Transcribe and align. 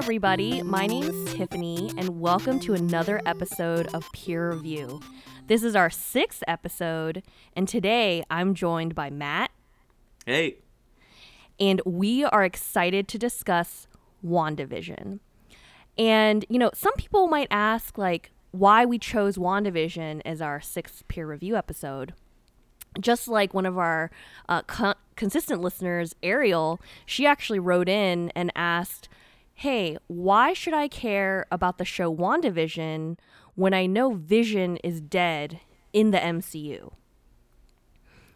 everybody. 0.00 0.62
My 0.62 0.86
name 0.86 1.02
is 1.02 1.34
Tiffany, 1.34 1.90
and 1.98 2.22
welcome 2.22 2.58
to 2.60 2.72
another 2.72 3.20
episode 3.26 3.86
of 3.94 4.10
Peer 4.14 4.52
Review. 4.52 4.98
This 5.46 5.62
is 5.62 5.76
our 5.76 5.90
sixth 5.90 6.42
episode, 6.48 7.22
and 7.54 7.68
today 7.68 8.24
I'm 8.30 8.54
joined 8.54 8.94
by 8.94 9.10
Matt, 9.10 9.50
Hey, 10.24 10.56
and 11.60 11.82
we 11.84 12.24
are 12.24 12.42
excited 12.42 13.08
to 13.08 13.18
discuss 13.18 13.88
WandaVision. 14.26 15.18
And, 15.98 16.46
you 16.48 16.58
know, 16.58 16.70
some 16.72 16.94
people 16.94 17.28
might 17.28 17.48
ask, 17.50 17.98
like, 17.98 18.30
why 18.52 18.86
we 18.86 18.98
chose 18.98 19.36
WandaVision 19.36 20.22
as 20.24 20.40
our 20.40 20.62
sixth 20.62 21.06
peer 21.08 21.26
review 21.26 21.56
episode. 21.56 22.14
Just 22.98 23.28
like 23.28 23.52
one 23.52 23.66
of 23.66 23.76
our 23.76 24.10
uh, 24.48 24.62
co- 24.62 24.94
consistent 25.14 25.60
listeners, 25.60 26.14
Ariel, 26.22 26.80
she 27.04 27.26
actually 27.26 27.58
wrote 27.58 27.90
in 27.90 28.30
and 28.30 28.50
asked, 28.56 29.10
Hey, 29.60 29.98
why 30.06 30.54
should 30.54 30.72
I 30.72 30.88
care 30.88 31.44
about 31.50 31.76
the 31.76 31.84
show 31.84 32.10
WandaVision 32.16 33.18
when 33.56 33.74
I 33.74 33.84
know 33.84 34.14
Vision 34.14 34.78
is 34.78 35.02
dead 35.02 35.60
in 35.92 36.12
the 36.12 36.18
MCU? 36.18 36.94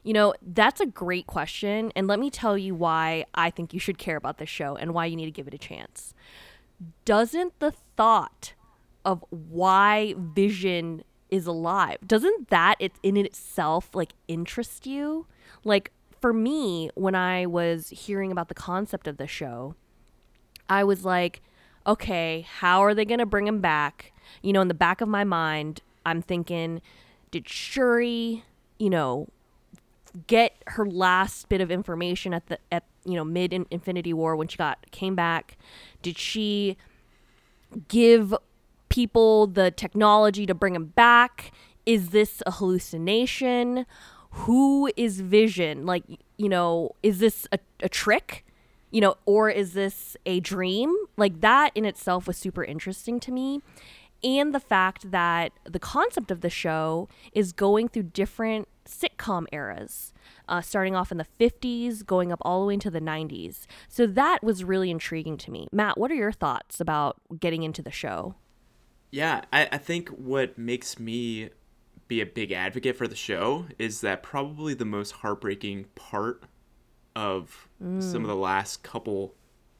You 0.03 0.13
know, 0.13 0.35
that's 0.43 0.83
a 0.83 0.87
great 0.87 1.27
question. 1.27 1.93
And 1.97 2.07
let 2.07 2.21
me 2.21 2.29
tell 2.29 2.59
you 2.59 2.75
why 2.75 3.25
I 3.35 3.49
think 3.49 3.73
you 3.73 3.81
should 3.81 3.97
care 3.97 4.19
about 4.19 4.37
this 4.37 4.51
show 4.51 4.77
and 4.77 4.93
why 4.93 5.07
you 5.07 5.17
need 5.17 5.25
to 5.25 5.31
give 5.31 5.49
it 5.49 5.55
a 5.55 5.59
chance. 5.59 6.13
Doesn't 7.07 7.59
the 7.59 7.73
thought 7.97 8.53
of 9.03 9.25
why 9.31 10.15
Vision 10.19 11.05
is 11.31 11.47
alive, 11.47 11.97
doesn't 12.07 12.51
that 12.51 12.77
it, 12.79 12.93
in 13.03 13.17
itself 13.17 13.95
like 13.95 14.13
interest 14.29 14.87
you? 14.87 15.27
Like, 15.65 15.91
for 16.21 16.35
me, 16.35 16.91
when 16.95 17.15
I 17.15 17.47
was 17.47 17.89
hearing 17.89 18.31
about 18.31 18.49
the 18.49 18.55
concept 18.55 19.09
of 19.09 19.17
the 19.17 19.27
show, 19.27 19.75
I 20.69 20.85
was 20.85 21.05
like, 21.05 21.43
okay, 21.87 22.47
how 22.59 22.81
are 22.83 22.95
they 22.95 23.05
going 23.05 23.19
to 23.19 23.27
bring 23.27 23.47
him 23.47 23.61
back? 23.61 24.13
You 24.43 24.53
know, 24.53 24.61
in 24.61 24.69
the 24.69 24.75
back 24.75 25.01
of 25.01 25.09
my 25.09 25.25
mind, 25.25 25.81
I'm 26.07 26.23
thinking, 26.23 26.81
did 27.31 27.49
Shuri, 27.49 28.45
you 28.79 28.91
know, 28.91 29.29
get 30.27 30.57
her 30.69 30.87
last 30.87 31.49
bit 31.49 31.61
of 31.61 31.71
information 31.71 32.33
at 32.33 32.47
the 32.47 32.59
at 32.71 32.85
you 33.05 33.15
know 33.15 33.25
mid 33.25 33.53
Infinity 33.53 34.13
War 34.13 34.37
when 34.37 34.49
she 34.49 34.57
got 34.57 34.91
came 34.91 35.15
back? 35.15 35.57
Did 36.03 36.19
she 36.19 36.77
give 37.89 38.35
people 38.89 39.47
the 39.47 39.71
technology 39.71 40.47
to 40.47 40.55
bring 40.55 40.75
him 40.75 40.87
back? 40.87 41.53
Is 41.87 42.11
this 42.11 42.43
a 42.47 42.53
hallucination? 42.53 43.87
Who 44.31 44.91
is 44.97 45.21
Vision? 45.21 45.87
Like, 45.87 46.05
you 46.37 46.49
know, 46.49 46.95
is 47.03 47.19
this 47.19 47.47
a, 47.53 47.59
a 47.81 47.89
trick? 47.89 48.44
You 48.95 49.01
know, 49.01 49.17
or 49.27 49.51
is 49.51 49.73
this 49.73 50.17
a 50.25 50.41
dream? 50.41 50.95
Like, 51.17 51.41
that 51.41 51.73
in 51.75 51.85
itself 51.85 52.27
was 52.27 52.37
super 52.37 52.63
interesting 52.63 53.19
to 53.21 53.33
me. 53.33 53.61
And 54.23 54.55
the 54.55 54.61
fact 54.61 55.11
that 55.11 55.53
the 55.65 55.79
concept 55.79 56.31
of 56.31 56.41
the 56.41 56.49
show 56.49 57.09
is 57.33 57.53
going 57.53 57.89
through 57.89 58.05
different 58.05 58.69
sitcom 58.87 59.47
eras, 59.53 60.15
uh, 60.49 60.61
starting 60.61 60.95
off 60.95 61.11
in 61.11 61.19
the 61.19 61.27
50s, 61.41 62.07
going 62.07 62.33
up 62.33 62.39
all 62.43 62.61
the 62.61 62.67
way 62.69 62.75
into 62.75 62.91
the 62.91 63.01
90s. 63.01 63.67
So 63.89 64.07
that 64.07 64.43
was 64.43 64.65
really 64.65 64.91
intriguing 64.91 65.37
to 65.39 65.51
me. 65.51 65.67
Matt, 65.73 65.99
what 65.99 66.11
are 66.11 66.15
your 66.15 66.33
thoughts 66.33 66.81
about 66.81 67.17
getting 67.39 67.65
into 67.65 67.83
the 67.83 67.91
show? 67.91 68.37
yeah, 69.15 69.43
I, 69.53 69.69
I 69.71 69.79
think 69.79 70.09
what 70.09 70.59
makes 70.59 70.99
me 70.99 71.51
be 72.09 72.21
a 72.21 72.27
big 72.27 72.51
advocate 72.51 72.97
for 72.97 73.07
the 73.07 73.15
show 73.15 73.67
is 73.79 74.01
that 74.01 74.25
probably 74.25 74.75
the 74.75 74.85
most 74.85 75.13
heartbreaking 75.13 75.85
part 75.95 76.43
of 77.17 77.69
some 78.01 78.23
of 78.23 78.29
the 78.29 78.37
last 78.37 78.83
couple 78.83 79.35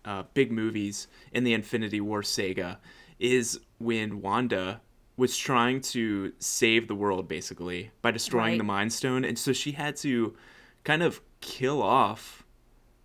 uh, 0.05 0.23
big 0.35 0.53
movies 0.53 1.09
in 1.33 1.45
the 1.45 1.53
Infinity 1.55 2.01
War 2.01 2.23
saga 2.23 2.79
is 3.19 3.59
when 3.79 4.21
Wanda 4.21 4.81
was 5.17 5.37
trying 5.37 5.81
to 5.81 6.33
save 6.39 6.89
the 6.89 6.95
world 6.95 7.29
basically 7.29 7.91
by 8.03 8.11
destroying 8.11 8.53
Right. 8.53 8.59
the 8.59 8.65
Mind 8.65 8.93
Stone, 8.93 9.25
and 9.25 9.39
so 9.39 9.53
she 9.53 9.73
had 9.73 9.97
to 9.97 10.37
kind 10.85 11.03
of 11.03 11.21
kill 11.41 11.83
off 11.83 12.45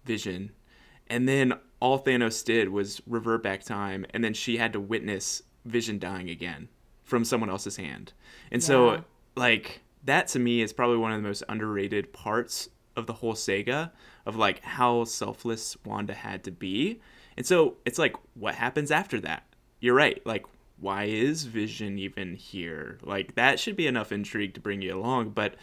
Vision, 0.06 0.51
and 1.07 1.28
then 1.29 1.53
all 1.79 2.00
Thanos 2.03 2.44
did 2.44 2.69
was 2.69 3.01
revert 3.07 3.44
back 3.44 3.63
time, 3.63 4.06
and 4.13 4.23
then 4.23 4.34
she 4.34 4.57
had 4.57 4.73
to 4.73 4.79
witness 4.79 5.44
Vision 5.66 6.00
dying 6.00 6.29
again 6.29 6.67
from 7.03 7.23
someone 7.23 7.50
else's 7.50 7.78
hand, 7.78 8.13
and 8.51 8.61
Yeah. 8.61 8.67
so 8.67 9.03
like 9.35 9.81
that 10.03 10.28
to 10.29 10.40
me 10.40 10.61
is 10.61 10.73
probably 10.73 10.97
one 10.97 11.11
of 11.11 11.22
the 11.22 11.28
most 11.28 11.44
underrated 11.47 12.11
parts 12.13 12.69
of 12.99 13.07
the 13.07 13.13
whole 13.13 13.35
saga 13.35 13.91
of 14.25 14.35
like 14.35 14.61
how 14.61 15.03
selfless 15.05 15.75
Wanda 15.83 16.13
had 16.13 16.43
to 16.43 16.51
be. 16.51 17.01
And 17.35 17.45
so 17.45 17.77
it's 17.85 17.97
like 17.97 18.15
what 18.35 18.55
happens 18.55 18.91
after 18.91 19.19
that? 19.21 19.43
You're 19.79 19.95
right. 19.95 20.21
Like 20.25 20.45
why 20.79 21.05
is 21.05 21.45
Vision 21.45 21.97
even 21.97 22.35
here? 22.35 22.99
Like 23.01 23.35
that 23.35 23.59
should 23.59 23.75
be 23.75 23.87
enough 23.87 24.11
intrigue 24.11 24.53
to 24.53 24.61
bring 24.61 24.81
you 24.81 24.95
along, 24.95 25.31
but 25.31 25.55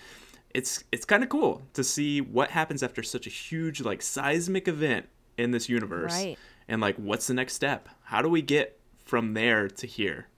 it's 0.52 0.82
it's 0.90 1.04
kind 1.04 1.22
of 1.22 1.28
cool 1.28 1.62
to 1.74 1.84
see 1.84 2.20
what 2.20 2.50
happens 2.50 2.82
after 2.82 3.02
such 3.02 3.26
a 3.26 3.30
huge 3.30 3.80
like 3.80 4.02
seismic 4.02 4.66
event 4.66 5.06
in 5.38 5.52
this 5.52 5.68
universe. 5.68 6.12
Right. 6.12 6.38
And 6.66 6.80
like 6.80 6.96
what's 6.96 7.28
the 7.28 7.34
next 7.34 7.54
step? 7.54 7.88
How 8.04 8.22
do 8.22 8.28
we 8.28 8.42
get 8.42 8.80
from 8.98 9.34
there 9.34 9.68
to 9.68 9.86
here? 9.86 10.28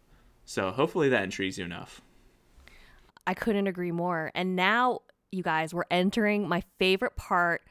So 0.44 0.70
hopefully 0.70 1.08
that 1.10 1.24
intrigues 1.24 1.58
you 1.58 1.64
enough. 1.64 2.02
I 3.28 3.34
couldn't 3.34 3.66
agree 3.66 3.92
more. 3.92 4.32
And 4.34 4.56
now, 4.56 5.00
you 5.30 5.42
guys, 5.42 5.74
we're 5.74 5.84
entering 5.90 6.48
my 6.48 6.62
favorite 6.78 7.16
part 7.16 7.62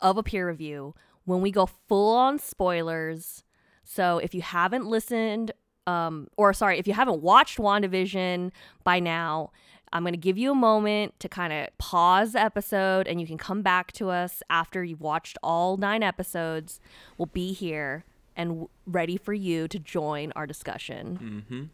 of 0.00 0.16
a 0.16 0.22
peer 0.22 0.48
review 0.48 0.94
when 1.24 1.40
we 1.40 1.50
go 1.50 1.66
full 1.88 2.16
on 2.16 2.38
spoilers. 2.38 3.42
So 3.82 4.18
if 4.18 4.34
you 4.34 4.42
haven't 4.42 4.86
listened, 4.86 5.52
um, 5.86 6.28
or 6.36 6.52
sorry, 6.52 6.78
if 6.78 6.86
you 6.86 6.94
haven't 6.94 7.22
watched 7.22 7.58
WandaVision 7.58 8.50
by 8.84 9.00
now, 9.00 9.50
I'm 9.92 10.02
going 10.02 10.14
to 10.14 10.18
give 10.18 10.36
you 10.36 10.50
a 10.50 10.56
moment 10.56 11.18
to 11.20 11.28
kind 11.28 11.52
of 11.52 11.68
pause 11.78 12.32
the 12.32 12.40
episode 12.40 13.06
and 13.06 13.20
you 13.20 13.26
can 13.26 13.38
come 13.38 13.62
back 13.62 13.92
to 13.92 14.10
us 14.10 14.42
after 14.50 14.82
you've 14.82 15.00
watched 15.00 15.38
all 15.42 15.76
nine 15.76 16.02
episodes. 16.02 16.80
We'll 17.16 17.26
be 17.26 17.52
here 17.52 18.04
and 18.34 18.50
w- 18.50 18.68
ready 18.86 19.16
for 19.16 19.32
you 19.32 19.68
to 19.68 19.78
join 19.78 20.32
our 20.34 20.46
discussion. 20.46 21.44
Mm-hmm. 21.50 21.64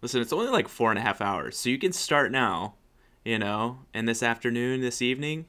Listen, 0.00 0.22
it's 0.22 0.32
only 0.32 0.50
like 0.50 0.68
four 0.68 0.90
and 0.90 0.98
a 0.98 1.02
half 1.02 1.20
hours, 1.20 1.58
so 1.58 1.68
you 1.68 1.78
can 1.78 1.92
start 1.92 2.30
now, 2.30 2.76
you 3.24 3.38
know, 3.38 3.80
and 3.94 4.08
this 4.08 4.22
afternoon, 4.22 4.80
this 4.80 5.02
evening, 5.02 5.46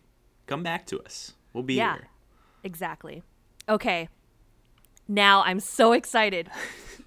come 0.47 0.63
back 0.63 0.85
to 0.87 0.99
us. 1.01 1.33
We'll 1.53 1.63
be 1.63 1.75
Yeah. 1.75 1.93
here. 1.95 2.07
Exactly. 2.63 3.23
Okay. 3.67 4.09
Now 5.07 5.43
I'm 5.43 5.59
so 5.59 5.93
excited. 5.93 6.49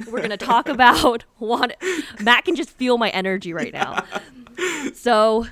We're 0.06 0.18
going 0.18 0.30
to 0.30 0.36
talk 0.36 0.68
about 0.70 1.24
what 1.38 1.76
Matt 2.20 2.44
can 2.44 2.56
just 2.56 2.70
feel 2.70 2.98
my 2.98 3.10
energy 3.10 3.52
right 3.52 3.72
now. 3.72 4.04
So, 4.94 5.46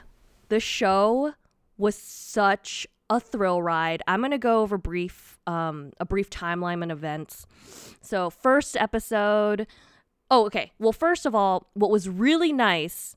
the 0.49 0.61
show 0.61 1.33
was 1.79 1.95
such 1.95 2.87
a 3.09 3.19
thrill 3.19 3.63
ride. 3.63 4.03
I'm 4.07 4.21
going 4.21 4.31
to 4.33 4.39
go 4.39 4.61
over 4.61 4.77
brief 4.77 5.39
um 5.47 5.93
a 5.99 6.05
brief 6.05 6.29
timeline 6.31 6.83
and 6.83 6.93
events. 6.93 7.47
So, 8.03 8.29
first 8.29 8.77
episode 8.77 9.67
Oh, 10.31 10.47
okay. 10.47 10.73
Well, 10.79 10.93
first 10.93 11.27
of 11.27 11.35
all, 11.35 11.69
what 11.75 11.91
was 11.91 12.09
really 12.09 12.53
nice 12.53 13.17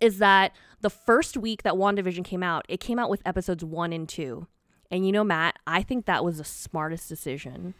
is 0.00 0.18
that 0.18 0.52
the 0.80 0.90
first 0.90 1.36
week 1.36 1.62
that 1.62 1.74
WandaVision 1.74 2.24
came 2.24 2.42
out, 2.42 2.64
it 2.68 2.80
came 2.80 2.98
out 2.98 3.10
with 3.10 3.22
episodes 3.26 3.64
1 3.64 3.92
and 3.92 4.08
2. 4.08 4.46
And 4.90 5.04
you 5.06 5.12
know, 5.12 5.24
Matt, 5.24 5.58
I 5.66 5.82
think 5.82 6.06
that 6.06 6.24
was 6.24 6.38
the 6.38 6.44
smartest 6.44 7.08
decision 7.08 7.74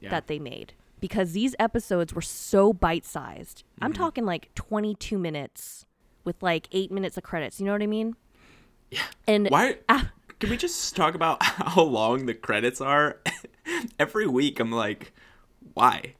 Yeah. 0.00 0.10
that 0.10 0.26
they 0.26 0.38
made 0.38 0.72
because 1.00 1.32
these 1.32 1.54
episodes 1.58 2.12
were 2.14 2.20
so 2.22 2.72
bite 2.72 3.04
sized. 3.06 3.62
I'm 3.80 3.92
Mm-hmm. 3.92 4.02
talking 4.02 4.24
like 4.26 4.54
22 4.54 5.16
minutes 5.18 5.86
with 6.24 6.42
like 6.42 6.68
eight 6.72 6.90
minutes 6.90 7.16
of 7.16 7.22
credits. 7.22 7.60
You 7.60 7.66
know 7.66 7.72
what 7.72 7.82
I 7.82 7.86
mean? 7.86 8.16
Yeah. 8.90 9.02
And 9.26 9.48
Why? 9.48 9.78
ah, 9.88 10.10
Can 10.40 10.50
we 10.50 10.56
just 10.56 10.96
talk 10.96 11.14
about 11.14 11.42
how 11.42 11.82
long 11.82 12.26
the 12.26 12.34
credits 12.34 12.80
are? 12.80 13.20
Every 13.98 14.26
week, 14.26 14.58
I'm 14.60 14.72
like, 14.72 15.12
why? 15.74 16.14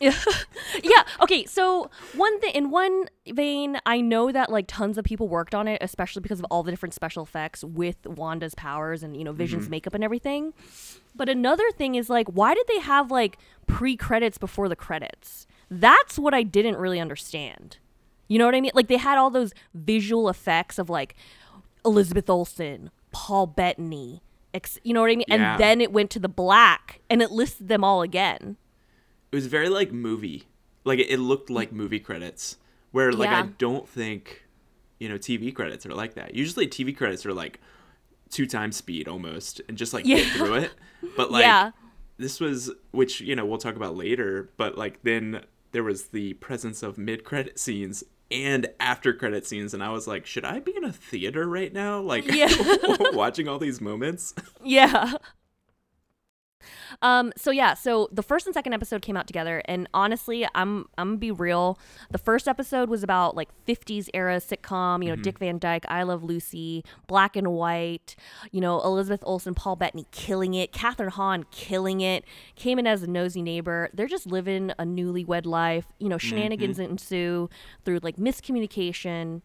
yeah. 0.00 1.02
Okay. 1.22 1.44
So 1.46 1.90
one 2.14 2.38
thing, 2.40 2.54
in 2.54 2.70
one 2.70 3.06
vein, 3.28 3.78
I 3.86 4.00
know 4.00 4.30
that 4.32 4.50
like 4.50 4.66
tons 4.68 4.98
of 4.98 5.04
people 5.04 5.28
worked 5.28 5.54
on 5.54 5.68
it, 5.68 5.78
especially 5.80 6.22
because 6.22 6.38
of 6.38 6.46
all 6.50 6.62
the 6.62 6.70
different 6.70 6.94
special 6.94 7.22
effects 7.22 7.64
with 7.64 7.96
Wanda's 8.06 8.54
powers 8.54 9.02
and 9.02 9.16
you 9.16 9.24
know 9.24 9.32
Vision's 9.32 9.64
mm-hmm. 9.64 9.72
makeup 9.72 9.94
and 9.94 10.04
everything. 10.04 10.54
But 11.14 11.28
another 11.28 11.70
thing 11.72 11.96
is 11.96 12.08
like, 12.08 12.28
why 12.28 12.54
did 12.54 12.66
they 12.68 12.78
have 12.80 13.10
like 13.10 13.38
pre 13.66 13.96
credits 13.96 14.38
before 14.38 14.68
the 14.68 14.76
credits? 14.76 15.46
That's 15.70 16.18
what 16.18 16.32
I 16.34 16.42
didn't 16.42 16.76
really 16.76 17.00
understand. 17.00 17.78
You 18.28 18.38
know 18.38 18.44
what 18.44 18.54
I 18.54 18.60
mean? 18.60 18.72
Like 18.74 18.88
they 18.88 18.98
had 18.98 19.18
all 19.18 19.30
those 19.30 19.52
visual 19.74 20.28
effects 20.28 20.78
of 20.78 20.88
like 20.88 21.14
Elizabeth 21.84 22.28
Olsen, 22.30 22.90
Paul 23.10 23.46
Bettany. 23.46 24.22
Ex- 24.54 24.78
you 24.82 24.94
know 24.94 25.00
what 25.00 25.10
I 25.10 25.16
mean? 25.16 25.24
Yeah. 25.28 25.52
And 25.52 25.60
then 25.60 25.80
it 25.80 25.92
went 25.92 26.10
to 26.12 26.18
the 26.18 26.28
black 26.28 27.00
and 27.10 27.20
it 27.20 27.30
listed 27.30 27.68
them 27.68 27.84
all 27.84 28.02
again. 28.02 28.56
It 29.32 29.36
was 29.36 29.46
very 29.46 29.68
like 29.68 29.92
movie. 29.92 30.44
Like 30.84 30.98
it 31.00 31.18
looked 31.18 31.50
like 31.50 31.72
movie 31.72 32.00
credits. 32.00 32.56
Where 32.92 33.12
like 33.12 33.28
I 33.30 33.42
don't 33.58 33.86
think, 33.88 34.44
you 34.98 35.08
know, 35.08 35.16
TV 35.16 35.54
credits 35.54 35.84
are 35.84 35.94
like 35.94 36.14
that. 36.14 36.34
Usually 36.34 36.66
TV 36.66 36.96
credits 36.96 37.26
are 37.26 37.34
like 37.34 37.60
two 38.30 38.46
times 38.46 38.76
speed 38.76 39.08
almost 39.08 39.60
and 39.68 39.76
just 39.76 39.92
like 39.92 40.06
Yeah. 40.06 40.16
get 40.16 40.26
through 40.32 40.54
it. 40.54 40.72
But 41.16 41.30
like 41.30 41.42
Yeah. 41.42 41.70
this 42.16 42.40
was 42.40 42.70
which 42.90 43.20
you 43.20 43.36
know 43.36 43.44
we'll 43.46 43.58
talk 43.58 43.76
about 43.76 43.96
later, 43.96 44.50
but 44.56 44.76
like 44.78 45.02
then 45.02 45.44
there 45.72 45.84
was 45.84 46.06
the 46.08 46.32
presence 46.34 46.82
of 46.82 46.96
mid 46.98 47.24
credit 47.24 47.58
scenes 47.58 48.02
and 48.30 48.68
after 48.80 49.12
credit 49.14 49.46
scenes 49.46 49.74
and 49.74 49.82
I 49.82 49.90
was 49.90 50.06
like, 50.06 50.24
should 50.26 50.44
I 50.44 50.60
be 50.60 50.74
in 50.76 50.84
a 50.84 50.92
theater 50.92 51.46
right 51.46 51.72
now? 51.72 52.00
Like 52.00 52.26
Yeah. 52.26 52.48
watching 53.12 53.48
all 53.48 53.58
these 53.58 53.80
moments? 53.80 54.34
Yeah. 54.64 55.12
Um, 57.02 57.32
so 57.36 57.50
yeah, 57.50 57.74
so 57.74 58.08
the 58.12 58.22
first 58.22 58.46
and 58.46 58.54
second 58.54 58.72
episode 58.72 59.02
came 59.02 59.16
out 59.16 59.26
together, 59.26 59.62
and 59.66 59.88
honestly, 59.94 60.46
I'm 60.54 60.86
I'm 60.96 61.08
gonna 61.08 61.18
be 61.18 61.30
real. 61.30 61.78
The 62.10 62.18
first 62.18 62.48
episode 62.48 62.88
was 62.88 63.02
about 63.02 63.36
like 63.36 63.48
50s 63.66 64.08
era 64.14 64.36
sitcom, 64.36 65.04
you 65.04 65.10
know, 65.10 65.16
Dick 65.16 65.38
Van 65.38 65.58
Dyke, 65.58 65.84
I 65.88 66.02
Love 66.02 66.22
Lucy, 66.22 66.84
Black 67.06 67.36
and 67.36 67.52
White, 67.52 68.16
you 68.50 68.60
know, 68.60 68.80
Elizabeth 68.80 69.22
Olsen, 69.24 69.54
Paul 69.54 69.76
Bettany 69.76 70.06
killing 70.10 70.54
it, 70.54 70.72
Kathryn 70.72 71.10
Hahn 71.10 71.44
killing 71.50 72.00
it, 72.00 72.24
came 72.56 72.78
in 72.78 72.86
as 72.86 73.02
a 73.02 73.06
nosy 73.06 73.42
neighbor. 73.42 73.90
They're 73.92 74.06
just 74.06 74.26
living 74.26 74.70
a 74.78 74.84
newlywed 74.84 75.46
life. 75.46 75.86
You 75.98 76.08
know, 76.08 76.18
shenanigans 76.18 76.78
ensue 76.78 77.48
through 77.84 78.00
like 78.02 78.16
miscommunication 78.16 79.42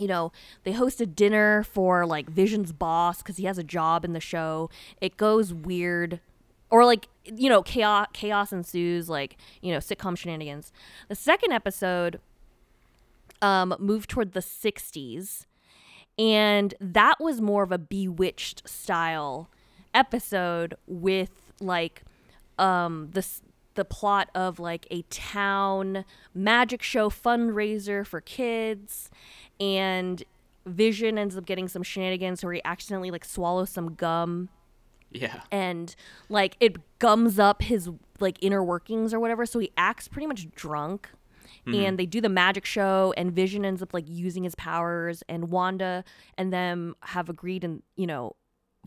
you 0.00 0.06
know, 0.06 0.32
they 0.64 0.72
host 0.72 1.00
a 1.00 1.06
dinner 1.06 1.62
for 1.62 2.06
like 2.06 2.28
Vision's 2.28 2.72
boss 2.72 3.18
because 3.18 3.36
he 3.36 3.44
has 3.44 3.58
a 3.58 3.64
job 3.64 4.04
in 4.04 4.12
the 4.12 4.20
show. 4.20 4.70
It 5.00 5.16
goes 5.16 5.52
weird, 5.52 6.20
or 6.70 6.84
like 6.84 7.08
you 7.24 7.48
know, 7.48 7.62
chaos 7.62 8.08
chaos 8.12 8.52
ensues. 8.52 9.08
Like 9.08 9.36
you 9.60 9.72
know, 9.72 9.78
sitcom 9.78 10.16
shenanigans. 10.16 10.72
The 11.08 11.14
second 11.14 11.52
episode 11.52 12.20
um, 13.42 13.74
moved 13.78 14.10
toward 14.10 14.32
the 14.32 14.40
'60s, 14.40 15.46
and 16.18 16.74
that 16.80 17.16
was 17.20 17.40
more 17.40 17.62
of 17.62 17.72
a 17.72 17.78
Bewitched 17.78 18.68
style 18.68 19.50
episode 19.94 20.74
with 20.86 21.52
like 21.60 22.02
um 22.58 23.08
the 23.12 23.26
the 23.78 23.84
plot 23.84 24.28
of 24.34 24.58
like 24.58 24.86
a 24.90 25.02
town 25.02 26.04
magic 26.34 26.82
show 26.82 27.08
fundraiser 27.08 28.04
for 28.04 28.20
kids 28.20 29.08
and 29.60 30.22
vision 30.66 31.18
ends 31.18 31.36
up 31.36 31.46
getting 31.46 31.68
some 31.68 31.82
shenanigans 31.82 32.44
where 32.44 32.52
he 32.52 32.60
accidentally 32.64 33.10
like 33.10 33.24
swallows 33.24 33.70
some 33.70 33.94
gum. 33.94 34.48
Yeah. 35.10 35.40
and 35.50 35.96
like 36.28 36.58
it 36.60 36.76
gums 36.98 37.38
up 37.38 37.62
his 37.62 37.88
like 38.20 38.36
inner 38.42 38.62
workings 38.62 39.14
or 39.14 39.20
whatever 39.20 39.46
so 39.46 39.58
he 39.58 39.70
acts 39.76 40.06
pretty 40.06 40.26
much 40.26 40.50
drunk. 40.54 41.08
Mm-hmm. 41.66 41.74
And 41.80 41.98
they 41.98 42.04
do 42.06 42.20
the 42.20 42.28
magic 42.28 42.64
show 42.66 43.14
and 43.16 43.32
vision 43.32 43.64
ends 43.64 43.82
up 43.82 43.94
like 43.94 44.04
using 44.06 44.44
his 44.44 44.54
powers 44.54 45.22
and 45.28 45.50
wanda 45.50 46.04
and 46.36 46.52
them 46.52 46.94
have 47.02 47.28
agreed 47.30 47.64
and 47.64 47.82
you 47.96 48.06
know 48.06 48.36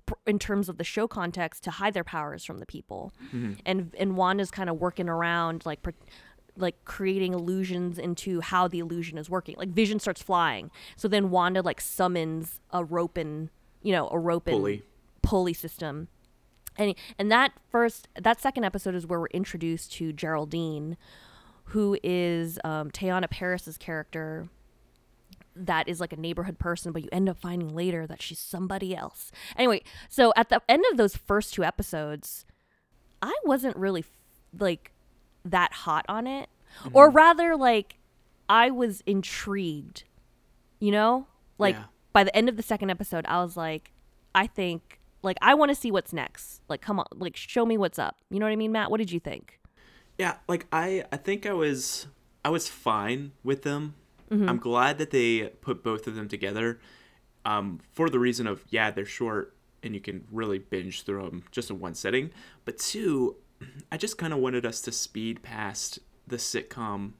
pr- 0.05 0.13
in 0.27 0.37
terms 0.39 0.69
of 0.69 0.77
the 0.77 0.83
show 0.83 1.07
context 1.07 1.63
to 1.63 1.71
hide 1.71 1.93
their 1.93 2.03
powers 2.03 2.43
from 2.45 2.59
the 2.59 2.65
people. 2.65 3.13
Mm-hmm. 3.27 3.53
And 3.65 3.95
and 3.97 4.15
wanda's 4.15 4.51
kind 4.51 4.69
of 4.69 4.79
working 4.79 5.09
around 5.09 5.65
like 5.65 5.81
pr- 5.81 5.91
like 6.57 6.75
creating 6.85 7.33
illusions 7.33 7.97
into 7.97 8.41
how 8.41 8.67
the 8.67 8.79
illusion 8.79 9.17
is 9.17 9.29
working 9.29 9.55
like 9.57 9.69
vision 9.69 9.99
starts 9.99 10.21
flying 10.21 10.69
so 10.95 11.07
then 11.07 11.29
wanda 11.29 11.61
like 11.61 11.79
summons 11.79 12.59
a 12.71 12.83
rope 12.83 13.17
and 13.17 13.49
you 13.81 13.91
know 13.91 14.09
a 14.09 14.19
rope 14.19 14.47
and 14.47 14.57
Pulley. 14.57 14.83
pulley 15.21 15.53
system 15.53 16.07
and 16.77 16.95
and 17.17 17.31
that 17.31 17.51
first 17.69 18.07
that 18.19 18.41
second 18.41 18.63
episode 18.63 18.95
is 18.95 19.05
where 19.05 19.19
we're 19.19 19.27
introduced 19.27 19.91
to 19.93 20.13
Geraldine, 20.13 20.97
who 21.65 21.97
is 22.03 22.59
um, 22.63 22.91
Teyonah 22.91 23.29
Parris's 23.29 23.77
character. 23.77 24.49
That 25.53 25.89
is 25.89 25.99
like 25.99 26.13
a 26.13 26.17
neighborhood 26.17 26.59
person, 26.59 26.93
but 26.93 27.03
you 27.03 27.09
end 27.11 27.27
up 27.27 27.37
finding 27.37 27.75
later 27.75 28.07
that 28.07 28.21
she's 28.21 28.39
somebody 28.39 28.95
else. 28.95 29.33
Anyway, 29.57 29.83
so 30.07 30.31
at 30.37 30.47
the 30.47 30.61
end 30.69 30.85
of 30.91 30.97
those 30.97 31.17
first 31.17 31.53
two 31.53 31.63
episodes, 31.63 32.45
I 33.21 33.33
wasn't 33.43 33.75
really 33.75 34.05
like 34.57 34.93
that 35.45 35.73
hot 35.73 36.05
on 36.09 36.27
it, 36.27 36.49
or 36.93 37.09
rather, 37.09 37.55
like 37.55 37.97
I 38.49 38.69
was 38.71 39.01
intrigued. 39.05 40.03
You 40.79 40.91
know, 40.91 41.27
like 41.57 41.75
Yeah. 41.75 41.83
by 42.13 42.23
the 42.23 42.35
end 42.35 42.49
of 42.49 42.57
the 42.57 42.63
second 42.63 42.89
episode, 42.89 43.25
I 43.27 43.41
was 43.43 43.55
like, 43.55 43.91
I 44.33 44.47
think 44.47 44.99
like 45.21 45.37
I 45.41 45.53
want 45.53 45.69
to 45.69 45.75
see 45.75 45.91
what's 45.91 46.11
next. 46.13 46.61
Like, 46.67 46.81
come 46.81 46.99
on, 46.99 47.05
like 47.13 47.35
show 47.37 47.65
me 47.65 47.77
what's 47.77 47.99
up. 47.99 48.17
You 48.29 48.39
know 48.39 48.45
what 48.45 48.51
I 48.51 48.55
mean, 48.55 48.71
Matt? 48.71 48.89
What 48.89 48.97
did 48.97 49.11
you 49.11 49.19
think? 49.19 49.59
Yeah, 50.17 50.37
like 50.47 50.65
I 50.71 51.03
I 51.11 51.17
think 51.17 51.45
I 51.45 51.53
was 51.53 52.07
I 52.43 52.49
was 52.49 52.67
fine 52.67 53.31
with 53.43 53.61
them. 53.63 53.95
I'm 54.31 54.59
glad 54.59 54.97
that 54.99 55.11
they 55.11 55.47
put 55.59 55.83
both 55.83 56.07
of 56.07 56.15
them 56.15 56.29
together. 56.29 56.79
Um, 57.43 57.79
for 57.91 58.09
the 58.09 58.17
reason 58.17 58.47
of 58.47 58.63
yeah, 58.69 58.89
they're 58.89 59.05
short 59.05 59.53
and 59.83 59.93
you 59.93 59.99
can 59.99 60.23
really 60.31 60.57
binge 60.57 61.03
through 61.03 61.23
them 61.23 61.43
just 61.51 61.69
in 61.69 61.79
one 61.81 61.95
setting. 61.95 62.31
But 62.63 62.77
two, 62.77 63.35
I 63.91 63.97
just 63.97 64.17
kind 64.17 64.33
of 64.33 64.39
wanted 64.39 64.65
us 64.65 64.81
to 64.81 64.91
speed 64.91 65.43
past 65.43 65.99
the 66.27 66.37
sitcom 66.37 67.13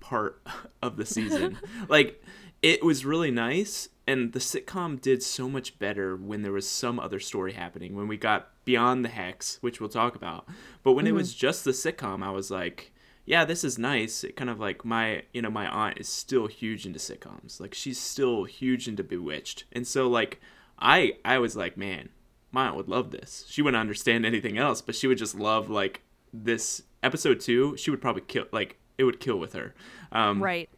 part 0.00 0.42
of 0.82 0.96
the 0.96 1.06
season. 1.06 1.58
like 1.88 2.22
it 2.62 2.84
was 2.84 3.04
really 3.04 3.30
nice 3.30 3.88
and 4.06 4.32
the 4.32 4.38
sitcom 4.38 5.00
did 5.00 5.22
so 5.22 5.48
much 5.48 5.78
better 5.78 6.16
when 6.16 6.42
there 6.42 6.52
was 6.52 6.68
some 6.68 6.98
other 6.98 7.20
story 7.20 7.52
happening 7.52 7.94
when 7.94 8.08
we 8.08 8.16
got 8.16 8.50
beyond 8.64 9.04
the 9.04 9.08
hex 9.08 9.58
which 9.60 9.80
we'll 9.80 9.88
talk 9.88 10.14
about. 10.14 10.46
But 10.82 10.92
when 10.92 11.06
it 11.06 11.12
was 11.12 11.30
mm-hmm. 11.30 11.38
just 11.38 11.64
the 11.64 11.72
sitcom 11.72 12.22
i 12.22 12.30
was 12.30 12.50
like 12.50 12.92
yeah 13.24 13.44
this 13.44 13.64
is 13.64 13.78
nice. 13.78 14.22
It 14.24 14.36
kind 14.36 14.50
of 14.50 14.60
like 14.60 14.84
my 14.84 15.22
you 15.32 15.42
know 15.42 15.50
my 15.50 15.68
aunt 15.68 15.98
is 15.98 16.08
still 16.08 16.46
huge 16.46 16.86
into 16.86 16.98
sitcoms. 16.98 17.60
Like 17.60 17.74
she's 17.74 18.00
still 18.00 18.44
huge 18.44 18.88
into 18.88 19.02
bewitched. 19.02 19.64
And 19.72 19.86
so 19.86 20.08
like 20.08 20.40
i 20.78 21.14
i 21.24 21.38
was 21.38 21.56
like 21.56 21.76
man 21.76 22.10
my 22.56 22.66
aunt 22.66 22.76
would 22.76 22.88
love 22.88 23.10
this 23.10 23.44
she 23.48 23.60
wouldn't 23.62 23.80
understand 23.80 24.24
anything 24.26 24.56
else 24.58 24.78
but 24.86 24.94
she 24.94 25.06
would 25.06 25.18
just 25.18 25.34
love 25.34 25.68
like 25.80 26.02
this 26.32 26.82
episode 27.02 27.38
two 27.40 27.76
she 27.76 27.90
would 27.90 28.00
probably 28.00 28.22
kill 28.32 28.46
like 28.52 28.70
it 28.98 29.04
would 29.04 29.20
kill 29.20 29.38
with 29.38 29.52
her 29.52 29.74
um 30.12 30.42
Right. 30.42 30.68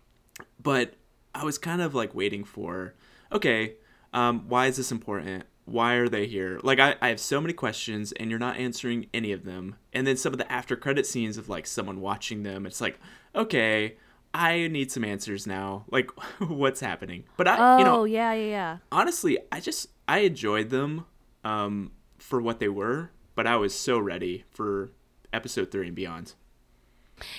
but 0.61 0.95
I 1.35 1.45
was 1.45 1.57
kind 1.59 1.81
of 1.81 1.95
like 1.95 2.15
waiting 2.17 2.43
for, 2.43 2.95
okay, 3.31 3.75
um, 4.13 4.49
why 4.49 4.67
is 4.67 4.77
this 4.77 4.91
important? 4.91 5.45
Why 5.67 5.95
are 5.95 6.09
they 6.09 6.27
here? 6.27 6.59
Like, 6.65 6.81
I, 6.81 6.97
I 7.01 7.09
have 7.11 7.21
so 7.21 7.41
many 7.41 7.53
questions, 7.53 8.11
and 8.13 8.29
you're 8.31 8.41
not 8.41 8.57
answering 8.57 9.07
any 9.15 9.31
of 9.31 9.45
them. 9.45 9.77
And 9.93 10.05
then 10.07 10.17
some 10.17 10.33
of 10.33 10.39
the 10.39 10.51
after 10.51 10.75
credit 10.75 11.07
scenes 11.07 11.37
of 11.39 11.49
like 11.49 11.67
someone 11.67 12.01
watching 12.01 12.43
them, 12.43 12.67
it's 12.67 12.81
like, 12.81 12.99
okay, 13.37 13.99
I 14.35 14.67
need 14.69 14.91
some 14.91 15.05
answers 15.05 15.47
now. 15.47 15.85
Like, 15.93 16.11
what's 16.41 16.81
happening? 16.81 17.25
But 17.37 17.47
I, 17.47 17.57
Oh 17.59 17.79
you 17.79 17.85
know, 17.85 18.05
yeah, 18.05 18.33
yeah, 18.33 18.47
yeah. 18.49 18.77
honestly, 18.91 19.39
I 19.53 19.61
just 19.61 19.89
I 20.08 20.20
enjoyed 20.20 20.70
them 20.70 21.05
um, 21.48 21.93
for 22.19 22.40
what 22.40 22.58
they 22.60 22.69
were, 22.69 23.10
but 23.34 23.46
I 23.46 23.56
was 23.56 23.74
so 23.74 23.98
ready 23.98 24.44
for 24.50 24.90
episode 25.32 25.70
three 25.70 25.86
and 25.86 25.96
beyond. 25.96 26.34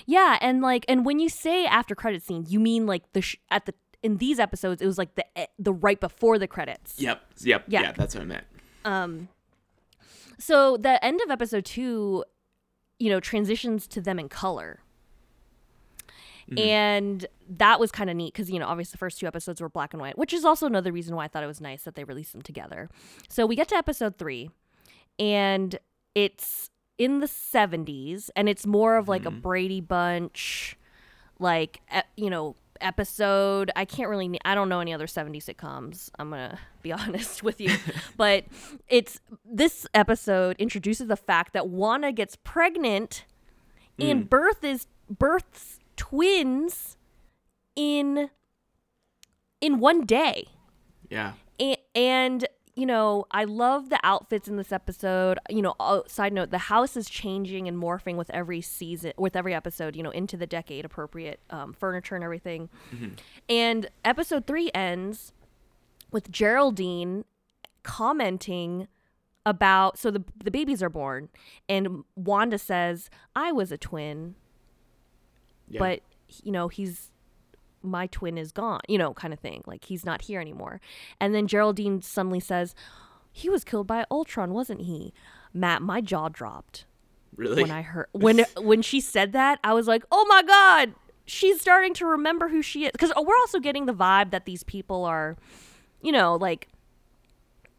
Yeah, 0.05 0.37
and 0.41 0.61
like, 0.61 0.85
and 0.89 1.05
when 1.05 1.19
you 1.19 1.29
say 1.29 1.65
after 1.65 1.95
credit 1.95 2.21
scene, 2.23 2.45
you 2.47 2.59
mean 2.59 2.85
like 2.85 3.03
the 3.13 3.21
sh- 3.21 3.37
at 3.49 3.65
the 3.65 3.73
in 4.01 4.17
these 4.17 4.39
episodes, 4.39 4.81
it 4.81 4.85
was 4.85 4.97
like 4.97 5.15
the 5.15 5.25
e- 5.37 5.45
the 5.57 5.73
right 5.73 5.99
before 5.99 6.37
the 6.39 6.47
credits. 6.47 6.99
Yep, 6.99 7.21
yep, 7.41 7.63
Yeah. 7.67 7.81
yeah, 7.81 7.91
that's 7.93 8.15
what 8.15 8.21
I 8.21 8.25
meant. 8.25 8.45
Um, 8.85 9.27
so 10.37 10.77
the 10.77 11.03
end 11.03 11.19
of 11.21 11.29
episode 11.29 11.65
two, 11.65 12.23
you 12.97 13.09
know, 13.09 13.19
transitions 13.19 13.87
to 13.87 14.01
them 14.01 14.19
in 14.19 14.29
color. 14.29 14.79
Mm-hmm. 16.50 16.60
And 16.60 17.25
that 17.58 17.79
was 17.79 17.91
kind 17.91 18.10
of 18.10 18.15
neat 18.15 18.34
because, 18.34 18.50
you 18.50 18.60
know, 18.60 18.68
obviously 18.68 18.94
the 18.94 18.98
first 18.98 19.20
two 19.20 19.27
episodes 19.27 19.62
were 19.62 19.70
black 19.70 19.94
and 19.94 20.01
white, 20.01 20.18
which 20.18 20.34
is 20.34 20.44
also 20.44 20.65
another 20.65 20.91
reason 20.91 21.15
why 21.15 21.25
I 21.25 21.27
thought 21.27 21.44
it 21.44 21.48
was 21.48 21.62
nice 21.62 21.84
that 21.84 21.96
they 21.96 22.03
released 22.03 22.34
them 22.34 22.41
together. 22.41 22.89
So 23.27 23.46
we 23.46 23.56
get 23.56 23.68
to 23.70 23.75
episode 23.75 24.18
three, 24.18 24.50
and 25.20 25.77
it's 26.15 26.72
in 26.98 27.20
the 27.20 27.27
70s, 27.27 28.29
and 28.36 28.50
it's 28.50 28.65
more 28.65 28.98
of 28.98 29.08
like 29.08 29.25
a 29.25 29.29
mm-hmm. 29.29 29.39
Brady 29.39 29.82
Bunch, 29.82 30.75
like, 31.39 31.82
you 32.18 32.29
know, 32.29 32.56
episode. 32.82 33.72
I 33.75 33.86
can't 33.86 34.10
really, 34.10 34.39
I 34.44 34.56
don't 34.56 34.70
know 34.70 34.79
any 34.79 34.94
other 34.94 35.06
70s 35.06 35.46
sitcoms. 35.46 36.10
I'm 36.18 36.32
going 36.32 36.50
to 36.51 36.60
be 36.82 36.91
honest 36.91 37.44
with 37.44 37.62
you. 37.62 37.75
but 38.18 38.46
it's 38.88 39.20
this 39.46 39.86
episode 39.94 40.56
introduces 40.58 41.08
the 41.08 41.18
fact 41.18 41.53
that 41.53 41.68
Wanda 41.68 42.12
gets 42.12 42.36
pregnant 42.36 43.25
and 44.00 44.25
mm. 44.25 44.29
birth 44.29 44.63
is 44.63 44.88
births 45.10 45.78
twins 46.00 46.96
in 47.75 48.29
in 49.60 49.79
one 49.79 50.06
day. 50.06 50.48
Yeah, 51.10 51.34
A- 51.60 51.84
and 51.94 52.48
you 52.75 52.86
know 52.86 53.25
i 53.32 53.44
love 53.44 53.89
the 53.89 54.00
outfits 54.03 54.48
in 54.48 54.56
this 54.56 54.72
episode. 54.72 55.38
You 55.50 55.62
know 55.62 55.75
oh, 55.79 56.03
side 56.08 56.32
note 56.32 56.51
the 56.51 56.58
house 56.58 56.96
is 56.96 57.10
changing 57.10 57.68
and 57.68 57.77
morphing 57.77 58.15
with 58.15 58.29
every 58.29 58.62
season 58.62 59.12
with 59.18 59.36
every 59.36 59.53
episode 59.53 59.98
you 59.98 60.03
know 60.03 60.12
into 60.12 60.38
the 60.38 60.48
decade 60.48 60.86
appropriate 60.86 61.41
um, 61.50 61.74
furniture 61.74 62.15
and 62.15 62.24
everything. 62.24 62.70
And 63.50 63.89
episode 64.06 64.48
three 64.48 64.72
ends 64.74 65.34
with 66.12 66.32
geraldine 66.32 67.25
commenting 67.84 68.88
about 69.46 69.98
so 69.98 70.10
the 70.12 70.24
the 70.41 70.51
babies 70.51 70.82
are 70.82 70.89
born 70.89 71.27
and 71.68 72.03
wanda 72.15 72.58
says 72.58 73.10
i 73.36 73.51
was 73.51 73.72
a 73.72 73.77
twin 73.77 74.36
yeah. 75.69 75.79
but 75.79 76.01
you 76.43 76.51
know 76.51 76.67
he's 76.67 77.11
my 77.81 78.07
twin 78.07 78.38
is 78.38 78.51
gone 78.51 78.81
you 78.88 78.97
know 78.97 79.13
kind 79.13 79.33
of 79.33 79.39
thing 79.39 79.63
like 79.65 79.85
he's 79.85 80.05
not 80.05 80.23
here 80.23 80.41
anymore 80.41 80.81
and 81.19 81.33
then 81.33 81.47
geraldine 81.47 82.01
suddenly 82.01 82.39
says 82.39 82.75
he 83.31 83.49
was 83.49 83.63
killed 83.63 83.88
by 83.88 84.05
ultron 84.11 84.53
wasn't 84.53 84.81
he 84.81 85.13
matt 85.53 85.81
my 85.81 86.01
jaw 86.01 86.27
dropped 86.27 86.85
Really? 87.35 87.61
when 87.61 87.71
I 87.71 87.81
heard 87.81 88.07
when 88.11 88.45
when 88.57 88.81
she 88.81 88.99
said 88.99 89.31
that, 89.33 89.59
I 89.63 89.73
was 89.73 89.88
like, 89.88 90.03
"Oh 90.11 90.25
my 90.27 90.43
god, 90.43 90.93
she's 91.25 91.61
starting 91.61 91.93
to 91.95 92.05
remember 92.05 92.49
who 92.49 92.61
she 92.61 92.85
is." 92.85 92.91
Because 92.91 93.13
oh, 93.15 93.21
we're 93.21 93.38
also 93.38 93.59
getting 93.59 93.85
the 93.85 93.93
vibe 93.93 94.31
that 94.31 94.45
these 94.45 94.63
people 94.63 95.05
are, 95.05 95.38
you 96.01 96.11
know, 96.11 96.35
like 96.35 96.67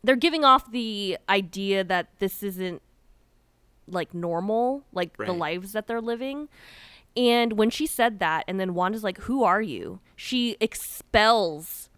they're 0.03 0.17
giving 0.17 0.45
off 0.45 0.71
the 0.71 1.19
idea 1.29 1.85
that 1.85 2.09
this 2.21 2.43
isn't 2.43 2.81
like 3.87 4.15
normal, 4.15 4.85
like 4.93 5.17
the 5.19 5.33
lives 5.33 5.73
that 5.73 5.87
they're 5.87 6.01
living. 6.01 6.49
And 7.17 7.55
when 7.55 7.71
she 7.71 7.87
said 7.87 8.19
that, 8.21 8.45
and 8.47 8.61
then 8.61 8.75
Wanda's 8.75 9.03
like, 9.05 9.19
"Who 9.23 9.43
are 9.43 9.61
you?" 9.61 10.01
She 10.17 10.57
expels 10.61 11.91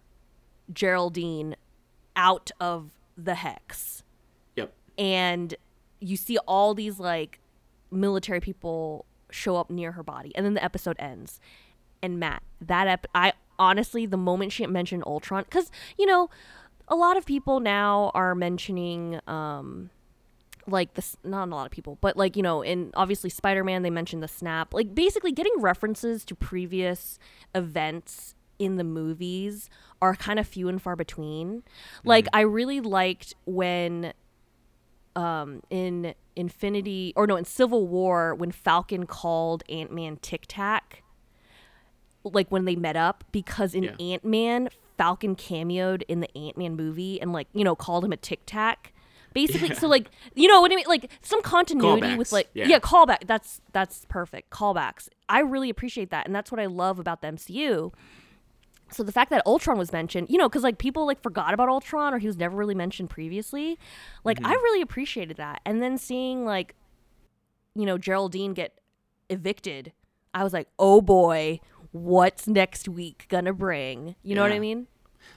Geraldine 0.72 1.56
out 2.16 2.50
of 2.60 2.90
the 3.16 3.34
hex 3.36 4.02
Yep. 4.56 4.72
and 4.98 5.54
you 6.00 6.16
see 6.16 6.38
all 6.46 6.74
these 6.74 6.98
like 6.98 7.40
military 7.90 8.40
people 8.40 9.04
show 9.30 9.56
up 9.56 9.70
near 9.70 9.92
her 9.92 10.02
body 10.02 10.32
and 10.34 10.44
then 10.44 10.54
the 10.54 10.64
episode 10.64 10.96
ends 10.98 11.40
and 12.02 12.18
matt 12.18 12.42
that 12.60 12.86
ep- 12.86 13.06
i 13.14 13.32
honestly 13.58 14.04
the 14.06 14.16
moment 14.16 14.52
she 14.52 14.66
mentioned 14.66 15.02
ultron 15.06 15.42
because 15.44 15.70
you 15.98 16.06
know 16.06 16.28
a 16.88 16.96
lot 16.96 17.16
of 17.16 17.24
people 17.26 17.60
now 17.60 18.10
are 18.14 18.34
mentioning 18.34 19.20
um 19.26 19.90
like 20.66 20.94
this 20.94 21.16
not 21.24 21.48
a 21.48 21.50
lot 21.50 21.66
of 21.66 21.72
people 21.72 21.98
but 22.00 22.16
like 22.16 22.36
you 22.36 22.42
know 22.42 22.62
in 22.62 22.90
obviously 22.94 23.28
spider-man 23.30 23.82
they 23.82 23.90
mentioned 23.90 24.22
the 24.22 24.28
snap 24.28 24.72
like 24.72 24.94
basically 24.94 25.32
getting 25.32 25.52
references 25.58 26.24
to 26.24 26.34
previous 26.34 27.18
events 27.54 28.34
in 28.58 28.76
the 28.76 28.84
movies 28.84 29.68
are 30.00 30.14
kind 30.14 30.38
of 30.38 30.46
few 30.46 30.68
and 30.68 30.80
far 30.80 30.94
between. 30.94 31.64
Like 32.04 32.28
i 32.32 32.42
really 32.42 32.80
liked 32.80 33.34
when 33.44 34.12
um 35.16 35.62
in 35.68 36.14
infinity 36.36 37.12
war 37.16 37.26
no 37.26 37.36
in 37.36 37.44
civil 37.44 37.86
war 37.86 38.34
when 38.34 38.50
falcon 38.52 39.04
called 39.06 39.62
ant-man 39.68 40.16
tic 40.22 40.44
tac 40.48 41.02
like 42.24 42.50
when 42.50 42.64
they 42.64 42.76
met 42.76 42.96
up 42.96 43.24
because 43.32 43.74
in 43.74 43.82
Yeah. 43.84 43.96
ant-man 44.00 44.68
falcon 44.96 45.34
cameoed 45.36 46.02
in 46.08 46.20
the 46.20 46.38
ant-man 46.38 46.76
movie 46.76 47.20
and 47.20 47.32
like 47.32 47.48
you 47.52 47.64
know 47.64 47.74
called 47.74 48.04
him 48.04 48.12
a 48.12 48.16
tic 48.16 48.40
tac 48.46 48.92
basically 49.32 49.68
Yeah. 49.68 49.74
so 49.74 49.88
like 49.88 50.10
you 50.34 50.48
know 50.48 50.60
what 50.60 50.72
i 50.72 50.74
mean 50.76 50.84
like 50.86 51.10
some 51.22 51.42
continuity 51.42 52.16
with 52.16 52.32
like 52.32 52.48
yeah. 52.54 52.66
yeah 52.66 52.78
callback 52.78 53.26
that's 53.26 53.60
that's 53.72 54.04
perfect 54.08 54.50
callbacks 54.50 55.08
i 55.28 55.40
really 55.40 55.70
appreciate 55.70 56.10
that 56.10 56.26
and 56.26 56.34
that's 56.34 56.50
what 56.50 56.60
i 56.60 56.66
love 56.66 56.98
about 56.98 57.22
the 57.22 57.28
mcu 57.28 57.92
so 58.92 59.02
the 59.02 59.12
fact 59.12 59.30
that 59.30 59.42
Ultron 59.46 59.78
was 59.78 59.92
mentioned, 59.92 60.28
you 60.28 60.36
know, 60.36 60.48
because 60.48 60.62
like 60.62 60.78
people 60.78 61.06
like 61.06 61.22
forgot 61.22 61.54
about 61.54 61.68
Ultron 61.68 62.12
or 62.12 62.18
he 62.18 62.26
was 62.26 62.36
never 62.36 62.56
really 62.56 62.74
mentioned 62.74 63.10
previously, 63.10 63.78
like 64.22 64.38
I 64.40 64.52
mm-hmm. 64.52 64.62
really 64.62 64.82
appreciated 64.82 65.38
that. 65.38 65.60
And 65.64 65.82
then 65.82 65.96
seeing 65.96 66.44
like, 66.44 66.74
you 67.74 67.86
know, 67.86 67.96
Geraldine 67.96 68.52
get 68.52 68.78
evicted, 69.30 69.92
I 70.34 70.44
was 70.44 70.52
like, 70.52 70.68
oh 70.78 71.00
boy, 71.00 71.60
what's 71.92 72.46
next 72.46 72.88
week 72.88 73.26
gonna 73.28 73.52
bring? 73.52 74.14
You 74.22 74.34
know 74.34 74.42
what 74.42 74.52
I 74.52 74.58
mean? 74.58 74.88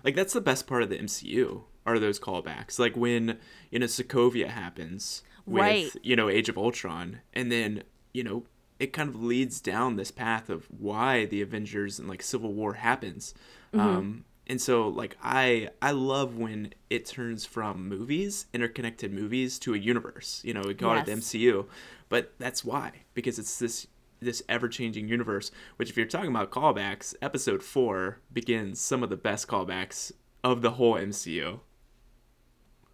Like 0.03 0.15
that's 0.15 0.33
the 0.33 0.41
best 0.41 0.67
part 0.67 0.83
of 0.83 0.89
the 0.89 0.97
MCU 0.97 1.63
are 1.85 1.99
those 1.99 2.19
callbacks. 2.19 2.79
Like 2.79 2.95
when 2.95 3.37
you 3.71 3.79
know 3.79 3.85
Sokovia 3.85 4.47
happens 4.47 5.23
with 5.45 5.61
Right. 5.61 5.91
you 6.03 6.15
know 6.15 6.29
Age 6.29 6.49
of 6.49 6.57
Ultron, 6.57 7.19
and 7.33 7.51
then 7.51 7.83
you 8.13 8.23
know 8.23 8.43
it 8.79 8.91
kind 8.91 9.07
of 9.09 9.21
leads 9.23 9.61
down 9.61 9.95
this 9.95 10.11
path 10.11 10.49
of 10.49 10.67
why 10.77 11.25
the 11.25 11.41
Avengers 11.41 11.97
and 11.99 12.09
like 12.09 12.21
Civil 12.21 12.53
War 12.53 12.73
happens. 12.73 13.33
Um, 13.73 14.25
and 14.47 14.61
so 14.61 14.87
like 14.87 15.17
I 15.21 15.69
I 15.81 15.91
love 15.91 16.35
when 16.37 16.73
it 16.89 17.05
turns 17.05 17.45
from 17.45 17.87
movies, 17.89 18.45
interconnected 18.53 19.11
movies, 19.13 19.59
to 19.59 19.73
a 19.73 19.77
universe. 19.77 20.41
You 20.45 20.53
know, 20.53 20.63
we 20.65 20.73
call 20.73 20.95
it 20.97 21.05
the 21.05 21.11
MCU, 21.13 21.65
but 22.09 22.33
that's 22.39 22.63
why 22.63 22.91
because 23.13 23.37
it's 23.39 23.59
this 23.59 23.87
this 24.21 24.41
ever-changing 24.47 25.07
universe 25.09 25.51
which 25.75 25.89
if 25.89 25.97
you're 25.97 26.05
talking 26.05 26.29
about 26.29 26.49
callbacks 26.49 27.13
episode 27.21 27.61
4 27.61 28.17
begins 28.31 28.79
some 28.79 29.03
of 29.03 29.09
the 29.09 29.17
best 29.17 29.45
callbacks 29.47 30.11
of 30.43 30.61
the 30.61 30.71
whole 30.71 30.95
mcu 30.95 31.59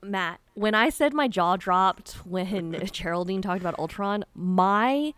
Matt, 0.04 0.40
when 0.54 0.74
I 0.74 0.90
said 0.90 1.14
my 1.14 1.28
jaw 1.28 1.58
dropped 1.58 2.14
when 2.26 2.84
Geraldine 2.92 3.42
talked 3.42 3.62
about 3.62 3.78
Ultron, 3.78 4.24
my 4.34 5.14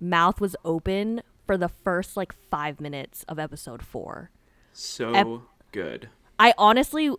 mouth 0.00 0.40
was 0.40 0.56
open 0.64 1.22
for 1.46 1.56
the 1.58 1.68
first 1.68 2.16
like 2.16 2.32
five 2.32 2.80
minutes 2.80 3.24
of 3.28 3.38
episode 3.38 3.82
four. 3.82 4.30
so 4.72 5.12
Ep- 5.12 5.42
good 5.72 6.08
I 6.40 6.54
honestly, 6.56 7.10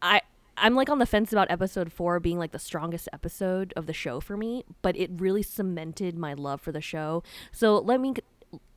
I 0.00 0.22
I'm 0.56 0.74
like 0.74 0.88
on 0.88 0.98
the 0.98 1.06
fence 1.06 1.32
about 1.32 1.50
episode 1.50 1.92
four 1.92 2.18
being 2.18 2.38
like 2.38 2.52
the 2.52 2.58
strongest 2.58 3.08
episode 3.12 3.74
of 3.76 3.86
the 3.86 3.92
show 3.92 4.20
for 4.20 4.36
me, 4.36 4.64
but 4.80 4.96
it 4.96 5.10
really 5.16 5.42
cemented 5.42 6.16
my 6.16 6.32
love 6.32 6.60
for 6.60 6.72
the 6.72 6.80
show. 6.80 7.22
So 7.52 7.78
let 7.78 8.00
me 8.00 8.14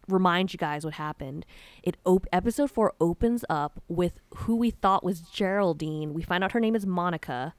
remind 0.09 0.53
you 0.53 0.57
guys 0.57 0.83
what 0.83 0.95
happened. 0.95 1.45
It 1.83 1.95
op- 2.03 2.27
episode 2.33 2.69
four 2.71 2.93
opens 2.99 3.45
up 3.49 3.81
with 3.87 4.19
who 4.35 4.57
we 4.57 4.71
thought 4.71 5.03
was 5.03 5.21
Geraldine. 5.21 6.13
We 6.13 6.21
find 6.21 6.43
out 6.43 6.51
her 6.51 6.59
name 6.59 6.75
is 6.75 6.85
Monica. 6.85 7.53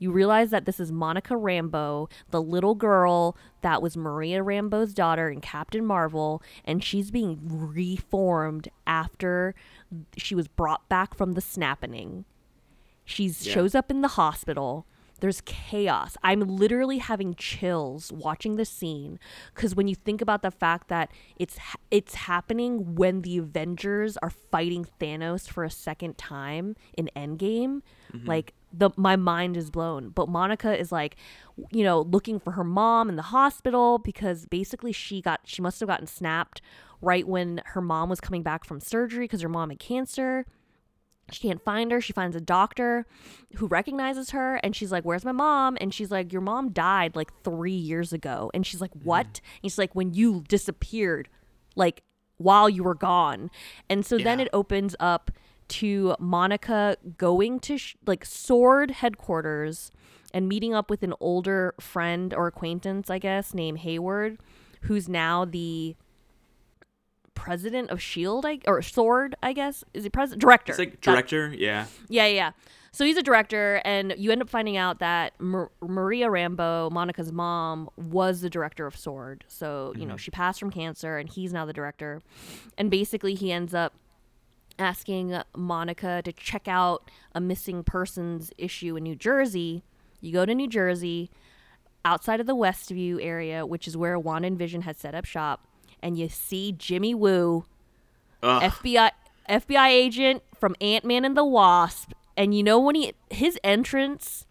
You 0.00 0.10
realize 0.10 0.50
that 0.50 0.64
this 0.64 0.80
is 0.80 0.90
Monica 0.90 1.34
Rambeau, 1.34 2.10
the 2.30 2.40
little 2.42 2.74
girl 2.74 3.36
that 3.60 3.82
was 3.82 3.98
Maria 3.98 4.42
Rambeau's 4.42 4.94
daughter 4.94 5.28
in 5.28 5.42
Captain 5.42 5.84
Marvel, 5.84 6.42
and 6.64 6.82
she's 6.82 7.10
being 7.10 7.38
reformed 7.44 8.68
after 8.86 9.54
she 10.16 10.34
was 10.34 10.48
brought 10.48 10.88
back 10.88 11.14
from 11.14 11.32
the 11.34 11.42
snapping. 11.42 12.24
She 13.04 13.26
Yeah. 13.26 13.52
shows 13.52 13.74
up 13.74 13.90
in 13.90 14.00
the 14.00 14.08
hospital. 14.08 14.86
There's 15.20 15.40
chaos. 15.42 16.16
I'm 16.22 16.40
literally 16.40 16.98
having 16.98 17.34
chills 17.34 18.12
watching 18.12 18.56
the 18.56 18.64
scene 18.64 19.18
because 19.54 19.74
when 19.74 19.88
you 19.88 19.94
think 19.94 20.20
about 20.20 20.42
the 20.42 20.50
fact 20.50 20.88
that 20.88 21.10
it's 21.36 21.58
it's 21.90 22.14
happening 22.14 22.94
when 22.94 23.22
the 23.22 23.38
Avengers 23.38 24.16
are 24.18 24.30
fighting 24.30 24.86
Thanos 25.00 25.48
for 25.48 25.64
a 25.64 25.70
second 25.70 26.18
time 26.18 26.76
in 26.96 27.10
Endgame, 27.16 27.82
mm-hmm. 28.12 28.26
like 28.26 28.54
the 28.72 28.90
my 28.96 29.16
mind 29.16 29.56
is 29.56 29.70
blown. 29.70 30.10
But 30.10 30.28
Monica 30.28 30.78
is 30.78 30.92
like, 30.92 31.16
you 31.70 31.84
know, 31.84 32.00
looking 32.00 32.38
for 32.38 32.52
her 32.52 32.64
mom 32.64 33.08
in 33.08 33.16
the 33.16 33.22
hospital 33.22 33.98
because 33.98 34.46
basically 34.46 34.92
she 34.92 35.20
got 35.20 35.40
she 35.44 35.62
must 35.62 35.80
have 35.80 35.88
gotten 35.88 36.06
snapped 36.06 36.62
right 37.00 37.26
when 37.26 37.62
her 37.66 37.80
mom 37.80 38.08
was 38.08 38.20
coming 38.20 38.42
back 38.42 38.64
from 38.64 38.80
surgery 38.80 39.24
because 39.24 39.40
her 39.40 39.48
mom 39.48 39.70
had 39.70 39.78
cancer 39.78 40.44
she 41.32 41.46
can't 41.48 41.64
find 41.64 41.90
her. 41.92 42.00
She 42.00 42.12
finds 42.12 42.36
a 42.36 42.40
doctor 42.40 43.06
who 43.56 43.66
recognizes 43.66 44.30
her 44.30 44.56
and 44.56 44.74
she's 44.74 44.92
like, 44.92 45.04
Where's 45.04 45.24
my 45.24 45.32
mom? 45.32 45.76
And 45.80 45.92
she's 45.92 46.10
like, 46.10 46.32
Your 46.32 46.42
mom 46.42 46.70
died 46.70 47.16
like 47.16 47.30
three 47.42 47.72
years 47.72 48.12
ago. 48.12 48.50
And 48.54 48.66
she's 48.66 48.80
like, 48.80 48.90
mm-hmm. 48.92 49.08
What? 49.08 49.40
And 49.62 49.70
she's 49.70 49.78
like, 49.78 49.94
When 49.94 50.14
you 50.14 50.44
disappeared, 50.48 51.28
like 51.76 52.02
while 52.38 52.68
you 52.68 52.82
were 52.82 52.94
gone. 52.94 53.50
And 53.88 54.04
so 54.04 54.16
then 54.16 54.40
it 54.40 54.48
opens 54.52 54.96
up 54.98 55.30
to 55.68 56.16
Monica 56.18 56.96
going 57.16 57.60
to 57.60 57.78
sh- 57.78 57.96
like 58.06 58.24
Sword 58.24 58.90
headquarters 58.90 59.92
and 60.32 60.48
meeting 60.48 60.74
up 60.74 60.90
with 60.90 61.02
an 61.02 61.14
older 61.20 61.74
friend 61.80 62.32
or 62.32 62.46
acquaintance, 62.46 63.10
I 63.10 63.18
guess, 63.18 63.52
named 63.54 63.78
Hayward, 63.80 64.38
who's 64.82 65.08
now 65.08 65.44
the 65.44 65.96
president 67.40 67.88
of 67.88 68.02
Shield, 68.02 68.44
I 68.44 68.58
or 68.66 68.82
Sword, 68.82 69.34
I 69.42 69.54
guess. 69.54 69.82
Is 69.94 70.04
he 70.04 70.10
president? 70.10 70.42
Director. 70.42 70.72
it's 70.72 70.78
like 70.78 71.00
director 71.00 71.54
yeah 71.56 71.86
yeah, 72.08 72.26
yeah, 72.26 72.34
yeah. 72.34 72.50
So 72.92 73.04
he's 73.04 73.16
a 73.16 73.22
director, 73.22 73.80
and 73.84 74.14
you 74.18 74.32
end 74.32 74.42
up 74.42 74.50
finding 74.50 74.76
out 74.76 74.98
that 74.98 75.40
Mar- 75.40 75.70
Maria 75.80 76.28
Rambeau, 76.28 76.90
Monica's 76.90 77.32
mom, 77.32 77.88
was 77.96 78.40
the 78.40 78.50
director 78.50 78.84
of 78.84 78.96
Sword. 78.96 79.44
So, 79.46 79.92
you 79.94 80.04
know, 80.04 80.14
mm-hmm. 80.14 80.16
she 80.18 80.32
passed 80.32 80.58
from 80.58 80.72
cancer, 80.72 81.16
and 81.16 81.28
he's 81.28 81.52
now 81.52 81.64
the 81.64 81.72
director. 81.72 82.20
And 82.76 82.90
basically, 82.90 83.34
he 83.34 83.52
ends 83.52 83.74
up 83.74 83.94
asking 84.76 85.40
Monica 85.56 86.20
to 86.24 86.32
check 86.32 86.66
out 86.66 87.08
a 87.32 87.40
missing 87.40 87.84
persons 87.84 88.50
issue 88.58 88.96
in 88.96 89.04
New 89.04 89.14
Jersey. 89.14 89.84
You 90.20 90.32
go 90.32 90.44
to 90.44 90.54
New 90.54 90.68
Jersey, 90.68 91.30
outside 92.04 92.40
of 92.40 92.46
the 92.46 92.56
Westview 92.56 93.24
area, 93.24 93.64
which 93.64 93.86
is 93.86 93.96
where 93.96 94.18
Wanda 94.18 94.48
and 94.48 94.58
Vision 94.58 94.82
had 94.82 94.98
set 94.98 95.14
up 95.14 95.24
shop, 95.24 95.66
and 96.02 96.18
you 96.18 96.28
see 96.28 96.72
Jimmy 96.72 97.14
Woo, 97.14 97.64
Ugh, 98.42 98.62
FBI 98.62 99.10
FBI 99.48 99.88
agent 99.88 100.42
from 100.58 100.74
Ant 100.80 101.04
Man 101.04 101.24
and 101.24 101.36
the 101.36 101.44
Wasp, 101.44 102.12
and 102.36 102.54
you 102.54 102.62
know 102.62 102.78
when 102.78 102.94
he 102.94 103.12
his 103.30 103.58
entrance, 103.64 104.46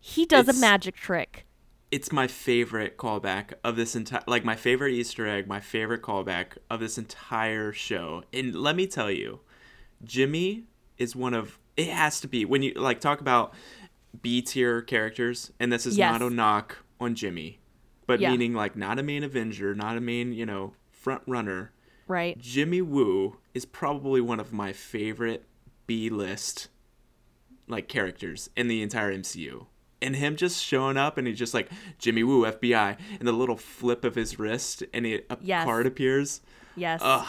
he 0.00 0.24
does 0.26 0.48
It's- 0.48 0.56
a 0.58 0.60
magic 0.60 0.96
trick. 0.96 1.46
it's 1.90 2.10
my 2.10 2.26
favorite 2.26 2.96
callback 2.96 3.52
of 3.62 3.76
this 3.76 3.94
entire 3.94 4.22
like 4.26 4.44
my 4.46 4.56
favorite 4.56 4.92
easter 4.92 5.26
egg 5.28 5.46
my 5.46 5.60
favorite 5.60 6.00
callback 6.02 6.56
of 6.70 6.80
this 6.80 6.96
entire 6.96 7.70
show 7.70 8.22
and 8.32 8.54
let 8.54 8.74
me 8.74 8.86
tell 8.86 9.10
you 9.10 9.40
jimmy 10.02 10.64
is 10.96 11.14
one 11.14 11.34
of 11.34 11.58
it 11.76 11.88
has 11.88 12.18
to 12.18 12.26
be 12.26 12.46
when 12.46 12.62
you 12.62 12.72
like 12.74 12.98
talk 12.98 13.20
about 13.20 13.52
b 14.22 14.40
tier 14.40 14.80
characters 14.80 15.52
and 15.60 15.70
this 15.70 15.84
is 15.84 15.98
Yes. 15.98 16.12
not 16.18 16.22
a 16.22 16.34
knock 16.34 16.78
on 16.98 17.14
jimmy 17.14 17.58
but 18.12 18.20
Yeah. 18.20 18.30
meaning 18.30 18.52
like 18.52 18.76
not 18.76 18.98
a 18.98 19.02
main 19.02 19.24
avenger 19.24 19.74
not 19.74 19.96
a 19.96 20.00
main 20.00 20.32
you 20.34 20.44
know 20.44 20.74
front 20.90 21.22
runner 21.26 21.72
Right? 22.06 22.38
jimmy 22.38 22.82
woo 22.82 23.38
is 23.54 23.64
probably 23.64 24.20
one 24.20 24.38
of 24.38 24.52
my 24.52 24.74
favorite 24.74 25.46
b 25.86 26.10
list 26.10 26.68
like 27.68 27.88
characters 27.88 28.50
in 28.54 28.68
the 28.68 28.82
entire 28.82 29.12
mcu 29.16 29.66
and 30.02 30.16
him 30.16 30.36
just 30.36 30.62
showing 30.62 30.96
up 30.98 31.16
and 31.16 31.26
he's 31.28 31.38
just 31.38 31.54
like 31.54 31.68
Jimmy 31.98 32.24
Woo 32.24 32.42
FBI 32.44 32.96
and 33.20 33.28
the 33.28 33.30
little 33.32 33.56
flip 33.56 34.04
of 34.04 34.16
his 34.16 34.36
wrist 34.36 34.82
and 34.92 35.06
a 35.06 35.20
Yes. 35.40 35.62
card 35.64 35.86
appears. 35.86 36.40
Yes. 36.74 36.98
Ugh, 37.04 37.24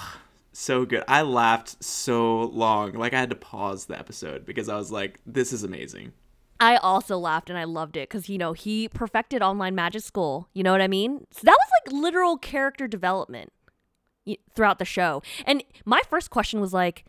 so 0.54 0.84
good. 0.84 1.04
I 1.08 1.22
laughed 1.22 1.84
so 1.84 2.46
long. 2.46 2.94
Like 2.94 3.14
I 3.14 3.20
had 3.20 3.30
to 3.30 3.36
pause 3.36 3.86
the 3.86 4.00
episode 4.00 4.44
because 4.44 4.70
I 4.70 4.76
was 4.76 4.92
like, 4.92 5.20
this 5.24 5.54
is 5.54 5.64
amazing. 5.64 6.14
I 6.64 6.78
also 6.78 7.18
laughed 7.18 7.50
and 7.50 7.60
I 7.60 7.66
loved 7.66 7.98
it 7.98 8.08
because 8.08 8.30
you 8.30 8.38
know 8.38 8.54
he 8.54 8.88
perfected 8.88 9.42
online 9.42 9.76
magic 9.76 10.02
school. 10.02 10.48
You 10.54 10.64
know 10.64 10.72
what 10.72 10.80
I 10.80 10.88
mean? 10.88 11.28
So 11.32 11.42
that 11.44 11.58
was 11.60 11.70
like 11.84 12.02
literal 12.02 12.38
character 12.38 12.88
development 12.88 13.52
throughout 14.56 14.80
the 14.80 14.86
show. 14.86 15.22
And 15.46 15.62
my 15.84 16.02
first 16.10 16.30
question 16.30 16.62
was 16.62 16.72
like, 16.72 17.04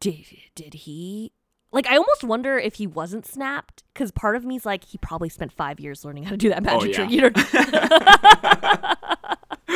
did 0.00 0.24
did 0.54 0.72
he? 0.72 1.32
Like 1.72 1.86
I 1.88 1.98
almost 1.98 2.24
wonder 2.24 2.56
if 2.58 2.76
he 2.76 2.86
wasn't 2.86 3.26
snapped 3.26 3.82
because 3.92 4.10
part 4.12 4.34
of 4.34 4.46
me's 4.46 4.64
like 4.64 4.84
he 4.84 4.96
probably 4.96 5.28
spent 5.28 5.52
five 5.52 5.78
years 5.78 6.02
learning 6.02 6.24
how 6.24 6.30
to 6.30 6.38
do 6.38 6.48
that 6.48 6.66
oh, 6.66 6.78
magic 6.78 6.96
yeah. 6.96 6.96
trick. 6.96 7.10
You 7.10 7.20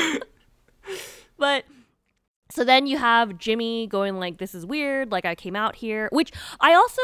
know. 0.09 0.19
but 1.37 1.65
so 2.51 2.65
then 2.65 2.87
you 2.87 2.99
have 2.99 3.39
Jimmy 3.39 3.87
going 3.87 4.19
like, 4.19 4.39
"This 4.39 4.55
is 4.55 4.67
weird." 4.67 5.11
Like 5.13 5.25
I 5.25 5.35
came 5.35 5.57
out 5.57 5.77
here, 5.77 6.09
which 6.13 6.33
I 6.61 6.75
also 6.75 7.03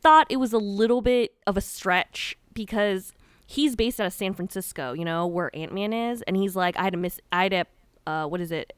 thought 0.00 0.26
it 0.30 0.36
was 0.36 0.52
a 0.52 0.58
little 0.58 1.02
bit 1.02 1.34
of 1.46 1.56
a 1.56 1.60
stretch 1.60 2.36
because 2.52 3.12
he's 3.46 3.76
based 3.76 4.00
out 4.00 4.06
of 4.06 4.12
San 4.12 4.32
Francisco, 4.34 4.92
you 4.92 5.04
know, 5.04 5.26
where 5.26 5.54
Ant 5.54 5.72
Man 5.72 5.92
is, 5.92 6.22
and 6.22 6.36
he's 6.36 6.56
like, 6.56 6.76
I 6.78 6.82
had 6.84 6.92
to 6.92 6.98
miss, 6.98 7.20
I 7.32 7.42
had 7.44 7.50
to, 7.50 8.10
uh, 8.10 8.26
what 8.26 8.40
is 8.40 8.50
it? 8.52 8.72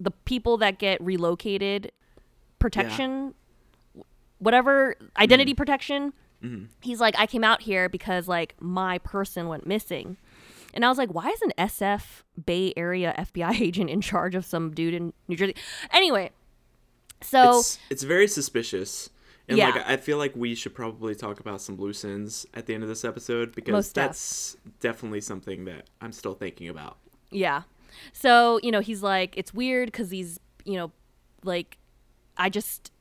The 0.00 0.10
people 0.10 0.56
that 0.58 0.78
get 0.78 1.00
relocated, 1.02 1.92
protection, 2.58 3.34
whatever 4.38 4.96
identity 5.16 5.54
protection. 5.54 6.12
He's 6.80 7.00
like, 7.00 7.14
I 7.18 7.26
came 7.26 7.44
out 7.44 7.60
here 7.62 7.88
because 7.90 8.26
like 8.26 8.54
my 8.60 8.98
person 8.98 9.46
went 9.46 9.66
missing. 9.66 10.16
And 10.74 10.84
I 10.84 10.88
was 10.88 10.98
like, 10.98 11.12
why 11.14 11.28
is 11.28 11.42
an 11.42 11.52
SF 11.58 12.22
Bay 12.44 12.72
Area 12.76 13.14
FBI 13.18 13.60
agent 13.60 13.90
in 13.90 14.00
charge 14.00 14.34
of 14.34 14.44
some 14.44 14.70
dude 14.72 14.94
in 14.94 15.12
New 15.28 15.36
Jersey? 15.36 15.54
Anyway, 15.92 16.30
so 17.22 17.58
It's 17.58 17.78
it's 17.90 18.02
very 18.02 18.28
suspicious. 18.28 19.10
And 19.48 19.58
Yeah. 19.58 19.70
like 19.70 19.86
I 19.88 19.96
feel 19.96 20.16
like 20.18 20.34
we 20.36 20.54
should 20.54 20.74
probably 20.74 21.14
talk 21.14 21.40
about 21.40 21.60
some 21.60 21.76
loose 21.76 22.04
ends 22.04 22.46
at 22.54 22.66
the 22.66 22.74
end 22.74 22.82
of 22.82 22.88
this 22.88 23.04
episode 23.04 23.54
because 23.54 23.72
Most 23.72 23.94
def. 23.94 24.06
that's 24.06 24.56
definitely 24.80 25.20
something 25.20 25.64
that 25.64 25.86
I'm 26.00 26.12
still 26.12 26.34
thinking 26.34 26.68
about. 26.68 26.98
Yeah. 27.30 27.62
So, 28.12 28.60
you 28.62 28.70
know, 28.70 28.80
he's 28.80 29.02
like, 29.02 29.36
it's 29.36 29.52
weird 29.52 29.88
because 29.88 30.08
these, 30.10 30.38
you 30.64 30.74
know, 30.74 30.92
like, 31.42 31.76
I 32.36 32.48
just, 32.48 32.92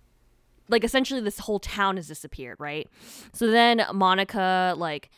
like, 0.67 0.83
essentially 0.83 1.21
this 1.21 1.39
whole 1.39 1.59
town 1.59 1.97
has 1.97 2.07
disappeared, 2.07 2.57
right? 2.59 2.89
So 3.33 3.47
then 3.51 3.83
Monica, 3.93 4.73
like, 4.77 5.11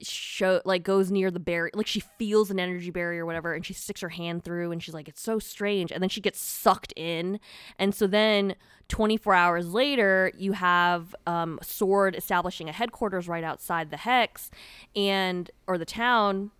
show 0.00 0.60
like 0.64 0.82
goes 0.84 1.10
near 1.10 1.30
the 1.30 1.40
barrier 1.40 1.70
like 1.74 1.86
she 1.86 1.98
feels 2.18 2.50
an 2.52 2.60
energy 2.60 2.90
barrier 2.90 3.24
or 3.24 3.26
whatever 3.26 3.52
and 3.54 3.66
she 3.66 3.72
sticks 3.74 4.00
her 4.00 4.10
hand 4.10 4.44
through 4.44 4.70
and 4.70 4.80
she's 4.82 4.94
like 4.94 5.08
it's 5.08 5.20
so 5.20 5.38
strange 5.40 5.90
and 5.90 6.00
then 6.00 6.08
she 6.08 6.20
gets 6.20 6.40
sucked 6.40 6.92
in 6.94 7.40
and 7.80 7.92
so 7.94 8.06
then 8.06 8.54
24 8.88 9.34
hours 9.34 9.68
later 9.74 10.30
you 10.38 10.52
have 10.52 11.14
um, 11.26 11.58
sword 11.62 12.14
establishing 12.14 12.68
a 12.68 12.72
headquarters 12.72 13.26
right 13.26 13.42
outside 13.42 13.90
the 13.90 13.96
hex 13.96 14.50
and 14.94 15.50
or 15.66 15.76
the 15.76 15.84
town 15.84 16.52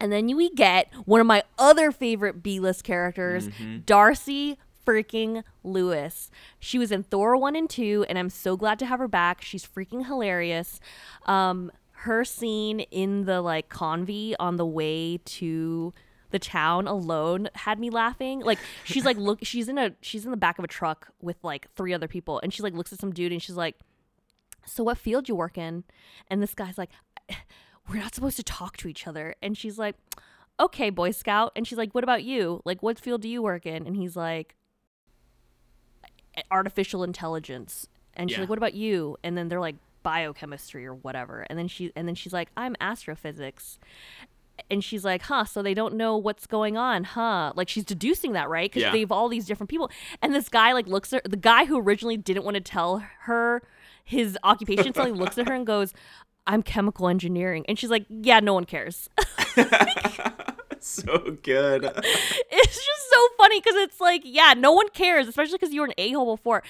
and 0.00 0.10
then 0.10 0.28
you- 0.28 0.36
we 0.36 0.48
get 0.50 0.88
one 1.04 1.20
of 1.20 1.26
my 1.26 1.42
other 1.58 1.92
favorite 1.92 2.42
B-list 2.42 2.82
characters, 2.84 3.48
Darcy 3.86 4.58
freaking 4.84 5.44
Lewis. 5.62 6.28
She 6.58 6.76
was 6.76 6.90
in 6.90 7.04
Thor 7.04 7.36
1 7.36 7.54
and 7.54 7.70
2 7.70 8.06
and 8.08 8.18
I'm 8.18 8.30
so 8.30 8.56
glad 8.56 8.80
to 8.80 8.86
have 8.86 8.98
her 8.98 9.06
back. 9.06 9.42
She's 9.42 9.64
freaking 9.64 10.06
hilarious. 10.06 10.80
Um 11.26 11.70
her 12.02 12.24
scene 12.24 12.80
in 12.80 13.24
the 13.26 13.40
like 13.40 13.68
convy 13.68 14.34
on 14.38 14.56
the 14.56 14.66
way 14.66 15.18
to 15.24 15.92
the 16.30 16.38
town 16.38 16.86
alone 16.88 17.48
had 17.54 17.78
me 17.78 17.90
laughing. 17.90 18.40
Like 18.40 18.58
she's 18.84 19.04
like 19.04 19.16
look 19.16 19.40
she's 19.42 19.68
in 19.68 19.78
a 19.78 19.92
she's 20.00 20.24
in 20.24 20.30
the 20.30 20.36
back 20.36 20.58
of 20.58 20.64
a 20.64 20.68
truck 20.68 21.08
with 21.20 21.36
like 21.42 21.68
three 21.76 21.92
other 21.92 22.08
people 22.08 22.40
and 22.42 22.52
she 22.52 22.62
like 22.62 22.72
looks 22.74 22.92
at 22.92 22.98
some 22.98 23.12
dude 23.12 23.32
and 23.32 23.42
she's 23.42 23.56
like 23.56 23.76
so 24.64 24.82
what 24.84 24.96
field 24.98 25.28
you 25.28 25.34
work 25.34 25.58
in? 25.58 25.84
And 26.28 26.42
this 26.42 26.54
guy's 26.54 26.78
like 26.78 26.90
we're 27.88 27.96
not 27.98 28.14
supposed 28.14 28.36
to 28.36 28.42
talk 28.44 28.76
to 28.78 28.88
each 28.88 29.06
other. 29.06 29.34
And 29.42 29.56
she's 29.58 29.78
like 29.78 29.96
okay 30.58 30.90
boy 30.90 31.10
scout. 31.10 31.52
And 31.54 31.66
she's 31.68 31.78
like 31.78 31.94
what 31.94 32.02
about 32.04 32.24
you? 32.24 32.62
Like 32.64 32.82
what 32.82 32.98
field 32.98 33.20
do 33.22 33.28
you 33.28 33.42
work 33.42 33.66
in? 33.66 33.86
And 33.86 33.94
he's 33.96 34.16
like 34.16 34.54
artificial 36.50 37.04
intelligence. 37.04 37.88
And 38.14 38.30
she's 38.30 38.38
Yeah. 38.38 38.42
like 38.42 38.48
what 38.50 38.58
about 38.58 38.74
you? 38.74 39.16
And 39.22 39.36
then 39.36 39.48
they're 39.48 39.60
like 39.60 39.76
biochemistry 40.02 40.86
or 40.86 40.94
whatever. 40.94 41.46
And 41.48 41.58
then 41.58 41.68
she 41.68 41.92
and 41.96 42.06
then 42.08 42.14
she's 42.14 42.32
like 42.32 42.48
i'm 42.56 42.76
astrophysics. 42.80 43.78
And 44.70 44.82
she's 44.84 45.04
like 45.04 45.22
huh 45.22 45.44
so 45.44 45.62
they 45.62 45.74
don't 45.74 45.94
know 45.94 46.16
what's 46.16 46.46
going 46.46 46.76
on 46.76 47.04
huh? 47.04 47.52
Like 47.56 47.68
she's 47.68 47.84
deducing 47.84 48.32
that 48.32 48.48
right? 48.48 48.70
Because 48.70 48.82
Yeah. 48.82 48.92
they 48.92 49.00
have 49.00 49.12
all 49.12 49.28
these 49.28 49.46
different 49.46 49.70
people. 49.70 49.90
And 50.20 50.34
this 50.34 50.48
guy 50.48 50.72
like 50.72 50.86
looks 50.86 51.12
at 51.12 51.24
the 51.30 51.36
guy 51.36 51.64
who 51.64 51.78
originally 51.78 52.16
didn't 52.16 52.44
want 52.44 52.54
to 52.56 52.60
tell 52.60 53.02
her 53.20 53.62
his 54.04 54.36
occupation 54.42 54.92
suddenly 54.94 55.18
looks 55.18 55.38
at 55.38 55.48
her 55.48 55.54
and 55.54 55.66
goes 55.66 55.92
i'm 56.46 56.62
chemical 56.62 57.08
engineering. 57.08 57.64
And 57.68 57.78
she's 57.78 57.90
like 57.90 58.04
yeah 58.08 58.40
no 58.40 58.54
one 58.54 58.64
cares. 58.64 59.08
So 60.84 61.36
good. 61.44 61.84
it's 61.84 62.74
just 62.76 63.10
so 63.10 63.28
funny 63.38 63.60
because 63.60 63.76
it's 63.76 64.00
like, 64.00 64.22
yeah, 64.24 64.52
no 64.56 64.72
one 64.72 64.88
cares, 64.88 65.28
especially 65.28 65.58
because 65.58 65.72
you 65.72 65.80
were 65.80 65.86
an 65.86 65.92
a 65.96 66.10
hole 66.10 66.34
before. 66.34 66.64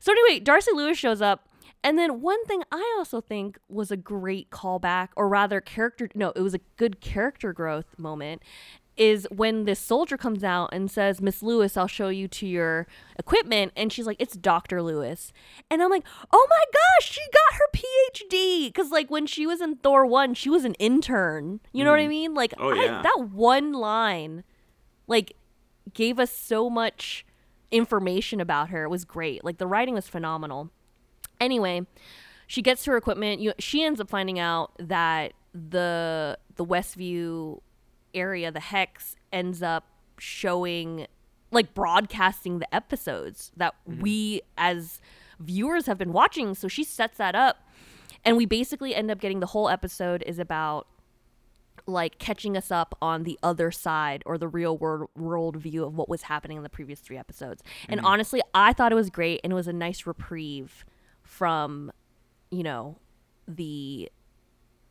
So 0.00 0.10
anyway, 0.10 0.40
Darcy 0.40 0.72
Lewis 0.74 0.98
shows 0.98 1.22
up, 1.22 1.46
and 1.84 1.98
then 1.98 2.20
one 2.20 2.44
thing 2.44 2.62
I 2.70 2.94
also 2.98 3.20
think 3.20 3.58
was 3.68 3.90
a 3.90 3.96
great 3.96 4.50
callback, 4.50 5.08
or 5.16 5.28
rather, 5.28 5.60
character. 5.60 6.08
No, 6.14 6.32
it 6.36 6.40
was 6.40 6.54
a 6.54 6.60
good 6.76 7.00
character 7.00 7.52
growth 7.52 7.98
moment. 7.98 8.42
Is 8.94 9.26
when 9.30 9.64
this 9.64 9.80
soldier 9.80 10.18
comes 10.18 10.44
out 10.44 10.68
and 10.70 10.90
says, 10.90 11.22
Miss 11.22 11.42
Lewis, 11.42 11.78
I'll 11.78 11.86
show 11.86 12.08
you 12.08 12.28
to 12.28 12.46
your 12.46 12.86
equipment. 13.18 13.72
And 13.74 13.90
she's 13.90 14.06
like, 14.06 14.18
It's 14.20 14.36
Dr. 14.36 14.82
Lewis. 14.82 15.32
And 15.70 15.82
I'm 15.82 15.88
like, 15.88 16.04
Oh 16.30 16.46
my 16.50 16.64
gosh, 16.72 17.10
she 17.10 17.22
got 17.32 17.54
her 17.54 17.64
PhD. 17.72 18.66
Because, 18.68 18.90
like, 18.90 19.10
when 19.10 19.26
she 19.26 19.46
was 19.46 19.62
in 19.62 19.76
Thor 19.76 20.04
1, 20.04 20.34
she 20.34 20.50
was 20.50 20.66
an 20.66 20.74
intern. 20.74 21.60
You 21.72 21.84
know 21.84 21.90
what 21.90 22.00
I 22.00 22.04
mm. 22.04 22.10
mean? 22.10 22.34
Like, 22.34 22.52
Oh, 22.58 22.70
I- 22.70 23.02
that 23.02 23.30
one 23.30 23.72
line 23.72 24.44
like 25.06 25.36
gave 25.94 26.18
us 26.18 26.30
so 26.30 26.70
much 26.70 27.24
information 27.70 28.40
about 28.40 28.68
her. 28.70 28.84
It 28.84 28.88
was 28.88 29.04
great. 29.04 29.44
Like 29.44 29.58
the 29.58 29.66
writing 29.66 29.94
was 29.94 30.08
phenomenal. 30.08 30.70
Anyway, 31.42 31.86
she 32.46 32.62
gets 32.62 32.84
her 32.84 32.96
equipment. 32.96 33.40
You, 33.40 33.52
she 33.58 33.82
ends 33.82 34.00
up 34.00 34.08
finding 34.08 34.38
out 34.38 34.72
that 34.78 35.32
the 35.52 36.38
the 36.54 36.64
Westview 36.64 37.60
area, 38.14 38.52
the 38.52 38.60
hex, 38.60 39.16
ends 39.32 39.62
up 39.62 39.86
showing 40.18 41.06
like 41.50 41.74
broadcasting 41.74 42.60
the 42.60 42.74
episodes 42.74 43.52
that 43.56 43.74
mm-hmm. 43.88 44.02
we 44.02 44.42
as 44.56 45.00
viewers 45.40 45.86
have 45.86 45.98
been 45.98 46.12
watching. 46.12 46.54
So 46.54 46.68
she 46.68 46.84
sets 46.84 47.18
that 47.18 47.34
up, 47.34 47.66
and 48.24 48.36
we 48.36 48.46
basically 48.46 48.94
end 48.94 49.10
up 49.10 49.18
getting 49.18 49.40
the 49.40 49.46
whole 49.46 49.68
episode 49.68 50.22
is 50.26 50.38
about 50.38 50.86
like 51.86 52.18
catching 52.18 52.56
us 52.56 52.70
up 52.70 52.96
on 53.02 53.24
the 53.24 53.36
other 53.42 53.72
side 53.72 54.22
or 54.24 54.38
the 54.38 54.46
real 54.46 54.78
world 54.78 55.10
world 55.16 55.56
view 55.56 55.84
of 55.84 55.96
what 55.96 56.08
was 56.08 56.22
happening 56.22 56.56
in 56.56 56.62
the 56.62 56.68
previous 56.68 57.00
three 57.00 57.18
episodes. 57.18 57.62
And 57.88 57.98
mm-hmm. 57.98 58.06
honestly, 58.06 58.40
I 58.54 58.72
thought 58.72 58.92
it 58.92 58.94
was 58.94 59.10
great 59.10 59.40
and 59.42 59.52
it 59.52 59.56
was 59.56 59.66
a 59.66 59.72
nice 59.72 60.06
reprieve 60.06 60.84
from, 61.32 61.90
you 62.50 62.62
know, 62.62 62.98
the 63.48 64.10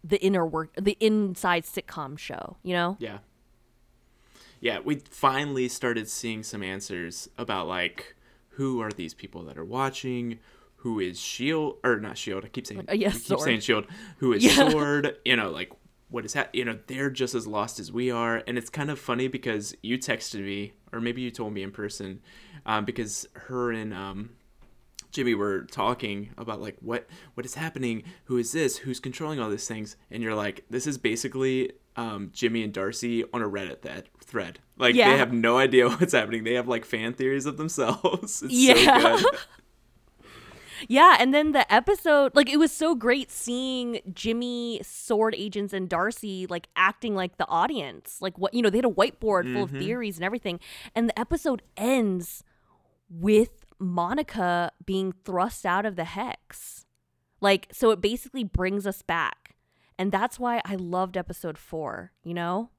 the 0.03 0.17
inner 0.23 0.43
work 0.43 0.73
the 0.75 0.97
inside 0.99 1.63
sitcom 1.63 2.17
show, 2.17 2.57
you 2.63 2.73
know? 2.73 2.97
Yeah. 2.99 3.19
Yeah, 4.59 4.79
we 4.83 4.95
finally 4.95 5.67
started 5.67 6.09
seeing 6.09 6.41
some 6.41 6.63
answers 6.63 7.29
about 7.37 7.67
like 7.67 8.15
who 8.55 8.81
are 8.81 8.91
these 8.91 9.13
people 9.13 9.43
that 9.43 9.57
are 9.57 9.65
watching, 9.65 10.39
who 10.77 10.99
is 10.99 11.19
Shield 11.19 11.77
or 11.83 11.99
not 11.99 12.17
Shield? 12.17 12.43
I 12.43 12.47
keep 12.47 12.65
saying 12.65 12.85
Uh, 12.87 12.93
I 12.93 12.97
keep 12.97 13.39
saying 13.39 13.59
Shield. 13.59 13.85
Who 14.17 14.33
is 14.33 14.43
Yeah. 14.43 14.69
Sword? 14.71 15.17
You 15.23 15.35
know, 15.35 15.51
like 15.51 15.71
what 16.09 16.25
is 16.25 16.33
that? 16.33 16.53
You 16.55 16.65
know, 16.65 16.79
they're 16.87 17.11
just 17.11 17.35
as 17.35 17.45
lost 17.45 17.79
as 17.79 17.91
we 17.91 18.09
are, 18.09 18.43
and 18.47 18.57
it's 18.57 18.69
kind 18.69 18.89
of 18.89 18.99
funny 18.99 19.27
because 19.27 19.75
you 19.83 19.97
texted 19.99 20.43
me, 20.43 20.73
or 20.91 20.99
maybe 20.99 21.21
you 21.21 21.29
told 21.31 21.53
me 21.53 21.61
in 21.63 21.71
person, 21.71 22.19
um, 22.65 22.83
because 22.83 23.27
her 23.33 23.71
and 23.71 23.93
um, 23.93 24.31
Jimmy 25.11 25.33
were 25.35 25.63
talking 25.65 26.31
about 26.37 26.61
like 26.61 26.77
what 26.81 27.07
what 27.35 27.45
is 27.45 27.55
happening, 27.55 28.03
who 28.25 28.37
is 28.37 28.51
this, 28.51 28.77
who's 28.77 28.99
controlling 28.99 29.39
all 29.39 29.49
these 29.49 29.67
things, 29.67 29.95
and 30.09 30.23
you're 30.23 30.35
like, 30.35 30.65
this 30.69 30.87
is 30.87 30.97
basically 30.97 31.71
um, 31.97 32.29
Jimmy 32.33 32.63
and 32.63 32.71
Darcy 32.73 33.23
on 33.33 33.41
a 33.41 33.49
Reddit 33.49 33.81
that 33.81 34.07
thread. 34.23 34.59
Like 34.77 34.95
Yeah. 34.95 35.11
they 35.11 35.17
have 35.17 35.33
no 35.33 35.57
idea 35.57 35.89
what's 35.89 36.13
happening. 36.13 36.43
They 36.45 36.53
have 36.53 36.67
like 36.67 36.85
fan 36.85 37.13
theories 37.13 37.45
of 37.45 37.57
themselves. 37.57 38.41
It's 38.45 38.53
Yeah. 38.53 39.17
so 39.17 39.23
good. 39.29 39.39
Yeah, 40.87 41.15
and 41.19 41.31
then 41.31 41.51
the 41.51 41.71
episode, 41.71 42.33
like, 42.35 42.49
it 42.49 42.57
was 42.57 42.71
so 42.71 42.95
great 42.95 43.29
seeing 43.29 43.99
Jimmy, 44.11 44.81
Sword 44.83 45.35
Agents, 45.37 45.73
and 45.73 45.87
Darcy, 45.87 46.47
like, 46.47 46.69
acting 46.75 47.13
like 47.13 47.37
the 47.37 47.47
audience. 47.47 48.17
Like, 48.19 48.35
what, 48.39 48.55
you 48.55 48.63
know, 48.63 48.71
they 48.71 48.79
had 48.79 48.85
a 48.85 48.89
whiteboard 48.89 49.51
full 49.53 49.65
of 49.65 49.69
theories 49.69 50.15
and 50.17 50.25
everything. 50.25 50.59
And 50.95 51.07
the 51.07 51.19
episode 51.19 51.61
ends 51.77 52.43
with 53.11 53.60
Monica 53.81 54.71
being 54.85 55.11
thrust 55.25 55.65
out 55.65 55.85
of 55.85 55.95
the 55.95 56.03
hex. 56.03 56.85
Like, 57.41 57.67
so 57.71 57.91
it 57.91 57.99
basically 57.99 58.43
brings 58.43 58.85
us 58.85 59.01
back. 59.01 59.55
And 59.97 60.11
that's 60.11 60.39
why 60.39 60.61
I 60.63 60.75
loved 60.75 61.17
episode 61.17 61.57
4, 61.57 62.11
you 62.23 62.33
know? 62.33 62.69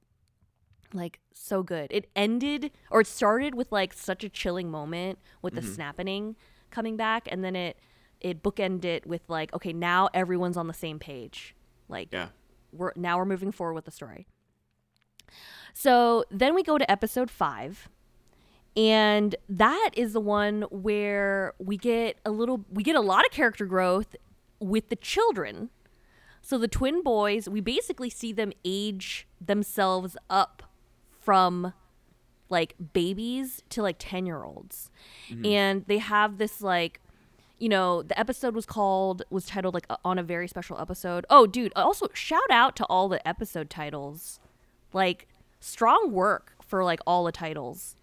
Like 0.95 1.21
so 1.33 1.63
good. 1.63 1.89
It 1.91 2.11
ended 2.15 2.71
or 2.91 3.01
it 3.01 3.07
started 3.07 3.55
with 3.55 3.73
like 3.73 3.93
such 3.93 4.25
a 4.25 4.29
chilling 4.29 4.71
moment 4.71 5.19
with 5.41 5.55
the 5.55 5.61
mm-hmm. 5.61 5.73
snapping 5.73 6.37
coming 6.71 6.97
back 6.97 7.29
and 7.31 7.43
then 7.43 7.57
it 7.57 7.79
it 8.21 8.43
bookended 8.43 8.85
it 8.85 9.07
with 9.07 9.23
like 9.29 9.53
okay, 9.55 9.73
now 9.73 10.09
everyone's 10.13 10.57
on 10.57 10.67
the 10.67 10.75
same 10.75 10.99
page. 10.99 11.55
Like 11.89 12.13
Yeah. 12.13 12.29
we're 12.73 12.93
now 12.95 13.17
we're 13.19 13.25
moving 13.25 13.53
forward 13.53 13.75
with 13.75 13.87
the 13.87 13.91
story. 13.91 14.27
So 15.73 16.25
then 16.31 16.55
we 16.55 16.63
go 16.63 16.77
to 16.77 16.91
episode 16.91 17.31
five, 17.31 17.89
and 18.77 19.35
that 19.49 19.91
is 19.95 20.13
the 20.13 20.21
one 20.21 20.63
where 20.71 21.55
we 21.59 21.77
get 21.77 22.19
a 22.25 22.31
little, 22.31 22.65
we 22.71 22.83
get 22.83 22.97
a 22.97 23.01
lot 23.01 23.25
of 23.27 23.31
character 23.31 23.67
growth 23.67 24.17
with 24.61 24.89
the 24.89 24.97
children. 24.97 25.71
So 26.41 26.59
the 26.59 26.69
twin 26.69 27.03
boys, 27.03 27.49
we 27.49 27.61
basically 27.61 28.11
see 28.11 28.33
them 28.33 28.53
age 28.65 29.29
themselves 29.41 30.17
up 30.31 30.63
from 31.21 31.73
like 32.49 32.75
babies 32.93 33.63
to 33.71 33.83
like 33.83 33.97
10 33.99 34.27
year 34.27 34.43
olds. 34.43 34.91
Mm-hmm. 35.29 35.47
And 35.47 35.87
they 35.87 35.99
have 35.99 36.39
this 36.39 36.61
like, 36.61 37.01
you 37.59 37.69
know, 37.69 38.03
the 38.03 38.19
episode 38.19 38.55
was 38.55 38.67
called, 38.67 39.23
was 39.31 39.47
titled 39.47 39.75
like 39.75 39.87
on 40.05 40.19
a 40.19 40.23
very 40.23 40.49
special 40.49 40.79
episode. 40.81 41.25
Oh, 41.31 41.47
dude, 41.47 41.73
also 41.77 42.09
shout 42.13 42.51
out 42.51 42.75
to 42.77 42.85
all 42.87 43.09
the 43.09 43.27
episode 43.27 43.71
titles. 43.71 44.41
Like, 44.93 45.29
strong 45.61 46.11
work 46.11 46.55
for 46.61 46.83
like 46.85 47.01
all 47.07 47.25
the 47.25 47.33
titles. 47.33 47.97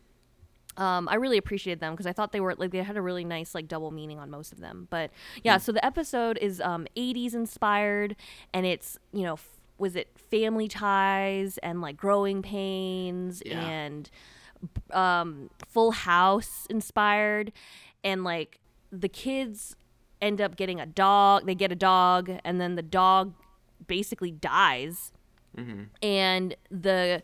Um, 0.77 1.09
I 1.09 1.15
really 1.15 1.37
appreciated 1.37 1.81
them 1.81 1.93
because 1.93 2.05
I 2.05 2.13
thought 2.13 2.31
they 2.31 2.39
were 2.39 2.55
like 2.55 2.71
they 2.71 2.81
had 2.83 2.95
a 2.95 3.01
really 3.01 3.25
nice 3.25 3.53
like 3.53 3.67
double 3.67 3.91
meaning 3.91 4.17
on 4.19 4.29
most 4.29 4.53
of 4.53 4.59
them. 4.61 4.87
But 4.89 5.11
yeah, 5.43 5.57
so 5.57 5.71
the 5.71 5.83
episode 5.85 6.37
is 6.41 6.61
um 6.61 6.87
80s 6.95 7.33
inspired 7.33 8.15
and 8.53 8.65
it's, 8.65 8.97
you 9.11 9.23
know, 9.23 9.33
f- 9.33 9.59
was 9.77 9.95
it 9.97 10.07
family 10.31 10.67
ties 10.69 11.57
and 11.59 11.81
like 11.81 11.97
growing 11.97 12.41
pains 12.41 13.41
Yeah. 13.45 13.59
and 13.59 14.09
um 14.91 15.49
full 15.67 15.91
house 15.91 16.65
inspired 16.69 17.51
and 18.03 18.23
like 18.23 18.59
the 18.91 19.09
kids 19.09 19.75
end 20.21 20.39
up 20.41 20.55
getting 20.55 20.79
a 20.79 20.85
dog, 20.85 21.45
they 21.45 21.55
get 21.55 21.71
a 21.71 21.75
dog 21.75 22.29
and 22.45 22.59
then 22.61 22.75
the 22.75 22.81
dog 22.81 23.33
basically 23.87 24.31
dies 24.31 25.11
and 26.01 26.55
the 26.71 27.21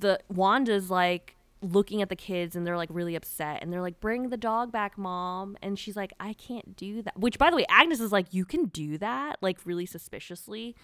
the 0.00 0.18
Wanda's 0.28 0.90
like 0.90 1.33
looking 1.64 2.02
at 2.02 2.08
the 2.08 2.16
kids 2.16 2.54
and 2.56 2.66
they're 2.66 2.76
like 2.76 2.90
really 2.92 3.16
upset 3.16 3.60
and 3.62 3.72
they're 3.72 3.80
like 3.80 3.98
bring 4.00 4.28
the 4.28 4.36
dog 4.36 4.70
back 4.70 4.98
mom. 4.98 5.56
And 5.62 5.78
she's 5.78 5.96
like 5.96 6.12
I 6.20 6.34
can't 6.34 6.76
do 6.76 7.02
that. 7.02 7.18
Which 7.18 7.38
by 7.38 7.50
the 7.50 7.56
way 7.56 7.64
Agnes 7.68 8.00
is 8.00 8.12
like 8.12 8.26
you 8.32 8.44
can 8.44 8.66
do 8.66 8.98
that 8.98 9.36
like 9.40 9.58
really 9.64 9.86
suspiciously 9.86 10.76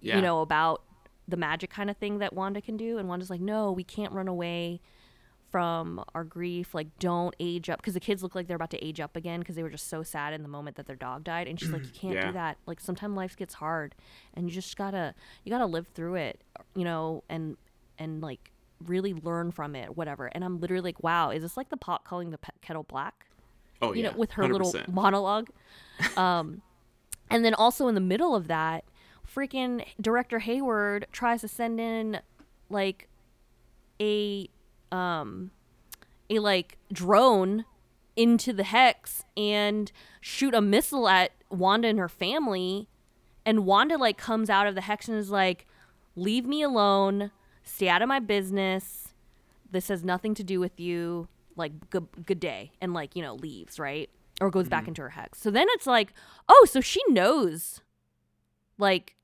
Yeah. 0.00 0.16
you 0.16 0.22
know 0.22 0.40
about 0.42 0.82
the 1.26 1.36
magic 1.36 1.70
kind 1.70 1.90
of 1.90 1.96
thing 1.96 2.18
that 2.18 2.32
Wanda 2.34 2.60
can 2.60 2.76
do. 2.76 2.98
And 2.98 3.08
Wanda's 3.08 3.30
like 3.30 3.40
no 3.40 3.72
we 3.72 3.84
can't 3.84 4.12
run 4.12 4.28
away 4.28 4.80
from 5.50 6.04
our 6.14 6.24
grief. 6.24 6.74
Like 6.74 6.98
don't 6.98 7.34
age 7.40 7.70
up. 7.70 7.80
Because 7.80 7.94
the 7.94 8.00
kids 8.00 8.22
look 8.22 8.34
like 8.34 8.46
they're 8.48 8.56
about 8.56 8.70
to 8.72 8.84
age 8.86 9.00
up 9.00 9.16
again 9.16 9.40
because 9.40 9.56
they 9.56 9.62
were 9.62 9.70
just 9.70 9.88
so 9.88 10.02
sad 10.02 10.34
in 10.34 10.42
the 10.42 10.48
moment 10.48 10.76
that 10.76 10.86
their 10.86 10.96
dog 10.96 11.24
died. 11.24 11.48
And 11.48 11.58
she's 11.58 11.70
like 11.70 11.84
you 11.84 11.90
can't 11.92 12.14
Yeah. 12.14 12.26
do 12.26 12.32
that. 12.32 12.58
Like 12.66 12.80
sometimes 12.80 13.16
life 13.16 13.34
gets 13.36 13.54
hard 13.54 13.94
and 14.34 14.46
you 14.46 14.52
just 14.54 14.76
gotta 14.76 15.14
you 15.44 15.50
gotta 15.50 15.66
live 15.66 15.88
through 15.88 16.16
it 16.16 16.42
you 16.74 16.84
know 16.84 17.24
and 17.30 17.56
and 17.98 18.20
like 18.20 18.52
really 18.86 19.14
learn 19.14 19.50
from 19.50 19.74
it 19.74 19.96
whatever. 19.96 20.26
And 20.26 20.44
i'm 20.44 20.60
literally 20.60 20.82
like 20.82 21.02
wow 21.02 21.30
is 21.30 21.42
this 21.42 21.56
like 21.56 21.68
the 21.68 21.76
pot 21.76 22.04
calling 22.04 22.30
the 22.30 22.38
kettle 22.62 22.84
black? 22.84 23.26
Oh 23.80 23.92
you 23.92 24.02
yeah. 24.02 24.10
know 24.10 24.16
with 24.16 24.32
her 24.32 24.48
little 24.48 24.72
100%. 24.72 24.88
monologue. 24.88 25.48
Um 26.16 26.62
and 27.30 27.44
then 27.44 27.54
also 27.54 27.88
in 27.88 27.94
the 27.94 28.00
middle 28.00 28.34
of 28.34 28.48
that 28.48 28.84
freaking 29.26 29.84
director 30.00 30.38
hayward 30.38 31.06
tries 31.12 31.42
to 31.42 31.48
send 31.48 31.78
in 31.80 32.20
like 32.70 33.08
a 34.00 34.48
um 34.90 35.50
a 36.30 36.38
like 36.38 36.78
drone 36.92 37.64
into 38.16 38.52
the 38.52 38.64
hex 38.64 39.24
and 39.36 39.92
shoot 40.20 40.52
a 40.52 40.60
missile 40.60 41.08
at 41.08 41.30
Wanda 41.50 41.88
and 41.88 41.98
her 41.98 42.08
family. 42.08 42.88
And 43.46 43.64
Wanda 43.64 43.96
like 43.96 44.18
comes 44.18 44.50
out 44.50 44.66
of 44.66 44.74
the 44.74 44.82
hex 44.82 45.08
and 45.08 45.16
is 45.16 45.30
like 45.30 45.66
leave 46.16 46.44
me 46.44 46.62
alone 46.62 47.30
stay 47.68 47.88
out 47.88 48.02
of 48.02 48.08
my 48.08 48.18
business. 48.18 49.08
This 49.70 49.88
has 49.88 50.04
nothing 50.04 50.34
to 50.34 50.44
do 50.44 50.60
with 50.60 50.80
you. 50.80 51.28
Like 51.56 51.90
good, 51.90 52.06
good 52.24 52.40
day. 52.40 52.72
And 52.80 52.94
like 52.94 53.16
you 53.16 53.22
know 53.22 53.34
leaves 53.34 53.78
right? 53.78 54.10
Or 54.40 54.50
goes 54.50 54.68
back 54.68 54.82
mm-hmm. 54.82 54.90
into 54.90 55.02
her 55.02 55.10
hex. 55.10 55.40
So 55.40 55.50
then 55.50 55.66
it's 55.70 55.86
like 55.86 56.12
oh 56.48 56.66
so 56.70 56.80
she 56.80 57.00
knows 57.08 57.80
like 58.78 59.16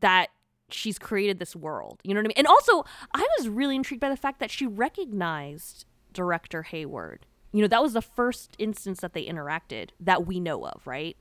that 0.00 0.28
she's 0.70 0.98
created 0.98 1.38
this 1.38 1.54
world. 1.54 2.00
You 2.02 2.14
know 2.14 2.20
what 2.20 2.26
i 2.26 2.28
mean? 2.28 2.38
And 2.38 2.46
also 2.46 2.84
i 3.14 3.26
was 3.38 3.48
really 3.48 3.76
intrigued 3.76 4.00
by 4.00 4.08
the 4.08 4.16
fact 4.16 4.40
that 4.40 4.50
she 4.50 4.66
recognized 4.66 5.84
director 6.12 6.62
hayward. 6.62 7.26
You 7.52 7.62
know 7.62 7.68
that 7.68 7.82
was 7.82 7.92
the 7.92 8.02
first 8.02 8.56
instance 8.58 9.00
that 9.00 9.12
they 9.12 9.26
interacted 9.26 9.90
that 10.00 10.26
we 10.26 10.40
know 10.40 10.66
of 10.66 10.86
right? 10.86 11.16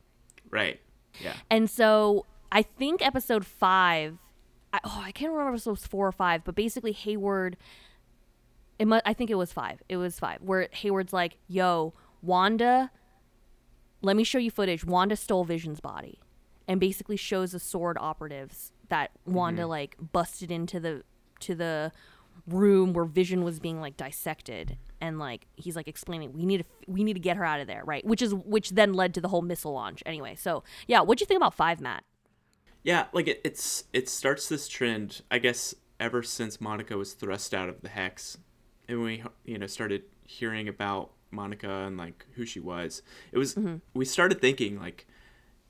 Right. 0.49 0.79
Yeah. 1.19 1.33
and 1.49 1.69
so 1.69 2.25
I 2.51 2.63
think 2.63 3.05
episode 3.05 3.45
five, 3.45 4.17
I, 4.73 4.79
oh, 4.84 5.01
I 5.03 5.12
can't 5.12 5.31
remember 5.31 5.55
if 5.55 5.65
it 5.65 5.69
was 5.69 5.86
four 5.86 6.07
or 6.07 6.12
five, 6.12 6.43
but 6.43 6.55
basically 6.55 6.91
Hayward, 6.93 7.57
it 8.79 8.88
mu- 8.88 8.99
I 9.05 9.13
think 9.13 9.29
it 9.29 9.36
was 9.36 9.51
five. 9.51 9.81
It 9.89 9.97
was 9.97 10.19
five, 10.19 10.41
where 10.41 10.67
Hayward's 10.71 11.13
like, 11.13 11.38
yo, 11.47 11.93
Wanda, 12.21 12.91
let 14.01 14.15
me 14.15 14.23
show 14.23 14.38
you 14.38 14.51
footage. 14.51 14.86
Wanda 14.86 15.15
stole 15.15 15.43
Vision's 15.43 15.79
body 15.79 16.19
and 16.67 16.79
basically 16.79 17.17
shows 17.17 17.51
the 17.51 17.60
sword 17.60 17.97
operatives 17.99 18.71
that 18.89 19.12
Wanda 19.25 19.63
mm-hmm. 19.63 19.69
like 19.69 19.95
busted 20.12 20.51
into 20.51 20.79
the 20.79 21.03
to 21.41 21.55
the 21.55 21.91
room 22.47 22.93
where 22.93 23.05
Vision 23.05 23.43
was 23.43 23.60
being 23.60 23.81
like 23.81 23.97
dissected. 23.97 24.77
And 24.99 25.17
like 25.17 25.47
he's 25.55 25.75
like 25.75 25.88
explaining 25.88 26.31
we 26.34 26.45
need 26.45 26.60
to 26.60 26.63
we 26.88 27.03
need 27.03 27.13
to 27.13 27.19
get 27.19 27.36
her 27.36 27.43
out 27.43 27.60
of 27.60 27.65
there 27.65 27.81
right? 27.84 28.05
Which 28.05 28.21
is 28.21 28.36
which 28.36 28.71
then 28.71 28.93
led 28.93 29.15
to 29.15 29.21
the 29.21 29.29
whole 29.29 29.41
missile 29.41 29.73
launch 29.73 30.03
anyway. 30.05 30.36
So 30.36 30.63
yeah 30.88 31.01
what 31.01 31.17
do 31.17 31.23
you 31.23 31.25
think 31.25 31.39
about 31.39 31.55
five 31.55 31.81
Matt 31.81 32.03
Yeah, 32.83 33.05
like 33.13 33.27
it, 33.27 33.41
it's 33.43 33.83
it 33.93 34.09
starts 34.09 34.49
this 34.49 34.67
trend, 34.67 35.21
I 35.29 35.37
guess, 35.39 35.75
ever 35.99 36.23
since 36.23 36.59
Monica 36.59 36.97
was 36.97 37.13
thrust 37.13 37.53
out 37.53 37.69
of 37.69 37.81
the 37.81 37.89
hex, 37.89 38.37
and 38.87 39.01
we 39.03 39.23
you 39.45 39.57
know 39.57 39.67
started 39.67 40.03
hearing 40.25 40.67
about 40.67 41.11
Monica 41.29 41.69
and 41.69 41.97
like 41.97 42.25
who 42.33 42.45
she 42.45 42.59
was. 42.59 43.01
It 43.31 43.37
was 43.37 43.55
Mm-hmm. 43.55 43.75
we 43.93 44.05
started 44.05 44.41
thinking 44.41 44.79
like, 44.79 45.05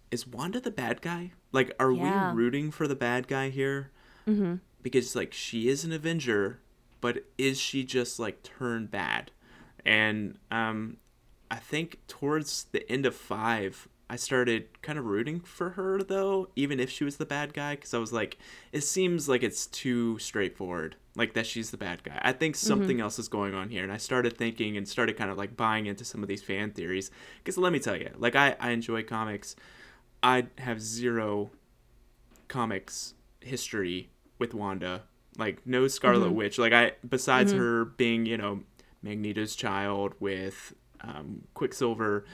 is 0.10 0.26
Wanda 0.28 0.60
the 0.62 0.72
bad 0.72 1.02
guy? 1.02 1.32
Like, 1.52 1.74
are 1.80 1.92
Yeah. 1.92 2.32
we 2.34 2.38
rooting 2.38 2.72
for 2.72 2.88
the 2.88 2.96
bad 2.96 3.28
guy 3.28 3.50
here? 3.50 3.92
Mm-hmm. 4.28 4.56
Because 4.82 5.16
like 5.16 5.34
she 5.34 5.68
is 5.68 5.84
an 5.84 5.92
Avenger, 5.92 6.60
but 7.02 7.26
is 7.38 7.60
she 7.60 7.84
just 7.84 8.20
like 8.20 8.42
turned 8.44 8.90
bad? 8.90 9.32
And 9.86 10.38
um, 10.50 10.98
I 11.50 11.58
think 11.58 11.98
towards 12.08 12.66
the 12.72 12.90
end 12.90 13.06
of 13.06 13.16
five, 13.16 13.88
I 14.12 14.18
started 14.18 14.82
kind 14.82 15.00
of 15.00 15.06
rooting 15.06 15.40
for 15.40 15.70
her 15.70 16.04
though, 16.04 16.50
even 16.58 16.82
if 16.82 16.90
she 16.90 17.06
was 17.06 17.16
the 17.16 17.26
bad 17.26 17.54
guy, 17.54 17.76
because 17.76 17.94
I 17.94 17.98
was 17.98 18.12
like, 18.12 18.38
it 18.74 18.82
seems 18.82 19.30
like 19.30 19.42
it's 19.42 19.68
too 19.68 20.20
straightforward, 20.20 20.98
like 21.16 21.34
that 21.34 21.48
she's 21.48 21.72
the 21.72 21.78
bad 21.78 22.04
guy. 22.04 22.20
I 22.22 22.34
think 22.34 22.58
mm-hmm. 22.58 22.68
something 22.68 23.00
else 23.00 23.18
is 23.20 23.30
going 23.30 23.54
on 23.54 23.70
here, 23.70 23.84
and 23.84 23.92
I 23.92 23.96
started 23.96 24.38
thinking 24.38 24.76
and 24.76 24.86
started 24.86 25.16
kind 25.16 25.32
of 25.32 25.38
like 25.38 25.56
buying 25.56 25.86
into 25.86 26.04
some 26.04 26.22
of 26.24 26.28
these 26.28 26.44
fan 26.44 26.72
theories. 26.72 27.10
Because 27.38 27.58
let 27.58 27.72
me 27.72 27.80
tell 27.80 27.96
you, 27.96 28.10
like 28.18 28.36
I, 28.36 28.58
I 28.60 28.72
enjoy 28.72 29.02
comics, 29.04 29.56
I 30.22 30.48
have 30.58 30.82
zero 30.82 31.52
comics 32.50 33.14
history 33.40 34.10
with 34.40 34.54
Wanda. 34.54 35.04
Like 35.38 35.66
no 35.66 35.88
Scarlet 35.88 36.26
mm-hmm. 36.26 36.36
Witch. 36.36 36.58
Like 36.58 36.74
I 36.74 36.96
besides 37.08 37.54
mm-hmm. 37.54 37.62
her 37.62 37.86
being, 37.86 38.26
you 38.26 38.38
know, 38.38 38.60
Magneto's 39.02 39.56
child 39.56 40.16
with 40.20 40.74
um, 41.00 41.44
Quicksilver, 41.54 42.26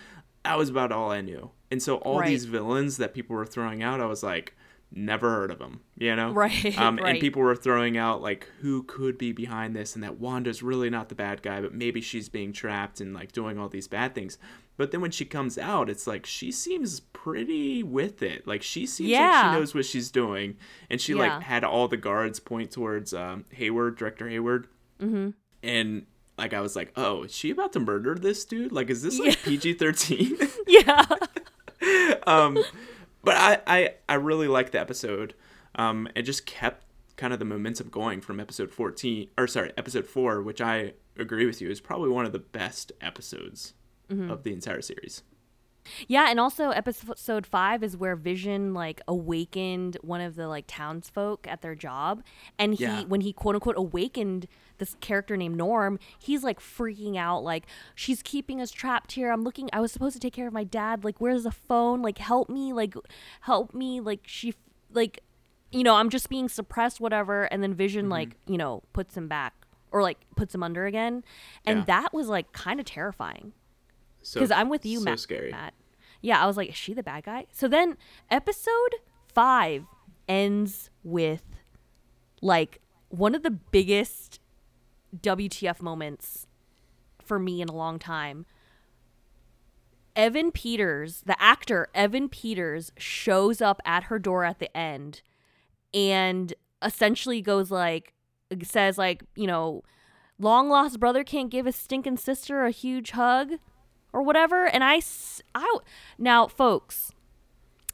that 0.43 0.57
was 0.57 0.69
about 0.69 0.91
all 0.91 1.11
I 1.11 1.21
knew. 1.21 1.51
And 1.71 1.81
so 1.81 1.97
all 1.97 2.19
Right. 2.19 2.29
these 2.29 2.45
villains 2.45 2.97
that 2.97 3.13
people 3.13 3.35
were 3.35 3.45
throwing 3.45 3.83
out, 3.83 3.99
I 4.01 4.05
was 4.05 4.23
like, 4.23 4.55
never 4.89 5.29
heard 5.29 5.51
of 5.51 5.59
them, 5.59 5.81
you 5.97 6.15
know? 6.15 6.31
Right, 6.31 6.77
Um, 6.79 6.95
right. 6.95 7.11
And 7.11 7.19
people 7.19 7.41
were 7.41 7.55
throwing 7.57 7.97
out 7.97 8.21
like 8.21 8.47
who 8.61 8.83
could 8.83 9.17
be 9.17 9.33
behind 9.33 9.75
this, 9.75 9.93
and 9.95 10.03
that 10.03 10.17
Wanda's 10.19 10.63
really 10.63 10.89
not 10.89 11.09
the 11.09 11.15
bad 11.15 11.41
guy, 11.41 11.59
but 11.59 11.73
maybe 11.73 11.99
she's 12.01 12.29
being 12.29 12.53
trapped 12.53 13.01
and 13.01 13.13
like 13.13 13.33
doing 13.33 13.57
all 13.59 13.67
these 13.67 13.87
bad 13.87 14.15
things. 14.15 14.37
But 14.77 14.91
then 14.91 15.01
when 15.01 15.11
she 15.11 15.25
comes 15.25 15.57
out, 15.57 15.89
it's 15.89 16.05
like 16.07 16.25
she 16.25 16.51
seems 16.51 16.99
pretty 17.01 17.81
with 17.83 18.21
it. 18.23 18.47
Like 18.47 18.61
she 18.63 18.85
seems 18.85 19.11
like 19.11 19.45
she 19.53 19.59
knows 19.59 19.75
what 19.75 19.85
she's 19.85 20.09
doing, 20.11 20.55
and 20.89 21.01
she 21.01 21.13
Yeah. 21.13 21.35
like 21.35 21.41
had 21.43 21.63
all 21.65 21.87
the 21.89 21.97
guards 21.97 22.39
point 22.39 22.71
towards 22.71 23.13
um, 23.13 23.43
Hayward, 23.51 23.97
director 23.97 24.29
Hayward, 24.29 24.67
mm-hmm. 25.01 25.31
and 25.63 26.05
like 26.37 26.53
I 26.53 26.61
was 26.61 26.75
like, 26.77 26.93
oh, 26.95 27.23
is 27.23 27.33
she 27.35 27.49
about 27.49 27.73
to 27.73 27.79
murder 27.81 28.15
this 28.15 28.45
dude? 28.45 28.71
Like, 28.71 28.89
is 28.91 29.01
this 29.01 29.19
like 29.19 29.41
PG 29.43 29.73
thirteen? 29.73 30.37
yeah 30.67 31.03
um, 32.27 32.57
but 33.23 33.35
I, 33.35 33.59
I 33.67 33.89
I 34.09 34.13
really 34.15 34.47
liked 34.47 34.71
the 34.71 34.79
episode. 34.79 35.33
Um, 35.75 36.07
it 36.15 36.23
just 36.23 36.45
kept 36.45 36.85
kind 37.17 37.33
of 37.33 37.39
the 37.39 37.45
momentum 37.45 37.89
going 37.89 38.21
from 38.21 38.39
episode 38.39 38.71
fourteen, 38.71 39.29
or 39.37 39.47
sorry, 39.47 39.71
episode 39.77 40.05
four, 40.07 40.41
which 40.41 40.61
I 40.61 40.93
agree 41.17 41.45
with 41.45 41.61
you 41.61 41.69
is 41.69 41.81
probably 41.81 42.09
one 42.09 42.25
of 42.25 42.31
the 42.31 42.39
best 42.39 42.91
episodes 43.01 43.73
Mm-hmm. 44.09 44.31
of 44.31 44.43
the 44.43 44.53
entire 44.53 44.81
series. 44.81 45.21
Yeah, 46.07 46.27
and 46.29 46.39
also 46.39 46.69
episode 46.69 47.45
five 47.45 47.83
is 47.83 47.97
where 47.97 48.15
Vision 48.15 48.73
like 48.73 49.01
awakened 49.05 49.97
one 50.01 50.21
of 50.21 50.35
the 50.35 50.47
like 50.47 50.63
townsfolk 50.67 51.45
at 51.45 51.61
their 51.61 51.75
job, 51.75 52.23
and 52.57 52.73
he 52.75 52.83
Yeah. 52.83 53.03
when 53.03 53.19
he 53.21 53.33
quote 53.33 53.55
unquote 53.55 53.75
awakened 53.77 54.47
this 54.77 54.95
character 55.01 55.35
named 55.37 55.57
Norm, 55.57 55.99
he's 56.19 56.43
like 56.43 56.59
freaking 56.59 57.17
out, 57.17 57.43
like 57.43 57.65
she's 57.95 58.21
keeping 58.21 58.61
us 58.61 58.71
trapped 58.71 59.13
here. 59.13 59.31
I'm 59.31 59.43
looking. 59.43 59.69
I 59.73 59.79
was 59.79 59.91
supposed 59.91 60.13
to 60.15 60.19
take 60.19 60.33
care 60.33 60.47
of 60.47 60.53
my 60.53 60.63
dad. 60.63 61.03
Like, 61.03 61.19
where's 61.19 61.43
the 61.43 61.51
phone? 61.51 62.01
Like, 62.01 62.17
help 62.19 62.49
me. 62.49 62.73
Like, 62.73 62.95
help 63.41 63.73
me. 63.73 63.99
Like, 63.99 64.21
she 64.25 64.53
like, 64.93 65.21
you 65.71 65.83
know, 65.83 65.95
I'm 65.95 66.09
just 66.09 66.29
being 66.29 66.47
suppressed, 66.49 66.99
whatever. 66.99 67.43
And 67.45 67.61
then 67.63 67.73
Vision 67.73 68.03
Mm-hmm. 68.05 68.11
like 68.11 68.29
you 68.45 68.57
know 68.57 68.83
puts 68.93 69.15
him 69.17 69.27
back 69.27 69.53
or 69.91 70.01
like 70.01 70.17
puts 70.35 70.53
him 70.53 70.63
under 70.63 70.85
again, 70.85 71.23
and 71.65 71.79
Yeah. 71.79 71.85
that 71.85 72.13
was 72.13 72.27
like 72.27 72.51
kind 72.51 72.79
of 72.79 72.85
terrifying 72.85 73.53
So 74.21 74.39
because 74.39 74.51
I'm 74.51 74.69
with 74.69 74.85
you, 74.85 74.99
so 74.99 75.05
Matt. 75.05 75.19
scary. 75.19 75.51
Matt. 75.51 75.73
Yeah, 76.21 76.43
I 76.43 76.45
was 76.47 76.57
like, 76.57 76.69
is 76.69 76.75
she 76.75 76.93
the 76.93 77.03
bad 77.03 77.23
guy? 77.25 77.45
So 77.51 77.67
then 77.67 77.95
episode 78.29 78.95
five 79.33 79.85
ends 80.27 80.89
with 81.03 81.43
like 82.41 82.81
one 83.09 83.33
of 83.35 83.43
the 83.43 83.51
biggest 83.51 84.39
WTF 85.21 85.81
moments 85.81 86.47
for 87.23 87.39
me 87.39 87.61
in 87.61 87.69
a 87.69 87.75
long 87.75 87.99
time. 87.99 88.45
Evan 90.15 90.51
Peters, 90.51 91.21
the 91.25 91.39
actor 91.41 91.89
Evan 91.93 92.27
Peters, 92.27 92.91
shows 92.97 93.61
up 93.61 93.81
at 93.85 94.05
her 94.05 94.17
door 94.17 94.43
at 94.43 94.59
the 94.59 94.75
end 94.75 95.21
and 95.93 96.53
essentially 96.81 97.41
goes 97.41 97.69
like, 97.69 98.13
says, 98.63 98.97
like, 98.97 99.23
you 99.35 99.45
know, 99.45 99.83
long 100.39 100.69
lost 100.69 100.99
brother 100.99 101.23
can't 101.23 101.51
give 101.51 101.65
his 101.65 101.75
stinking 101.75 102.17
sister 102.17 102.65
a 102.65 102.71
huge 102.71 103.11
hug 103.11 103.53
or 104.11 104.23
whatever. 104.23 104.65
And 104.65 104.83
I, 104.83 105.01
I, 105.53 105.77
now, 106.17 106.47
folks, 106.47 107.11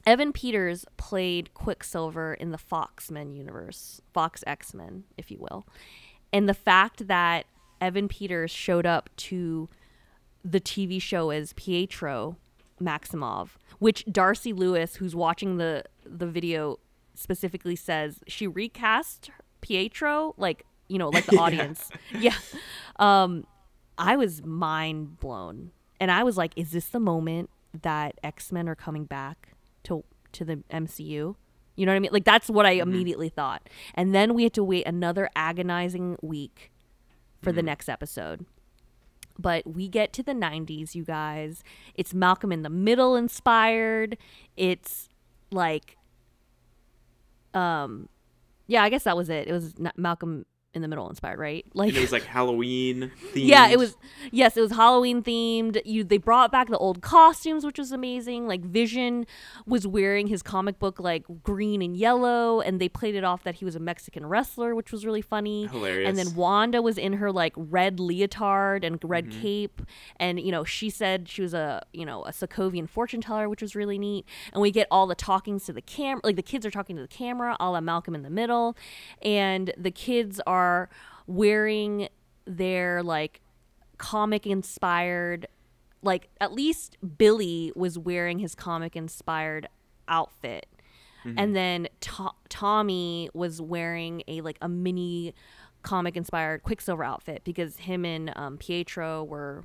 Evan 0.06 0.32
Peters 0.32 0.84
played 0.96 1.54
Quicksilver 1.54 2.34
in 2.34 2.50
the 2.50 2.58
Fox 2.58 3.10
Men 3.10 3.32
universe, 3.32 4.00
Fox 4.12 4.44
X 4.46 4.74
Men, 4.74 5.04
if 5.16 5.30
you 5.30 5.38
will. 5.38 5.66
And 6.34 6.48
the 6.48 6.54
fact 6.54 7.06
that 7.06 7.46
Evan 7.80 8.08
Peters 8.08 8.50
showed 8.50 8.86
up 8.86 9.08
to 9.18 9.68
the 10.44 10.60
TV 10.60 11.00
show 11.00 11.30
as 11.30 11.52
Pietro 11.52 12.36
Maximoff, 12.82 13.50
which 13.78 14.04
Darcy 14.10 14.52
Lewis, 14.52 14.96
who's 14.96 15.14
watching 15.14 15.58
the 15.58 15.84
the 16.04 16.26
video, 16.26 16.80
specifically 17.14 17.76
says 17.76 18.18
she 18.26 18.48
recast 18.48 19.30
Pietro, 19.60 20.34
like 20.36 20.66
you 20.88 20.98
know, 20.98 21.08
like 21.08 21.26
the 21.26 21.38
audience. 21.40 21.88
yeah. 22.18 22.34
Um, 22.96 23.46
I 23.96 24.16
was 24.16 24.42
mind 24.42 25.20
blown, 25.20 25.70
and 26.00 26.10
I 26.10 26.24
was 26.24 26.36
like, 26.36 26.52
"Is 26.56 26.72
this 26.72 26.88
the 26.88 26.98
moment 26.98 27.48
that 27.80 28.18
X 28.24 28.50
Men 28.50 28.68
are 28.68 28.74
coming 28.74 29.04
back 29.04 29.54
to 29.84 30.02
to 30.32 30.44
the 30.44 30.56
MCU?" 30.68 31.36
You 31.76 31.86
know 31.86 31.92
what 31.92 31.96
I 31.96 32.00
mean? 32.00 32.12
Like 32.12 32.24
that's 32.24 32.48
what 32.48 32.66
I 32.66 32.72
immediately 32.72 33.28
thought. 33.28 33.68
And 33.94 34.14
then 34.14 34.34
we 34.34 34.44
had 34.44 34.52
to 34.54 34.64
wait 34.64 34.86
another 34.86 35.28
agonizing 35.34 36.16
week 36.22 36.72
for 37.42 37.52
the 37.52 37.62
next 37.62 37.88
episode. 37.88 38.46
But 39.38 39.66
we 39.66 39.88
get 39.88 40.12
to 40.14 40.22
the 40.22 40.32
90s, 40.32 40.94
you 40.94 41.04
guys. 41.04 41.64
It's 41.94 42.14
Malcolm 42.14 42.52
in 42.52 42.62
the 42.62 42.70
Middle 42.70 43.16
inspired. 43.16 44.16
It's 44.56 45.08
like 45.50 45.96
um 47.52 48.08
yeah, 48.66 48.82
I 48.82 48.88
guess 48.88 49.04
that 49.04 49.16
was 49.16 49.28
it. 49.28 49.46
It 49.46 49.52
was 49.52 49.74
Malcolm 49.96 50.46
in 50.74 50.82
the 50.82 50.88
Middle 50.88 51.08
inspired, 51.08 51.38
right? 51.38 51.64
Like 51.74 51.90
And 51.90 51.98
it 51.98 52.00
was 52.00 52.12
like 52.12 52.24
Halloween 52.24 53.10
themed. 53.32 53.32
yeah, 53.48 53.68
it 53.68 53.78
was. 53.78 53.96
Yes, 54.30 54.56
it 54.56 54.60
was 54.60 54.72
Halloween 54.72 55.22
themed. 55.22 55.80
You 55.84 56.04
they 56.04 56.18
brought 56.18 56.50
back 56.52 56.68
the 56.68 56.78
old 56.78 57.00
costumes, 57.00 57.64
which 57.64 57.78
was 57.78 57.92
amazing. 57.92 58.46
Like 58.46 58.62
Vision 58.62 59.26
was 59.66 59.86
wearing 59.86 60.26
his 60.26 60.42
comic 60.42 60.78
book 60.78 60.98
like 61.00 61.24
green 61.42 61.80
and 61.82 61.96
yellow, 61.96 62.60
and 62.60 62.80
they 62.80 62.88
played 62.88 63.14
it 63.14 63.24
off 63.24 63.44
that 63.44 63.56
he 63.56 63.64
was 63.64 63.76
a 63.76 63.80
Mexican 63.80 64.26
wrestler, 64.26 64.74
which 64.74 64.90
was 64.92 65.06
really 65.06 65.22
funny. 65.22 65.66
Hilarious. 65.68 66.08
And 66.08 66.18
then 66.18 66.34
Wanda 66.34 66.82
was 66.82 66.98
in 66.98 67.14
her 67.14 67.30
like 67.30 67.52
red 67.56 68.00
leotard 68.00 68.84
and 68.84 68.98
red 69.02 69.24
Mm-hmm. 69.24 69.40
cape, 69.42 69.82
and 70.16 70.40
you 70.40 70.50
know 70.50 70.64
she 70.64 70.90
said 70.90 71.28
she 71.28 71.40
was 71.40 71.54
a 71.54 71.82
you 71.92 72.04
know 72.04 72.24
a 72.24 72.30
Sokovian 72.30 72.88
fortune 72.88 73.20
teller, 73.20 73.48
which 73.48 73.62
was 73.62 73.74
really 73.76 73.98
neat. 73.98 74.26
And 74.52 74.60
we 74.60 74.70
get 74.70 74.88
all 74.90 75.06
the 75.06 75.14
talkings 75.14 75.64
to 75.66 75.72
the 75.72 75.80
camera, 75.82 76.20
like 76.24 76.36
the 76.36 76.42
kids 76.42 76.66
are 76.66 76.70
talking 76.70 76.96
to 76.96 77.02
the 77.02 77.08
camera, 77.08 77.56
a 77.60 77.70
la 77.70 77.80
Malcolm 77.80 78.14
in 78.14 78.22
the 78.22 78.30
Middle, 78.30 78.76
and 79.22 79.72
the 79.78 79.90
kids 79.90 80.40
are 80.46 80.63
wearing 81.26 82.08
their 82.46 83.02
like 83.02 83.40
comic 83.98 84.46
inspired 84.46 85.46
like 86.02 86.28
at 86.40 86.52
least 86.52 86.98
Billy 87.16 87.72
was 87.74 87.98
wearing 87.98 88.38
his 88.38 88.54
comic 88.54 88.94
inspired 88.94 89.68
outfit. 90.06 90.66
And 91.38 91.56
then 91.56 91.88
To- 92.00 92.34
Tommy 92.50 93.30
was 93.32 93.58
wearing 93.62 94.22
a 94.28 94.42
like 94.42 94.58
a 94.60 94.68
mini 94.68 95.34
comic 95.82 96.18
inspired 96.18 96.62
Quicksilver 96.62 97.02
outfit 97.02 97.42
because 97.44 97.78
him 97.78 98.04
and 98.04 98.30
um, 98.36 98.58
Pietro 98.58 99.24
were 99.24 99.64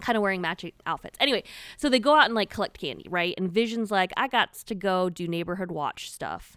kind 0.00 0.16
of 0.16 0.22
wearing 0.22 0.40
matching 0.40 0.70
outfits. 0.86 1.16
Anyway, 1.20 1.42
so 1.76 1.88
they 1.88 1.98
go 1.98 2.14
out 2.14 2.26
and 2.26 2.34
like 2.34 2.50
collect 2.50 2.78
candy, 2.78 3.06
right? 3.10 3.34
And 3.36 3.50
Vision's 3.50 3.90
like, 3.90 4.12
I 4.16 4.28
got 4.28 4.54
to 4.54 4.74
go 4.76 5.10
do 5.10 5.26
neighborhood 5.26 5.72
watch 5.72 6.12
stuff. 6.12 6.56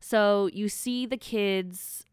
So 0.00 0.50
you 0.52 0.68
see 0.68 1.06
the 1.06 1.16
kids 1.16 2.04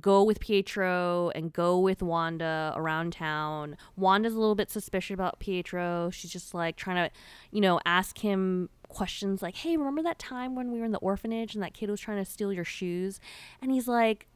go 0.00 0.22
with 0.22 0.40
Pietro 0.40 1.30
and 1.34 1.52
go 1.52 1.78
with 1.78 2.02
Wanda 2.02 2.72
around 2.76 3.12
town. 3.12 3.76
Wanda's 3.96 4.34
a 4.34 4.38
little 4.38 4.54
bit 4.54 4.70
suspicious 4.70 5.14
about 5.14 5.38
Pietro. 5.38 6.10
She's 6.10 6.30
just 6.30 6.54
like 6.54 6.76
trying 6.76 6.96
to, 6.96 7.10
you 7.50 7.60
know, 7.60 7.80
ask 7.86 8.18
him 8.18 8.68
questions 8.88 9.42
like, 9.42 9.56
"Hey, 9.56 9.76
remember 9.76 10.02
that 10.02 10.18
time 10.18 10.54
when 10.54 10.70
we 10.70 10.78
were 10.78 10.84
in 10.84 10.92
the 10.92 10.98
orphanage 10.98 11.54
and 11.54 11.62
that 11.62 11.74
kid 11.74 11.90
was 11.90 12.00
trying 12.00 12.22
to 12.22 12.30
steal 12.30 12.52
your 12.52 12.64
shoes?" 12.64 13.20
And 13.60 13.72
he's 13.72 13.88
like, 13.88 14.26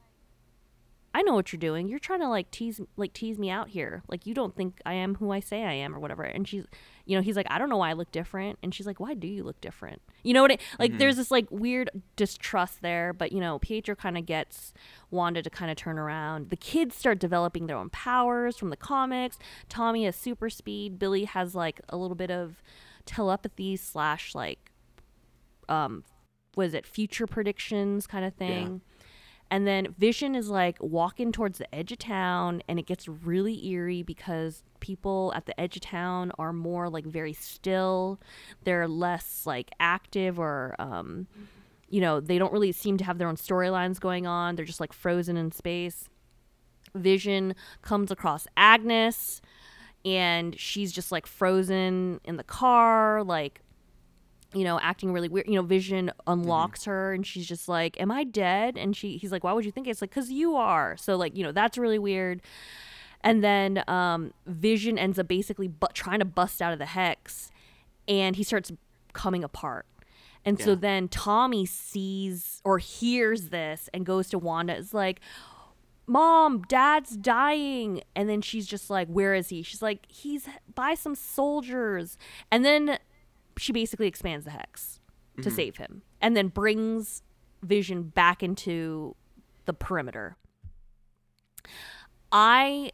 I 1.13 1.23
know 1.23 1.35
what 1.35 1.53
you're 1.53 1.59
doing. 1.59 1.89
You're 1.89 1.99
trying 1.99 2.21
to 2.21 2.29
like 2.29 2.51
tease 2.51 2.81
like 2.97 3.13
tease 3.13 3.39
me 3.39 3.51
out 3.51 3.71
here. 3.71 4.03
Like 4.09 4.27
you 4.27 4.35
don't 4.35 4.55
think 4.55 4.81
I 4.87 4.95
am 4.95 5.17
who 5.17 5.33
I 5.33 5.41
say 5.41 5.65
I 5.65 5.73
am 5.73 5.95
or 5.95 5.99
whatever. 5.99 6.23
And 6.23 6.47
she's 6.47 6.67
you 7.11 7.17
know, 7.17 7.23
he's 7.23 7.35
like, 7.35 7.49
I 7.51 7.59
don't 7.59 7.69
know 7.69 7.79
why 7.79 7.91
I 7.91 7.95
look 7.95 8.13
different. 8.13 8.61
And 8.63 8.73
she's 8.73 8.87
like, 8.87 9.01
Why 9.01 9.15
do 9.15 9.27
you 9.27 9.43
look 9.43 9.61
different? 9.61 10.01
You 10.23 10.33
know 10.33 10.43
what 10.43 10.53
I 10.53 10.59
like 10.79 10.97
there's 10.97 11.17
this 11.17 11.33
like 11.33 11.51
weird 11.51 11.91
distrust 12.15 12.83
there, 12.83 13.13
but 13.13 13.33
you 13.33 13.41
know, 13.41 13.59
Pietro 13.59 13.97
kind 13.97 14.17
of 14.17 14.27
gets 14.27 14.73
Wanda 15.11 15.43
to 15.43 15.51
kind 15.51 15.73
of 15.73 15.77
turn 15.77 15.99
around. 15.99 16.51
The 16.51 16.57
kids 16.57 16.95
start 16.95 17.19
developing 17.19 17.67
their 17.67 17.77
own 17.77 17.91
powers 17.91 18.57
from 18.57 18.71
the 18.71 18.77
comics. 18.77 19.39
Tommy 19.69 20.05
has 20.05 20.15
super 20.15 20.49
speed. 20.49 21.01
Billy 21.01 21.25
has 21.25 21.57
like 21.57 21.81
a 21.89 21.97
little 21.97 22.15
bit 22.15 22.31
of 22.31 22.63
telepathy 23.07 23.75
slash 23.77 24.33
like 24.33 24.71
um 25.69 26.05
was 26.55 26.75
it, 26.75 26.87
future 26.87 27.27
predictions 27.27 28.07
kind 28.07 28.25
of 28.25 28.35
thing. 28.35 28.83
And 29.51 29.67
then 29.67 29.95
Vision 29.99 30.37
is 30.37 30.49
like 30.49 30.77
walking 30.81 31.33
towards 31.33 31.59
the 31.59 31.75
edge 31.75 31.91
of 31.91 31.99
town, 31.99 32.63
and 32.69 32.79
it 32.79 32.87
gets 32.87 33.09
really 33.09 33.67
eerie 33.67 34.03
because 34.03 34.63
people 34.79 35.33
at 35.35 35.47
the 35.47 35.61
edge 35.61 35.77
of 35.77 35.83
town 35.83 36.31
are 36.39 36.53
more 36.53 36.89
like 36.89 37.05
very 37.05 37.33
still. 37.33 38.21
They're 38.63 38.87
less 38.87 39.47
like 39.47 39.71
active 39.81 40.39
or, 40.39 40.77
um, 40.79 41.27
you 41.89 42.01
know, 42.01 42.21
they 42.21 42.39
don't 42.39 42.53
really 42.53 42.71
seem 42.71 42.97
to 42.99 43.05
have 43.05 43.19
their 43.19 43.27
own 43.29 43.37
storylines 43.37 43.99
going 43.99 44.27
on. 44.27 44.55
They're 44.55 44.65
just 44.65 44.81
like 44.81 44.93
frozen 44.93 45.37
in 45.37 45.51
space. 45.51 46.09
Vision 46.95 47.55
comes 47.83 48.11
across 48.13 48.47
Agnes, 48.57 49.43
and 50.05 50.59
she's 50.59 50.93
just 50.93 51.11
like 51.11 51.27
frozen 51.27 52.21
in 52.25 52.37
the 52.37 52.45
car, 52.45 53.25
like 53.25 53.63
you 54.53 54.65
know, 54.65 54.81
acting 54.81 55.13
really 55.13 55.29
weird. 55.29 55.47
You 55.47 55.55
know, 55.55 55.63
Vision 55.63 56.11
unlocks 56.27 56.85
her 56.85 57.13
and 57.13 57.27
she's 57.27 57.47
just 57.47 57.69
like, 57.69 58.01
"Am 58.01 58.11
I 58.11 58.25
dead?" 58.25 58.77
And 58.77 58.97
she 58.97 59.17
he's 59.17 59.33
like, 59.33 59.45
"Why 59.45 59.53
would 59.53 59.65
you 59.65 59.71
think 59.71 59.87
it?" 59.87 59.91
it's 59.91 60.01
like 60.01 60.11
cuz 60.11 60.31
you 60.31 60.57
are." 60.57 60.97
So 60.97 61.17
like, 61.17 61.37
you 61.37 61.45
know, 61.45 61.53
that's 61.53 61.79
really 61.79 61.99
weird. 61.99 62.43
And 63.23 63.45
then 63.45 63.85
um 63.89 64.33
Vision 64.47 64.99
ends 64.99 65.19
up 65.19 65.29
basically 65.29 65.69
bu- 65.69 65.87
trying 65.95 66.19
to 66.21 66.25
bust 66.25 66.61
out 66.61 66.73
of 66.73 66.79
the 66.79 66.87
hex 66.87 67.51
and 68.09 68.37
he 68.37 68.43
starts 68.43 68.73
coming 69.13 69.45
apart. 69.45 69.87
And 70.45 70.59
so 70.59 70.75
then 70.75 71.09
Tommy 71.09 71.67
sees 71.67 72.63
or 72.65 72.79
hears 72.79 73.51
this 73.51 73.91
and 73.93 74.07
goes 74.07 74.29
to 74.31 74.39
Wanda 74.39 74.75
is 74.75 74.95
like, 74.95 75.21
Mom, 76.07 76.63
dad's 76.63 77.17
dying. 77.17 78.03
And 78.17 78.29
then 78.29 78.41
she's 78.41 78.67
just 78.67 78.89
like, 78.89 79.07
Where 79.09 79.35
is 79.35 79.51
he? 79.51 79.63
She's 79.63 79.83
like, 79.83 80.07
He's 80.09 80.49
by 80.75 80.95
some 80.95 81.15
soldiers. 81.15 82.17
And 82.51 82.65
then 82.65 82.99
she 83.61 83.73
basically 83.73 84.07
expands 84.07 84.45
the 84.45 84.53
hex 84.53 85.01
to 85.43 85.51
save 85.51 85.77
him 85.77 86.03
and 86.21 86.37
then 86.37 86.49
brings 86.49 87.23
Vision 87.63 88.05
back 88.05 88.43
into 88.43 89.15
the 89.65 89.73
perimeter. 89.73 90.37
I 92.33 92.93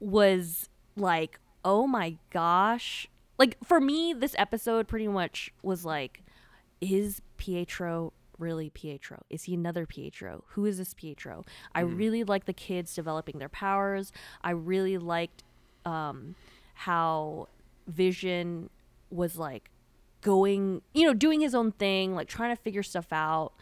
was 0.00 0.68
like, 0.96 1.40
oh 1.64 1.86
my 1.86 2.16
gosh. 2.30 3.08
Like, 3.38 3.56
for 3.64 3.80
me, 3.80 4.12
this 4.12 4.34
episode 4.38 4.88
pretty 4.88 5.08
much 5.08 5.52
was 5.62 5.84
like, 5.84 6.22
is 6.80 7.22
Pietro 7.36 8.12
really 8.38 8.70
Pietro? 8.70 9.22
Is 9.30 9.44
he 9.44 9.54
another 9.54 9.86
Pietro? 9.86 10.44
Who 10.50 10.64
is 10.64 10.78
this 10.78 10.94
Pietro? 10.94 11.44
I 11.74 11.80
really 11.80 12.24
like 12.24 12.46
the 12.46 12.52
kids 12.52 12.94
developing 12.94 13.38
their 13.38 13.48
powers. 13.48 14.12
I 14.42 14.50
really 14.50 14.98
liked 14.98 15.44
um, 15.84 16.34
how 16.74 17.48
Vision 17.86 18.70
was 19.10 19.36
like 19.36 19.70
going, 20.20 20.82
you 20.94 21.06
know, 21.06 21.14
doing 21.14 21.40
his 21.40 21.54
own 21.54 21.72
thing, 21.72 22.14
like 22.14 22.28
trying 22.28 22.54
to 22.54 22.60
figure 22.60 22.82
stuff 22.82 23.12
out. 23.12 23.52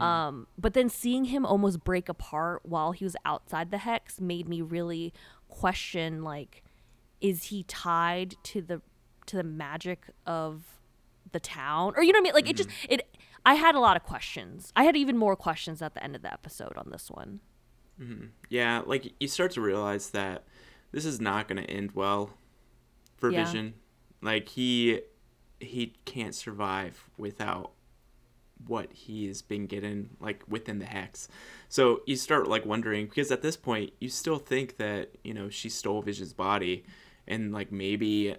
Um, 0.00 0.46
but 0.56 0.74
then 0.74 0.88
seeing 0.88 1.26
him 1.26 1.44
almost 1.44 1.82
break 1.82 2.08
apart 2.08 2.60
while 2.64 2.92
he 2.92 3.04
was 3.04 3.16
outside 3.24 3.72
the 3.72 3.78
hex 3.78 4.20
made 4.20 4.48
me 4.48 4.62
really 4.62 5.12
question 5.48 6.22
like 6.22 6.62
is 7.20 7.44
he 7.44 7.64
tied 7.64 8.36
to 8.44 8.62
the 8.62 8.80
to 9.26 9.36
the 9.36 9.42
magic 9.42 10.06
of 10.26 10.78
the 11.32 11.40
town 11.40 11.92
or 11.96 12.04
you 12.04 12.12
know 12.12 12.18
what 12.18 12.22
i 12.22 12.28
mean 12.28 12.34
like 12.34 12.48
it 12.48 12.56
just 12.56 12.68
it 12.88 13.04
i 13.44 13.54
had 13.54 13.74
a 13.74 13.80
lot 13.80 13.96
of 13.96 14.04
questions 14.04 14.72
i 14.76 14.84
had 14.84 14.96
even 14.96 15.16
more 15.16 15.34
questions 15.34 15.82
at 15.82 15.94
the 15.94 16.02
end 16.04 16.14
of 16.14 16.22
the 16.22 16.32
episode 16.32 16.72
on 16.76 16.88
this 16.90 17.10
one 17.10 17.40
mm-hmm. 18.00 18.26
Yeah, 18.48 18.82
like 18.86 19.12
you 19.20 19.28
start 19.28 19.52
to 19.52 19.60
realize 19.60 20.10
that 20.10 20.44
this 20.92 21.04
is 21.04 21.20
not 21.20 21.48
going 21.48 21.62
to 21.62 21.70
end 21.70 21.92
well 21.92 22.30
for 23.16 23.30
Yeah. 23.30 23.44
Vision. 23.44 23.74
Like 24.22 24.48
he 24.48 25.00
he 25.58 25.94
can't 26.04 26.34
survive 26.34 27.04
without 27.18 27.72
what 28.66 28.92
he's 28.92 29.42
been 29.42 29.66
getting 29.66 30.10
like 30.20 30.42
within 30.48 30.78
the 30.78 30.86
hex. 30.86 31.28
So 31.68 32.02
you 32.06 32.16
start 32.16 32.48
like 32.48 32.66
wondering 32.66 33.06
because 33.06 33.30
at 33.30 33.42
this 33.42 33.56
point 33.56 33.92
you 34.00 34.08
still 34.08 34.38
think 34.38 34.76
that, 34.76 35.10
you 35.24 35.34
know, 35.34 35.48
she 35.48 35.68
stole 35.68 36.02
Vision's 36.02 36.32
body 36.32 36.84
and 37.26 37.52
like 37.52 37.72
maybe 37.72 38.36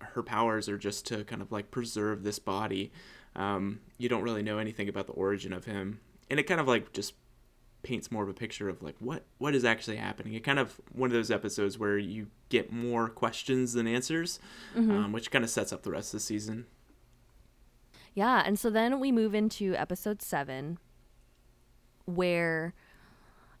her 0.00 0.22
powers 0.22 0.68
are 0.68 0.78
just 0.78 1.06
to 1.06 1.24
kind 1.24 1.40
of 1.40 1.52
like 1.52 1.70
preserve 1.70 2.22
this 2.22 2.38
body. 2.38 2.92
Um, 3.34 3.80
you 3.98 4.08
don't 4.08 4.22
really 4.22 4.42
know 4.42 4.58
anything 4.58 4.88
about 4.88 5.06
the 5.06 5.14
origin 5.14 5.52
of 5.52 5.64
him. 5.64 6.00
And 6.28 6.38
it 6.38 6.44
kind 6.44 6.60
of 6.60 6.68
like 6.68 6.92
just 6.92 7.14
paints 7.82 8.10
more 8.12 8.22
of 8.22 8.28
a 8.28 8.34
picture 8.34 8.68
of 8.68 8.82
like 8.82 8.94
what 9.00 9.24
what 9.38 9.54
is 9.54 9.64
actually 9.64 9.96
happening. 9.96 10.34
It 10.34 10.44
kind 10.44 10.58
of 10.58 10.80
one 10.92 11.10
of 11.10 11.14
those 11.14 11.30
episodes 11.30 11.78
where 11.78 11.98
you 11.98 12.28
get 12.48 12.72
more 12.72 13.08
questions 13.08 13.72
than 13.72 13.86
answers, 13.86 14.38
um, 14.76 15.12
which 15.12 15.30
kind 15.30 15.44
of 15.44 15.50
sets 15.50 15.72
up 15.72 15.82
the 15.82 15.90
rest 15.90 16.08
of 16.14 16.18
the 16.18 16.24
season. 16.24 16.66
yeah 18.14 18.42
and 18.44 18.58
so 18.58 18.68
then 18.70 19.00
we 19.00 19.10
move 19.10 19.34
into 19.34 19.74
episode 19.74 20.20
7 20.22 20.78
where 22.04 22.74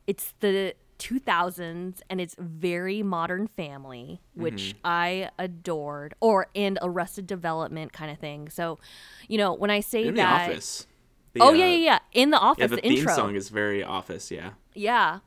it's 0.06 0.34
the 0.40 0.74
2000s 0.98 2.00
and 2.08 2.20
it's 2.20 2.36
very 2.38 3.02
modern 3.02 3.46
family 3.48 4.20
which 4.34 4.74
i 4.84 5.28
adored 5.38 6.14
or 6.20 6.46
and 6.54 6.78
arrested 6.80 7.26
development 7.26 7.92
kind 7.92 8.10
of 8.12 8.18
thing 8.18 8.48
so 8.48 8.78
you 9.26 9.36
know 9.36 9.52
when 9.52 9.70
i 9.70 9.80
say 9.80 10.02
In 10.06 10.14
the 10.14 10.20
that 10.20 10.50
office. 10.50 10.86
The, 11.34 11.40
oh 11.40 11.48
uh, 11.48 11.52
yeah 11.52 11.66
yeah 11.66 11.76
yeah 11.76 11.98
in 12.12 12.30
the 12.30 12.38
office 12.38 12.60
Yeah, 12.60 12.66
the, 12.66 12.76
the, 12.76 12.82
theme 12.82 12.98
intro 12.98 13.14
song 13.14 13.34
is 13.34 13.48
very 13.48 13.82
office. 13.82 14.30
Yeah. 14.30 14.50
Yeah. 14.74 15.20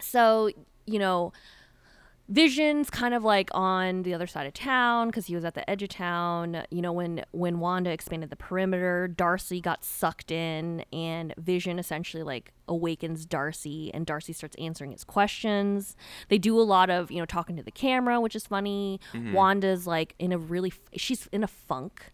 So, 0.00 0.50
you 0.86 0.98
know, 0.98 1.32
Vision's 2.28 2.90
kind 2.90 3.14
of 3.14 3.24
like 3.24 3.48
on 3.52 4.02
the 4.02 4.12
other 4.12 4.26
side 4.26 4.46
of 4.46 4.52
town 4.52 5.08
because 5.08 5.26
he 5.26 5.34
was 5.34 5.46
at 5.46 5.54
the 5.54 5.68
edge 5.68 5.82
of 5.82 5.88
town. 5.88 6.62
You 6.70 6.82
know, 6.82 6.92
when 6.92 7.24
when 7.30 7.58
Wanda 7.58 7.90
expanded 7.90 8.28
the 8.28 8.36
perimeter, 8.36 9.08
Darcy 9.08 9.62
got 9.62 9.82
sucked 9.82 10.30
in, 10.30 10.84
and 10.92 11.32
Vision 11.38 11.78
essentially 11.78 12.22
like 12.22 12.52
awakens 12.68 13.24
Darcy, 13.24 13.92
and 13.94 14.04
Darcy 14.04 14.34
starts 14.34 14.54
answering 14.56 14.92
his 14.92 15.04
questions. 15.04 15.96
They 16.28 16.36
do 16.36 16.60
a 16.60 16.62
lot 16.62 16.90
of 16.90 17.10
you 17.10 17.18
know 17.18 17.24
talking 17.24 17.56
to 17.56 17.62
the 17.62 17.70
camera, 17.70 18.20
which 18.20 18.36
is 18.36 18.46
funny. 18.46 19.00
Wanda's 19.32 19.86
like 19.86 20.14
in 20.18 20.30
a 20.30 20.38
really 20.38 20.74
she's 20.96 21.28
in 21.32 21.42
a 21.42 21.48
funk. 21.48 22.12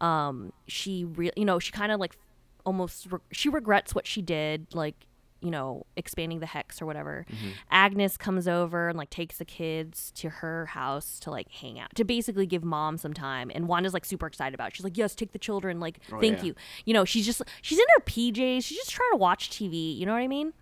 Um, 0.00 0.52
she 0.68 1.04
really 1.04 1.32
you 1.36 1.44
know 1.44 1.58
she 1.58 1.72
kind 1.72 1.90
of 1.90 1.98
like 1.98 2.16
almost 2.64 3.10
re- 3.10 3.18
she 3.32 3.48
regrets 3.48 3.94
what 3.94 4.06
she 4.06 4.22
did, 4.22 4.66
like 4.74 5.06
you 5.42 5.50
know, 5.50 5.86
expanding 5.96 6.40
the 6.40 6.44
hex 6.46 6.82
or 6.82 6.86
whatever. 6.86 7.24
Agnes 7.70 8.18
comes 8.18 8.46
over 8.46 8.90
and 8.90 8.98
like 8.98 9.08
takes 9.08 9.38
the 9.38 9.44
kids 9.46 10.12
to 10.16 10.28
her 10.28 10.66
house 10.66 11.18
to 11.20 11.30
like 11.30 11.50
hang 11.50 11.80
out, 11.80 11.94
to 11.94 12.04
basically 12.04 12.44
give 12.44 12.62
mom 12.62 12.98
some 12.98 13.14
time. 13.14 13.50
And 13.54 13.66
Wanda's 13.66 13.94
like 13.94 14.04
super 14.04 14.26
excited 14.26 14.52
about 14.52 14.68
it. 14.68 14.76
She's 14.76 14.84
like, 14.84 14.98
yes, 14.98 15.14
take 15.14 15.32
the 15.32 15.38
children. 15.38 15.80
Like, 15.80 15.98
Oh, 16.12 16.20
thank 16.20 16.40
yeah. 16.40 16.44
you. 16.44 16.54
You 16.84 16.92
know, 16.92 17.06
she's 17.06 17.24
just, 17.24 17.40
she's 17.62 17.78
in 17.78 17.86
her 17.96 18.02
PJs. 18.04 18.64
She's 18.64 18.76
just 18.76 18.90
trying 18.90 19.12
to 19.12 19.16
watch 19.16 19.48
TV. 19.48 19.96
You 19.96 20.04
know 20.04 20.12
what 20.12 20.18
I 20.20 20.28
mean? 20.28 20.52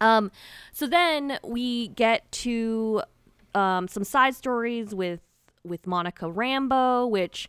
Um, 0.00 0.30
so 0.70 0.86
then 0.86 1.40
we 1.42 1.88
get 1.88 2.30
to 2.30 3.02
um, 3.56 3.88
some 3.88 4.04
side 4.04 4.36
stories 4.36 4.94
with 4.94 5.18
with 5.64 5.88
Monica 5.88 6.26
Rambeau, 6.26 7.10
which 7.10 7.48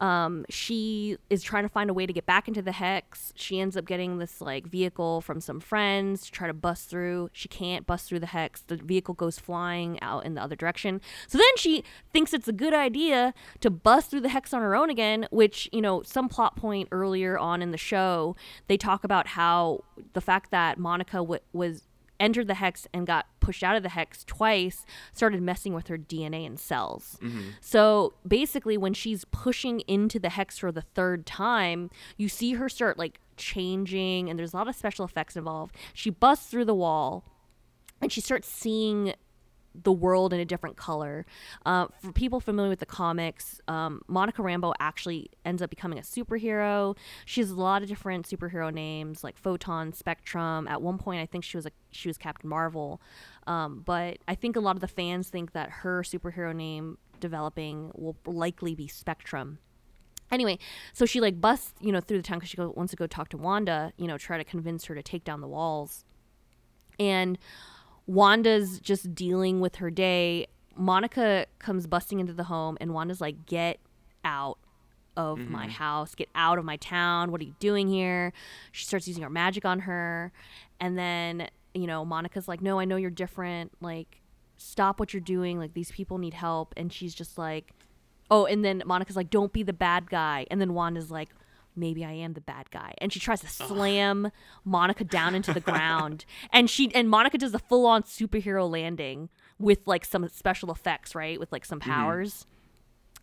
um, 0.00 0.44
she 0.50 1.16
is 1.30 1.42
trying 1.42 1.62
to 1.62 1.68
find 1.68 1.88
a 1.88 1.94
way 1.94 2.06
to 2.06 2.12
get 2.12 2.26
back 2.26 2.48
into 2.48 2.60
the 2.60 2.72
hex. 2.72 3.32
She 3.34 3.60
ends 3.60 3.76
up 3.76 3.86
getting 3.86 4.18
this 4.18 4.40
like 4.40 4.66
vehicle 4.66 5.20
from 5.20 5.40
some 5.40 5.60
friends 5.60 6.24
to 6.26 6.32
try 6.32 6.46
to 6.46 6.52
bust 6.52 6.90
through. 6.90 7.30
She 7.32 7.48
can't 7.48 7.86
bust 7.86 8.08
through 8.08 8.20
the 8.20 8.26
hex. 8.26 8.62
The 8.62 8.76
vehicle 8.76 9.14
goes 9.14 9.38
flying 9.38 10.00
out 10.02 10.26
in 10.26 10.34
the 10.34 10.42
other 10.42 10.56
direction. 10.56 11.00
So 11.26 11.38
then 11.38 11.56
she 11.56 11.82
thinks 12.12 12.34
it's 12.34 12.48
a 12.48 12.52
good 12.52 12.74
idea 12.74 13.32
to 13.60 13.70
bust 13.70 14.10
through 14.10 14.20
the 14.20 14.28
hex 14.28 14.52
on 14.52 14.60
her 14.60 14.76
own 14.76 14.90
again, 14.90 15.26
which, 15.30 15.68
you 15.72 15.80
know, 15.80 16.02
some 16.02 16.28
plot 16.28 16.56
point 16.56 16.88
earlier 16.92 17.38
on 17.38 17.62
in 17.62 17.70
the 17.70 17.78
show, 17.78 18.36
they 18.66 18.76
talk 18.76 19.04
about 19.04 19.28
how 19.28 19.82
the 20.12 20.20
fact 20.20 20.50
that 20.50 20.78
Monica 20.78 21.18
w- 21.18 21.40
was 21.52 21.82
entered 22.18 22.46
the 22.46 22.54
hex 22.54 22.86
and 22.92 23.06
got 23.06 23.26
pushed 23.40 23.62
out 23.62 23.76
of 23.76 23.82
the 23.82 23.90
hex 23.90 24.24
twice 24.24 24.84
started 25.12 25.42
messing 25.42 25.72
with 25.74 25.88
her 25.88 25.98
DNA 25.98 26.46
and 26.46 26.58
cells. 26.58 27.18
Mm-hmm. 27.22 27.50
So 27.60 28.14
basically, 28.26 28.76
when 28.76 28.94
she's 28.94 29.24
pushing 29.26 29.80
into 29.80 30.18
the 30.18 30.30
hex 30.30 30.58
for 30.58 30.72
the 30.72 30.82
third 30.82 31.26
time, 31.26 31.90
you 32.16 32.28
see 32.28 32.54
her 32.54 32.68
start 32.68 32.98
like 32.98 33.20
changing, 33.36 34.28
and 34.28 34.38
there's 34.38 34.54
a 34.54 34.56
lot 34.56 34.68
of 34.68 34.76
special 34.76 35.04
effects 35.04 35.36
involved. 35.36 35.76
She 35.92 36.10
busts 36.10 36.50
through 36.50 36.64
the 36.64 36.74
wall 36.74 37.24
and 38.00 38.12
she 38.12 38.20
starts 38.20 38.48
seeing 38.48 39.14
the 39.82 39.92
world 39.92 40.32
in 40.32 40.40
a 40.40 40.44
different 40.44 40.76
color. 40.76 41.26
Uh, 41.64 41.86
for 42.00 42.12
people 42.12 42.40
familiar 42.40 42.70
with 42.70 42.80
the 42.80 42.86
comics, 42.86 43.60
um, 43.68 44.02
Monica 44.08 44.42
Rambeau 44.42 44.74
actually 44.80 45.30
ends 45.44 45.62
up 45.62 45.70
becoming 45.70 45.98
a 45.98 46.02
superhero. 46.02 46.96
She 47.24 47.40
has 47.40 47.50
a 47.50 47.56
lot 47.56 47.82
of 47.82 47.88
different 47.88 48.28
superhero 48.28 48.72
names 48.72 49.22
like 49.22 49.36
Photon, 49.36 49.92
Spectrum. 49.92 50.66
At 50.68 50.82
one 50.82 50.98
point, 50.98 51.20
I 51.20 51.26
think 51.26 51.44
she 51.44 51.56
was 51.56 51.66
a 51.66 51.70
she 51.90 52.08
was 52.08 52.18
Captain 52.18 52.48
Marvel. 52.48 53.00
Um, 53.46 53.82
but 53.84 54.18
I 54.26 54.34
think 54.34 54.56
a 54.56 54.60
lot 54.60 54.76
of 54.76 54.80
the 54.80 54.88
fans 54.88 55.28
think 55.28 55.52
that 55.52 55.70
her 55.70 56.02
superhero 56.02 56.54
name 56.54 56.98
developing 57.20 57.90
will 57.94 58.16
likely 58.26 58.74
be 58.74 58.88
Spectrum. 58.88 59.58
Anyway, 60.30 60.58
so 60.92 61.06
she 61.06 61.20
like 61.20 61.40
busts, 61.40 61.72
you 61.80 61.92
know, 61.92 62.00
through 62.00 62.16
the 62.16 62.22
town 62.22 62.38
because 62.38 62.50
she 62.50 62.56
go, 62.56 62.72
wants 62.76 62.90
to 62.90 62.96
go 62.96 63.06
talk 63.06 63.28
to 63.28 63.36
Wanda, 63.36 63.92
you 63.96 64.08
know, 64.08 64.18
try 64.18 64.36
to 64.36 64.44
convince 64.44 64.86
her 64.86 64.94
to 64.94 65.02
take 65.02 65.24
down 65.24 65.40
the 65.40 65.48
walls. 65.48 66.04
And 66.98 67.38
Wanda's 68.06 68.78
just 68.80 69.14
dealing 69.14 69.60
with 69.60 69.76
her 69.76 69.90
day. 69.90 70.46
Monica 70.76 71.46
comes 71.58 71.86
busting 71.86 72.20
into 72.20 72.32
the 72.32 72.44
home, 72.44 72.76
and 72.80 72.94
Wanda's 72.94 73.20
like, 73.20 73.46
Get 73.46 73.78
out 74.24 74.58
of 75.16 75.38
my 75.48 75.62
mm-hmm. 75.62 75.70
house, 75.70 76.14
get 76.14 76.28
out 76.34 76.58
of 76.58 76.64
my 76.64 76.76
town. 76.76 77.32
What 77.32 77.40
are 77.40 77.44
you 77.44 77.54
doing 77.58 77.88
here? 77.88 78.32
She 78.72 78.84
starts 78.84 79.08
using 79.08 79.22
her 79.22 79.30
magic 79.30 79.64
on 79.64 79.80
her. 79.80 80.30
And 80.78 80.98
then, 80.98 81.48
you 81.74 81.86
know, 81.86 82.04
Monica's 82.04 82.48
like, 82.48 82.60
No, 82.60 82.78
I 82.78 82.84
know 82.84 82.96
you're 82.96 83.10
different. 83.10 83.72
Like, 83.80 84.20
stop 84.56 85.00
what 85.00 85.12
you're 85.12 85.20
doing. 85.20 85.58
Like, 85.58 85.74
these 85.74 85.90
people 85.90 86.18
need 86.18 86.34
help. 86.34 86.74
And 86.76 86.92
she's 86.92 87.14
just 87.14 87.38
like, 87.38 87.72
Oh, 88.30 88.44
and 88.44 88.64
then 88.64 88.82
Monica's 88.84 89.16
like, 89.16 89.30
Don't 89.30 89.52
be 89.52 89.62
the 89.62 89.72
bad 89.72 90.10
guy. 90.10 90.46
And 90.50 90.60
then 90.60 90.74
Wanda's 90.74 91.10
like, 91.10 91.30
Maybe 91.76 92.04
I 92.04 92.12
am 92.12 92.32
the 92.32 92.40
bad 92.40 92.70
guy. 92.70 92.94
And 92.98 93.12
she 93.12 93.20
tries 93.20 93.40
to 93.42 93.48
slam 93.48 94.30
Monica 94.64 95.04
down 95.04 95.34
into 95.34 95.52
the 95.52 95.60
ground. 95.72 96.24
And 96.52 96.68
she 96.70 96.92
and 96.94 97.08
Monica 97.10 97.36
does 97.38 97.54
a 97.54 97.58
full 97.58 97.86
on 97.86 98.02
superhero 98.02 98.68
landing 98.68 99.28
with 99.58 99.80
like 99.86 100.04
some 100.04 100.26
special 100.28 100.70
effects, 100.72 101.14
right? 101.14 101.38
With 101.38 101.52
like 101.52 101.64
some 101.64 101.80
powers. 101.80 102.46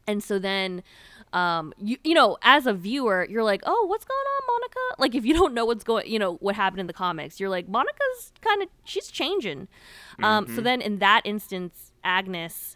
And 0.05 0.21
so 0.21 0.37
then, 0.37 0.83
um, 1.31 1.73
you 1.77 1.97
you 2.03 2.13
know, 2.13 2.37
as 2.41 2.67
a 2.67 2.73
viewer, 2.73 3.25
you're 3.29 3.43
like, 3.43 3.61
oh, 3.65 3.85
what's 3.87 4.03
going 4.03 4.17
on, 4.17 4.41
Monica? 4.53 5.01
Like, 5.01 5.15
if 5.15 5.25
you 5.25 5.33
don't 5.33 5.53
know 5.53 5.63
what's 5.65 5.83
going, 5.85 6.11
you 6.11 6.19
know, 6.19 6.35
what 6.35 6.55
happened 6.55 6.81
in 6.81 6.87
the 6.87 6.93
comics, 6.93 7.39
you're 7.39 7.49
like, 7.49 7.69
Monica's 7.69 8.33
kind 8.41 8.61
of 8.61 8.67
she's 8.83 9.07
changing. 9.07 9.67
Um, 10.21 10.45
so 10.53 10.61
then 10.61 10.81
in 10.81 10.99
that 10.99 11.21
instance, 11.23 11.93
Agnes, 12.03 12.75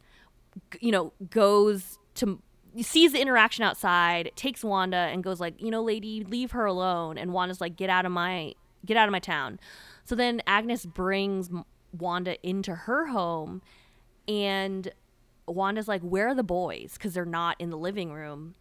g- 0.72 0.80
you 0.82 0.92
know, 0.92 1.12
goes 1.30 2.00
to 2.16 2.42
sees 2.84 3.14
the 3.14 3.22
interaction 3.22 3.64
outside, 3.64 4.32
takes 4.36 4.64
Wanda 4.64 4.98
and 4.98 5.24
goes 5.24 5.40
like, 5.40 5.62
you 5.62 5.72
know, 5.72 5.82
lady, 5.82 6.24
leave 6.24 6.52
her 6.52 6.66
alone. 6.66 7.18
And 7.18 7.34
Wanda's 7.34 7.60
like, 7.60 7.76
get 7.76 7.90
out 7.90 8.06
of 8.06 8.12
my 8.12 8.54
get 8.86 8.98
out 8.98 9.08
of 9.08 9.12
my 9.12 9.20
town. 9.20 9.60
So 10.04 10.16
then 10.16 10.42
Agnes 10.48 10.86
brings 10.86 11.50
Wanda 11.92 12.38
into 12.48 12.74
her 12.74 13.08
home, 13.08 13.62
and 14.28 14.90
Wanda's 15.48 15.88
like, 15.88 16.02
"Where 16.02 16.30
are 16.30 16.36
the 16.36 16.44
boys?" 16.44 16.94
Because 16.94 17.14
they're 17.14 17.26
not 17.26 17.56
in 17.60 17.70
the 17.70 17.78
living 17.78 18.12
room. 18.12 18.56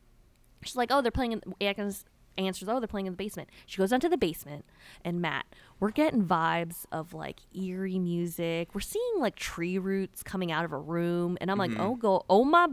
She's 0.63 0.77
like, 0.77 0.91
"Oh, 0.91 1.01
they're 1.01 1.11
playing." 1.11 1.33
In 1.33 1.43
Agnes 1.61 2.05
answers, 2.39 2.69
"Oh, 2.69 2.81
they're 2.81 2.89
playing 2.89 3.07
in 3.07 3.13
the 3.13 3.17
basement." 3.17 3.49
She 3.67 3.79
goes 3.79 3.91
down 3.91 4.01
to 4.01 4.09
the 4.09 4.19
basement, 4.19 4.65
and 5.05 5.21
Matt, 5.21 5.47
we're 5.81 5.91
getting 5.91 6.25
vibes 6.25 6.85
of 6.93 7.15
like 7.15 7.41
eerie 7.55 7.99
music. 7.99 8.75
We're 8.75 8.81
seeing 8.81 9.19
like 9.19 9.37
tree 9.37 9.79
roots 9.79 10.23
coming 10.23 10.51
out 10.51 10.65
of 10.65 10.73
a 10.73 10.79
room, 10.79 11.39
and 11.41 11.51
I'm 11.51 11.59
like, 11.59 11.71
mm-hmm. 11.71 11.81
"Oh, 11.81 11.95
go! 11.95 12.25
Oh 12.29 12.45
my 12.45 12.69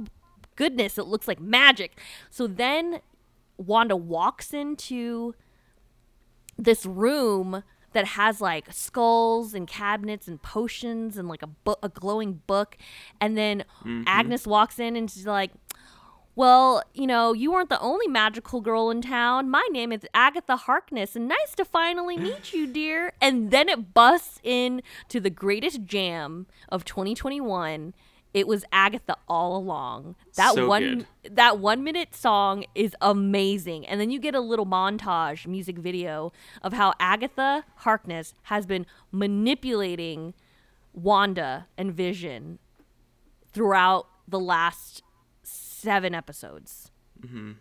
goodness! 0.56 0.98
It 0.98 1.08
looks 1.08 1.28
like 1.28 1.40
magic." 1.40 2.00
So 2.30 2.48
then 2.48 3.02
Wanda 3.58 3.96
walks 3.96 4.54
into 4.54 5.36
this 6.58 6.86
room 6.86 7.64
that 7.94 8.06
has 8.06 8.42
like 8.42 8.72
skulls 8.72 9.54
and 9.54 9.68
cabinets 9.68 10.28
and 10.28 10.42
potions 10.42 11.18
and 11.18 11.28
like 11.28 11.42
a 11.42 11.48
book, 11.48 11.80
a 11.82 11.90
glowing 11.90 12.42
book, 12.48 12.78
and 13.22 13.38
then 13.38 13.64
mm-hmm. 13.80 14.04
Agnes 14.08 14.46
walks 14.48 14.80
in 14.80 14.96
and 14.96 15.10
she's 15.10 15.28
like, 15.28 15.52
well, 16.36 16.82
you 16.94 17.06
know, 17.06 17.34
you 17.34 17.52
weren't 17.52 17.70
the 17.70 17.80
only 17.80 18.08
magical 18.08 18.60
girl 18.60 18.90
in 18.90 19.02
town. 19.02 19.50
My 19.50 19.68
name 19.72 19.92
is 19.92 20.02
Agatha 20.16 20.56
Harkness, 20.56 21.16
and 21.16 21.28
nice 21.28 21.54
to 21.58 21.66
finally 21.66 22.18
meet 22.28 22.54
you, 22.54 22.66
dear. 22.66 23.14
And 23.22 23.52
then 23.52 23.70
it 23.70 23.94
busts 23.94 24.40
in 24.44 24.82
to 25.10 25.20
the 25.20 25.30
greatest 25.30 25.86
jam 25.86 26.48
of 26.70 26.86
2021. 26.86 27.94
It 28.34 28.48
was 28.48 28.66
Agatha 28.72 29.16
all 29.28 29.56
along. 29.56 30.16
That 30.36 30.56
So 30.56 30.68
one 30.68 31.06
good. 31.24 31.36
that 31.36 31.60
1 31.60 31.84
minute 31.84 32.16
song 32.16 32.66
is 32.74 32.96
amazing. 33.00 33.86
And 33.86 34.02
then 34.02 34.10
you 34.10 34.20
get 34.20 34.34
a 34.34 34.40
little 34.40 34.66
montage 34.66 35.46
music 35.46 35.78
video 35.78 36.32
of 36.64 36.74
how 36.74 36.94
Agatha 37.00 37.64
Harkness 37.78 38.34
has 38.44 38.66
been 38.66 38.86
manipulating 39.12 40.34
Wanda 40.94 41.68
and 41.78 41.94
Vision 41.94 42.58
throughout 43.52 44.08
the 44.28 44.40
last 44.40 45.04
7 45.44 46.16
episodes. 46.16 46.92
Mm-hmm. 47.22 47.52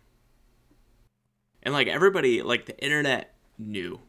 And 1.64 1.74
like 1.74 1.86
everybody, 1.86 2.42
like 2.42 2.66
the 2.66 2.78
internet 2.82 3.34
knew. 3.58 4.00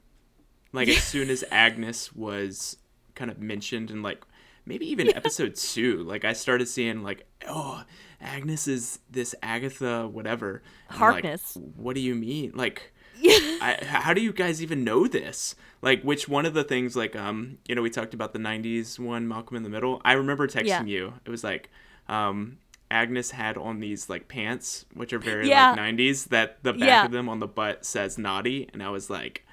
Like 0.71 0.87
as 0.87 1.03
soon 1.03 1.29
as 1.29 1.43
Agnes 1.51 2.13
was 2.13 2.77
kind 3.15 3.29
of 3.29 3.39
mentioned 3.39 3.91
and 3.91 4.01
like 4.01 4.23
maybe 4.65 4.89
even 4.89 5.15
episode 5.15 5.55
two, 5.55 6.03
like 6.03 6.25
I 6.25 6.33
started 6.33 6.67
seeing 6.67 7.03
like, 7.03 7.25
oh, 7.47 7.83
Agnes 8.21 8.67
is 8.67 8.99
this 9.09 9.35
Agatha 9.43 10.07
whatever. 10.07 10.61
And 10.89 10.95
I'm 10.97 11.01
like, 11.01 11.23
Harkness. 11.23 11.57
what 11.75 11.95
do 11.95 12.01
you 12.01 12.15
mean? 12.15 12.51
Like 12.55 12.91
I, 13.25 13.77
how 13.83 14.13
do 14.13 14.21
you 14.21 14.33
guys 14.33 14.61
even 14.61 14.83
know 14.83 15.07
this? 15.07 15.55
Like, 15.81 16.01
which 16.03 16.27
one 16.27 16.45
of 16.45 16.53
the 16.53 16.63
things, 16.63 16.95
like, 16.95 17.15
um, 17.15 17.57
you 17.67 17.75
know, 17.75 17.81
we 17.81 17.89
talked 17.89 18.13
about 18.13 18.33
the 18.33 18.39
'90s 18.39 18.97
one, 18.99 19.27
Malcolm 19.27 19.55
in 19.57 19.63
the 19.63 19.69
Middle. 19.69 20.01
I 20.03 20.13
remember 20.13 20.47
texting 20.47 20.65
Yeah. 20.67 20.83
you. 20.83 21.13
It 21.25 21.29
was 21.29 21.43
like, 21.43 21.69
um, 22.07 22.57
Agnes 22.91 23.31
had 23.31 23.57
on 23.57 23.79
these 23.79 24.09
like 24.09 24.27
pants, 24.27 24.85
which 24.93 25.13
are 25.13 25.19
very 25.19 25.47
Yeah. 25.49 25.71
like 25.71 25.79
'90s. 25.79 26.25
That 26.29 26.63
the 26.63 26.73
back 26.73 26.87
Yeah. 26.87 27.05
of 27.05 27.11
them 27.11 27.27
on 27.29 27.39
the 27.39 27.47
butt 27.47 27.85
says 27.85 28.17
naughty, 28.17 28.69
and 28.73 28.81
I 28.83 28.89
was 28.89 29.09
like, 29.09 29.45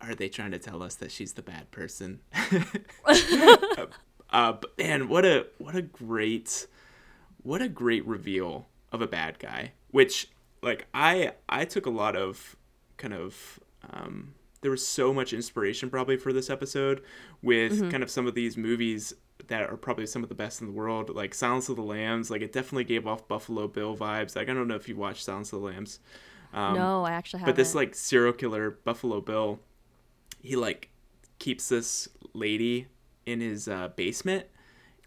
are 0.00 0.14
they 0.14 0.28
trying 0.28 0.50
to 0.52 0.58
tell 0.58 0.82
us 0.82 0.94
that 0.96 1.10
she's 1.12 1.34
the 1.34 1.42
bad 1.42 1.70
person? 1.70 2.20
uh, 4.32 4.52
but 4.52 4.76
man, 4.78 5.08
what 5.08 5.24
a 5.24 5.46
what 5.58 5.74
a 5.74 5.82
great 5.82 6.66
what 7.42 7.62
a 7.62 7.68
great 7.68 8.06
reveal 8.06 8.68
of 8.92 9.02
a 9.02 9.06
bad 9.06 9.38
guy. 9.38 9.72
Which 9.90 10.30
like 10.62 10.86
I 10.94 11.32
I 11.48 11.64
took 11.64 11.86
a 11.86 11.90
lot 11.90 12.16
of 12.16 12.56
kind 12.96 13.14
of 13.14 13.60
um, 13.90 14.34
there 14.60 14.70
was 14.70 14.86
so 14.86 15.12
much 15.12 15.32
inspiration 15.32 15.90
probably 15.90 16.16
for 16.16 16.32
this 16.32 16.50
episode 16.50 17.02
with 17.42 17.90
kind 17.90 18.02
of 18.02 18.10
some 18.10 18.26
of 18.26 18.34
these 18.34 18.56
movies 18.56 19.14
that 19.48 19.68
are 19.68 19.76
probably 19.76 20.06
some 20.06 20.22
of 20.22 20.28
the 20.28 20.34
best 20.34 20.60
in 20.60 20.66
the 20.66 20.72
world, 20.72 21.14
like 21.14 21.34
Silence 21.34 21.68
of 21.68 21.76
the 21.76 21.82
Lambs. 21.82 22.30
Like 22.30 22.42
it 22.42 22.52
definitely 22.52 22.84
gave 22.84 23.06
off 23.06 23.26
Buffalo 23.26 23.66
Bill 23.68 23.96
vibes. 23.96 24.36
Like 24.36 24.48
I 24.48 24.54
don't 24.54 24.68
know 24.68 24.76
if 24.76 24.88
you 24.88 24.96
watched 24.96 25.24
Silence 25.24 25.52
of 25.52 25.60
the 25.60 25.66
Lambs. 25.66 25.98
Um, 26.52 26.74
no, 26.74 27.04
I 27.04 27.12
actually 27.12 27.40
haven't. 27.40 27.54
but 27.54 27.56
this 27.56 27.74
like 27.74 27.94
serial 27.94 28.32
killer 28.32 28.70
Buffalo 28.70 29.20
Bill, 29.20 29.60
he 30.42 30.56
like 30.56 30.90
keeps 31.38 31.68
this 31.68 32.08
lady 32.34 32.86
in 33.26 33.40
his 33.40 33.68
uh, 33.68 33.88
basement, 33.96 34.46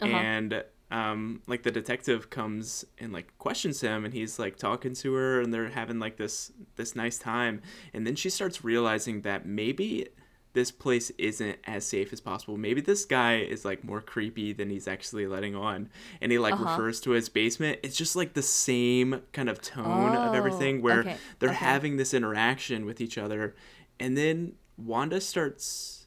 Uh-huh. 0.02 0.12
and 0.16 0.64
um, 0.92 1.42
like 1.48 1.64
the 1.64 1.72
detective 1.72 2.30
comes 2.30 2.86
and 3.00 3.12
like 3.12 3.36
questions 3.40 3.82
him, 3.82 4.06
and 4.06 4.14
he's 4.14 4.38
like 4.38 4.58
talking 4.58 4.94
to 4.96 5.14
her, 5.16 5.42
and 5.42 5.54
they're 5.54 5.70
having 5.70 6.00
like 6.00 6.18
this 6.18 6.52
this 6.76 6.96
nice 6.96 7.18
time, 7.18 7.62
and 7.94 8.06
then 8.06 8.16
she 8.16 8.30
starts 8.30 8.64
realizing 8.64 9.22
that 9.22 9.46
maybe 9.46 10.08
this 10.54 10.70
place 10.70 11.10
isn't 11.18 11.58
as 11.66 11.84
safe 11.84 12.14
as 12.14 12.22
possible. 12.22 12.58
Maybe 12.58 12.80
this 12.80 13.06
guy 13.06 13.38
is 13.38 13.66
like 13.66 13.84
more 13.84 14.02
creepy 14.02 14.54
than 14.54 14.70
he's 14.70 14.88
actually 14.88 15.26
letting 15.26 15.56
on. 15.56 15.90
And 16.22 16.32
he 16.32 16.38
like 16.38 16.54
Uh-huh. 16.54 16.66
refers 16.70 17.02
to 17.02 17.12
his 17.12 17.28
basement. 17.28 17.80
It's 17.82 17.98
just 17.98 18.16
like 18.16 18.36
the 18.36 18.44
same 18.44 19.24
kind 19.32 19.50
of 19.50 19.60
tone 19.64 20.14
of 20.16 20.32
Oh, 20.32 20.38
everything 20.38 20.84
where 20.84 21.00
okay, 21.00 21.18
they're 21.40 21.50
okay. 21.50 21.58
having 21.58 21.98
this 21.98 22.14
interaction 22.14 22.86
with 22.86 23.02
each 23.02 23.18
other. 23.18 23.56
And 24.00 24.16
then 24.16 24.54
Wanda 24.78 25.22
starts 25.22 26.06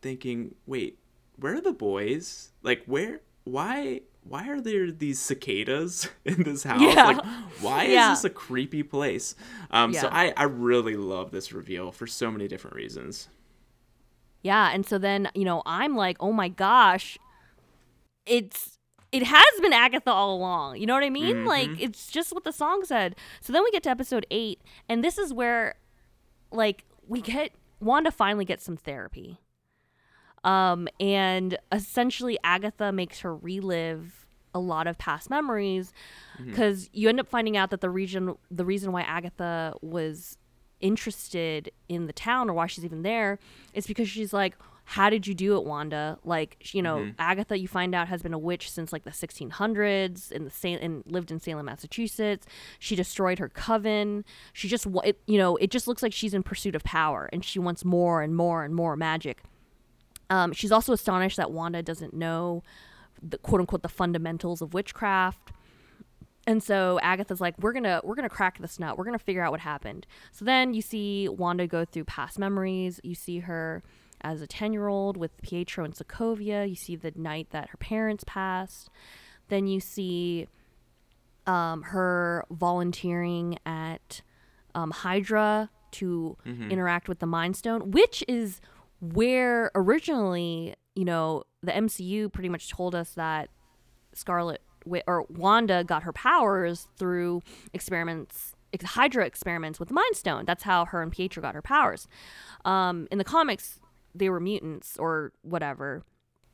thinking, 0.00 0.54
wait, 0.64 0.98
where 1.36 1.54
are 1.56 1.60
the 1.60 1.72
boys? 1.72 2.50
Like 2.62 2.82
where 2.86 3.20
why 3.44 4.02
why 4.24 4.48
are 4.48 4.60
there 4.60 4.90
these 4.92 5.18
cicadas 5.18 6.08
in 6.24 6.42
this 6.44 6.62
house? 6.62 6.80
Yeah. 6.80 7.04
Like 7.06 7.24
why 7.60 7.84
Yeah. 7.86 8.12
is 8.12 8.18
this 8.22 8.30
a 8.30 8.34
creepy 8.34 8.82
place? 8.82 9.34
Um 9.70 9.92
so 9.92 10.08
I, 10.10 10.32
I 10.36 10.44
really 10.44 10.96
love 10.96 11.30
this 11.32 11.52
reveal 11.52 11.90
for 11.92 12.06
so 12.06 12.30
many 12.30 12.48
different 12.48 12.76
reasons. 12.76 13.28
Yeah, 14.44 14.70
and 14.72 14.84
so 14.84 14.98
then, 14.98 15.28
you 15.36 15.44
know, 15.44 15.62
I'm 15.66 15.94
like, 15.94 16.16
"Oh 16.18 16.32
my 16.32 16.48
gosh. 16.48 17.16
It's 18.26 18.78
it 19.12 19.22
has 19.24 19.60
been 19.60 19.72
Agatha 19.72 20.10
all 20.10 20.34
along." 20.36 20.78
You 20.78 20.86
know 20.86 20.94
what 20.94 21.04
I 21.04 21.10
mean? 21.10 21.44
Like 21.44 21.70
it's 21.80 22.08
just 22.10 22.32
what 22.32 22.42
the 22.44 22.52
song 22.52 22.84
said. 22.84 23.14
So 23.40 23.52
then 23.52 23.62
we 23.62 23.70
get 23.70 23.82
to 23.84 23.90
episode 23.90 24.26
8, 24.30 24.60
and 24.88 25.04
this 25.04 25.16
is 25.18 25.32
where 25.32 25.76
like 26.50 26.84
we 27.06 27.20
get 27.20 27.52
Wanda 27.80 28.10
finally 28.10 28.44
gets 28.44 28.64
some 28.64 28.76
therapy. 28.76 29.38
Um 30.44 30.88
and 31.00 31.56
essentially 31.70 32.38
Agatha 32.44 32.92
makes 32.92 33.20
her 33.20 33.34
relive 33.36 34.26
a 34.54 34.58
lot 34.58 34.86
of 34.86 34.98
past 34.98 35.30
memories 35.30 35.92
because 36.44 36.90
you 36.92 37.08
end 37.08 37.20
up 37.20 37.28
finding 37.28 37.56
out 37.56 37.70
that 37.70 37.80
the 37.80 37.88
region 37.90 38.34
the 38.50 38.64
reason 38.64 38.92
why 38.92 39.02
Agatha 39.02 39.74
was 39.80 40.36
interested 40.80 41.70
in 41.88 42.06
the 42.06 42.12
town 42.12 42.50
or 42.50 42.52
why 42.52 42.66
she's 42.66 42.84
even 42.84 43.02
there 43.02 43.38
is 43.72 43.86
because 43.86 44.08
she's 44.08 44.32
like 44.32 44.56
how 44.84 45.08
did 45.08 45.28
you 45.28 45.32
do 45.34 45.56
it 45.56 45.64
wanda? 45.64 46.18
Like 46.24 46.74
you 46.74 46.82
know 46.82 47.12
agatha 47.18 47.56
you 47.56 47.68
find 47.68 47.94
out 47.94 48.08
has 48.08 48.20
been 48.20 48.34
a 48.34 48.38
witch 48.38 48.68
since 48.68 48.92
like 48.92 49.04
the 49.04 49.12
1600s 49.12 50.32
in 50.32 50.42
the 50.44 50.50
Sa- 50.50 50.68
and 50.80 51.04
lived 51.06 51.30
in 51.30 51.38
salem 51.38 51.66
massachusetts. 51.66 52.46
She 52.80 52.96
destroyed 52.96 53.38
her 53.38 53.48
coven. 53.48 54.24
She 54.52 54.66
just 54.68 54.86
it, 55.04 55.20
you 55.26 55.38
know 55.38 55.56
it 55.56 55.70
just 55.70 55.86
looks 55.86 56.02
like 56.02 56.12
she's 56.12 56.34
in 56.34 56.42
pursuit 56.42 56.74
of 56.74 56.82
power 56.82 57.30
and 57.32 57.44
she 57.44 57.60
wants 57.60 57.84
more 57.84 58.20
and 58.22 58.34
more 58.36 58.64
and 58.64 58.74
more 58.74 58.96
magic 58.96 59.42
um, 60.32 60.52
she's 60.52 60.72
also 60.72 60.92
astonished 60.92 61.36
that 61.36 61.50
wanda 61.50 61.82
doesn't 61.82 62.14
know 62.14 62.62
the 63.22 63.38
quote 63.38 63.60
unquote 63.60 63.82
the 63.82 63.88
fundamentals 63.88 64.62
of 64.62 64.74
witchcraft 64.74 65.52
and 66.46 66.62
so 66.62 66.98
Agatha's 67.02 67.40
like, 67.40 67.54
we're 67.58 67.72
gonna 67.72 68.00
we're 68.02 68.16
gonna 68.16 68.28
crack 68.28 68.58
this 68.58 68.78
nut. 68.80 68.98
We're 68.98 69.04
gonna 69.04 69.18
figure 69.18 69.44
out 69.44 69.52
what 69.52 69.60
happened. 69.60 70.06
So 70.32 70.44
then 70.44 70.74
you 70.74 70.82
see 70.82 71.28
Wanda 71.28 71.66
go 71.66 71.84
through 71.84 72.04
past 72.04 72.38
memories. 72.38 73.00
You 73.04 73.14
see 73.14 73.40
her 73.40 73.82
as 74.22 74.42
a 74.42 74.46
ten 74.46 74.72
year 74.72 74.88
old 74.88 75.16
with 75.16 75.40
Pietro 75.42 75.84
and 75.84 75.94
Sokovia. 75.94 76.68
You 76.68 76.74
see 76.74 76.96
the 76.96 77.12
night 77.14 77.48
that 77.50 77.70
her 77.70 77.76
parents 77.76 78.24
passed. 78.26 78.90
Then 79.48 79.66
you 79.68 79.78
see 79.78 80.48
um, 81.46 81.82
her 81.82 82.44
volunteering 82.50 83.58
at 83.64 84.22
um, 84.74 84.90
Hydra 84.90 85.70
to 85.92 86.36
interact 86.70 87.08
with 87.08 87.20
the 87.20 87.26
Mind 87.26 87.54
Stone, 87.56 87.92
which 87.92 88.24
is 88.26 88.60
where 89.02 89.70
originally, 89.74 90.74
you 90.94 91.04
know, 91.04 91.42
the 91.62 91.72
MCU 91.72 92.32
pretty 92.32 92.48
much 92.48 92.70
told 92.70 92.94
us 92.94 93.10
that 93.14 93.50
Scarlet 94.14 94.62
or 95.06 95.26
Wanda 95.28 95.84
got 95.84 96.04
her 96.04 96.12
powers 96.12 96.88
through 96.96 97.40
experiments, 97.74 98.54
ex- 98.72 98.84
Hydra 98.84 99.26
experiments 99.26 99.78
with 99.80 99.88
the 99.88 99.94
Mind 99.94 100.14
Stone. 100.16 100.44
That's 100.46 100.62
how 100.62 100.84
her 100.86 101.02
and 101.02 101.10
Pietro 101.12 101.40
got 101.42 101.54
her 101.54 101.62
powers. 101.62 102.06
Um, 102.64 103.06
in 103.10 103.18
the 103.18 103.24
comics, 103.24 103.80
they 104.14 104.28
were 104.30 104.40
mutants 104.40 104.96
or 104.98 105.32
whatever 105.42 106.02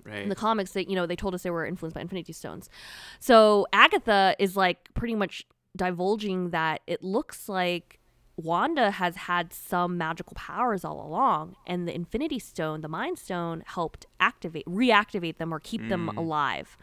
Right. 0.05 0.23
in 0.23 0.29
the 0.31 0.37
comics 0.37 0.71
they 0.73 0.87
you 0.89 0.95
know 0.95 1.05
they 1.05 1.17
told 1.17 1.35
us 1.35 1.43
they 1.43 1.51
were 1.51 1.67
influenced 1.67 1.95
by 1.95 2.01
infinity 2.01 2.33
stones 2.33 2.71
so 3.19 3.67
agatha 3.75 4.35
is 4.39 4.57
like 4.57 4.89
pretty 4.95 5.15
much 5.17 5.45
divulging 5.77 6.49
that 6.51 6.81
it 6.87 7.03
looks 7.03 7.47
like 7.49 7.98
wanda 8.39 8.93
has 8.93 9.17
had 9.17 9.53
some 9.53 9.99
magical 9.99 10.35
powers 10.35 10.85
all 10.85 11.05
along 11.05 11.57
and 11.67 11.89
the 11.89 11.95
infinity 11.95 12.39
stone 12.39 12.81
the 12.81 12.89
mind 12.89 13.19
stone 13.19 13.63
helped 13.67 14.07
activate 14.21 14.65
reactivate 14.67 15.39
them 15.39 15.53
or 15.53 15.59
keep 15.59 15.89
them 15.89 16.09
alive. 16.17 16.77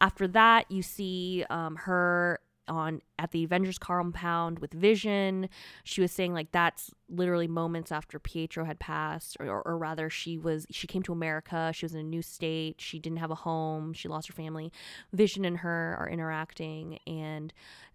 After 0.00 0.26
that 0.28 0.70
you 0.70 0.82
see 0.82 1.44
um, 1.48 1.76
her 1.76 2.40
on 2.68 3.00
at 3.18 3.32
the 3.32 3.44
avengers 3.44 3.78
compound 3.78 4.58
with 4.58 4.72
vision. 4.72 5.48
She 5.84 6.00
was 6.00 6.12
saying 6.12 6.34
like 6.34 6.52
that's 6.52 6.90
literally 7.08 7.48
moments 7.48 7.90
after 7.90 8.18
pietro 8.18 8.64
had 8.64 8.78
passed 8.78 9.36
or, 9.40 9.62
or 9.62 9.78
rather 9.78 10.10
she 10.10 10.38
was 10.38 10.66
she 10.70 10.86
came 10.86 11.02
to 11.04 11.12
america. 11.12 11.70
She 11.74 11.84
was 11.84 11.94
in 11.94 12.00
a 12.00 12.04
new 12.04 12.22
state. 12.22 12.80
She 12.80 12.98
didn't 12.98 13.18
have 13.18 13.30
a 13.30 13.36
home. 13.36 13.92
She 13.92 14.08
lost 14.08 14.28
her 14.28 14.34
family. 14.34 14.72
Vision 15.12 15.44
and 15.44 15.58
her 15.58 15.96
are 15.98 16.08
interacting 16.08 16.98
and 17.06 17.52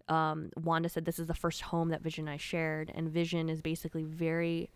um, 0.08 0.50
wanda 0.56 0.88
said 0.88 1.06
this 1.06 1.18
is 1.18 1.26
the 1.26 1.34
first 1.34 1.62
home 1.62 1.88
that 1.88 2.02
vision 2.02 2.28
and 2.28 2.34
i 2.34 2.36
shared. 2.36 2.92
And 2.94 3.08
vision 3.08 3.48
is 3.48 3.62
basically 3.62 4.04
very 4.04 4.70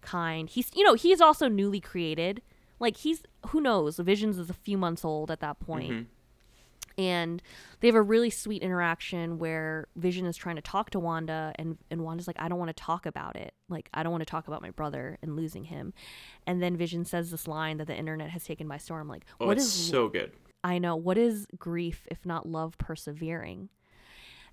kind. 0.00 0.48
He's 0.48 0.70
you 0.74 0.84
know 0.84 0.94
he's 0.94 1.20
also 1.20 1.48
newly 1.48 1.80
created. 1.80 2.42
Like 2.80 2.98
he's 2.98 3.22
who 3.48 3.60
knows? 3.60 3.98
Visions 3.98 4.38
is 4.38 4.50
a 4.50 4.54
few 4.54 4.76
months 4.76 5.04
old 5.04 5.30
at 5.30 5.40
that 5.40 5.60
point 5.60 6.08
and 6.96 7.42
they 7.80 7.88
have 7.88 7.94
a 7.94 8.02
really 8.02 8.30
sweet 8.30 8.62
interaction 8.62 9.38
where 9.38 9.88
Vision 9.96 10.26
is 10.26 10.36
trying 10.36 10.56
to 10.56 10.62
talk 10.62 10.90
to 10.90 10.98
Wanda 11.00 11.52
and 11.56 11.78
and 11.90 12.02
Wanda's 12.02 12.26
like 12.26 12.36
I 12.38 12.48
don't 12.48 12.58
want 12.58 12.68
to 12.76 12.82
talk 12.82 13.06
about 13.06 13.36
it. 13.36 13.52
Like 13.68 13.88
I 13.92 14.02
don't 14.02 14.12
want 14.12 14.22
to 14.22 14.30
talk 14.30 14.46
about 14.48 14.62
my 14.62 14.70
brother 14.70 15.18
and 15.22 15.36
losing 15.36 15.64
him. 15.64 15.92
And 16.46 16.62
then 16.62 16.76
Vision 16.76 17.04
says 17.04 17.30
this 17.30 17.48
line 17.48 17.78
that 17.78 17.86
the 17.86 17.96
internet 17.96 18.30
has 18.30 18.44
taken 18.44 18.68
by 18.68 18.78
storm 18.78 19.08
like 19.08 19.24
oh, 19.40 19.46
what 19.46 19.56
it's 19.56 19.66
is 19.66 19.72
so 19.90 20.08
good. 20.08 20.32
I 20.62 20.78
know 20.78 20.96
what 20.96 21.18
is 21.18 21.46
grief 21.58 22.06
if 22.10 22.24
not 22.24 22.46
love 22.48 22.78
persevering? 22.78 23.68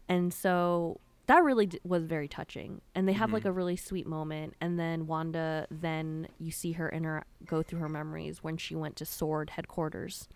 And 0.10 0.34
so 0.34 1.00
that 1.28 1.44
really 1.44 1.68
d- 1.68 1.80
was 1.86 2.04
very 2.04 2.28
touching. 2.28 2.82
And 2.96 3.08
they 3.08 3.14
have 3.14 3.28
Mm-hmm. 3.28 3.34
like 3.36 3.46
a 3.46 3.52
really 3.52 3.78
sweet 3.78 4.08
moment. 4.08 4.56
And 4.60 4.78
then 4.78 5.08
Wanda, 5.08 5.68
then 5.72 6.28
you 6.40 6.52
see 6.52 6.74
her 6.74 6.90
inter- 6.90 7.24
go 7.46 7.62
through 7.64 7.80
her 7.80 7.88
memories 7.88 8.44
when 8.44 8.58
she 8.58 8.76
went 8.76 8.96
to 8.98 9.06
Sword 9.06 9.52
headquarters. 9.52 10.28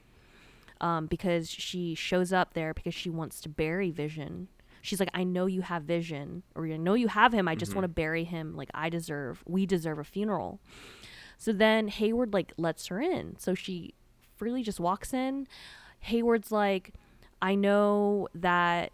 Um, 0.82 1.06
because 1.08 1.50
she 1.50 1.96
shows 1.96 2.34
up 2.34 2.54
there 2.54 2.74
because 2.74 2.94
she 2.94 3.10
wants 3.10 3.40
to 3.42 3.50
bury 3.50 3.92
Vision. 3.92 4.50
She's 4.82 5.00
like, 5.00 5.10
I 5.14 5.24
know 5.24 5.46
you 5.46 5.62
have 5.62 5.84
Vision, 5.84 6.44
or 6.54 6.66
I 6.68 6.78
know 6.78 6.94
you 6.94 7.08
have 7.08 7.34
him. 7.34 7.48
I 7.48 7.56
just 7.56 7.72
Mm-hmm. 7.72 7.78
want 7.78 7.84
to 7.86 7.94
bury 7.94 8.24
him. 8.26 8.56
Like, 8.56 8.70
I 8.74 8.90
deserve, 8.90 9.42
we 9.48 9.66
deserve 9.66 9.98
a 10.00 10.04
funeral. 10.04 10.60
So 11.38 11.52
then 11.54 11.88
Hayward 11.88 12.34
like 12.34 12.54
lets 12.58 12.88
her 12.88 13.02
in. 13.02 13.38
So 13.40 13.56
she 13.56 13.94
freely 14.36 14.64
just 14.64 14.80
walks 14.80 15.14
in. 15.14 15.48
Hayward's 16.02 16.52
like, 16.52 16.94
I 17.42 17.56
know 17.56 18.28
that 18.36 18.92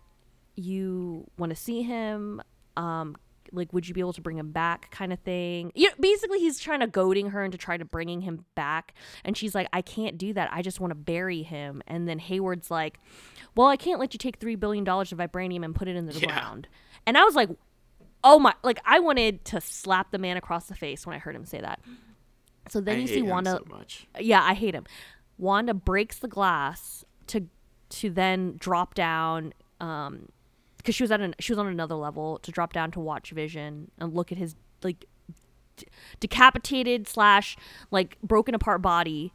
you 0.56 1.30
want 1.38 1.50
to 1.52 1.56
see 1.56 1.82
him. 1.82 2.42
Um, 2.78 3.16
like, 3.54 3.74
would 3.74 3.88
you 3.88 3.94
be 3.94 4.00
able 4.00 4.14
to 4.14 4.22
bring 4.22 4.38
him 4.38 4.52
back? 4.52 4.90
Kind 4.92 5.12
of 5.14 5.20
thing. 5.20 5.72
You 5.76 5.90
know, 5.90 5.96
basically, 6.00 6.40
he's 6.40 6.60
trying 6.60 6.80
to 6.82 6.88
goading 6.88 7.32
her 7.32 7.44
into 7.44 7.58
try 7.58 7.78
to 7.78 7.86
bringing 7.86 8.22
him 8.22 8.46
back, 8.56 8.94
and 9.26 9.36
she's 9.38 9.54
like, 9.56 9.68
I 9.74 9.82
can't 9.82 10.18
do 10.18 10.34
that. 10.34 10.50
I 10.54 10.62
just 10.62 10.80
want 10.80 10.92
to 10.92 10.96
bury 10.96 11.44
him. 11.44 11.82
And 11.88 12.08
then 12.08 12.20
Hayward's 12.20 12.72
like, 12.72 13.00
Well, 13.56 13.68
I 13.68 13.78
can't 13.78 14.00
let 14.00 14.14
you 14.14 14.18
take 14.18 14.38
three 14.38 14.56
billion 14.56 14.84
dollars 14.84 15.12
of 15.12 15.18
vibranium 15.18 15.64
and 15.66 15.76
put 15.76 15.88
it 15.88 15.96
in 15.96 16.06
the 16.06 16.14
Yeah. 16.14 16.28
ground. 16.28 16.68
And 17.06 17.18
I 17.18 17.24
was 17.24 17.36
like, 17.36 17.50
Oh 18.24 18.38
my! 18.38 18.54
Like, 18.64 18.80
I 18.86 19.00
wanted 19.00 19.44
to 19.46 19.60
slap 19.62 20.12
the 20.12 20.20
man 20.20 20.38
across 20.38 20.68
the 20.68 20.76
face 20.76 21.06
when 21.08 21.16
I 21.16 21.20
heard 21.20 21.36
him 21.36 21.44
say 21.46 21.60
that. 21.60 21.80
So 22.70 22.80
then 22.80 22.98
I 22.98 23.00
you 23.02 23.08
see 23.08 23.22
Wanda 23.24 23.60
so 23.68 23.76
much. 23.76 24.06
yeah, 24.20 24.44
I 24.44 24.54
hate 24.54 24.76
him. 24.76 24.86
Wanda 25.38 25.74
breaks 25.74 26.20
the 26.20 26.28
glass 26.28 27.04
to 27.28 27.48
to 27.90 28.10
then 28.12 28.56
drop 28.58 28.94
down 28.94 29.54
um 29.80 30.30
because 30.82 30.96
she 30.96 31.04
was 31.04 31.12
at 31.12 31.22
an 31.22 31.36
she 31.40 31.52
was 31.52 31.60
on 31.60 31.68
another 31.68 31.96
level 31.96 32.40
to 32.40 32.52
drop 32.52 32.74
down 32.74 32.92
to 32.92 33.00
watch 33.00 33.32
Vision 33.32 33.92
and 34.00 34.14
look 34.14 34.32
at 34.32 34.38
his 34.38 34.56
like 34.84 35.06
d- 35.78 35.88
decapitated 36.20 37.08
slash 37.08 37.56
like 37.92 38.18
broken 38.22 38.56
apart 38.56 38.82
body 38.82 39.32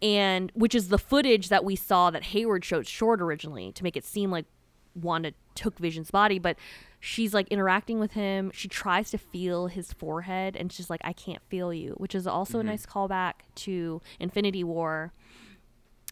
and 0.00 0.52
which 0.54 0.74
is 0.74 0.88
the 0.88 0.98
footage 0.98 1.48
that 1.48 1.64
we 1.64 1.76
saw 1.76 2.10
that 2.10 2.24
Hayward 2.24 2.64
showed 2.64 2.86
short 2.86 3.20
originally 3.20 3.72
to 3.72 3.82
make 3.82 3.96
it 3.96 4.04
seem 4.04 4.30
like 4.30 4.46
Wanda 4.94 5.32
took 5.54 5.78
Vision's 5.78 6.10
body, 6.10 6.38
but 6.38 6.56
she's 7.00 7.34
like 7.34 7.48
interacting 7.48 7.98
with 7.98 8.12
him. 8.12 8.50
She 8.54 8.68
tries 8.68 9.10
to 9.10 9.18
feel 9.18 9.66
his 9.66 9.92
forehead, 9.92 10.56
and 10.56 10.72
she's 10.72 10.90
like, 10.90 11.00
"I 11.04 11.12
can't 11.12 11.42
feel 11.48 11.72
you," 11.72 11.94
which 11.98 12.14
is 12.14 12.26
also 12.26 12.58
a 12.60 12.64
nice 12.64 12.86
callback 12.86 13.34
to 13.56 14.00
Infinity 14.20 14.64
War. 14.64 15.12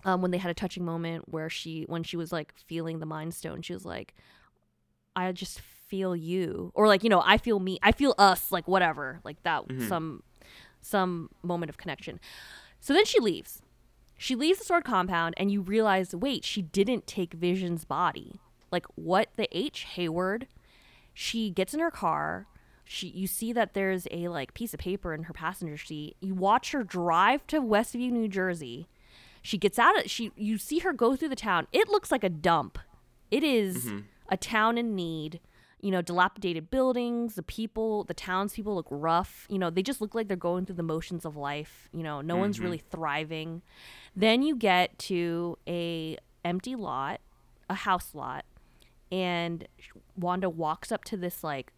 Um, 0.04 0.22
when 0.22 0.30
they 0.30 0.38
had 0.38 0.50
a 0.50 0.54
touching 0.54 0.84
moment 0.84 1.28
where 1.28 1.50
she, 1.50 1.84
when 1.88 2.04
she 2.04 2.16
was 2.16 2.30
like 2.30 2.54
feeling 2.54 3.00
the 3.00 3.06
Mind 3.06 3.34
Stone, 3.34 3.62
she 3.62 3.72
was 3.72 3.84
like, 3.84 4.14
"I 5.16 5.32
just 5.32 5.60
feel 5.60 6.14
you," 6.14 6.70
or 6.74 6.86
like 6.86 7.02
you 7.02 7.10
know, 7.10 7.22
"I 7.24 7.38
feel 7.38 7.58
me," 7.58 7.78
"I 7.82 7.92
feel 7.92 8.14
us," 8.18 8.52
like 8.52 8.68
whatever, 8.68 9.20
like 9.24 9.42
that, 9.42 9.66
mm-hmm. 9.66 9.88
some 9.88 10.22
some 10.80 11.30
moment 11.42 11.70
of 11.70 11.76
connection. 11.76 12.20
So 12.80 12.92
then 12.92 13.04
she 13.04 13.18
leaves. 13.18 13.62
She 14.18 14.34
leaves 14.34 14.58
the 14.58 14.64
sword 14.64 14.84
compound, 14.84 15.34
and 15.36 15.50
you 15.50 15.60
realize, 15.60 16.14
wait, 16.14 16.44
she 16.44 16.62
didn't 16.62 17.06
take 17.06 17.34
Vision's 17.34 17.84
body. 17.84 18.40
Like, 18.70 18.86
what 18.94 19.28
the 19.36 19.48
H, 19.56 19.84
Hayward? 19.94 20.46
She 21.12 21.50
gets 21.50 21.74
in 21.74 21.80
her 21.80 21.90
car. 21.90 22.46
She, 22.84 23.08
you 23.08 23.26
see 23.26 23.52
that 23.52 23.74
there's 23.74 24.06
a 24.10 24.28
like 24.28 24.54
piece 24.54 24.72
of 24.72 24.80
paper 24.80 25.12
in 25.12 25.24
her 25.24 25.32
passenger 25.32 25.76
seat. 25.76 26.16
You 26.20 26.34
watch 26.34 26.72
her 26.72 26.84
drive 26.84 27.46
to 27.48 27.60
Westview, 27.60 28.10
New 28.10 28.28
Jersey. 28.28 28.86
She 29.42 29.58
gets 29.58 29.78
out 29.78 29.98
of 29.98 30.10
she. 30.10 30.30
You 30.36 30.56
see 30.56 30.80
her 30.80 30.92
go 30.92 31.16
through 31.16 31.30
the 31.30 31.36
town. 31.36 31.66
It 31.72 31.88
looks 31.88 32.12
like 32.12 32.24
a 32.24 32.28
dump. 32.28 32.78
It 33.30 33.42
is 33.42 33.86
mm-hmm. 33.86 33.98
A 34.28 34.36
town 34.36 34.78
in 34.78 34.94
need. 34.94 35.40
You 35.78 35.90
know, 35.90 36.00
dilapidated 36.00 36.70
buildings. 36.70 37.34
The 37.34 37.42
people, 37.42 38.04
the 38.04 38.14
townspeople 38.14 38.74
look 38.74 38.88
rough. 38.90 39.46
You 39.50 39.58
know, 39.58 39.68
they 39.68 39.82
just 39.82 40.00
look 40.00 40.14
like 40.14 40.26
they're 40.26 40.36
going 40.36 40.64
through 40.64 40.76
the 40.76 40.82
motions 40.82 41.24
of 41.26 41.36
life. 41.36 41.88
You 41.92 42.02
know, 42.02 42.22
no 42.22 42.34
one's 42.34 42.56
mm-hmm. 42.56 42.64
really 42.64 42.78
thriving. 42.78 43.62
Then 44.16 44.42
you 44.42 44.56
get 44.56 44.98
to 45.00 45.58
a 45.68 46.16
empty 46.44 46.74
lot, 46.74 47.20
a 47.68 47.74
house 47.74 48.14
lot, 48.14 48.46
and 49.12 49.68
Wanda 50.16 50.48
walks 50.48 50.90
up 50.90 51.04
to 51.04 51.16
this 51.16 51.44
like 51.44 51.72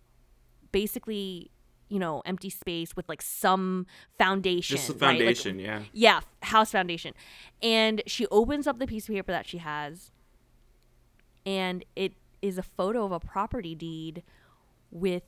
basically, 0.70 1.50
you 1.88 1.98
know, 1.98 2.22
empty 2.24 2.50
space 2.50 2.94
with 2.94 3.08
like 3.08 3.20
some 3.20 3.84
foundation. 4.16 4.76
Just 4.76 4.88
the 4.88 4.94
right? 4.94 5.18
Like, 5.18 5.18
foundation, 5.18 5.58
yeah. 5.58 5.82
yeah, 5.92 6.20
house 6.42 6.70
foundation. 6.70 7.14
And 7.62 8.02
she 8.06 8.26
opens 8.28 8.66
up 8.68 8.78
the 8.78 8.86
piece 8.86 9.08
of 9.08 9.14
paper 9.14 9.32
that 9.32 9.46
she 9.46 9.58
has, 9.58 10.12
and 11.44 11.84
it 11.96 12.12
is 12.42 12.58
a 12.58 12.62
photo 12.62 13.04
of 13.04 13.12
a 13.12 13.20
property 13.20 13.74
deed 13.74 14.22
with 14.90 15.22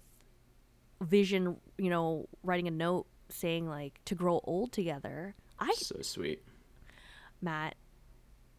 Vision, 1.02 1.56
you 1.78 1.88
know, 1.88 2.28
writing 2.42 2.68
a 2.68 2.70
note 2.70 3.06
saying 3.30 3.68
like 3.68 4.00
to 4.04 4.14
grow 4.14 4.40
old 4.44 4.72
together. 4.72 5.34
I 5.58 5.72
So 5.76 5.96
sweet. 6.02 6.42
Matt, 7.40 7.74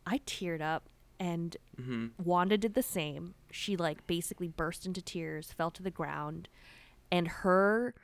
I 0.05 0.19
teared 0.19 0.61
up 0.61 0.89
and 1.19 1.55
Mm-hmm. 1.81 2.23
Wanda 2.23 2.57
did 2.57 2.73
the 2.73 2.83
same. 2.83 3.33
She 3.51 3.75
like 3.75 4.05
basically 4.05 4.47
burst 4.47 4.85
into 4.85 5.01
tears, 5.01 5.51
fell 5.51 5.71
to 5.71 5.83
the 5.83 5.91
ground, 5.91 6.47
and 7.11 7.27
her 7.27 7.95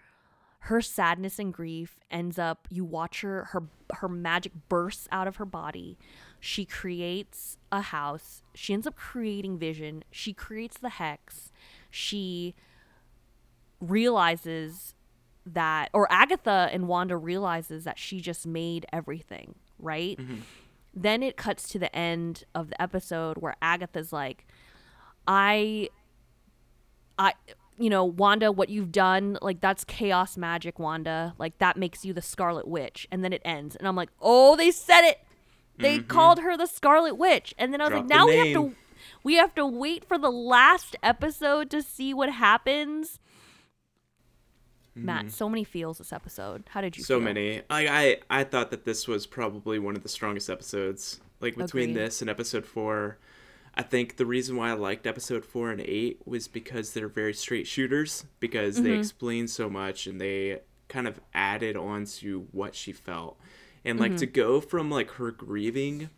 her 0.61 0.81
sadness 0.81 1.37
and 1.37 1.53
grief 1.53 1.99
ends 2.09 2.39
up 2.39 2.67
you 2.71 2.83
watch 2.83 3.21
her 3.21 3.45
her 3.51 3.63
her 3.93 4.09
magic 4.09 4.51
bursts 4.67 5.07
out 5.11 5.27
of 5.27 5.35
her 5.35 5.45
body. 5.45 5.97
She 6.39 6.65
creates 6.65 7.57
a 7.71 7.81
house. 7.81 8.43
She 8.53 8.73
ends 8.73 8.87
up 8.87 8.95
creating 8.95 9.57
vision. 9.57 10.03
She 10.11 10.33
creates 10.33 10.77
the 10.77 10.89
hex. 10.89 11.51
She 11.89 12.55
realizes 13.79 14.95
that 15.45 15.89
or 15.93 16.11
Agatha 16.11 16.69
and 16.71 16.87
Wanda 16.87 17.15
realizes 17.15 17.83
that 17.85 17.97
she 17.97 18.19
just 18.19 18.45
made 18.45 18.85
everything, 18.91 19.55
right? 19.79 20.17
Mm-hmm. 20.17 20.39
Then 20.93 21.23
it 21.23 21.37
cuts 21.37 21.69
to 21.69 21.79
the 21.79 21.95
end 21.95 22.43
of 22.53 22.69
the 22.69 22.81
episode 22.81 23.37
where 23.37 23.55
Agatha's 23.61 24.11
like 24.11 24.45
I 25.27 25.89
I 27.17 27.33
you 27.79 27.89
know, 27.91 28.03
Wanda, 28.03 28.51
what 28.51 28.69
you've 28.69 28.91
done, 28.91 29.37
like 29.41 29.61
that's 29.61 29.83
chaos 29.83 30.35
magic, 30.35 30.79
Wanda. 30.79 31.35
Like 31.37 31.59
that 31.59 31.77
makes 31.77 32.03
you 32.03 32.13
the 32.13 32.21
Scarlet 32.21 32.67
Witch. 32.67 33.07
And 33.11 33.23
then 33.23 33.33
it 33.33 33.41
ends. 33.45 33.75
And 33.75 33.87
I'm 33.87 33.95
like, 33.95 34.09
oh, 34.19 34.55
they 34.55 34.71
said 34.71 35.07
it. 35.07 35.19
They 35.77 35.99
mm-hmm. 35.99 36.07
called 36.07 36.39
her 36.39 36.57
the 36.57 36.65
Scarlet 36.65 37.15
Witch. 37.15 37.53
And 37.57 37.73
then 37.73 37.81
I 37.81 37.85
was 37.85 37.91
Drop 37.91 38.03
like, 38.03 38.09
now 38.09 38.25
we 38.27 38.35
have 38.37 38.53
to 38.53 38.75
we 39.23 39.35
have 39.35 39.55
to 39.55 39.65
wait 39.65 40.05
for 40.05 40.17
the 40.17 40.31
last 40.31 40.95
episode 41.03 41.69
to 41.71 41.81
see 41.81 42.13
what 42.13 42.31
happens. 42.31 43.19
Matt, 44.95 45.25
mm-hmm. 45.25 45.29
so 45.29 45.47
many 45.47 45.63
feels 45.63 45.99
this 45.99 46.11
episode. 46.11 46.63
How 46.69 46.81
did 46.81 46.97
you 46.97 47.03
so 47.03 47.17
feel? 47.17 47.25
many. 47.25 47.61
I, 47.69 47.87
I 47.87 48.39
I 48.39 48.43
thought 48.43 48.71
that 48.71 48.85
this 48.85 49.07
was 49.07 49.27
probably 49.27 49.77
one 49.79 49.95
of 49.95 50.03
the 50.03 50.09
strongest 50.09 50.49
episodes. 50.49 51.19
Like 51.39 51.55
between 51.55 51.91
Agreed. 51.91 52.03
this 52.03 52.21
and 52.21 52.31
episode 52.31 52.65
four, 52.65 53.19
I 53.75 53.83
think 53.83 54.17
the 54.17 54.25
reason 54.25 54.55
why 54.55 54.71
I 54.71 54.73
liked 54.73 55.05
episode 55.05 55.45
four 55.45 55.69
and 55.69 55.79
eight 55.81 56.21
was 56.25 56.47
because 56.47 56.93
they're 56.93 57.07
very 57.07 57.33
straight 57.33 57.67
shooters 57.67 58.25
because 58.39 58.81
they 58.81 58.89
mm-hmm. 58.89 58.99
explain 58.99 59.47
so 59.47 59.69
much 59.69 60.07
and 60.07 60.19
they 60.19 60.61
kind 60.87 61.07
of 61.07 61.19
added 61.35 61.77
on 61.77 62.05
to 62.05 62.47
what 62.51 62.73
she 62.73 62.91
felt. 62.91 63.39
And 63.87 63.99
like 63.99 64.17
to 64.17 64.27
mm-hmm. 64.27 64.33
go 64.33 64.61
from 64.61 64.89
like 64.89 65.11
her 65.11 65.31
grieving 65.31 66.09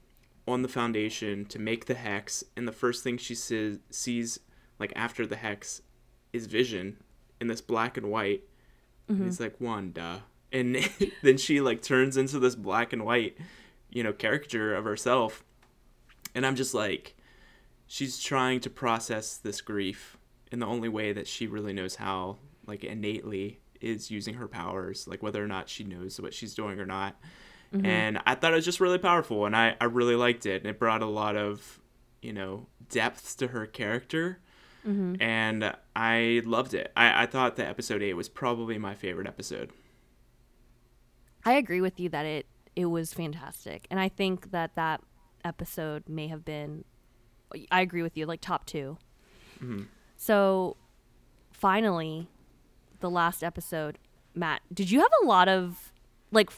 on 0.48 0.62
the 0.62 0.68
foundation 0.68 1.46
to 1.46 1.60
make 1.60 1.86
the 1.86 1.94
hex 1.94 2.44
and 2.58 2.68
the 2.68 2.72
first 2.72 3.04
thing 3.04 3.18
she 3.18 3.36
says 3.36 3.80
sees 3.92 4.40
like 4.80 4.92
after 4.96 5.28
the 5.28 5.36
hex 5.36 5.82
is 6.34 6.48
vision 6.48 6.98
in 7.40 7.48
this 7.48 7.62
black 7.62 7.98
and 7.98 8.10
white. 8.10 8.44
And 9.08 9.18
mm-hmm. 9.18 9.26
he's 9.26 9.40
like 9.40 9.60
wanda. 9.60 10.24
And 10.52 10.78
then 11.22 11.38
she 11.38 11.62
like 11.62 11.82
turns 11.82 12.18
into 12.18 12.40
this 12.40 12.56
black 12.56 12.94
and 12.94 13.06
white 13.06 13.38
you 13.92 14.04
know 14.04 14.14
caricature 14.14 14.76
of 14.76 14.86
herself. 14.86 15.44
And 16.36 16.46
i'm 16.46 16.56
just 16.56 16.74
like 16.74 17.16
she's 17.88 18.20
trying 18.20 18.60
to 18.62 18.70
process 18.70 19.36
this 19.38 19.62
grief 19.62 20.18
in 20.52 20.60
the 20.60 20.66
only 20.66 20.90
way 20.90 21.12
that 21.12 21.28
she 21.28 21.48
really 21.48 21.74
knows 21.74 21.96
how 21.96 22.38
like 22.68 22.84
innately 22.84 23.60
is 23.82 24.12
using 24.12 24.36
her 24.36 24.48
powers 24.48 25.08
like 25.08 25.24
whether 25.24 25.44
or 25.44 25.48
not 25.48 25.68
she 25.68 25.84
knows 25.84 26.20
what 26.20 26.34
she's 26.34 26.54
doing 26.54 26.80
or 26.80 26.86
not 26.86 27.20
Mm-hmm. 27.74 27.86
and 27.86 28.20
i 28.26 28.34
thought 28.34 28.52
it 28.52 28.56
was 28.56 28.66
just 28.66 28.80
really 28.80 28.98
powerful 28.98 29.46
and 29.46 29.56
I, 29.56 29.76
I 29.80 29.86
really 29.86 30.16
liked 30.16 30.48
it 30.48 30.64
and 30.64 30.70
it 30.72 30.80
brought 30.80 31.04
a 31.04 31.06
lot 31.06 31.36
of 31.36 31.80
you 32.20 32.34
know 32.34 32.66
depth 32.90 33.38
to 33.38 33.50
her 33.50 33.68
character 33.68 34.40
mm-hmm. 34.84 35.22
and 35.22 35.76
i 35.96 36.42
loved 36.46 36.74
it 36.74 36.92
I, 36.98 37.24
I 37.24 37.26
thought 37.28 37.58
that 37.58 37.68
episode 37.68 38.02
8 38.02 38.16
was 38.16 38.28
probably 38.28 38.80
my 38.80 38.96
favorite 38.96 39.28
episode 39.28 39.72
I 41.46 41.54
agree 41.54 41.82
with 41.82 42.00
you 42.00 42.10
that 42.10 42.26
it 42.26 42.46
it 42.76 42.86
was 42.86 43.14
fantastic, 43.14 43.88
and 43.90 44.00
I 44.00 44.10
think 44.10 44.52
that 44.52 44.76
that 44.76 45.02
episode 45.44 46.08
may 46.08 46.28
have 46.28 46.46
been. 46.46 46.86
I 47.72 47.82
agree 47.82 48.04
with 48.04 48.16
you, 48.16 48.28
like 48.28 48.42
top 48.42 48.66
2 48.66 48.98
mm-hmm. 49.56 49.84
So, 50.18 50.78
finally, 51.52 52.28
the 53.00 53.10
last 53.10 53.44
episode, 53.44 53.98
Matt. 54.36 54.62
Did 54.72 54.92
you 54.92 55.00
have 55.00 55.12
a 55.24 55.26
lot 55.26 55.48
of 55.48 55.92
like? 56.32 56.52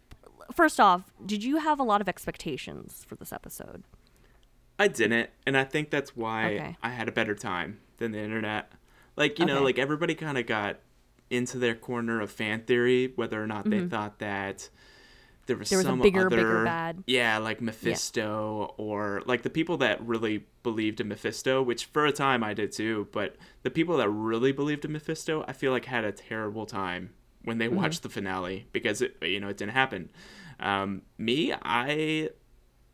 First 0.54 0.80
off, 0.80 1.12
did 1.26 1.44
you 1.44 1.58
have 1.58 1.80
a 1.80 1.84
lot 1.84 2.02
of 2.02 2.10
expectations 2.10 3.04
for 3.08 3.16
this 3.16 3.32
episode? 3.32 3.84
I 4.80 4.88
didn't, 4.88 5.30
and 5.46 5.56
I 5.58 5.64
think 5.64 5.90
that's 5.92 6.16
why 6.16 6.56
Okay. 6.56 6.78
I 6.82 6.90
had 6.90 7.08
a 7.08 7.12
better 7.12 7.36
time 7.36 7.80
than 7.98 8.12
the 8.12 8.20
internet. 8.20 8.72
Like 9.16 9.38
you 9.40 9.46
know, 9.46 9.62
like 9.64 9.78
everybody 9.78 10.16
kind 10.16 10.38
of 10.38 10.46
got 10.48 10.80
into 11.30 11.58
their 11.58 11.76
corner 11.76 12.20
of 12.20 12.32
fan 12.32 12.62
theory, 12.64 13.14
whether 13.16 13.42
or 13.42 13.48
not 13.48 13.70
they 13.70 13.80
Mhm. 13.82 13.90
thought 13.90 14.20
that 14.20 14.70
there 15.46 15.56
was 15.56 15.70
There 15.70 15.78
was 15.80 15.86
some 15.86 16.00
bigger, 16.02 16.26
other, 16.28 16.36
bigger 16.38 16.64
bad. 16.66 17.04
yeah, 17.06 17.38
like 17.38 17.62
Mephisto 17.62 18.74
or 18.78 19.22
like 19.26 19.44
the 19.44 19.50
people 19.50 19.78
that 19.78 20.02
really 20.06 20.46
believed 20.64 21.00
in 21.00 21.08
Mephisto, 21.08 21.62
which 21.62 21.86
for 21.86 22.06
a 22.06 22.12
time 22.12 22.44
I 22.44 22.54
did 22.54 22.72
too, 22.72 23.08
but 23.12 23.36
the 23.64 23.70
people 23.72 23.98
that 23.98 24.10
really 24.10 24.52
believed 24.52 24.84
in 24.86 24.92
Mephisto, 24.92 25.46
I 25.48 25.54
feel 25.54 25.72
like 25.72 25.86
had 25.86 26.04
a 26.06 26.12
terrible 26.12 26.66
time 26.66 27.12
when 27.44 27.58
they 27.60 27.68
Mm-hmm. 27.68 27.76
watched 27.78 28.04
the 28.04 28.10
finale 28.10 28.66
because 28.72 29.02
it 29.02 29.16
you 29.22 29.40
know 29.40 29.50
it 29.50 29.58
didn't 29.58 29.74
happen. 29.74 30.10
Um, 30.62 31.02
me, 31.18 31.54
I 31.62 32.30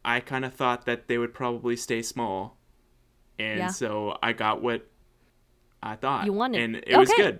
I 0.06 0.20
kind 0.22 0.46
of 0.46 0.54
thought 0.54 0.86
that 0.86 1.08
they 1.08 1.18
would 1.18 1.34
probably 1.34 1.76
stay 1.76 2.02
small, 2.02 2.58
and 3.38 3.60
Yeah. 3.60 3.68
so 3.68 4.18
I 4.24 4.34
got 4.34 4.62
what 4.62 4.88
I 5.84 5.96
thought. 5.96 6.26
You 6.26 6.34
wanted. 6.34 6.62
and 6.62 6.76
it 6.88 6.98
was 6.98 7.10
good. 7.16 7.40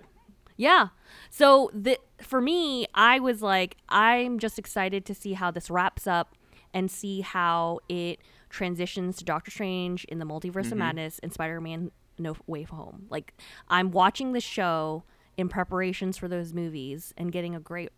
Yeah. 0.56 0.88
So 1.30 1.70
the 1.72 1.98
for 2.20 2.40
me, 2.40 2.86
I 2.94 3.20
was 3.20 3.42
like, 3.42 3.76
I'm 3.88 4.38
just 4.38 4.58
excited 4.58 5.04
to 5.06 5.14
see 5.14 5.32
how 5.34 5.50
this 5.50 5.70
wraps 5.70 6.06
up 6.06 6.34
and 6.74 6.90
see 6.90 7.20
how 7.22 7.78
it 7.88 8.20
transitions 8.50 9.16
to 9.18 9.24
Doctor 9.24 9.50
Strange 9.50 10.04
in 10.04 10.18
the 10.18 10.24
Multiverse 10.26 10.70
of 10.72 10.78
Madness 10.78 11.18
and 11.20 11.32
Spider-Man 11.32 11.90
No 12.18 12.36
Way 12.46 12.64
Home. 12.64 13.06
Like 13.08 13.34
I'm 13.68 13.90
watching 13.90 14.32
the 14.32 14.40
show 14.40 15.04
in 15.36 15.48
preparations 15.48 16.18
for 16.18 16.28
those 16.28 16.52
movies 16.52 17.14
and 17.16 17.30
getting 17.32 17.54
a 17.54 17.60
great 17.60 17.90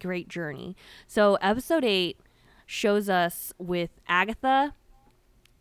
great 0.00 0.28
journey. 0.28 0.76
So 1.06 1.36
episode 1.36 1.84
8 1.84 2.18
shows 2.66 3.08
us 3.08 3.52
with 3.58 3.90
Agatha 4.08 4.74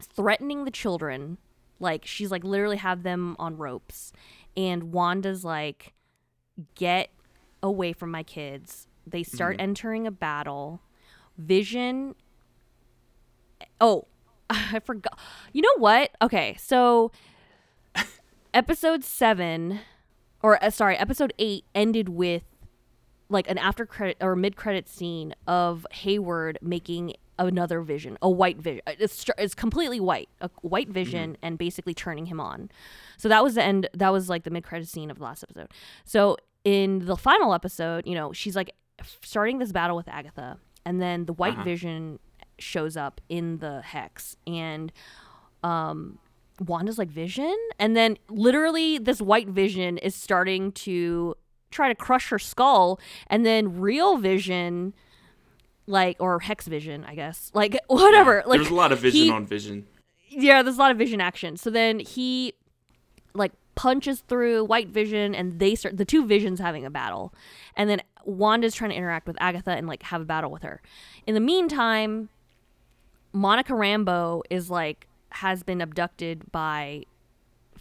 threatening 0.02 0.66
the 0.66 0.72
children. 0.72 1.38
Like 1.80 2.06
she's 2.06 2.32
like 2.32 2.44
literally 2.44 2.78
have 2.78 3.04
them 3.04 3.36
on 3.40 3.58
ropes. 3.58 4.12
And 4.56 4.92
wanda's 4.92 5.44
like 5.44 5.94
get 6.76 7.10
away 7.64 7.94
from 7.94 8.12
my 8.12 8.24
kids. 8.24 8.88
They 9.06 9.24
start 9.24 9.56
entering 9.60 10.06
a 10.06 10.12
battle. 10.12 10.82
Vision 11.38 12.16
oh 13.80 14.08
i 14.50 14.80
forgot. 14.80 15.18
You 15.54 15.62
know 15.62 15.76
what? 15.78 16.12
Okay 16.22 16.56
so 16.60 17.12
episode 18.54 19.04
7 19.04 19.80
or 20.44 20.64
uh, 20.64 20.70
sorry 20.70 20.98
episode 20.98 21.34
8 21.40 21.66
ended 21.74 22.10
with 22.10 22.44
like 23.32 23.50
an 23.50 23.58
after 23.58 23.86
credit 23.86 24.18
or 24.22 24.36
mid 24.36 24.56
credit 24.56 24.88
scene 24.90 25.34
of 25.48 25.86
Hayward 25.92 26.60
making 26.62 27.14
another 27.40 27.82
vision, 27.82 28.18
a 28.22 28.30
white 28.30 28.58
vision. 28.58 28.82
It's 28.88 29.26
it's 29.38 29.56
completely 29.56 30.00
white, 30.00 30.30
a 30.42 30.50
white 30.62 30.90
vision, 30.90 31.38
and 31.42 31.58
basically 31.58 31.94
turning 31.96 32.28
him 32.28 32.40
on. 32.40 32.70
So 33.18 33.28
that 33.30 33.44
was 33.44 33.56
the 33.56 33.64
end. 33.64 33.90
That 33.94 34.10
was 34.10 34.30
like 34.30 34.44
the 34.44 34.52
mid 34.52 34.64
credit 34.64 34.88
scene 34.88 35.10
of 35.10 35.18
the 35.18 35.24
last 35.24 35.44
episode. 35.44 35.72
So 36.06 36.38
in 36.64 37.06
the 37.06 37.18
final 37.18 37.54
episode, 37.54 38.06
you 38.06 38.14
know, 38.14 38.32
she's 38.34 38.56
like 38.56 38.72
starting 39.24 39.58
this 39.58 39.72
battle 39.72 39.96
with 39.96 40.08
Agatha, 40.08 40.60
and 40.86 41.02
then 41.02 41.26
the 41.26 41.34
white 41.34 41.54
Uh-huh. 41.54 41.64
vision 41.64 42.20
shows 42.60 42.96
up 42.96 43.20
in 43.30 43.58
the 43.58 43.82
hex, 43.82 44.36
and 44.46 44.92
um 45.64 46.20
Wanda's 46.60 47.00
like 47.00 47.10
vision 47.10 47.56
and 47.80 47.96
then 47.96 48.18
literally 48.30 49.00
this 49.00 49.20
white 49.20 49.48
vision 49.48 49.98
is 49.98 50.14
starting 50.14 50.72
to 50.74 51.36
try 51.72 51.88
to 51.88 51.95
crush 51.95 52.30
her 52.30 52.38
skull 52.39 52.99
and 53.28 53.45
then 53.45 53.80
real 53.80 54.17
vision 54.17 54.93
like 55.88 56.15
or 56.19 56.39
hex 56.39 56.67
vision 56.67 57.03
I 57.05 57.15
guess 57.15 57.49
like 57.53 57.78
whatever 57.88 58.43
like 58.45 58.59
There's 58.59 58.69
a 58.72 58.76
lot 58.76 58.91
of 58.91 58.99
vision 58.99 59.22
he- 59.24 59.30
on 59.32 59.45
vision. 59.45 59.88
yeah, 60.30 60.61
there's 60.63 60.76
a 60.78 60.80
lot 60.80 60.91
of 60.91 60.97
vision 60.97 61.19
action. 61.22 61.57
So 61.57 61.69
then 61.69 61.99
he 61.99 62.53
like 63.34 63.51
punches 63.76 64.19
through 64.22 64.65
white 64.65 64.89
vision 64.89 65.34
and 65.34 65.59
they 65.59 65.76
start 65.76 65.97
the 65.97 66.05
two 66.05 66.26
visions 66.26 66.59
having 66.59 66.86
a 66.86 66.89
battle. 66.89 67.34
And 67.76 67.89
then 67.89 68.01
Wanda's 68.26 68.76
trying 68.76 68.91
to 68.91 68.95
interact 68.95 69.26
with 69.28 69.38
Agatha 69.39 69.72
and 69.72 69.88
like 69.88 70.03
have 70.03 70.22
a 70.22 70.26
battle 70.26 70.51
with 70.51 70.63
her. 70.63 70.82
In 71.26 71.34
the 71.34 71.39
meantime, 71.39 72.30
Monica 73.34 73.74
Rambeau 73.74 74.41
is 74.49 74.69
like 74.69 75.07
has 75.30 75.63
been 75.63 75.80
abducted 75.82 76.51
by 76.51 77.03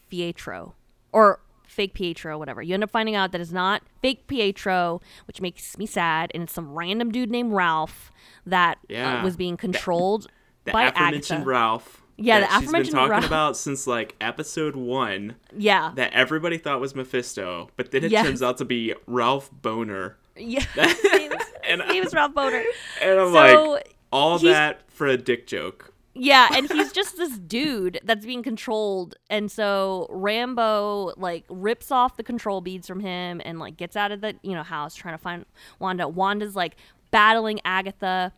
Pietro 0.09 0.75
or 1.13 1.41
fake 1.71 1.95
Pietro, 1.95 2.39
whatever. 2.39 2.61
You 2.63 2.75
end 2.75 2.83
up 2.85 2.91
finding 2.91 3.15
out 3.15 3.33
that 3.33 3.41
it's 3.41 3.53
not 3.53 3.83
fake 4.03 4.27
Pietro, 4.27 5.01
which 5.27 5.41
makes 5.41 5.79
me 5.79 5.87
sad, 5.87 6.31
and 6.35 6.43
it's 6.43 6.53
some 6.53 6.73
random 6.75 7.11
dude 7.13 7.31
named 7.31 7.53
Ralph 7.53 8.11
that 8.47 8.79
uh, 8.95 9.21
was 9.23 9.37
being 9.37 9.57
controlled 9.57 10.27
The 10.65 10.73
by 10.73 10.85
aforementioned 10.89 11.39
Agatha. 11.39 11.49
Ralph. 11.51 12.03
Yeah, 12.17 12.41
that 12.41 12.51
the 12.51 12.61
she's 12.61 12.73
been 12.73 12.85
talking 12.93 13.11
Ralph. 13.13 13.25
about 13.27 13.57
since 13.57 13.87
like 13.87 14.15
episode 14.21 14.77
one 14.77 15.37
Yeah. 15.57 15.93
that 15.95 16.13
everybody 16.13 16.59
thought 16.59 16.79
was 16.81 16.95
Mephisto, 16.95 17.71
but 17.77 17.93
then 17.93 18.05
it 18.05 18.11
Yes. 18.11 18.27
turns 18.27 18.43
out 18.43 18.59
to 18.59 18.65
be 18.67 18.95
Ralph 19.07 19.51
Bohner. 19.63 20.15
Yeah. 20.37 20.61
His 20.75 21.05
name 21.13 21.33
is- 21.33 21.47
and, 21.69 21.81
his 21.83 21.93
name 21.93 22.05
Ralph 22.13 22.35
Bohner. 22.35 22.63
and 23.01 23.19
I'm 23.21 23.33
So 23.33 23.71
like, 23.73 23.97
all 24.13 24.39
that 24.41 24.83
for 24.91 25.07
a 25.07 25.17
dick 25.17 25.47
joke. 25.47 25.90
Yeah, 26.13 26.49
and 26.53 26.71
he's 26.71 26.93
just 26.93 27.17
this 27.17 27.39
dude 27.39 28.01
that's 28.03 28.27
being 28.27 28.43
controlled, 28.43 29.15
and 29.29 29.51
so 29.51 30.09
Rambeau 30.11 31.15
like 31.17 31.45
rips 31.49 31.91
off 31.91 32.17
the 32.17 32.25
control 32.25 32.61
beads 32.61 32.89
from 32.89 33.01
him 33.01 33.41
and 33.45 33.59
like 33.61 33.77
gets 33.77 33.97
out 33.97 34.11
of 34.11 34.21
the 34.21 34.35
you 34.43 34.53
know 34.53 34.65
house 34.65 34.95
trying 34.95 35.15
to 35.15 35.23
find 35.23 35.47
Wanda. 35.79 36.09
Wanda's 36.09 36.57
like 36.57 36.77
battling 37.13 37.61
Agatha, 37.65 38.33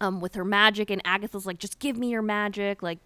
um, 0.00 0.20
with 0.20 0.34
her 0.36 0.44
magic, 0.44 0.90
and 0.90 1.02
Agatha's 1.04 1.44
like, 1.46 1.58
just 1.58 1.78
give 1.78 1.96
me 1.96 2.10
your 2.10 2.22
magic, 2.22 2.82
like. 2.82 2.98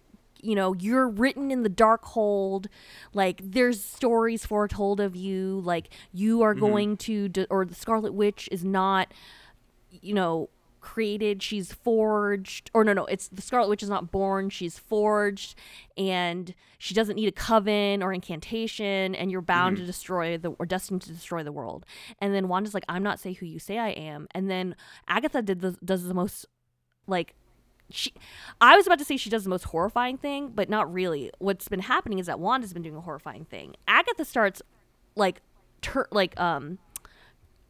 You 0.43 0.55
know, 0.55 0.73
you're 0.73 1.07
written 1.07 1.51
in 1.51 1.61
the 1.61 1.69
Darkhold. 1.69 2.65
Like, 3.13 3.41
there's 3.43 3.79
stories 3.79 4.43
foretold 4.43 4.99
of 4.99 5.15
you. 5.15 5.61
Like, 5.63 5.89
you 6.11 6.41
are 6.41 6.55
going 6.55 6.97
to, 6.97 7.29
de- 7.29 7.45
or 7.51 7.63
the 7.63 7.75
Scarlet 7.75 8.11
Witch 8.15 8.49
is 8.51 8.65
not 8.65 9.13
you 9.91 10.13
know, 10.13 10.49
created, 10.81 11.41
she's 11.41 11.71
forged, 11.71 12.69
or 12.73 12.83
no, 12.83 12.91
no, 12.91 13.05
it's 13.05 13.27
the 13.27 13.41
Scarlet 13.41 13.69
Witch 13.69 13.83
is 13.83 13.89
not 13.89 14.11
born, 14.11 14.49
she's 14.49 14.77
forged, 14.77 15.55
and 15.95 16.53
she 16.77 16.93
doesn't 16.93 17.15
need 17.15 17.27
a 17.27 17.31
coven 17.31 18.03
or 18.03 18.11
incantation, 18.11 19.15
and 19.15 19.31
you're 19.31 19.41
bound 19.41 19.77
to 19.77 19.85
destroy 19.85 20.37
the, 20.37 20.51
or 20.51 20.65
destined 20.65 21.03
to 21.03 21.13
destroy 21.13 21.43
the 21.43 21.51
world. 21.51 21.85
And 22.19 22.33
then 22.33 22.47
Wanda's 22.47 22.73
like, 22.73 22.83
I'm 22.89 23.03
not 23.03 23.19
say 23.19 23.33
who 23.33 23.45
you 23.45 23.59
say 23.59 23.77
I 23.77 23.89
am. 23.89 24.27
And 24.31 24.49
then 24.49 24.75
Agatha 25.07 25.41
did 25.41 25.61
the, 25.61 25.77
does 25.85 26.03
the 26.03 26.13
most, 26.13 26.45
like, 27.07 27.35
she, 27.89 28.13
I 28.59 28.75
was 28.75 28.87
about 28.87 28.99
to 28.99 29.05
say 29.05 29.17
she 29.17 29.29
does 29.29 29.43
the 29.43 29.49
most 29.49 29.65
horrifying 29.65 30.17
thing, 30.17 30.49
but 30.49 30.69
not 30.69 30.91
really. 30.91 31.31
What's 31.39 31.67
been 31.67 31.81
happening 31.81 32.19
is 32.19 32.25
that 32.25 32.39
Wanda's 32.39 32.73
been 32.73 32.83
doing 32.83 32.95
a 32.95 33.01
horrifying 33.01 33.45
thing. 33.45 33.75
Agatha 33.87 34.25
starts, 34.25 34.61
like, 35.15 35.41
tur- 35.81 36.07
like, 36.11 36.39
um, 36.39 36.79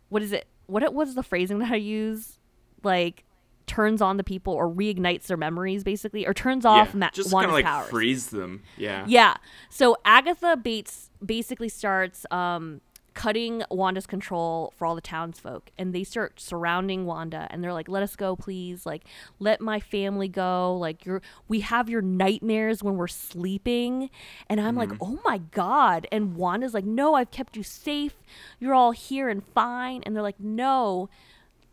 what 0.09 0.21
is 0.21 0.31
it? 0.31 0.47
What 0.67 0.83
it 0.83 0.93
was 0.93 1.15
the 1.15 1.23
phrasing 1.23 1.59
that 1.59 1.71
I 1.71 1.77
use? 1.77 2.37
Like 2.83 3.23
turns 3.71 4.01
on 4.01 4.17
the 4.17 4.23
people 4.23 4.53
or 4.53 4.69
reignites 4.69 5.27
their 5.27 5.37
memories, 5.37 5.83
basically, 5.83 6.27
or 6.27 6.33
turns 6.33 6.65
off 6.65 6.89
yeah, 6.89 6.99
ma- 6.99 7.09
just 7.13 7.31
kind 7.31 7.45
of 7.45 7.53
like 7.53 7.63
powers. 7.63 7.89
freeze 7.89 8.27
them. 8.27 8.63
Yeah. 8.77 9.05
Yeah. 9.07 9.35
So 9.69 9.95
Agatha 10.03 10.57
Bates 10.57 11.09
basically 11.25 11.69
starts 11.69 12.25
um, 12.31 12.81
cutting 13.13 13.63
Wanda's 13.69 14.07
control 14.07 14.73
for 14.77 14.85
all 14.85 14.95
the 14.95 15.01
townsfolk, 15.01 15.69
and 15.77 15.93
they 15.93 16.03
start 16.03 16.39
surrounding 16.39 17.05
Wanda, 17.05 17.47
and 17.49 17.63
they're 17.63 17.71
like, 17.71 17.87
"Let 17.87 18.03
us 18.03 18.17
go, 18.17 18.35
please! 18.35 18.85
Like, 18.85 19.03
let 19.39 19.61
my 19.61 19.79
family 19.79 20.27
go! 20.27 20.75
Like, 20.75 21.05
you're 21.05 21.21
we 21.47 21.61
have 21.61 21.89
your 21.89 22.01
nightmares 22.01 22.83
when 22.83 22.97
we're 22.97 23.07
sleeping." 23.07 24.09
And 24.47 24.59
I'm 24.59 24.75
like, 24.75 24.91
"Oh 24.99 25.19
my 25.23 25.37
god!" 25.37 26.07
And 26.11 26.35
Wanda's 26.35 26.73
like, 26.73 26.85
"No, 26.85 27.13
I've 27.13 27.31
kept 27.31 27.55
you 27.55 27.63
safe. 27.63 28.15
You're 28.59 28.75
all 28.75 28.91
here 28.91 29.29
and 29.29 29.43
fine." 29.45 30.03
And 30.03 30.13
they're 30.13 30.23
like, 30.23 30.39
"No." 30.41 31.09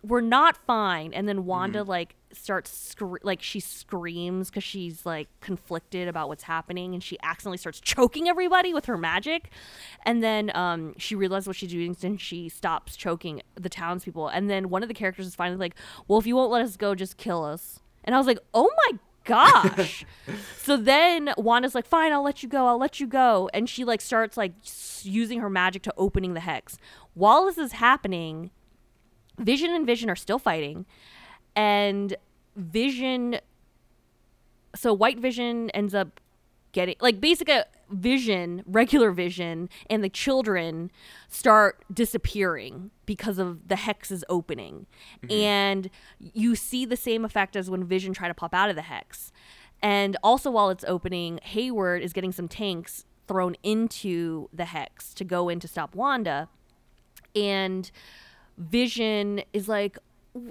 We're 0.03 0.21
not 0.21 0.57
fine. 0.57 1.13
And 1.13 1.29
then 1.29 1.45
wanda 1.45 1.83
like 1.83 2.15
starts 2.33 2.71
scre- 2.71 3.17
like 3.23 3.43
she 3.43 3.59
screams 3.59 4.49
because 4.49 4.63
she's 4.63 5.05
like 5.05 5.29
conflicted 5.41 6.09
about 6.09 6.29
what's 6.29 6.45
happening. 6.45 6.95
And 6.95 7.03
she 7.03 7.19
accidentally 7.23 7.59
starts 7.59 7.81
choking 7.81 8.29
everybody 8.29 8.73
with 8.73 8.87
her 8.87 8.97
magic. 8.97 9.51
And 10.05 10.23
then 10.23 10.55
um 10.57 10.95
she 10.99 11.15
realizes 11.15 11.47
what 11.47 11.57
she's 11.57 11.71
doing 11.71 11.97
and 12.03 12.21
she 12.21 12.49
stops 12.49 12.97
choking 12.97 13.43
the 13.57 13.69
townspeople. 13.69 14.29
And 14.29 14.49
then 14.49 14.69
one 14.71 14.83
of 14.83 14.89
the 14.89 14.95
characters 14.95 15.27
is 15.27 15.35
finally 15.35 15.59
like 15.59 15.75
well 16.07 16.19
if 16.19 16.27
you 16.27 16.37
won't 16.37 16.51
let 16.51 16.63
us 16.63 16.77
go 16.77 16.95
just 16.95 17.17
kill 17.17 17.45
us. 17.45 17.81
And 18.05 18.15
i 18.15 18.19
was 18.19 18.27
like 18.27 18.39
oh 18.55 18.71
my 18.87 18.99
gosh. 19.25 20.05
So 20.59 20.77
then 20.77 21.33
wanda's 21.39 21.75
like 21.75 21.87
fine 21.87 22.13
i'll 22.13 22.23
let 22.23 22.43
you 22.43 22.49
go 22.49 22.67
i'll 22.67 22.79
let 22.79 23.01
you 23.01 23.07
go. 23.07 23.51
And 23.53 23.69
she 23.69 23.85
like 23.85 24.01
starts 24.01 24.37
like 24.37 24.53
using 25.03 25.41
her 25.41 25.51
magic 25.51 25.83
to 25.83 25.95
opening 25.97 26.35
the 26.35 26.41
hex. 26.41 26.79
While 27.15 27.47
this 27.47 27.59
is 27.59 27.73
happening 27.73 28.51
Vision 29.39 29.71
and 29.71 29.87
Vision 29.87 30.11
are 30.11 30.17
still 30.17 30.39
fighting, 30.39 30.87
and 31.55 32.17
Vision. 32.57 33.39
So 34.75 34.93
White 34.93 35.19
Vision 35.19 35.71
ends 35.71 35.95
up 35.95 36.21
getting 36.73 36.97
like 37.01 37.21
basically 37.21 37.55
uh, 37.55 37.65
Vision, 37.91 38.63
regular 38.67 39.11
Vision, 39.11 39.71
and 39.89 40.05
the 40.05 40.11
children 40.11 40.91
start 41.29 41.85
disappearing 41.93 42.91
because 43.07 43.39
of 43.39 43.69
the 43.69 43.77
hex 43.77 44.11
is 44.11 44.25
opening, 44.29 44.87
mm-hmm. 45.23 45.33
and 45.33 45.91
you 46.21 46.55
see 46.55 46.85
the 46.85 46.97
same 46.97 47.25
effect 47.25 47.57
as 47.57 47.71
when 47.71 47.85
Vision 47.85 48.13
tried 48.13 48.29
to 48.29 48.35
pop 48.35 48.55
out 48.55 48.69
of 48.69 48.77
the 48.77 48.83
hex. 48.83 49.33
And 49.81 50.17
also, 50.23 50.51
while 50.51 50.71
it's 50.71 50.85
opening, 50.87 51.39
Hayward 51.43 52.03
is 52.03 52.13
getting 52.13 52.33
some 52.33 52.49
tanks 52.49 53.05
thrown 53.29 53.57
into 53.63 54.49
the 54.53 54.65
hex 54.67 55.15
to 55.15 55.25
go 55.25 55.49
in 55.49 55.61
to 55.61 55.69
stop 55.69 55.95
Wanda. 55.95 56.49
And 57.37 57.91
Vision 58.59 59.43
is 59.53 59.69
like, 59.69 59.99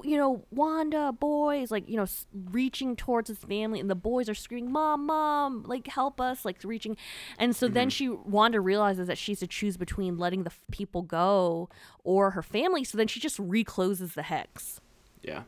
you 0.03 0.17
know, 0.17 0.43
Wanda, 0.51 1.11
boys, 1.13 1.71
like, 1.71 1.87
you 1.87 1.95
know, 1.95 2.03
s- 2.03 2.25
reaching 2.51 2.95
towards 2.95 3.29
his 3.29 3.37
family, 3.37 3.79
and 3.79 3.89
the 3.89 3.95
boys 3.95 4.27
are 4.27 4.33
screaming, 4.33 4.71
Mom, 4.71 5.05
Mom, 5.05 5.63
like, 5.63 5.87
help 5.87 6.19
us, 6.19 6.43
like, 6.43 6.57
reaching. 6.63 6.97
And 7.37 7.55
so 7.55 7.67
then 7.67 7.89
mm-hmm. 7.89 7.89
she, 7.89 8.09
Wanda 8.09 8.59
realizes 8.59 9.07
that 9.07 9.17
she 9.17 9.33
has 9.33 9.39
to 9.39 9.47
choose 9.47 9.77
between 9.77 10.17
letting 10.17 10.43
the 10.43 10.49
f- 10.49 10.59
people 10.71 11.03
go 11.03 11.69
or 12.03 12.31
her 12.31 12.41
family. 12.41 12.83
So 12.83 12.97
then 12.97 13.07
she 13.07 13.19
just 13.19 13.37
recloses 13.39 14.13
the 14.13 14.23
hex. 14.23 14.81
Yeah. 15.21 15.43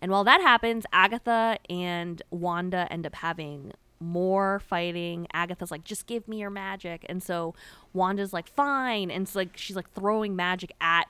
And 0.00 0.12
while 0.12 0.24
that 0.24 0.40
happens, 0.40 0.84
Agatha 0.92 1.58
and 1.70 2.22
Wanda 2.30 2.86
end 2.90 3.06
up 3.06 3.16
having 3.16 3.72
more 3.98 4.60
fighting. 4.60 5.26
Agatha's 5.32 5.70
like, 5.70 5.84
just 5.84 6.06
give 6.06 6.28
me 6.28 6.38
your 6.38 6.50
magic. 6.50 7.06
And 7.08 7.22
so 7.22 7.54
Wanda's 7.92 8.32
like, 8.32 8.48
fine. 8.48 9.10
And 9.10 9.22
it's 9.22 9.34
like, 9.34 9.56
she's 9.56 9.76
like 9.76 9.90
throwing 9.92 10.36
magic 10.36 10.72
at 10.80 11.06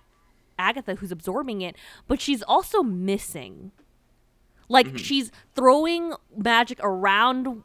Agatha, 0.63 0.95
who's 0.95 1.11
absorbing 1.11 1.61
it, 1.61 1.77
but 2.07 2.21
she's 2.21 2.43
also 2.43 2.83
missing. 2.83 3.73
Like, 4.69 4.87
mm-hmm. 4.87 4.97
she's 4.97 5.33
throwing 5.55 6.15
magic 6.37 6.79
around 6.83 7.65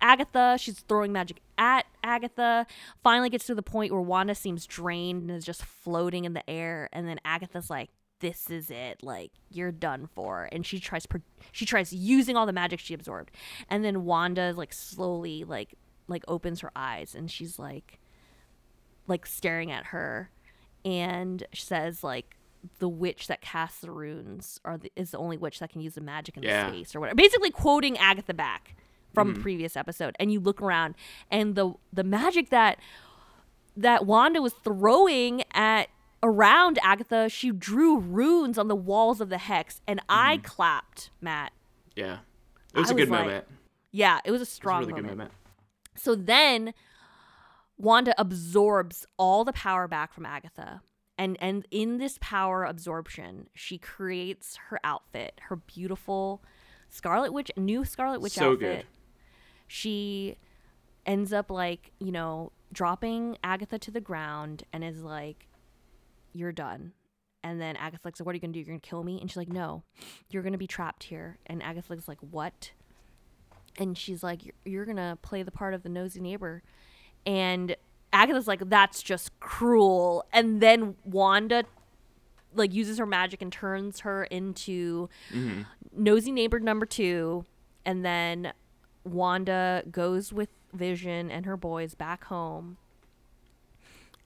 Agatha. 0.00 0.56
She's 0.58 0.78
throwing 0.80 1.12
magic 1.12 1.40
at 1.58 1.86
Agatha. 2.04 2.66
Finally 3.02 3.30
gets 3.30 3.46
to 3.46 3.54
the 3.54 3.62
point 3.62 3.92
where 3.92 4.00
Wanda 4.00 4.34
seems 4.34 4.66
drained 4.66 5.22
and 5.22 5.30
is 5.32 5.44
just 5.44 5.64
floating 5.64 6.24
in 6.24 6.32
the 6.32 6.48
air. 6.48 6.88
And 6.92 7.08
then 7.08 7.18
Agatha's 7.24 7.68
like, 7.68 7.90
"This 8.20 8.48
is 8.48 8.70
it. 8.70 9.02
Like 9.02 9.32
you're 9.50 9.72
done 9.72 10.08
for." 10.14 10.48
And 10.52 10.64
she 10.64 10.78
tries 10.78 11.06
pro- 11.06 11.22
she 11.50 11.66
tries 11.66 11.92
using 11.92 12.36
all 12.36 12.46
the 12.46 12.52
magic 12.52 12.78
she 12.78 12.94
absorbed. 12.94 13.32
And 13.68 13.84
then 13.84 14.04
Wanda 14.04 14.52
like 14.56 14.72
slowly 14.72 15.42
like 15.44 15.74
like 16.06 16.24
opens 16.28 16.60
her 16.60 16.70
eyes 16.74 17.14
and 17.14 17.30
she's 17.30 17.58
like 17.58 17.98
like 19.06 19.26
staring 19.26 19.70
at 19.70 19.86
her 19.86 20.30
and 20.84 21.44
says 21.52 22.02
like 22.04 22.36
the 22.78 22.88
witch 22.88 23.26
that 23.28 23.40
casts 23.40 23.80
the 23.80 23.90
runes 23.90 24.60
are 24.64 24.78
the, 24.78 24.92
is 24.96 25.12
the 25.12 25.18
only 25.18 25.36
witch 25.36 25.60
that 25.60 25.70
can 25.70 25.80
use 25.80 25.94
the 25.94 26.00
magic 26.00 26.36
in 26.36 26.42
Yeah. 26.42 26.70
the 26.70 26.76
space 26.76 26.94
or 26.94 27.00
whatever. 27.00 27.16
Basically 27.16 27.50
quoting 27.50 27.96
Agatha 27.98 28.34
back 28.34 28.76
from 29.14 29.30
a 29.30 29.32
mm-hmm. 29.32 29.42
previous 29.42 29.76
episode. 29.76 30.16
And 30.18 30.32
you 30.32 30.40
look 30.40 30.60
around 30.60 30.94
and 31.30 31.54
the 31.54 31.74
the 31.92 32.04
magic 32.04 32.50
that 32.50 32.78
that 33.76 34.06
Wanda 34.06 34.42
was 34.42 34.52
throwing 34.52 35.44
at 35.52 35.88
around 36.22 36.78
Agatha, 36.82 37.28
she 37.28 37.52
drew 37.52 37.98
runes 37.98 38.58
on 38.58 38.68
the 38.68 38.76
walls 38.76 39.20
of 39.20 39.28
the 39.28 39.38
hex 39.38 39.80
and 39.86 40.00
I 40.08 40.36
mm-hmm. 40.36 40.44
clapped, 40.44 41.10
Matt. 41.20 41.52
Yeah. 41.94 42.18
It 42.74 42.80
was 42.80 42.90
I 42.90 42.92
a 42.92 42.96
good 42.96 43.02
was 43.02 43.10
like, 43.10 43.26
moment. 43.26 43.44
Yeah, 43.92 44.20
it 44.24 44.30
was 44.30 44.40
a 44.40 44.42
It 44.42 44.44
was 44.44 44.48
a 44.48 44.52
strong 44.52 44.80
really 44.80 44.92
moment. 44.92 45.08
good 45.08 45.16
moment. 45.18 45.32
So 45.96 46.14
then 46.14 46.74
Wanda 47.78 48.14
absorbs 48.20 49.06
all 49.16 49.44
the 49.44 49.52
power 49.52 49.86
back 49.88 50.12
from 50.12 50.26
Agatha. 50.26 50.82
And 51.16 51.36
and 51.40 51.66
in 51.70 51.98
this 51.98 52.18
power 52.20 52.64
absorption, 52.64 53.48
she 53.54 53.78
creates 53.78 54.56
her 54.68 54.78
outfit, 54.84 55.40
her 55.48 55.56
beautiful 55.56 56.42
Scarlet 56.88 57.32
Witch, 57.32 57.50
new 57.56 57.84
Scarlet 57.84 58.20
Witch 58.20 58.38
outfit. 58.38 58.60
So 58.60 58.66
outfit. 58.66 58.78
good. 58.80 58.86
She 59.66 60.36
ends 61.06 61.32
up 61.32 61.50
like, 61.50 61.92
you 61.98 62.12
know, 62.12 62.52
dropping 62.72 63.36
Agatha 63.42 63.78
to 63.78 63.90
the 63.90 64.00
ground 64.00 64.64
and 64.72 64.84
is 64.84 65.02
like, 65.02 65.48
You're 66.32 66.52
done. 66.52 66.92
And 67.44 67.60
then 67.60 67.76
Agatha's 67.76 68.04
like, 68.04 68.16
So 68.16 68.24
what 68.24 68.32
are 68.32 68.34
you 68.36 68.40
gonna 68.40 68.52
do? 68.52 68.60
You're 68.60 68.66
gonna 68.66 68.80
kill 68.80 69.02
me? 69.02 69.20
And 69.20 69.30
she's 69.30 69.36
like, 69.36 69.52
No, 69.52 69.82
you're 70.30 70.42
gonna 70.42 70.58
be 70.58 70.66
trapped 70.66 71.04
here. 71.04 71.38
And 71.46 71.62
Agatha's 71.62 72.08
like, 72.08 72.18
What? 72.20 72.72
and 73.80 73.96
she's 73.96 74.22
like 74.24 74.44
you're, 74.44 74.54
you're 74.64 74.84
gonna 74.84 75.16
play 75.22 75.42
the 75.44 75.52
part 75.52 75.72
of 75.72 75.82
the 75.84 75.88
nosy 75.88 76.20
neighbor 76.20 76.62
and 77.28 77.76
agatha's 78.10 78.48
like 78.48 78.68
that's 78.70 79.02
just 79.02 79.38
cruel. 79.38 80.24
And 80.32 80.60
then 80.60 80.96
wanda 81.04 81.64
like 82.54 82.74
uses 82.74 82.98
her 82.98 83.06
magic 83.06 83.42
and 83.42 83.52
turns 83.52 84.00
her 84.00 84.24
into 84.24 85.10
mm-hmm. 85.30 85.62
nosy 85.94 86.32
neighbor 86.32 86.58
number 86.58 86.86
two. 86.86 87.44
And 87.84 88.04
then 88.04 88.52
wanda 89.04 89.84
goes 89.90 90.32
with 90.32 90.48
vision 90.72 91.30
and 91.30 91.44
her 91.44 91.56
boys 91.56 91.94
back 91.94 92.24
home. 92.24 92.78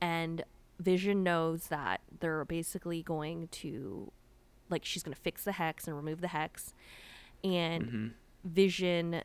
And 0.01 0.45
vision 0.79 1.25
knows 1.25 1.67
that 1.69 2.01
they're 2.21 2.45
basically 2.45 3.03
going 3.03 3.49
to 3.49 4.13
like 4.71 4.85
she's 4.85 5.03
going 5.03 5.15
to 5.15 5.21
fix 5.21 5.43
the 5.43 5.53
hex 5.53 5.89
and 5.89 5.97
remove 5.97 6.21
the 6.21 6.29
hex. 6.29 6.73
And 7.43 7.85
mm-hmm. 7.85 8.07
vision 8.45 9.23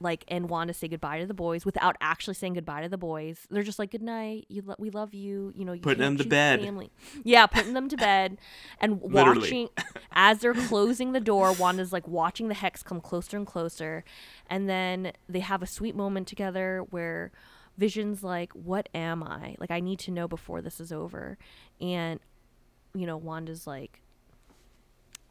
like 0.00 0.24
and 0.28 0.48
Wanda 0.48 0.72
say 0.72 0.88
goodbye 0.88 1.18
to 1.20 1.26
the 1.26 1.34
boys 1.34 1.64
without 1.64 1.96
actually 2.00 2.34
saying 2.34 2.54
goodbye 2.54 2.82
to 2.82 2.88
the 2.88 2.98
boys. 2.98 3.46
They're 3.50 3.62
just 3.62 3.78
like 3.78 3.90
good 3.90 4.02
night. 4.02 4.46
You 4.48 4.62
lo- 4.64 4.76
we 4.78 4.90
love 4.90 5.14
you. 5.14 5.52
You 5.56 5.64
know, 5.64 5.72
you 5.72 5.80
Putting 5.80 6.02
them 6.02 6.16
to 6.18 6.24
bed. 6.24 6.60
Family. 6.60 6.90
Yeah, 7.24 7.46
putting 7.46 7.74
them 7.74 7.88
to 7.88 7.96
bed 7.96 8.38
and 8.80 9.00
watching 9.00 9.68
as 10.12 10.38
they're 10.40 10.54
closing 10.54 11.12
the 11.12 11.20
door. 11.20 11.52
Wanda's 11.52 11.92
like 11.92 12.06
watching 12.06 12.48
the 12.48 12.54
hex 12.54 12.82
come 12.82 13.00
closer 13.00 13.36
and 13.36 13.46
closer, 13.46 14.04
and 14.48 14.68
then 14.68 15.12
they 15.28 15.40
have 15.40 15.62
a 15.62 15.66
sweet 15.66 15.96
moment 15.96 16.28
together 16.28 16.84
where 16.90 17.32
Vision's 17.76 18.22
like, 18.22 18.52
"What 18.52 18.88
am 18.94 19.22
I? 19.22 19.56
Like, 19.58 19.70
I 19.70 19.80
need 19.80 19.98
to 20.00 20.10
know 20.10 20.28
before 20.28 20.62
this 20.62 20.80
is 20.80 20.92
over," 20.92 21.38
and 21.80 22.20
you 22.94 23.06
know, 23.06 23.16
Wanda's 23.16 23.66
like, 23.66 24.00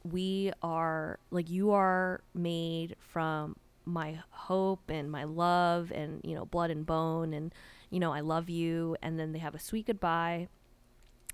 we 0.04 0.52
are 0.62 1.20
like 1.32 1.50
you 1.50 1.72
are 1.72 2.22
made 2.34 2.96
from 3.00 3.56
my 3.88 4.20
hope 4.30 4.90
and 4.90 5.10
my 5.10 5.24
love 5.24 5.92
and 5.92 6.22
you 6.24 6.36
know 6.36 6.46
blood 6.46 6.70
and 6.70 6.86
bone 6.86 7.34
and 7.34 7.54
you 7.90 8.00
know 8.00 8.14
I 8.14 8.20
love 8.20 8.50
you 8.50 8.96
and 9.02 9.18
then 9.18 9.32
they 9.32 9.40
have 9.40 9.56
a 9.56 9.60
sweet 9.60 9.88
goodbye 9.88 10.50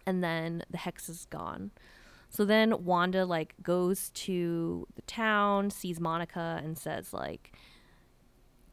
and 0.05 0.23
then 0.23 0.63
the 0.69 0.77
hex 0.77 1.09
is 1.09 1.25
gone. 1.25 1.71
So 2.29 2.45
then 2.45 2.83
Wanda 2.83 3.25
like 3.25 3.53
goes 3.61 4.09
to 4.11 4.87
the 4.95 5.01
town, 5.03 5.69
sees 5.69 5.99
Monica 5.99 6.59
and 6.63 6.77
says 6.77 7.13
like 7.13 7.53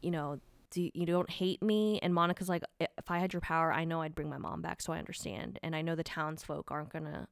you 0.02 0.10
know 0.10 0.40
do 0.70 0.88
you 0.94 1.06
don't 1.06 1.30
hate 1.30 1.62
me 1.62 1.98
and 2.02 2.14
Monica's 2.14 2.48
like 2.48 2.62
if 2.78 3.10
I 3.10 3.18
had 3.18 3.32
your 3.32 3.40
power 3.40 3.72
I 3.72 3.84
know 3.84 4.02
I'd 4.02 4.14
bring 4.14 4.30
my 4.30 4.38
mom 4.38 4.62
back 4.62 4.80
so 4.80 4.92
I 4.92 4.98
understand 4.98 5.58
and 5.62 5.74
I 5.74 5.82
know 5.82 5.96
the 5.96 6.04
townsfolk 6.04 6.70
aren't 6.70 6.92
going 6.92 7.04
to 7.06 7.26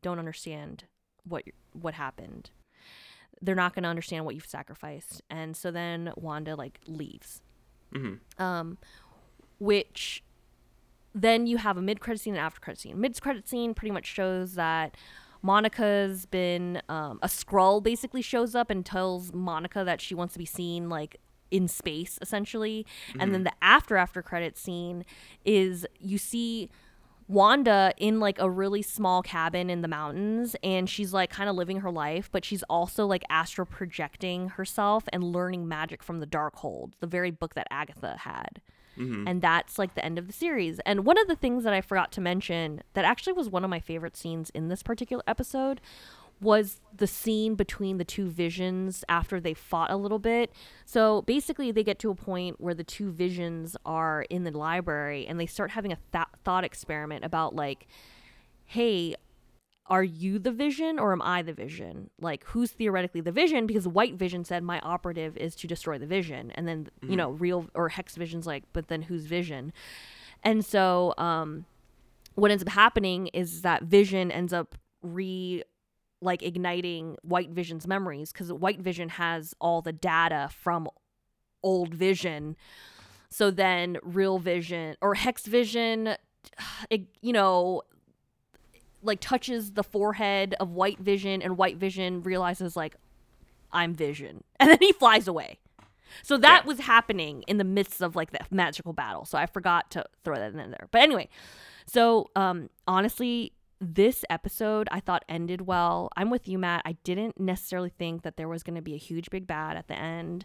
don't 0.00 0.18
understand 0.18 0.84
what 1.24 1.44
what 1.72 1.94
happened. 1.94 2.50
They're 3.42 3.54
not 3.54 3.74
going 3.74 3.84
to 3.84 3.88
understand 3.88 4.24
what 4.24 4.34
you've 4.34 4.46
sacrificed. 4.46 5.22
And 5.30 5.56
so 5.56 5.70
then 5.70 6.12
Wanda 6.16 6.56
like 6.56 6.80
leaves. 6.86 7.42
Mm-hmm. 7.94 8.42
Um 8.42 8.78
which 9.58 10.22
then 11.14 11.46
you 11.46 11.58
have 11.58 11.76
a 11.76 11.82
mid 11.82 12.00
credit 12.00 12.20
scene 12.20 12.34
and 12.34 12.40
after 12.40 12.60
credit 12.60 12.80
scene. 12.80 13.00
Mid 13.00 13.20
credit 13.20 13.48
scene 13.48 13.74
pretty 13.74 13.92
much 13.92 14.06
shows 14.06 14.54
that 14.54 14.96
Monica's 15.42 16.26
been 16.26 16.82
um, 16.88 17.18
a 17.22 17.28
scroll 17.28 17.80
basically 17.80 18.22
shows 18.22 18.54
up 18.54 18.70
and 18.70 18.84
tells 18.84 19.32
Monica 19.32 19.84
that 19.84 20.00
she 20.00 20.14
wants 20.14 20.34
to 20.34 20.38
be 20.38 20.44
seen 20.44 20.88
like 20.88 21.18
in 21.50 21.66
space 21.66 22.18
essentially. 22.22 22.86
And 23.18 23.34
then 23.34 23.44
the 23.44 23.52
after 23.62 23.96
after 23.96 24.22
credit 24.22 24.56
scene 24.56 25.04
is 25.44 25.86
you 25.98 26.18
see 26.18 26.70
Wanda 27.30 27.94
in 27.96 28.18
like 28.18 28.40
a 28.40 28.50
really 28.50 28.82
small 28.82 29.22
cabin 29.22 29.70
in 29.70 29.82
the 29.82 29.88
mountains 29.88 30.56
and 30.64 30.90
she's 30.90 31.12
like 31.12 31.30
kind 31.30 31.48
of 31.48 31.54
living 31.54 31.80
her 31.80 31.90
life, 31.90 32.28
but 32.32 32.44
she's 32.44 32.64
also 32.64 33.06
like 33.06 33.22
astral 33.30 33.66
projecting 33.66 34.48
herself 34.48 35.04
and 35.12 35.22
learning 35.22 35.68
magic 35.68 36.02
from 36.02 36.18
the 36.18 36.26
Darkhold, 36.26 36.92
the 36.98 37.06
very 37.06 37.30
book 37.30 37.54
that 37.54 37.68
Agatha 37.70 38.16
had. 38.18 38.60
Mm-hmm. 38.98 39.28
And 39.28 39.40
that's 39.40 39.78
like 39.78 39.94
the 39.94 40.04
end 40.04 40.18
of 40.18 40.26
the 40.26 40.32
series. 40.32 40.80
And 40.80 41.04
one 41.06 41.18
of 41.18 41.28
the 41.28 41.36
things 41.36 41.62
that 41.62 41.72
I 41.72 41.80
forgot 41.80 42.10
to 42.12 42.20
mention 42.20 42.82
that 42.94 43.04
actually 43.04 43.34
was 43.34 43.48
one 43.48 43.62
of 43.62 43.70
my 43.70 43.80
favorite 43.80 44.16
scenes 44.16 44.50
in 44.50 44.68
this 44.68 44.82
particular 44.82 45.22
episode 45.28 45.80
was 46.40 46.80
the 46.96 47.06
scene 47.06 47.54
between 47.54 47.98
the 47.98 48.04
two 48.04 48.28
visions 48.28 49.04
after 49.08 49.40
they 49.40 49.54
fought 49.54 49.90
a 49.90 49.96
little 49.96 50.18
bit. 50.18 50.52
So 50.86 51.22
basically, 51.22 51.70
they 51.70 51.84
get 51.84 51.98
to 52.00 52.10
a 52.10 52.14
point 52.14 52.60
where 52.60 52.74
the 52.74 52.84
two 52.84 53.10
visions 53.10 53.76
are 53.84 54.22
in 54.30 54.44
the 54.44 54.50
library 54.50 55.26
and 55.26 55.38
they 55.38 55.46
start 55.46 55.70
having 55.72 55.92
a 55.92 55.98
th- 56.12 56.26
thought 56.44 56.64
experiment 56.64 57.24
about, 57.24 57.54
like, 57.54 57.86
hey, 58.64 59.14
are 59.86 60.04
you 60.04 60.38
the 60.38 60.52
vision 60.52 60.98
or 60.98 61.12
am 61.12 61.20
I 61.20 61.42
the 61.42 61.52
vision? 61.52 62.10
Like, 62.20 62.44
who's 62.44 62.70
theoretically 62.70 63.20
the 63.20 63.32
vision? 63.32 63.66
Because 63.66 63.88
White 63.88 64.14
Vision 64.14 64.44
said 64.44 64.62
my 64.62 64.78
operative 64.80 65.36
is 65.36 65.56
to 65.56 65.66
destroy 65.66 65.98
the 65.98 66.06
vision. 66.06 66.52
And 66.52 66.68
then, 66.68 66.88
you 67.02 67.16
know, 67.16 67.30
real 67.30 67.66
or 67.74 67.88
Hex 67.88 68.14
Vision's 68.14 68.46
like, 68.46 68.62
but 68.72 68.86
then 68.86 69.02
who's 69.02 69.26
vision? 69.26 69.72
And 70.44 70.64
so, 70.64 71.12
um, 71.18 71.66
what 72.34 72.50
ends 72.50 72.62
up 72.62 72.68
happening 72.68 73.28
is 73.28 73.62
that 73.62 73.82
Vision 73.82 74.30
ends 74.30 74.52
up 74.52 74.76
re 75.02 75.62
like 76.20 76.42
igniting 76.42 77.16
White 77.22 77.50
Vision's 77.50 77.86
memories 77.86 78.32
because 78.32 78.52
White 78.52 78.80
Vision 78.80 79.08
has 79.10 79.54
all 79.60 79.80
the 79.82 79.92
data 79.92 80.48
from 80.62 80.88
old 81.62 81.94
Vision. 81.94 82.56
So 83.30 83.50
then 83.50 83.96
Real 84.02 84.38
Vision 84.38 84.96
or 85.00 85.14
Hex 85.14 85.46
Vision, 85.46 86.16
it, 86.90 87.02
you 87.22 87.32
know, 87.32 87.82
like 89.02 89.20
touches 89.20 89.72
the 89.72 89.82
forehead 89.82 90.54
of 90.60 90.72
White 90.72 90.98
Vision 90.98 91.40
and 91.42 91.56
White 91.56 91.76
Vision 91.78 92.22
realizes 92.22 92.76
like 92.76 92.96
I'm 93.72 93.94
Vision. 93.94 94.44
And 94.60 94.68
then 94.70 94.78
he 94.80 94.92
flies 94.92 95.26
away. 95.26 95.58
So 96.22 96.36
that 96.38 96.62
Yeah. 96.64 96.68
was 96.68 96.80
happening 96.80 97.44
in 97.46 97.56
the 97.56 97.64
midst 97.64 98.02
of 98.02 98.14
like 98.16 98.30
the 98.32 98.40
magical 98.50 98.92
battle. 98.92 99.24
So 99.24 99.38
I 99.38 99.46
forgot 99.46 99.90
to 99.92 100.04
throw 100.24 100.36
that 100.36 100.52
in 100.52 100.70
there. 100.70 100.88
But 100.90 101.00
anyway, 101.02 101.28
so 101.86 102.30
um 102.36 102.68
honestly, 102.86 103.52
this 103.80 104.24
episode 104.28 104.88
I 104.90 105.00
thought 105.00 105.24
ended 105.28 105.62
well. 105.62 106.10
I'm 106.16 106.30
with 106.30 106.46
you, 106.46 106.58
Matt. 106.58 106.82
I 106.84 106.96
didn't 107.04 107.40
necessarily 107.40 107.90
think 107.90 108.22
that 108.22 108.36
there 108.36 108.48
was 108.48 108.62
going 108.62 108.76
to 108.76 108.82
be 108.82 108.94
a 108.94 108.98
huge 108.98 109.30
big 109.30 109.46
bad 109.46 109.76
at 109.76 109.88
the 109.88 109.98
end. 109.98 110.44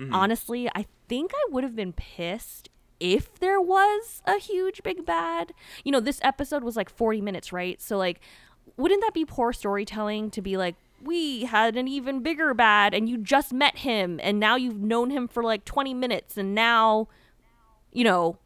Mm-hmm. 0.00 0.14
Honestly, 0.14 0.68
I 0.74 0.86
think 1.08 1.32
I 1.34 1.50
would 1.50 1.64
have 1.64 1.76
been 1.76 1.92
pissed 1.92 2.68
if 2.98 3.34
there 3.40 3.60
was 3.60 4.22
a 4.26 4.38
huge 4.38 4.82
big 4.82 5.04
bad. 5.04 5.52
You 5.84 5.92
know, 5.92 6.00
this 6.00 6.20
episode 6.22 6.64
was 6.64 6.76
like 6.76 6.90
40 6.90 7.20
minutes, 7.20 7.52
right? 7.52 7.80
So 7.80 7.96
like 7.96 8.20
wouldn't 8.76 9.02
that 9.02 9.14
be 9.14 9.24
poor 9.24 9.52
storytelling 9.52 10.30
to 10.30 10.42
be 10.42 10.56
like 10.56 10.76
we 11.02 11.44
had 11.44 11.76
an 11.76 11.88
even 11.88 12.22
bigger 12.22 12.54
bad 12.54 12.94
and 12.94 13.08
you 13.08 13.18
just 13.18 13.52
met 13.52 13.78
him 13.78 14.20
and 14.22 14.38
now 14.38 14.56
you've 14.56 14.80
known 14.80 15.10
him 15.10 15.26
for 15.26 15.42
like 15.42 15.64
20 15.64 15.94
minutes 15.94 16.36
and 16.36 16.54
now 16.54 17.08
you 17.92 18.04
know 18.04 18.38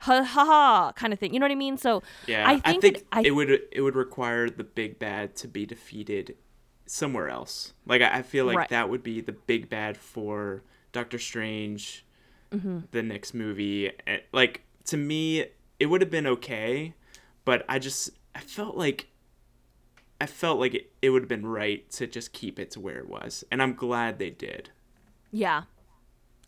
ha 0.00 0.22
ha 0.24 0.44
ha 0.44 0.92
kind 0.96 1.12
of 1.12 1.18
thing. 1.18 1.32
You 1.34 1.40
know 1.40 1.44
what 1.44 1.52
I 1.52 1.56
mean? 1.56 1.76
So 1.78 2.02
Yeah, 2.26 2.44
I 2.48 2.58
think, 2.58 2.82
that 2.82 3.02
I, 3.12 3.22
it 3.22 3.30
would 3.32 3.50
it 3.72 3.80
would 3.80 3.94
require 3.96 4.48
the 4.50 4.64
big 4.64 4.98
bad 4.98 5.36
to 5.36 5.48
be 5.48 5.64
defeated 5.66 6.36
somewhere 6.86 7.28
else. 7.28 7.72
Like 7.86 8.02
I, 8.02 8.18
I 8.18 8.22
feel 8.22 8.44
like 8.46 8.56
Right. 8.58 8.68
that 8.70 8.88
would 8.90 9.02
be 9.02 9.20
the 9.20 9.32
big 9.32 9.68
bad 9.70 9.96
for 9.96 10.62
Doctor 10.92 11.18
Strange, 11.18 12.04
Mm-hmm. 12.52 12.78
the 12.90 13.02
next 13.02 13.32
movie. 13.34 13.92
Eh, 14.06 14.18
Like 14.32 14.62
to 14.86 14.96
me, 14.96 15.46
it 15.78 15.86
would 15.86 16.00
have 16.00 16.10
been 16.10 16.26
okay, 16.26 16.94
but 17.44 17.64
I 17.68 17.78
just 17.78 18.10
I 18.34 18.40
felt 18.40 18.76
like 18.76 19.06
I 20.20 20.26
felt 20.26 20.58
like 20.58 20.74
it, 20.74 20.92
it 21.00 21.10
would 21.10 21.22
have 21.22 21.28
been 21.28 21.46
right 21.46 21.88
to 21.92 22.06
just 22.06 22.32
keep 22.32 22.58
it 22.58 22.70
to 22.72 22.80
where 22.80 22.98
it 22.98 23.08
was, 23.08 23.44
and 23.50 23.62
I'm 23.62 23.74
glad 23.74 24.18
they 24.18 24.30
did. 24.30 24.70
Yeah. 25.30 25.62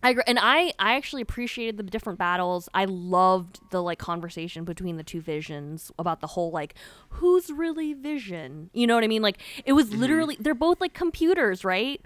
I 0.03 0.11
agree. 0.11 0.25
And 0.27 0.39
I, 0.41 0.73
I 0.79 0.97
actually 0.97 1.23
appreciated 1.23 1.77
the 1.77 1.85
different 1.85 2.19
battles. 2.19 2.69
I 2.75 2.87
loved 2.87 3.61
the 3.71 3.83
like 3.83 3.99
conversation 3.99 4.65
between 4.65 4.97
the 4.97 5.05
two 5.05 5.21
visions 5.21 5.93
about 5.99 6.21
the 6.21 6.27
whole 6.29 6.51
like 6.51 6.75
who's 7.11 7.51
really 7.51 7.93
vision. 7.93 8.71
You 8.73 8.87
know 8.87 8.95
what 8.95 9.05
I 9.05 9.09
mean? 9.09 9.23
Like 9.23 9.39
it 9.65 9.75
was 9.75 9.95
literally 9.95 10.37
they're 10.41 10.55
both 10.55 10.81
like 10.81 10.93
computers, 10.93 11.65
right? 11.65 12.01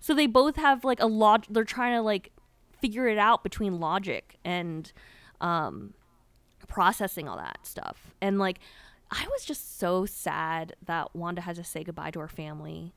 So 0.00 0.14
they 0.14 0.26
both 0.26 0.56
have 0.56 0.82
like 0.84 1.00
a 1.00 1.06
log 1.06 1.44
they're 1.50 1.64
trying 1.64 1.94
to 1.94 2.02
like 2.02 2.32
figure 2.80 3.06
it 3.06 3.18
out 3.18 3.42
between 3.42 3.78
logic 3.78 4.38
and 4.44 4.90
um 5.40 5.92
processing 6.68 7.28
all 7.28 7.36
that 7.36 7.58
stuff. 7.64 8.14
And 8.22 8.38
like 8.38 8.60
I 9.10 9.26
was 9.30 9.44
just 9.44 9.78
so 9.78 10.06
sad 10.06 10.74
that 10.86 11.14
Wanda 11.14 11.42
had 11.42 11.56
to 11.56 11.64
say 11.64 11.84
goodbye 11.84 12.12
to 12.12 12.20
her 12.20 12.28
family. 12.28 12.94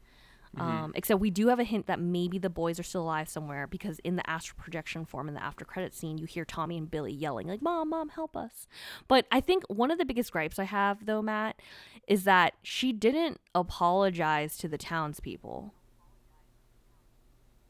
Um, 0.58 0.94
except 0.96 1.20
we 1.20 1.30
do 1.30 1.48
have 1.50 1.60
a 1.60 1.64
hint 1.64 1.88
that 1.88 2.00
maybe 2.00 2.38
the 2.38 2.50
boys 2.50 2.80
are 2.80 2.84
still 2.84 3.02
alive 3.02 3.28
somewhere 3.28 3.68
because 3.68 4.00
in 4.00 4.16
the 4.16 4.30
astral 4.30 4.58
projection 4.62 5.06
form 5.06 5.28
in 5.28 5.34
the 5.34 5.44
after 5.44 5.66
credit 5.66 5.94
scene, 5.94 6.18
you 6.18 6.26
hear 6.26 6.46
Tommy 6.46 6.78
and 6.78 6.90
Billy 6.90 7.12
yelling 7.12 7.48
like, 7.48 7.62
"Mom, 7.62 7.90
mom, 7.90 8.10
help 8.10 8.38
us!" 8.38 8.68
But 9.08 9.26
I 9.32 9.42
think 9.42 9.64
one 9.68 9.92
of 9.92 9.98
the 9.98 10.06
biggest 10.06 10.32
gripes 10.32 10.58
I 10.60 10.64
have 10.64 11.06
though, 11.06 11.22
Matt, 11.22 11.60
is 12.08 12.24
that 12.24 12.54
she 12.64 12.94
didn't 12.94 13.40
apologize 13.54 14.58
to 14.58 14.68
the 14.68 14.78
townspeople. 14.78 15.74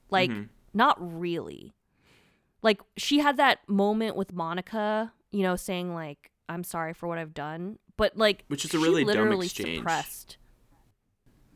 Like, 0.09 0.31
not 0.73 0.97
really. 0.99 1.73
Like 2.61 2.81
she 2.97 3.19
had 3.19 3.37
that 3.37 3.67
moment 3.67 4.15
with 4.15 4.33
Monica, 4.33 5.13
you 5.31 5.43
know, 5.43 5.55
saying 5.55 5.93
like, 5.93 6.31
"I'm 6.49 6.63
sorry 6.63 6.93
for 6.93 7.07
what 7.07 7.17
I've 7.17 7.33
done," 7.33 7.79
but 7.97 8.17
like, 8.17 8.43
Which 8.47 8.65
is 8.65 8.73
a 8.73 8.79
really 8.79 9.03
dumb 9.03 9.07
literally 9.07 9.45
exchange. 9.47 9.77
suppressed. 9.79 10.37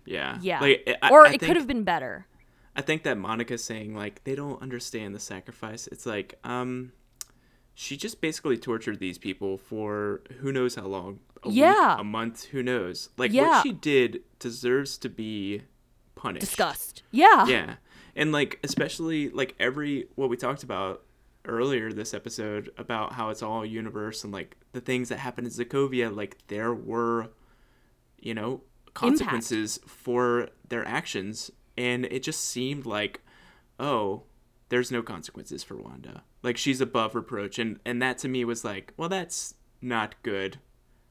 Yeah, 0.10 0.38
Yeah, 0.42 0.60
Like, 0.60 0.98
I, 1.02 1.10
or 1.10 1.22
I 1.26 1.28
it 1.28 1.30
think- 1.32 1.44
could 1.44 1.56
have 1.58 1.68
been 1.68 1.84
better. 1.84 2.26
I 2.76 2.82
think 2.82 3.04
that 3.04 3.18
Monica's 3.18 3.64
saying 3.64 3.94
like 3.96 4.24
they 4.24 4.36
don't 4.36 4.62
understand 4.62 5.14
the 5.14 5.20
sacrifice. 5.20 5.88
It's 5.88 6.06
like 6.06 6.40
um 6.44 6.94
she 7.74 7.96
just 7.98 8.20
basically 8.22 8.58
tortured 8.58 9.00
these 9.00 9.18
people 9.18 9.58
for 9.58 10.22
who 10.40 10.52
knows 10.52 10.76
how 10.76 10.86
long. 10.86 11.20
A 11.44 11.50
Yeah. 11.50 11.94
week, 11.96 12.02
a 12.02 12.04
month, 12.04 12.46
who 12.46 12.62
knows. 12.64 13.10
Like 13.18 13.32
Yeah. 13.32 13.48
what 13.50 13.64
she 13.64 13.72
did 13.72 14.22
deserves 14.40 14.98
to 15.00 15.10
be 15.10 15.64
punished. 16.16 16.42
Disgust. 16.46 17.04
Yeah. 17.12 17.48
Yeah. 17.48 17.76
And 18.16 18.32
like 18.32 18.60
especially 18.64 19.30
like 19.30 19.56
every 19.60 20.08
what 20.16 20.30
we 20.30 20.38
talked 20.38 20.64
about 20.64 21.04
earlier 21.46 21.92
this 21.94 22.14
episode 22.14 22.70
about 22.78 23.14
how 23.14 23.30
it's 23.30 23.42
all 23.42 23.66
universe 23.66 24.24
and 24.24 24.32
like 24.34 24.58
the 24.74 24.82
things 24.82 25.10
that 25.10 25.20
happened 25.20 25.48
in 25.48 25.54
Sokovia 25.54 26.14
like 26.16 26.38
there 26.48 26.74
were 26.74 27.30
you 28.20 28.34
know 28.34 28.62
consequences 28.94 29.80
for 29.86 30.50
their 30.68 30.88
actions 30.88 31.52
and 31.78 32.06
it 32.06 32.24
just 32.24 32.42
seemed 32.44 32.86
like 32.86 33.22
oh 33.80 34.24
there's 34.70 34.92
no 34.92 35.02
consequences 35.02 35.64
for 35.64 35.76
Wanda. 35.76 36.24
Like 36.44 36.56
she's 36.56 36.82
above 36.82 37.16
reproach 37.16 37.58
and 37.60 37.80
and 37.86 38.02
that 38.02 38.18
to 38.20 38.28
me 38.28 38.46
was 38.46 38.64
like 38.64 38.94
well 38.98 39.10
that's 39.10 39.56
not 39.82 40.16
good. 40.24 40.60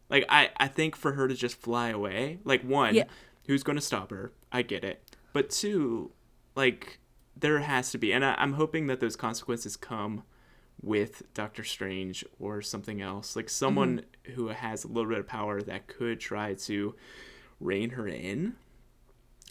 Like 0.09 0.24
I 0.29 0.51
I 0.57 0.68
think 0.68 0.97
for 0.97 1.12
her 1.12 1.29
to 1.29 1.35
just 1.35 1.57
fly 1.57 1.89
away 1.89 2.39
like 2.45 2.62
one 2.62 2.95
Yeah. 2.95 3.05
who's 3.47 3.62
going 3.62 3.76
to 3.76 3.83
stop 3.83 4.11
her? 4.11 4.33
I 4.53 4.62
get 4.62 4.85
it. 4.85 5.03
But 5.33 5.51
two 5.51 6.12
like 6.55 7.01
there 7.37 7.61
has 7.61 7.93
to 7.93 7.99
be 7.99 8.12
and 8.12 8.24
I, 8.24 8.35
i'm 8.39 8.55
hoping 8.55 8.89
that 8.89 8.99
those 8.99 9.14
consequences 9.14 9.76
come 9.76 10.24
with 10.83 11.22
doctor 11.35 11.64
strange 11.64 12.24
or 12.39 12.62
something 12.62 13.01
else. 13.03 13.37
Like 13.37 13.49
someone 13.49 14.03
mm-hmm. 14.24 14.33
who 14.35 14.49
has 14.49 14.85
a 14.85 14.89
little 14.89 15.11
bit 15.11 15.18
of 15.18 15.26
power 15.26 15.61
that 15.62 15.87
could 15.87 16.20
try 16.20 16.55
to 16.55 16.95
rein 17.61 17.90
her 17.90 18.06
in 18.06 18.54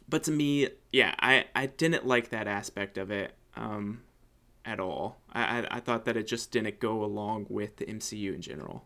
but 0.08 0.24
to 0.24 0.32
me 0.32 0.70
yeah 0.92 1.14
i 1.20 1.46
i 1.56 1.66
didn't 1.66 2.06
like 2.06 2.30
that 2.30 2.48
aspect 2.48 2.98
of 2.98 3.12
it 3.12 3.34
um 3.56 4.02
at 4.66 4.80
all 4.80 5.18
i 5.34 5.60
i, 5.60 5.68
I 5.78 5.80
thought 5.80 6.06
that 6.06 6.18
it 6.18 6.28
just 6.28 6.52
didn't 6.52 6.80
go 6.80 7.04
along 7.04 7.48
with 7.50 7.78
the 7.78 7.86
mcu 7.86 8.34
in 8.34 8.42
general 8.42 8.86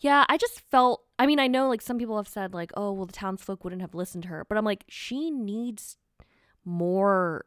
Yeah, 0.00 0.24
I 0.28 0.36
just 0.36 0.60
felt 0.70 1.04
I 1.18 1.26
mean, 1.26 1.38
I 1.38 1.46
know 1.46 1.68
like 1.68 1.82
some 1.82 1.98
people 1.98 2.16
have 2.16 2.28
said 2.28 2.52
like, 2.54 2.72
"Oh, 2.76 2.92
well 2.92 3.06
the 3.06 3.12
townsfolk 3.12 3.64
wouldn't 3.64 3.82
have 3.82 3.94
listened 3.94 4.24
to 4.24 4.28
her." 4.30 4.44
But 4.48 4.58
I'm 4.58 4.64
like, 4.64 4.84
she 4.88 5.30
needs 5.30 5.96
more 6.64 7.44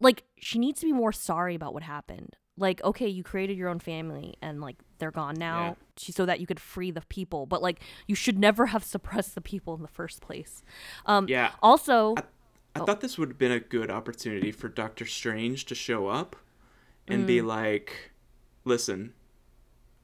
like 0.00 0.24
she 0.38 0.58
needs 0.58 0.80
to 0.80 0.86
be 0.86 0.92
more 0.92 1.12
sorry 1.12 1.54
about 1.54 1.74
what 1.74 1.82
happened. 1.82 2.36
Like, 2.60 2.82
okay, 2.84 3.08
you 3.08 3.22
created 3.24 3.56
your 3.56 3.68
own 3.68 3.78
family 3.80 4.34
and 4.42 4.60
like 4.60 4.76
they're 4.98 5.10
gone 5.10 5.34
now 5.36 5.76
Yeah. 5.96 6.12
so 6.14 6.26
that 6.26 6.40
you 6.40 6.46
could 6.46 6.60
free 6.60 6.90
the 6.90 7.00
people, 7.08 7.46
but 7.46 7.62
like 7.62 7.80
you 8.06 8.14
should 8.14 8.38
never 8.38 8.66
have 8.66 8.84
suppressed 8.84 9.34
the 9.34 9.40
people 9.40 9.74
in 9.74 9.82
the 9.82 9.88
first 9.88 10.20
place. 10.20 10.62
Um 11.06 11.26
yeah 11.28 11.52
also 11.62 12.14
I 12.18 12.22
Oh. 12.76 12.86
thought 12.86 13.00
this 13.00 13.18
would 13.18 13.30
have 13.30 13.38
been 13.38 13.50
a 13.50 13.58
good 13.58 13.90
opportunity 13.90 14.52
for 14.52 14.68
Doctor 14.68 15.04
Strange 15.04 15.64
to 15.66 15.74
show 15.74 16.06
up 16.06 16.36
and 17.08 17.24
Mm. 17.24 17.26
be 17.26 17.42
like, 17.42 18.12
listen, 18.64 19.12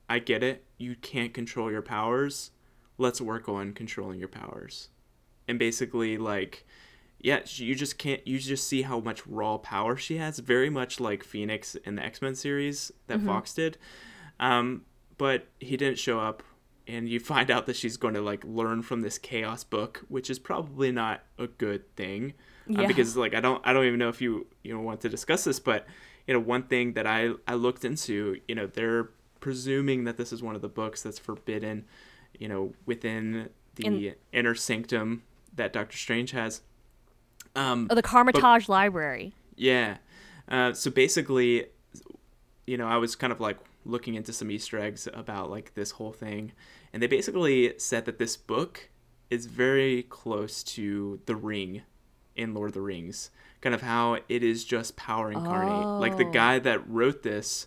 I 0.09 0.19
get 0.19 0.43
it. 0.43 0.65
You 0.77 0.97
can't 0.97 1.33
control 1.33 1.71
your 1.71 1.83
powers. 1.83 2.51
Let's 2.99 3.21
work 3.21 3.49
on 3.49 3.73
controlling 3.73 4.19
your 4.19 4.29
powers. 4.29 4.89
And 5.47 5.61
basically, 5.61 6.19
like, 6.19 6.67
yeah, 7.27 7.41
you 7.47 7.75
just 7.75 7.99
can't, 7.99 8.25
you 8.25 8.39
just 8.39 8.69
see 8.69 8.83
how 8.83 9.01
much 9.01 9.27
raw 9.27 9.57
power 9.59 9.97
she 9.97 10.17
has. 10.19 10.39
Very 10.39 10.71
much 10.71 11.01
like 11.01 11.25
Phoenix 11.25 11.75
in 11.75 11.97
the 11.97 12.05
X 12.05 12.23
Men 12.23 12.35
series 12.37 12.93
that 13.09 13.19
Mm-hmm. 13.19 13.27
Fox 13.27 13.53
did. 13.53 13.79
Um, 14.39 14.83
but 15.19 15.49
he 15.59 15.77
didn't 15.77 15.99
show 15.99 16.21
up. 16.21 16.43
And 16.87 17.09
you 17.09 17.19
find 17.35 17.51
out 17.51 17.67
that 17.67 17.75
she's 17.75 17.97
going 17.97 18.15
to 18.15 18.21
like 18.21 18.45
learn 18.45 18.83
from 18.83 19.01
this 19.01 19.19
chaos 19.19 19.65
book, 19.65 20.05
which 20.09 20.31
is 20.31 20.39
probably 20.39 20.93
not 20.93 21.23
a 21.37 21.49
good 21.49 21.83
thing 21.97 22.35
uh, 22.71 22.83
Yeah. 22.83 22.87
because 22.87 23.17
like 23.17 23.35
I 23.35 23.41
don't 23.41 23.61
I 23.67 23.73
don't 23.73 23.87
even 23.87 23.99
know 23.99 24.09
if 24.09 24.21
you 24.21 24.47
you 24.63 24.73
know 24.73 24.81
want 24.81 25.01
to 25.01 25.09
discuss 25.09 25.43
this, 25.43 25.59
but 25.59 25.85
you 26.29 26.35
know 26.35 26.39
one 26.41 26.63
thing 26.63 26.93
that 26.93 27.07
I 27.09 27.31
I 27.49 27.55
looked 27.55 27.85
into, 27.85 28.37
you 28.47 28.55
know 28.55 28.69
they're 28.69 29.11
presuming 29.41 30.05
that 30.05 30.17
this 30.17 30.33
is 30.33 30.45
one 30.45 30.55
of 30.55 30.63
the 30.63 30.69
books 30.69 31.03
that's 31.03 31.19
forbidden, 31.19 31.87
you 32.39 32.47
know 32.47 32.73
within 32.87 33.49
the 33.75 33.85
In- 33.87 34.15
inner 34.33 34.55
sanctum 34.55 35.25
that 35.57 35.73
Doctor 35.73 35.97
Strange 35.97 36.31
has. 36.31 36.61
Um, 37.57 37.89
oh, 37.91 37.95
the 37.95 38.03
Kamar-Taj 38.03 38.69
Library. 38.69 39.33
yeah. 39.57 39.97
Uh, 40.49 40.73
so 40.73 40.91
basically, 40.93 41.67
you 42.69 42.77
know, 42.77 42.87
I 42.87 42.99
was 42.99 43.17
kind 43.17 43.33
of 43.33 43.41
like 43.41 43.59
looking 43.85 44.15
into 44.15 44.33
some 44.33 44.51
Easter 44.51 44.79
eggs 44.79 45.09
about 45.13 45.51
like 45.51 45.75
this 45.75 45.93
whole 45.93 46.13
thing, 46.13 46.53
and 46.93 47.03
they 47.03 47.07
basically 47.09 47.75
said 47.79 48.05
that 48.05 48.19
this 48.19 48.37
book 48.37 48.89
is 49.29 49.47
very 49.47 50.05
close 50.05 50.63
to 50.63 51.19
The 51.27 51.35
Ring 51.35 51.83
in 52.37 52.55
Lord 52.55 52.69
of 52.71 52.75
the 52.75 52.81
Rings. 52.81 53.31
Kind 53.61 53.75
of 53.75 53.83
how 53.83 54.19
it 54.29 54.45
is 54.45 54.65
just 54.65 54.95
power 54.97 55.33
incarnate. 55.33 56.01
Like 56.01 56.17
the 56.17 56.27
Oh. 56.27 56.31
guy 56.31 56.59
that 56.61 56.89
wrote 56.89 57.25
this 57.25 57.67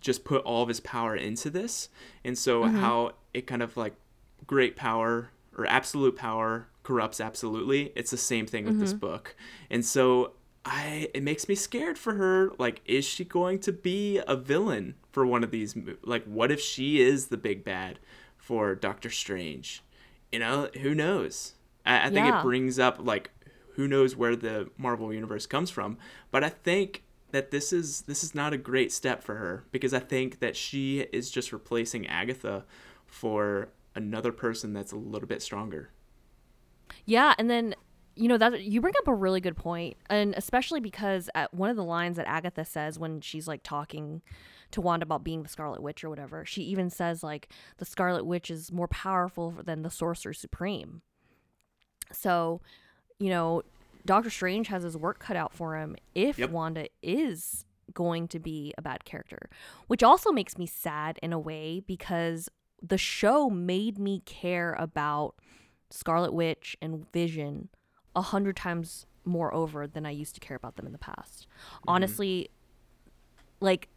just 0.00 0.24
put 0.24 0.42
all 0.44 0.62
of 0.62 0.68
his 0.68 0.80
power 0.80 1.14
into 1.14 1.50
this, 1.50 1.90
and 2.24 2.38
so 2.38 2.62
how 2.64 3.12
it 3.34 3.46
kind 3.46 3.62
of 3.62 3.76
like 3.76 3.92
great 4.46 4.74
power 4.74 5.32
or 5.58 5.66
absolute 5.66 6.16
power 6.16 6.68
corrupts 6.90 7.20
absolutely. 7.20 7.92
It's 7.94 8.10
the 8.10 8.16
same 8.16 8.46
thing 8.46 8.64
with 8.64 8.80
this 8.80 8.90
mm-hmm. 8.90 8.98
book. 8.98 9.36
And 9.70 9.84
so 9.84 10.32
I 10.64 11.08
it 11.14 11.22
makes 11.22 11.48
me 11.48 11.54
scared 11.54 11.96
for 11.96 12.14
her. 12.14 12.50
Like 12.58 12.80
is 12.84 13.04
she 13.04 13.24
going 13.24 13.60
to 13.60 13.72
be 13.72 14.20
a 14.26 14.34
villain 14.34 14.96
for 15.12 15.24
one 15.24 15.44
of 15.44 15.52
these 15.52 15.76
like 16.02 16.24
what 16.24 16.50
if 16.50 16.60
she 16.60 17.00
is 17.00 17.28
the 17.28 17.36
big 17.36 17.62
bad 17.64 18.00
for 18.36 18.74
Doctor 18.74 19.08
Strange? 19.08 19.84
You 20.32 20.40
know, 20.40 20.68
who 20.82 20.96
knows? 20.96 21.54
I, 21.86 22.06
I 22.06 22.10
think 22.10 22.26
Yeah. 22.26 22.40
it 22.40 22.42
brings 22.42 22.80
up 22.80 22.98
like 22.98 23.30
who 23.74 23.86
knows 23.86 24.16
where 24.16 24.34
the 24.34 24.68
Marvel 24.76 25.14
universe 25.14 25.46
comes 25.46 25.70
from. 25.70 25.96
But 26.32 26.42
I 26.42 26.48
think 26.48 27.04
that 27.30 27.52
this 27.52 27.72
is 27.72 28.02
this 28.02 28.24
is 28.24 28.34
not 28.34 28.52
a 28.52 28.58
great 28.58 28.90
step 28.90 29.22
for 29.22 29.36
her 29.36 29.62
because 29.70 29.94
I 29.94 30.00
think 30.00 30.40
that 30.40 30.56
she 30.56 31.02
is 31.12 31.30
just 31.30 31.52
replacing 31.52 32.08
Agatha 32.08 32.64
for 33.06 33.68
another 33.94 34.32
person 34.32 34.72
that's 34.72 34.90
a 34.90 34.96
little 34.96 35.28
bit 35.28 35.40
stronger. 35.40 35.90
Yeah, 37.04 37.34
and 37.38 37.48
then 37.50 37.74
you 38.16 38.28
know 38.28 38.38
that 38.38 38.62
you 38.62 38.80
bring 38.80 38.94
up 38.98 39.08
a 39.08 39.14
really 39.14 39.40
good 39.40 39.56
point, 39.56 39.96
and 40.08 40.34
especially 40.36 40.80
because 40.80 41.30
at 41.34 41.54
one 41.54 41.70
of 41.70 41.76
the 41.76 41.84
lines 41.84 42.16
that 42.16 42.28
Agatha 42.28 42.64
says 42.64 42.98
when 42.98 43.20
she's 43.20 43.48
like 43.48 43.62
talking 43.62 44.22
to 44.72 44.80
Wanda 44.80 45.04
about 45.04 45.24
being 45.24 45.42
the 45.42 45.48
Scarlet 45.48 45.82
Witch 45.82 46.04
or 46.04 46.10
whatever, 46.10 46.44
she 46.44 46.62
even 46.62 46.90
says 46.90 47.22
like 47.22 47.48
the 47.78 47.84
Scarlet 47.84 48.24
Witch 48.24 48.50
is 48.50 48.70
more 48.70 48.88
powerful 48.88 49.50
than 49.64 49.82
the 49.82 49.90
Sorcerer 49.90 50.32
Supreme. 50.32 51.02
So, 52.12 52.60
you 53.18 53.30
know, 53.30 53.62
Doctor 54.04 54.30
Strange 54.30 54.68
has 54.68 54.82
his 54.82 54.96
work 54.96 55.18
cut 55.18 55.36
out 55.36 55.52
for 55.52 55.76
him 55.76 55.96
if 56.14 56.38
Yep. 56.38 56.50
Wanda 56.50 56.88
is 57.02 57.64
going 57.92 58.28
to 58.28 58.38
be 58.38 58.72
a 58.78 58.82
bad 58.82 59.04
character, 59.04 59.50
which 59.88 60.02
also 60.02 60.30
makes 60.30 60.56
me 60.56 60.66
sad 60.66 61.18
in 61.22 61.32
a 61.32 61.38
way 61.38 61.80
because 61.86 62.48
the 62.82 62.98
show 62.98 63.50
made 63.50 63.98
me 63.98 64.22
care 64.24 64.74
about 64.78 65.34
Scarlet 65.90 66.32
Witch 66.32 66.76
and 66.80 67.10
Vision 67.12 67.68
a 68.14 68.22
hundred 68.22 68.56
times 68.56 69.06
more 69.24 69.52
over 69.54 69.86
than 69.86 70.06
I 70.06 70.10
used 70.10 70.34
to 70.34 70.40
care 70.40 70.56
about 70.56 70.76
them 70.76 70.86
in 70.86 70.92
the 70.92 70.98
past. 70.98 71.46
Mm-hmm. 71.46 71.84
Honestly, 71.88 72.50
like 73.60 73.88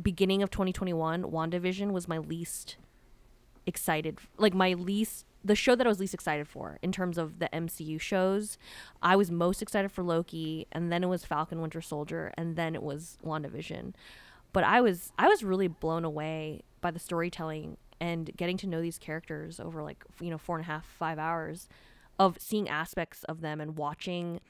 beginning 0.00 0.42
of 0.42 0.50
2021, 0.50 1.24
WandaVision 1.24 1.92
was 1.92 2.06
my 2.06 2.18
least 2.18 2.76
excited 3.66 4.18
like 4.38 4.54
my 4.54 4.72
least 4.72 5.26
the 5.44 5.54
show 5.54 5.74
that 5.74 5.86
I 5.86 5.88
was 5.88 6.00
least 6.00 6.14
excited 6.14 6.48
for 6.48 6.78
in 6.82 6.92
terms 6.92 7.16
of 7.16 7.38
the 7.38 7.48
MCU 7.52 8.00
shows. 8.00 8.58
I 9.02 9.16
was 9.16 9.30
most 9.30 9.62
excited 9.62 9.90
for 9.90 10.02
Loki 10.02 10.66
and 10.72 10.92
then 10.92 11.02
it 11.02 11.06
was 11.06 11.24
Falcon 11.24 11.60
Winter 11.60 11.80
Soldier 11.80 12.32
and 12.36 12.56
then 12.56 12.74
it 12.74 12.82
was 12.82 13.16
WandaVision. 13.24 13.94
But 14.52 14.64
I 14.64 14.80
was 14.80 15.12
I 15.18 15.28
was 15.28 15.42
really 15.44 15.68
blown 15.68 16.04
away 16.04 16.62
by 16.80 16.90
the 16.90 16.98
storytelling 16.98 17.76
and 18.00 18.30
getting 18.36 18.56
to 18.58 18.66
know 18.66 18.80
these 18.80 18.98
characters 18.98 19.60
over 19.60 19.82
like 19.82 20.04
you 20.20 20.30
know 20.30 20.38
four 20.38 20.56
and 20.56 20.64
a 20.64 20.66
half 20.66 20.86
five 20.86 21.18
hours 21.18 21.68
of 22.18 22.36
seeing 22.38 22.68
aspects 22.68 23.24
of 23.24 23.40
them 23.40 23.60
and 23.60 23.76
watching 23.76 24.40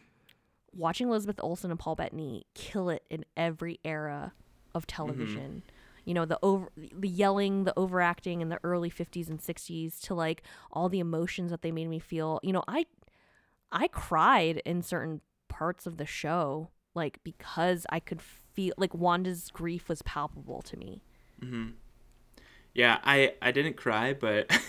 watching 0.73 1.09
Elizabeth 1.09 1.41
Olsen 1.43 1.71
and 1.71 1.81
Paul 1.81 1.97
Bettany 1.97 2.47
kill 2.55 2.91
it 2.91 3.05
in 3.11 3.25
every 3.37 3.81
era 3.85 4.33
of 4.75 4.87
mm-hmm. 4.87 4.97
television. 4.97 5.63
You 6.05 6.15
know, 6.15 6.25
the 6.25 6.39
over 6.43 6.71
the 6.77 7.09
yelling, 7.09 7.65
the 7.65 7.79
overacting 7.79 8.41
in 8.41 8.49
the 8.49 8.59
early 8.65 8.91
50s 8.91 9.29
and 9.29 9.39
60s 9.39 10.01
to 10.03 10.15
like 10.15 10.43
all 10.73 10.89
the 10.89 10.99
emotions 10.99 11.51
that 11.51 11.63
they 11.63 11.71
made 11.71 11.89
me 11.89 11.99
feel. 11.99 12.41
You 12.43 12.53
know, 12.53 12.65
I 12.67 12.87
I 13.71 13.89
cried 13.89 14.63
in 14.65 14.83
certain 14.83 15.21
parts 15.49 15.87
of 15.87 15.97
the 15.97 16.07
show 16.07 16.71
like 16.95 17.21
because 17.23 17.87
I 17.91 18.01
could 18.01 18.21
feel 18.21 18.75
like 18.77 18.95
Wanda's 18.95 19.51
grief 19.53 19.89
was 19.89 20.03
palpable 20.03 20.63
to 20.63 20.77
me. 20.77 21.03
Mm-hmm. 21.43 21.69
Yeah, 22.75 22.99
I, 23.03 23.35
I 23.43 23.51
didn't 23.53 23.77
cry, 23.77 24.15
but 24.15 24.47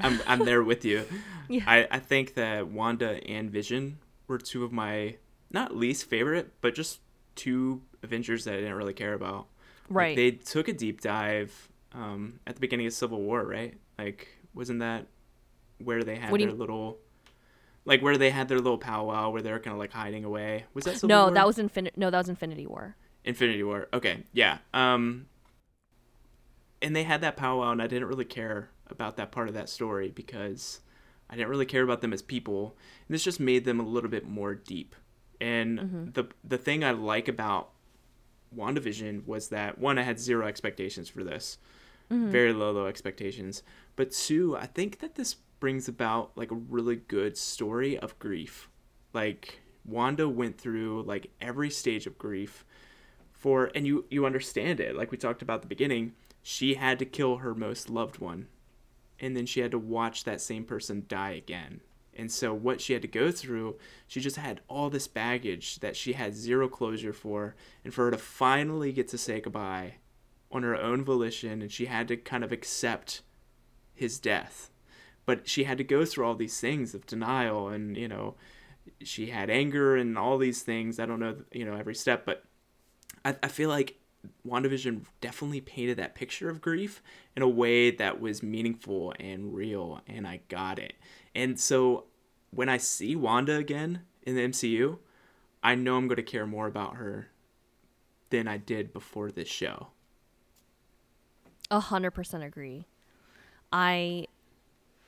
I'm 0.00 0.20
I'm 0.26 0.44
there 0.44 0.62
with 0.62 0.84
you. 0.84 1.04
Yeah. 1.50 1.62
I, 1.66 1.88
I 1.90 1.98
think 1.98 2.34
that 2.34 2.68
Wanda 2.68 3.26
and 3.26 3.50
Vision 3.50 4.00
were 4.26 4.36
two 4.36 4.64
of 4.64 4.70
my 4.70 5.16
not 5.50 5.74
least 5.74 6.04
favorite, 6.04 6.52
but 6.60 6.74
just 6.74 7.00
two 7.36 7.80
Avengers 8.02 8.44
that 8.44 8.52
I 8.52 8.56
didn't 8.58 8.74
really 8.74 8.92
care 8.92 9.14
about. 9.14 9.46
Like, 9.88 9.96
Right. 9.96 10.16
they 10.16 10.32
took 10.32 10.68
a 10.68 10.74
deep 10.74 11.00
dive 11.00 11.70
um, 11.92 12.40
at 12.46 12.54
the 12.54 12.60
beginning 12.60 12.86
of 12.86 12.92
Civil 12.92 13.22
War, 13.22 13.42
right? 13.46 13.78
Like, 13.98 14.28
wasn't 14.52 14.80
that 14.80 15.06
where 15.78 16.04
they 16.04 16.16
had 16.16 16.30
What 16.30 16.40
their 16.42 16.52
little, 16.52 16.98
like 17.86 18.02
where 18.02 18.18
they 18.18 18.28
had 18.28 18.48
their 18.48 18.58
little 18.58 18.76
powwow 18.76 19.30
where 19.30 19.40
they 19.40 19.50
were 19.50 19.58
kind 19.58 19.72
of 19.72 19.78
like 19.78 19.92
hiding 19.94 20.24
away? 20.26 20.66
Was 20.74 20.84
that 20.84 20.96
Civil 20.96 21.08
no, 21.08 21.22
War? 21.24 21.30
that 21.32 21.46
was 21.46 21.58
Infinity 21.58 21.94
no, 21.98 22.10
that 22.10 22.18
was 22.18 22.28
Infinity 22.28 22.66
War. 22.66 22.94
Infinity 23.24 23.62
War. 23.62 23.88
Okay, 23.94 24.24
yeah. 24.34 24.58
Um, 24.74 25.28
and 26.80 26.94
they 26.94 27.04
had 27.04 27.20
that 27.22 27.36
powwow, 27.36 27.72
and 27.72 27.82
I 27.82 27.86
didn't 27.86 28.08
really 28.08 28.24
care 28.24 28.70
about 28.88 29.16
that 29.16 29.32
part 29.32 29.48
of 29.48 29.54
that 29.54 29.68
story 29.68 30.10
because 30.10 30.80
I 31.30 31.36
didn't 31.36 31.48
really 31.48 31.66
care 31.66 31.82
about 31.82 32.00
them 32.00 32.12
as 32.12 32.22
people. 32.22 32.76
And 33.06 33.14
this 33.14 33.24
just 33.24 33.40
made 33.40 33.64
them 33.64 33.80
a 33.80 33.86
little 33.86 34.10
bit 34.10 34.26
more 34.26 34.54
deep. 34.54 34.94
And 35.40 35.78
mm-hmm. 35.78 36.10
the 36.12 36.28
the 36.44 36.58
thing 36.58 36.82
I 36.82 36.92
like 36.92 37.28
about 37.28 37.70
WandaVision 38.56 39.26
was 39.26 39.48
that 39.48 39.78
one, 39.78 39.98
I 39.98 40.02
had 40.02 40.18
zero 40.18 40.46
expectations 40.46 41.08
for 41.08 41.22
this, 41.22 41.58
mm-hmm. 42.10 42.30
very 42.30 42.52
low, 42.52 42.72
low 42.72 42.86
expectations. 42.86 43.62
But 43.96 44.12
two, 44.12 44.56
I 44.56 44.66
think 44.66 45.00
that 45.00 45.14
this 45.14 45.36
brings 45.60 45.88
about 45.88 46.32
like 46.36 46.50
a 46.50 46.56
really 46.56 46.96
good 46.96 47.36
story 47.36 47.98
of 47.98 48.18
grief. 48.18 48.68
Like 49.12 49.60
Wanda 49.84 50.28
went 50.28 50.58
through 50.58 51.02
like 51.02 51.30
every 51.40 51.70
stage 51.70 52.06
of 52.06 52.18
grief 52.18 52.64
for 53.32 53.70
and 53.74 53.86
you 53.86 54.04
you 54.10 54.26
understand 54.26 54.80
it 54.80 54.96
like 54.96 55.12
we 55.12 55.16
talked 55.16 55.42
about 55.42 55.56
at 55.56 55.62
the 55.62 55.68
beginning 55.68 56.12
she 56.50 56.76
had 56.76 56.98
to 56.98 57.04
kill 57.04 57.36
her 57.36 57.54
most 57.54 57.90
loved 57.90 58.20
one 58.20 58.46
and 59.20 59.36
then 59.36 59.44
she 59.44 59.60
had 59.60 59.70
to 59.70 59.78
watch 59.78 60.24
that 60.24 60.40
same 60.40 60.64
person 60.64 61.04
die 61.06 61.32
again. 61.32 61.82
And 62.14 62.32
so 62.32 62.54
what 62.54 62.80
she 62.80 62.94
had 62.94 63.02
to 63.02 63.08
go 63.08 63.30
through 63.30 63.76
she 64.06 64.18
just 64.18 64.36
had 64.36 64.62
all 64.66 64.88
this 64.88 65.06
baggage 65.06 65.80
that 65.80 65.94
she 65.94 66.14
had 66.14 66.34
zero 66.34 66.66
closure 66.66 67.12
for 67.12 67.54
and 67.84 67.92
for 67.92 68.06
her 68.06 68.12
to 68.12 68.16
finally 68.16 68.92
get 68.92 69.08
to 69.08 69.18
say 69.18 69.42
goodbye 69.42 69.96
on 70.50 70.62
her 70.62 70.74
own 70.74 71.04
volition 71.04 71.60
and 71.60 71.70
she 71.70 71.84
had 71.84 72.08
to 72.08 72.16
kind 72.16 72.42
of 72.42 72.50
accept 72.50 73.20
his 73.94 74.18
death. 74.18 74.70
But 75.26 75.46
she 75.46 75.64
had 75.64 75.76
to 75.76 75.84
go 75.84 76.06
through 76.06 76.24
all 76.24 76.34
these 76.34 76.58
things 76.58 76.94
of 76.94 77.04
denial 77.04 77.68
and 77.68 77.94
you 77.94 78.08
know 78.08 78.36
she 79.02 79.26
had 79.26 79.50
anger 79.50 79.96
and 79.96 80.16
all 80.16 80.38
these 80.38 80.62
things. 80.62 80.98
I 80.98 81.04
don't 81.04 81.20
know 81.20 81.36
you 81.52 81.66
know 81.66 81.76
every 81.76 81.94
step 81.94 82.24
but 82.24 82.44
I, 83.22 83.36
I 83.42 83.48
feel 83.48 83.68
like 83.68 83.97
WandaVision 84.46 85.02
definitely 85.20 85.60
painted 85.60 85.96
that 85.98 86.14
picture 86.14 86.48
of 86.48 86.60
grief 86.60 87.02
in 87.36 87.42
a 87.42 87.48
way 87.48 87.90
that 87.90 88.20
was 88.20 88.42
meaningful 88.42 89.14
and 89.20 89.54
real, 89.54 90.00
and 90.06 90.26
I 90.26 90.40
got 90.48 90.78
it. 90.78 90.94
And 91.34 91.58
so 91.58 92.04
when 92.50 92.68
I 92.68 92.78
see 92.78 93.14
Wanda 93.14 93.56
again 93.56 94.02
in 94.22 94.34
the 94.34 94.42
MCU, 94.42 94.98
I 95.62 95.74
know 95.74 95.96
I'm 95.96 96.08
going 96.08 96.16
to 96.16 96.22
care 96.22 96.46
more 96.46 96.66
about 96.66 96.96
her 96.96 97.30
than 98.30 98.48
I 98.48 98.56
did 98.56 98.92
before 98.92 99.30
this 99.30 99.48
show. 99.48 99.88
A 101.70 101.80
hundred 101.80 102.12
percent 102.12 102.42
agree. 102.42 102.86
I 103.72 104.26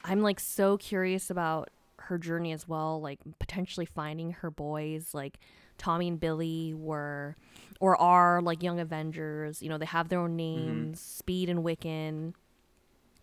I'm 0.04 0.22
like 0.22 0.40
so 0.40 0.76
curious 0.76 1.30
about 1.30 1.70
her 1.96 2.18
journey 2.18 2.52
as 2.52 2.66
well, 2.68 3.00
like 3.00 3.20
potentially 3.38 3.86
finding 3.86 4.32
her 4.32 4.50
boys, 4.50 5.14
like 5.14 5.38
Tommy 5.81 6.09
and 6.09 6.20
Billy 6.20 6.74
were 6.74 7.37
or 7.81 8.01
are 8.01 8.43
like 8.43 8.62
young 8.62 8.78
Avengers, 8.78 9.62
you 9.62 9.68
know, 9.68 9.78
they 9.78 9.87
have 9.87 10.11
their 10.11 10.20
own 10.20 10.37
mm-hmm. 10.37 10.66
names, 10.66 11.01
Speed 11.01 11.49
and 11.49 11.64
Wiccan. 11.64 12.35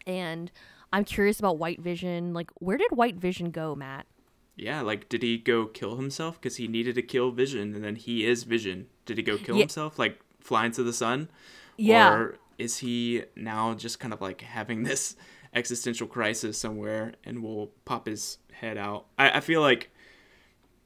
And 0.08 0.52
I'm 0.92 1.06
curious 1.06 1.40
about 1.40 1.60
White 1.60 1.80
Vision. 1.80 2.34
Like 2.34 2.50
where 2.56 2.78
did 2.78 2.92
White 2.92 3.16
Vision 3.16 3.52
go, 3.52 3.76
Matt? 3.76 4.08
Yeah, 4.56 4.82
like 4.82 5.08
did 5.08 5.22
he 5.22 5.38
go 5.38 5.68
kill 5.68 5.98
himself 5.98 6.42
because 6.42 6.58
he 6.58 6.68
needed 6.68 6.96
to 6.96 7.04
kill 7.04 7.30
Vision, 7.32 7.76
and 7.76 7.84
then 7.84 7.96
he 7.96 8.26
is 8.26 8.44
Vision? 8.44 8.88
Did 9.06 9.18
he 9.18 9.24
go 9.24 9.38
kill 9.38 9.56
Yeah. 9.56 9.62
himself, 9.62 10.00
like 10.00 10.20
fly 10.40 10.66
into 10.66 10.82
the 10.84 10.94
sun? 10.94 11.30
Yeah. 11.78 12.12
Or 12.12 12.40
is 12.58 12.80
he 12.80 13.24
now 13.36 13.76
just 13.76 14.00
kind 14.00 14.14
of 14.14 14.20
like 14.20 14.42
having 14.42 14.84
this 14.84 15.16
existential 15.54 16.08
crisis 16.08 16.58
somewhere 16.58 17.14
and 17.24 17.44
will 17.44 17.68
pop 17.86 18.08
his 18.08 18.40
head 18.52 18.78
out? 18.80 19.06
I, 19.20 19.38
I 19.38 19.40
feel 19.42 19.62
like 19.62 19.92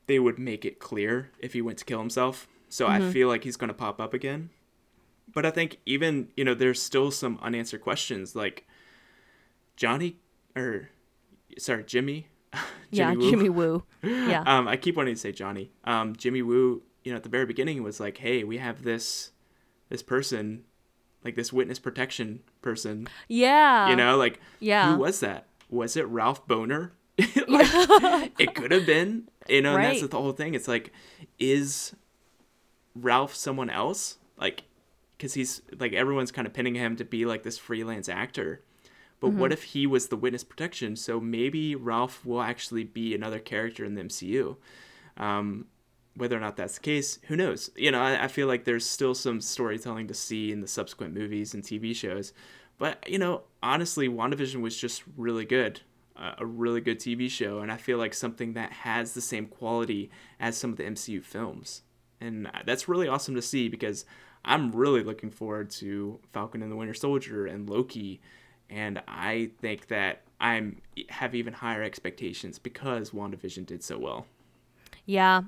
they 0.08 0.20
would 0.20 0.40
make 0.40 0.66
it 0.66 0.80
clear 0.80 1.32
if 1.40 1.54
he 1.54 1.62
went 1.62 1.78
to 1.80 1.86
kill 1.86 2.00
himself. 2.00 2.48
So 2.70 2.88
I 2.88 3.12
feel 3.12 3.28
like 3.28 3.44
he's 3.44 3.58
going 3.58 3.68
to 3.68 3.74
pop 3.74 4.00
up 4.00 4.14
again. 4.14 4.50
But 5.34 5.46
I 5.46 5.52
think 5.52 5.80
even, 5.86 6.30
you 6.38 6.46
know, 6.46 6.54
there's 6.54 6.82
still 6.82 7.12
some 7.12 7.38
unanswered 7.42 7.82
questions 7.82 8.36
like 8.36 8.66
Johnny 9.76 10.18
or 10.56 10.90
sorry, 11.58 11.84
Jimmy. 11.84 12.28
yeah, 12.92 13.14
Woo. 13.14 13.30
Jimmy 13.30 13.50
Woo. 13.50 13.84
Yeah. 14.04 14.44
Um, 14.46 14.68
I 14.68 14.78
keep 14.78 14.96
wanting 14.98 15.16
to 15.16 15.20
say 15.20 15.32
Johnny. 15.32 15.72
Um, 15.84 16.16
Jimmy 16.16 16.42
Woo, 16.42 16.82
you 17.04 17.12
know, 17.12 17.18
at 17.18 17.24
the 17.24 17.30
very 17.30 17.46
beginning 17.46 17.84
was 17.84 18.00
like, 18.00 18.18
"Hey, 18.18 18.44
we 18.44 18.58
have 18.58 18.84
this, 18.84 19.32
this 19.90 20.02
person, 20.02 20.64
like 21.24 21.36
this 21.36 21.54
witness 21.54 21.80
protection 21.80 22.42
person. 22.62 23.08
yeah. 23.28 23.90
You 23.90 23.96
know, 23.96 24.18
like 24.18 24.40
yeah. 24.60 24.94
who 24.94 25.00
was 25.00 25.20
that? 25.20 25.48
Was 25.70 25.96
it 25.96 26.08
Ralph 26.08 26.48
Bohner? 26.48 26.92
like, 27.48 28.32
it 28.40 28.56
could 28.56 28.72
have 28.72 28.86
been. 28.86 29.30
You 29.52 29.62
know, 29.62 29.76
and 29.76 29.84
that's 29.84 30.08
the 30.08 30.18
whole 30.18 30.32
thing. 30.32 30.54
It's 30.54 30.68
like, 30.68 30.92
is 31.40 31.96
Ralph 32.96 33.36
someone 33.36 33.70
else? 33.70 34.18
Like, 34.38 34.64
because 35.18 35.34
he's 35.34 35.62
like 35.80 35.94
everyone's 35.94 36.32
kind 36.32 36.48
of 36.48 36.54
pinning 36.54 36.76
him 36.76 36.96
to 36.96 37.06
be 37.06 37.26
like 37.26 37.44
this 37.44 37.58
freelance 37.58 38.10
actor. 38.10 38.62
But 39.20 39.34
what 39.34 39.52
if 39.52 39.62
he 39.62 39.86
was 39.86 40.08
the 40.08 40.18
witness 40.18 40.44
protection? 40.44 40.96
So 40.96 41.20
maybe 41.20 41.76
Ralph 41.76 42.26
will 42.26 42.42
actually 42.42 42.84
be 42.84 43.14
another 43.14 43.38
character 43.38 43.86
in 43.86 43.94
the 43.94 44.02
MCU. 44.02 44.58
Um, 45.16 45.68
whether 46.16 46.36
or 46.36 46.40
not 46.40 46.58
that's 46.58 46.76
the 46.76 46.82
case, 46.82 47.20
who 47.28 47.36
knows? 47.36 47.70
You 47.76 47.92
know, 47.92 48.02
I, 48.02 48.24
I 48.24 48.28
feel 48.28 48.48
like 48.48 48.66
there's 48.66 48.86
still 48.86 49.14
some 49.14 49.40
storytelling 49.40 50.08
to 50.08 50.16
see 50.16 50.52
in 50.52 50.62
the 50.62 50.68
subsequent 50.68 51.14
movies 51.14 51.54
and 51.54 51.62
TV 51.64 51.96
shows. 51.96 52.34
But, 52.80 53.08
you 53.08 53.20
know, 53.20 53.44
honestly, 53.62 54.10
WandaVision 54.10 54.62
was 54.62 54.76
just 54.76 55.04
really 55.16 55.46
good. 55.46 55.82
A, 56.16 56.46
really 56.46 56.82
good 56.82 57.00
TV 57.00 57.30
show, 57.30 57.60
and 57.60 57.72
I 57.72 57.78
feel 57.78 57.98
like 57.98 58.14
something 58.14 58.54
that 58.54 58.72
has 58.72 59.14
the 59.14 59.22
same 59.22 59.48
quality 59.48 60.10
as 60.40 60.58
some 60.58 60.72
of 60.72 60.78
the 60.78 60.84
MCU 60.84 61.24
films, 61.24 61.84
and 62.20 62.48
uh, 62.48 62.52
that's 62.66 62.88
really 62.88 63.08
awesome 63.08 63.36
to 63.36 63.42
see 63.42 63.70
because 63.70 64.06
I'm 64.44 64.72
really 64.72 65.04
looking 65.04 65.32
forward 65.32 65.70
to 65.72 66.20
Falcon 66.34 66.62
and 66.62 66.72
the 66.72 66.76
Winter 66.76 66.94
Soldier 66.94 67.46
and 67.46 67.70
Loki, 67.70 68.22
and 68.70 69.02
I 69.08 69.52
think 69.62 69.88
that 69.88 70.24
I'm 70.40 70.82
have 71.10 71.36
even 71.36 71.54
higher 71.54 71.84
expectations 71.84 72.60
because 72.60 73.12
WandaVision 73.12 73.66
did 73.66 73.84
so 73.84 73.98
well. 73.98 74.26
Yeah. 75.06 75.44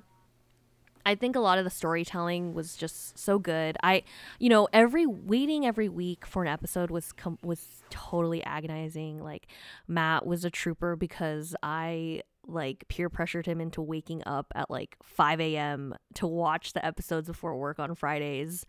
I 1.06 1.16
think 1.16 1.36
a 1.36 1.40
lot 1.40 1.58
of 1.58 1.64
the 1.64 1.70
storytelling 1.70 2.54
was 2.54 2.76
just 2.76 3.18
so 3.20 3.40
good. 3.40 3.78
I, 3.84 4.04
you 4.40 4.50
know, 4.50 4.68
every 4.72 5.06
waiting 5.06 5.66
every 5.66 5.90
week 5.90 6.26
for 6.26 6.44
an 6.44 6.48
episode 6.48 6.92
was 6.92 7.12
com- 7.12 7.40
was 7.44 7.84
totally 7.90 8.44
agonizing. 8.44 9.22
Like 9.22 9.48
Matt 9.88 10.26
was 10.26 10.46
a 10.46 10.50
trooper 10.50 10.96
because 10.96 11.56
I 11.62 12.22
like 12.48 12.88
peer 12.88 13.10
pressured 13.10 13.46
him 13.46 13.62
into 13.62 13.82
waking 13.82 14.24
up 14.26 14.48
at 14.56 14.70
like 14.70 14.96
5 15.02 15.40
a.m. 15.40 15.96
to 16.16 16.28
watch 16.28 16.74
the 16.74 16.86
episodes 16.86 17.28
before 17.28 17.58
work 17.58 17.80
on 17.80 17.96
Fridays. 17.96 18.66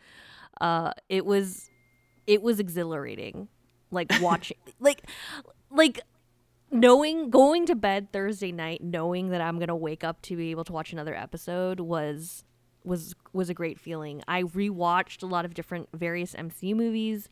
Uh, 0.61 0.93
it 1.09 1.27
was, 1.27 1.71
it 2.27 2.43
was 2.43 2.61
exhilarating. 2.61 3.49
Like 3.91 4.11
watching, 4.21 4.57
like, 4.81 5.09
like 5.71 6.01
knowing 6.75 7.31
going 7.31 7.65
to 7.67 7.75
bed 7.75 8.13
Thursday 8.13 8.53
night 8.53 8.83
knowing 8.83 9.31
that 9.31 9.41
I'm 9.41 9.57
going 9.57 9.69
to 9.69 9.77
wake 9.77 10.05
up 10.05 10.21
to 10.23 10.37
be 10.37 10.51
able 10.51 10.65
to 10.65 10.73
watch 10.73 10.93
another 10.93 11.15
episode 11.15 11.81
was 11.81 12.45
was 12.85 13.15
was 13.33 13.49
a 13.49 13.55
great 13.55 13.81
feeling. 13.81 14.23
I 14.29 14.43
rewatched 14.43 15.23
a 15.23 15.27
lot 15.27 15.45
of 15.47 15.55
different 15.55 15.89
various 15.95 16.35
MCU 16.35 16.75
movies 16.75 17.31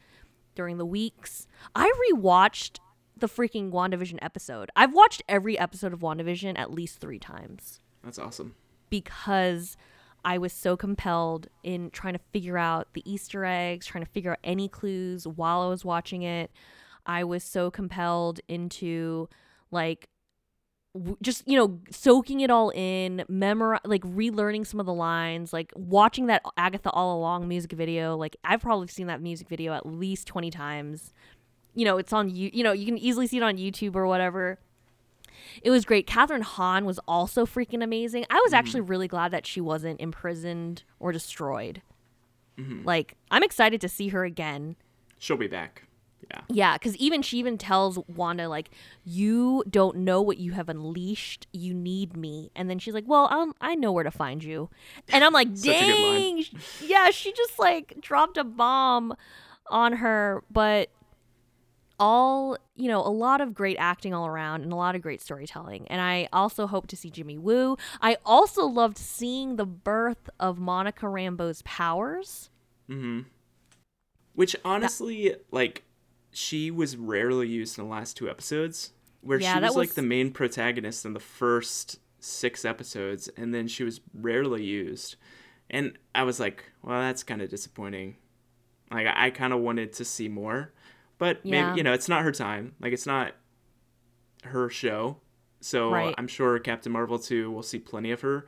during 0.55 0.79
the 0.79 0.87
weeks. 0.87 1.47
I 1.75 1.93
rewatched 2.11 2.79
the 3.17 3.27
freaking 3.29 3.71
WandaVision 3.71 4.19
episode. 4.23 4.71
I've 4.75 4.95
watched 4.95 5.23
every 5.29 5.59
episode 5.59 5.93
of 5.93 6.01
WandaVision 6.01 6.59
at 6.59 6.71
least 6.73 7.01
3 7.01 7.19
times 7.19 7.81
That's 8.03 8.19
awesome. 8.19 8.55
because 8.89 9.77
I 10.25 10.39
was 10.39 10.53
so 10.53 10.77
compelled 10.77 11.49
in 11.63 11.91
trying 11.91 12.15
to 12.15 12.21
figure 12.33 12.57
out 12.57 12.89
the 12.95 13.03
Easter 13.11 13.45
eggs, 13.45 13.87
trying 13.87 14.05
to 14.05 14.11
figure 14.11 14.31
out 14.33 14.39
any 14.45 14.69
clues 14.69 15.27
while 15.27 15.63
I 15.63 15.69
was 15.69 15.85
watching 15.85 16.23
it. 16.23 16.51
I 17.07 17.25
was 17.25 17.45
so 17.45 17.71
compelled 17.71 18.41
into 18.49 19.29
like 19.71 20.09
w- 20.95 21.17
just 21.23 21.47
you 21.47 21.57
know 21.57 21.81
soaking 21.91 22.41
it 22.41 22.51
all 22.51 22.71
in 22.71 23.25
memori- 23.31 23.81
like 23.85 24.03
relearning 24.03 24.67
some 24.67 24.81
of 24.81 24.87
the 24.87 24.95
lines 24.95 25.53
like 25.53 25.73
watching 25.75 26.27
that 26.27 26.43
agatha 26.57 26.91
all 26.91 27.19
along 27.19 27.49
music 27.49 27.73
video 27.73 28.17
like 28.17 28.37
i've 28.45 28.61
probably 28.61 28.87
seen 28.87 29.07
that 29.07 29.21
music 29.21 29.49
video 29.49 29.73
at 29.73 29.87
least 29.87 30.27
20 30.27 30.51
times. 30.51 31.13
You 31.75 31.87
know 31.87 31.97
it's 31.97 32.13
on 32.13 32.29
you 32.29 32.51
you 32.53 32.63
know 32.63 32.73
you 32.73 32.85
can 32.85 32.99
easily 32.99 33.27
see 33.27 33.39
it 33.39 33.43
on 33.43 33.57
youtube 33.57 33.97
or 33.97 34.07
whatever. 34.07 34.59
It 35.63 35.71
was 35.71 35.85
great. 35.85 36.07
Kathryn 36.07 36.43
Hahn 36.43 36.85
was 36.85 37.01
also 37.09 37.47
freaking 37.47 37.83
amazing. 37.83 38.27
I 38.31 38.41
was 38.45 38.53
actually 38.53 38.83
mm. 38.83 38.91
really 38.91 39.09
glad 39.09 39.33
that 39.33 39.45
she 39.47 39.61
wasn't 39.61 40.01
imprisoned 40.01 40.85
or 41.01 41.11
destroyed. 41.11 41.83
Mm-hmm. 42.59 42.85
Like 42.85 43.17
i'm 43.31 43.43
excited 43.43 43.81
to 43.81 43.89
see 43.89 44.09
her 44.09 44.25
again. 44.25 44.77
She'll 45.19 45.39
be 45.39 45.47
back. 45.47 45.85
Yeah. 46.33 46.41
yeah, 46.49 46.79
because 46.79 46.97
even 46.97 47.23
she 47.23 47.39
even 47.39 47.59
tells 47.59 47.99
Wanda 48.09 48.49
like, 48.49 48.71
"You 49.05 49.63
don't 49.69 49.99
know 49.99 50.23
what 50.23 50.39
you 50.39 50.53
have 50.53 50.69
unleashed. 50.69 51.47
You 51.53 51.75
need 51.75 52.17
me." 52.17 52.51
And 52.57 52.71
then 52.71 52.79
she's 52.79 52.95
like, 52.95 53.05
"Well, 53.07 53.29
um, 53.31 53.55
I 53.61 53.75
know 53.75 53.93
where 53.93 54.05
to 54.05 54.11
find 54.11 54.43
you." 54.43 54.71
And 55.11 55.23
I'm 55.25 55.33
like, 55.33 55.49
Such 55.55 55.77
a 55.77 55.81
good 55.81 56.03
line. 56.03 56.21
"Dang, 56.21 56.45
yeah." 56.83 57.11
She 57.11 57.33
just 57.33 57.59
like 57.59 58.01
dropped 58.01 58.37
a 58.39 58.45
bomb 58.45 59.15
on 59.69 59.95
her, 59.95 60.43
but 60.51 60.91
all 62.01 62.57
you 62.75 62.89
know, 62.89 63.01
a 63.01 63.11
lot 63.11 63.41
of 63.41 63.55
great 63.55 63.77
acting 63.79 64.15
all 64.15 64.27
around 64.27 64.63
and 64.63 64.73
a 64.73 64.77
lot 64.77 64.95
of 64.97 65.03
great 65.03 65.21
storytelling. 65.21 65.87
And 65.89 66.01
I 66.01 66.29
also 66.33 66.67
hope 66.67 66.87
to 66.89 66.97
see 66.97 67.11
Jimmy 67.11 67.39
Woo. 67.39 67.77
I 68.01 68.17
also 68.25 68.65
loved 68.65 68.97
seeing 68.99 69.57
the 69.57 69.67
birth 69.67 70.29
of 70.41 70.59
Monica 70.59 71.07
Rambeau's 71.07 71.63
powers. 71.63 72.51
Hmm, 72.89 73.21
Which 74.35 74.57
honestly, 74.65 75.37
like, 75.53 75.85
she 76.33 76.71
was 76.71 76.97
rarely 76.97 77.49
used 77.49 77.79
in 77.79 77.85
the 77.85 77.91
last 77.91 78.17
two 78.17 78.29
episodes, 78.29 78.93
where 79.21 79.41
Yeah, 79.41 79.55
she 79.55 79.61
that 79.61 79.75
was, 79.75 79.77
like 79.77 79.95
the 79.95 80.03
main 80.03 80.31
protagonist 80.33 81.05
in 81.05 81.13
the 81.13 81.21
first 81.21 82.01
six 82.19 82.65
episodes, 82.65 83.29
and 83.37 83.55
then 83.55 83.69
she 83.69 83.85
was 83.85 84.01
rarely 84.15 84.65
used. 84.65 85.17
And 85.71 85.99
I 86.15 86.23
was 86.25 86.39
like, 86.41 86.65
well, 86.83 87.01
that's 87.01 87.23
kind 87.23 87.41
of 87.43 87.49
disappointing. 87.51 88.17
Like, 88.91 89.07
I, 89.07 89.27
I 89.27 89.31
kind 89.31 89.53
of 89.53 89.61
wanted 89.61 89.93
to 89.95 90.05
see 90.05 90.29
more, 90.29 90.73
but 91.19 91.41
Yeah. 91.45 91.51
maybe 91.67 91.79
you 91.79 91.83
know, 91.83 91.93
it's 91.93 92.09
not 92.09 92.23
her 92.23 92.33
time. 92.33 92.75
Like, 92.81 92.93
it's 92.93 93.07
not 93.07 93.33
her 94.45 94.69
show, 94.69 95.19
so 95.61 95.91
Right. 95.91 96.15
I'm 96.19 96.27
sure 96.29 96.59
Captain 96.59 96.93
Marvel 96.93 97.19
too. 97.19 97.51
We'll 97.51 97.63
see 97.63 97.79
plenty 97.79 98.11
of 98.11 98.21
her, 98.23 98.45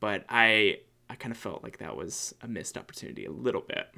but 0.00 0.24
I 0.28 0.78
I 1.08 1.16
kind 1.16 1.32
of 1.32 1.38
felt 1.38 1.62
like 1.62 1.78
that 1.78 1.96
was 1.96 2.34
a 2.42 2.48
missed 2.48 2.78
opportunity 2.78 3.24
a 3.26 3.30
little 3.30 3.60
bit. 3.60 3.88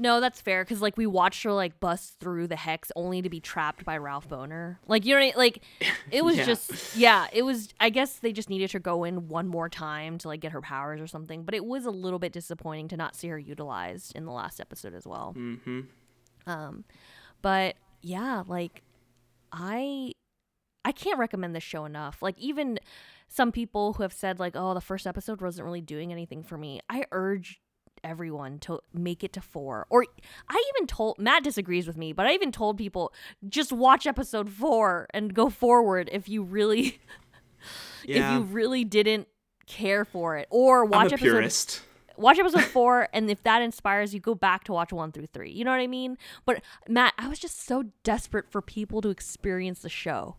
No, 0.00 0.20
that's 0.20 0.40
fair 0.40 0.62
because 0.62 0.80
like 0.80 0.96
we 0.96 1.06
watched 1.06 1.42
her 1.42 1.52
like 1.52 1.80
bust 1.80 2.20
through 2.20 2.46
the 2.46 2.54
hex 2.56 2.92
only 2.94 3.20
to 3.20 3.28
be 3.28 3.40
trapped 3.40 3.84
by 3.84 3.96
Ralph 3.98 4.28
Bohner. 4.28 4.76
Like 4.86 5.04
you 5.04 5.14
know, 5.14 5.18
what 5.20 5.24
I 5.24 5.26
mean? 5.26 5.34
like 5.36 5.62
it 6.12 6.24
was 6.24 6.36
Yeah. 6.38 6.44
just 6.44 6.96
yeah, 6.96 7.26
it 7.32 7.42
was. 7.42 7.68
I 7.80 7.90
guess 7.90 8.14
they 8.20 8.32
just 8.32 8.48
needed 8.48 8.70
to 8.70 8.78
go 8.78 9.02
in 9.02 9.26
one 9.28 9.48
more 9.48 9.68
time 9.68 10.16
to 10.18 10.28
like 10.28 10.40
get 10.40 10.52
her 10.52 10.60
powers 10.60 11.00
or 11.00 11.08
something. 11.08 11.42
But 11.42 11.54
it 11.54 11.64
was 11.64 11.84
a 11.84 11.90
little 11.90 12.20
bit 12.20 12.32
disappointing 12.32 12.86
to 12.88 12.96
not 12.96 13.16
see 13.16 13.26
her 13.28 13.38
utilized 13.38 14.14
in 14.14 14.24
the 14.24 14.30
last 14.32 14.60
episode 14.60 14.94
as 14.94 15.06
well. 15.06 15.34
Mm-hmm. 15.36 15.80
Um, 16.46 16.84
but 17.42 17.74
yeah, 18.00 18.44
like 18.46 18.82
I 19.52 20.12
I 20.84 20.92
can't 20.92 21.18
recommend 21.18 21.56
this 21.56 21.64
show 21.64 21.84
enough. 21.84 22.22
Like 22.22 22.38
even 22.38 22.78
some 23.26 23.50
people 23.52 23.94
who 23.94 24.02
have 24.04 24.12
said 24.12 24.38
like, 24.38 24.52
"Oh, 24.54 24.74
the 24.74 24.80
first 24.80 25.06
episode 25.06 25.40
wasn't 25.40 25.66
really 25.66 25.80
doing 25.80 26.12
anything 26.12 26.44
for 26.44 26.56
me." 26.56 26.80
I 26.88 27.04
urge 27.10 27.60
everyone 28.08 28.58
to 28.60 28.80
make 28.92 29.22
it 29.22 29.32
to 29.34 29.40
4. 29.40 29.86
Or 29.90 30.04
I 30.48 30.62
even 30.74 30.86
told 30.86 31.18
Matt 31.18 31.44
disagrees 31.44 31.86
with 31.86 31.96
me, 31.96 32.12
but 32.12 32.26
I 32.26 32.32
even 32.32 32.50
told 32.52 32.78
people 32.78 33.12
just 33.48 33.72
watch 33.72 34.06
episode 34.06 34.48
4 34.50 35.08
and 35.12 35.34
go 35.34 35.50
forward 35.50 36.08
if 36.12 36.28
you 36.28 36.42
really 36.42 36.98
Yeah. 38.04 38.32
if 38.34 38.38
you 38.38 38.44
really 38.46 38.84
didn't 38.84 39.28
care 39.66 40.04
for 40.04 40.36
it 40.36 40.46
or 40.50 40.84
watch 40.86 41.12
episode 41.12 41.20
purist. 41.32 41.82
watch 42.16 42.38
episode 42.38 42.62
four 42.76 43.06
and 43.12 43.30
if 43.30 43.42
that 43.42 43.60
inspires 43.60 44.14
you 44.14 44.20
go 44.20 44.34
back 44.34 44.64
to 44.64 44.72
watch 44.72 44.92
one 44.94 45.12
through 45.12 45.26
three 45.26 45.50
you 45.50 45.62
know 45.62 45.70
what 45.70 45.80
i 45.80 45.86
mean 45.86 46.16
but 46.46 46.62
matt 46.88 47.12
i 47.18 47.28
was 47.28 47.38
just 47.38 47.66
so 47.66 47.84
desperate 48.04 48.50
for 48.50 48.62
people 48.62 49.02
to 49.02 49.10
experience 49.10 49.80
the 49.80 49.88
show 49.90 50.36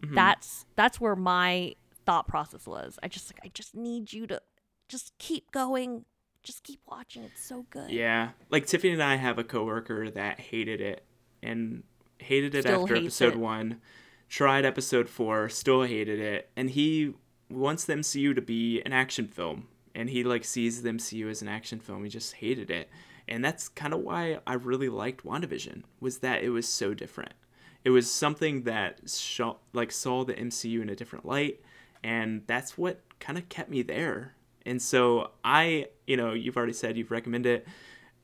Mm-hmm. 0.00 0.16
that's 0.16 0.64
that's 0.74 1.00
where 1.00 1.14
my 1.14 1.76
thought 2.06 2.26
process 2.26 2.66
was 2.66 2.98
i 3.04 3.08
just 3.08 3.32
like 3.32 3.38
i 3.44 3.50
just 3.54 3.76
need 3.76 4.12
you 4.12 4.26
to 4.26 4.40
just 4.88 5.12
keep 5.18 5.52
going 5.52 6.04
just 6.42 6.62
keep 6.64 6.80
watching 6.86 7.22
it's 7.22 7.44
so 7.44 7.66
good 7.70 7.90
Yeah, 7.90 8.30
like 8.50 8.66
Tiffany 8.66 8.92
and 8.92 9.02
I 9.02 9.16
have 9.16 9.38
a 9.38 9.44
coworker 9.44 10.10
that 10.10 10.40
hated 10.40 10.80
it 10.80 11.04
and 11.42 11.82
hated 12.18 12.54
it 12.54 12.62
Still 12.62 12.82
after 12.82 12.96
episode 12.96 13.34
it. 13.34 13.38
one, 13.38 13.80
tried 14.28 14.64
episode 14.64 15.08
four, 15.08 15.48
still 15.48 15.82
hated 15.82 16.18
it, 16.18 16.50
and 16.56 16.70
he 16.70 17.14
wants 17.50 17.84
the 17.84 17.94
MCU 17.94 18.34
to 18.34 18.40
be 18.40 18.80
an 18.82 18.92
action 18.92 19.26
film, 19.28 19.68
and 19.94 20.08
he 20.10 20.24
like 20.24 20.44
sees 20.44 20.82
the 20.82 20.90
MCU 20.90 21.30
as 21.30 21.42
an 21.42 21.48
action 21.48 21.80
film. 21.80 22.02
He 22.04 22.10
just 22.10 22.34
hated 22.34 22.70
it, 22.70 22.88
and 23.28 23.44
that's 23.44 23.68
kind 23.68 23.92
of 23.94 24.00
why 24.00 24.38
I 24.46 24.54
really 24.54 24.88
liked 24.88 25.24
WandaVision 25.24 25.82
was 26.00 26.18
that 26.18 26.42
it 26.42 26.50
was 26.50 26.68
so 26.68 26.94
different. 26.94 27.32
It 27.84 27.90
was 27.90 28.10
something 28.10 28.62
that 28.62 29.08
saw, 29.08 29.56
like 29.72 29.90
saw 29.90 30.24
the 30.24 30.34
MCU 30.34 30.80
in 30.82 30.88
a 30.88 30.96
different 30.96 31.26
light, 31.26 31.60
and 32.02 32.42
that's 32.46 32.78
what 32.78 33.00
kind 33.18 33.36
of 33.38 33.48
kept 33.48 33.70
me 33.70 33.82
there. 33.82 34.34
And 34.66 34.80
so 34.80 35.30
I, 35.44 35.88
you 36.06 36.16
know, 36.16 36.32
you've 36.32 36.56
already 36.56 36.72
said 36.72 36.96
you've 36.96 37.10
recommended 37.10 37.62
it. 37.62 37.68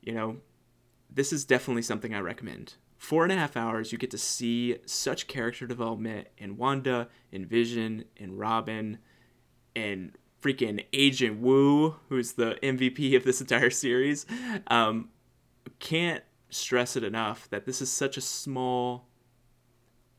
You 0.01 0.13
know, 0.13 0.37
this 1.09 1.33
is 1.33 1.45
definitely 1.45 1.81
something 1.81 2.13
I 2.13 2.19
recommend. 2.19 2.75
Four 2.97 3.23
and 3.23 3.31
a 3.31 3.35
half 3.35 3.55
hours, 3.55 3.91
you 3.91 3.97
get 3.97 4.11
to 4.11 4.17
see 4.17 4.77
such 4.85 5.27
character 5.27 5.65
development 5.65 6.27
in 6.37 6.57
Wanda, 6.57 7.07
in 7.31 7.45
Vision, 7.45 8.05
in 8.17 8.37
Robin, 8.37 8.99
and 9.75 10.17
freaking 10.41 10.85
Agent 10.93 11.39
Woo, 11.39 11.95
who's 12.09 12.33
the 12.33 12.57
MVP 12.61 13.15
of 13.15 13.23
this 13.23 13.41
entire 13.41 13.69
series. 13.69 14.25
Um, 14.67 15.09
can't 15.79 16.23
stress 16.49 16.95
it 16.95 17.03
enough 17.03 17.49
that 17.49 17.65
this 17.65 17.81
is 17.81 17.91
such 17.91 18.17
a 18.17 18.21
small 18.21 19.08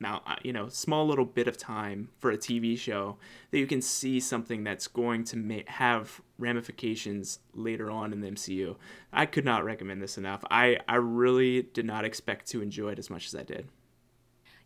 now 0.00 0.22
you 0.42 0.52
know 0.52 0.68
small 0.68 1.06
little 1.06 1.24
bit 1.24 1.46
of 1.46 1.56
time 1.56 2.08
for 2.18 2.30
a 2.30 2.38
tv 2.38 2.76
show 2.76 3.16
that 3.50 3.58
you 3.58 3.66
can 3.66 3.82
see 3.82 4.18
something 4.18 4.64
that's 4.64 4.86
going 4.86 5.22
to 5.22 5.36
ma- 5.36 5.56
have 5.66 6.20
ramifications 6.38 7.38
later 7.54 7.90
on 7.90 8.12
in 8.12 8.20
the 8.20 8.30
mcu 8.30 8.74
i 9.12 9.26
could 9.26 9.44
not 9.44 9.64
recommend 9.64 10.02
this 10.02 10.18
enough 10.18 10.44
i 10.50 10.78
i 10.88 10.96
really 10.96 11.62
did 11.62 11.84
not 11.84 12.04
expect 12.04 12.46
to 12.46 12.62
enjoy 12.62 12.90
it 12.90 12.98
as 12.98 13.10
much 13.10 13.26
as 13.26 13.34
i 13.34 13.42
did 13.42 13.68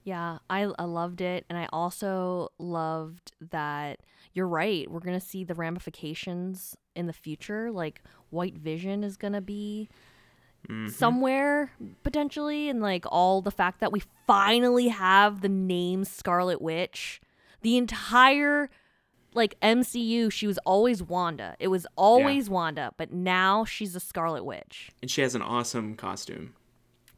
Yeah, 0.04 0.38
I, 0.50 0.70
I 0.78 0.84
loved 0.84 1.22
it. 1.22 1.46
And 1.48 1.58
I 1.58 1.66
also 1.72 2.50
loved 2.58 3.32
that 3.40 4.00
you're 4.34 4.46
right. 4.46 4.90
We're 4.90 5.00
to 5.18 5.26
see 5.26 5.44
the 5.44 5.54
ramifications 5.54 6.76
in 6.94 7.06
the 7.06 7.12
future. 7.14 7.72
Like, 7.72 8.02
White 8.28 8.58
Vision 8.58 9.02
is 9.02 9.16
going 9.16 9.32
to 9.32 9.40
be 10.68 10.88
somewhere 10.90 11.70
potentially 12.02 12.68
and 12.68 12.80
like 12.80 13.04
all 13.10 13.42
the 13.42 13.50
fact 13.50 13.80
that 13.80 13.92
we 13.92 14.02
finally 14.26 14.88
have 14.88 15.40
the 15.40 15.48
name 15.48 16.04
Scarlet 16.04 16.60
Witch. 16.60 17.20
The 17.62 17.76
entire 17.76 18.70
like 19.34 19.58
MCU, 19.60 20.30
she 20.30 20.46
was 20.46 20.58
always 20.58 21.02
Wanda. 21.02 21.56
It 21.58 21.68
was 21.68 21.86
always 21.96 22.48
Wanda, 22.48 22.92
but 22.96 23.12
now 23.12 23.64
she's 23.64 23.96
a 23.96 24.00
Scarlet 24.00 24.44
Witch. 24.44 24.90
And 25.02 25.10
she 25.10 25.22
has 25.22 25.34
an 25.34 25.42
awesome 25.42 25.96
costume. 25.96 26.54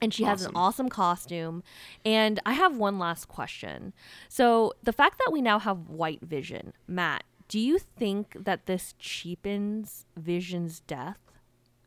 And 0.00 0.12
she 0.12 0.24
has 0.24 0.42
an 0.42 0.48
Awesome. 0.48 0.56
awesome 0.56 0.88
costume. 0.88 1.62
And 2.04 2.38
I 2.46 2.52
have 2.52 2.76
one 2.76 2.98
last 2.98 3.28
question. 3.28 3.92
So, 4.28 4.72
the 4.82 4.92
fact 4.92 5.18
that 5.18 5.30
we 5.32 5.40
now 5.40 5.58
have 5.58 5.88
white 5.88 6.20
vision, 6.22 6.74
Matt, 6.86 7.24
do 7.48 7.58
you 7.58 7.78
think 7.78 8.36
that 8.44 8.66
this 8.66 8.94
cheapens 8.98 10.04
Vision's 10.16 10.80
death? 10.80 11.18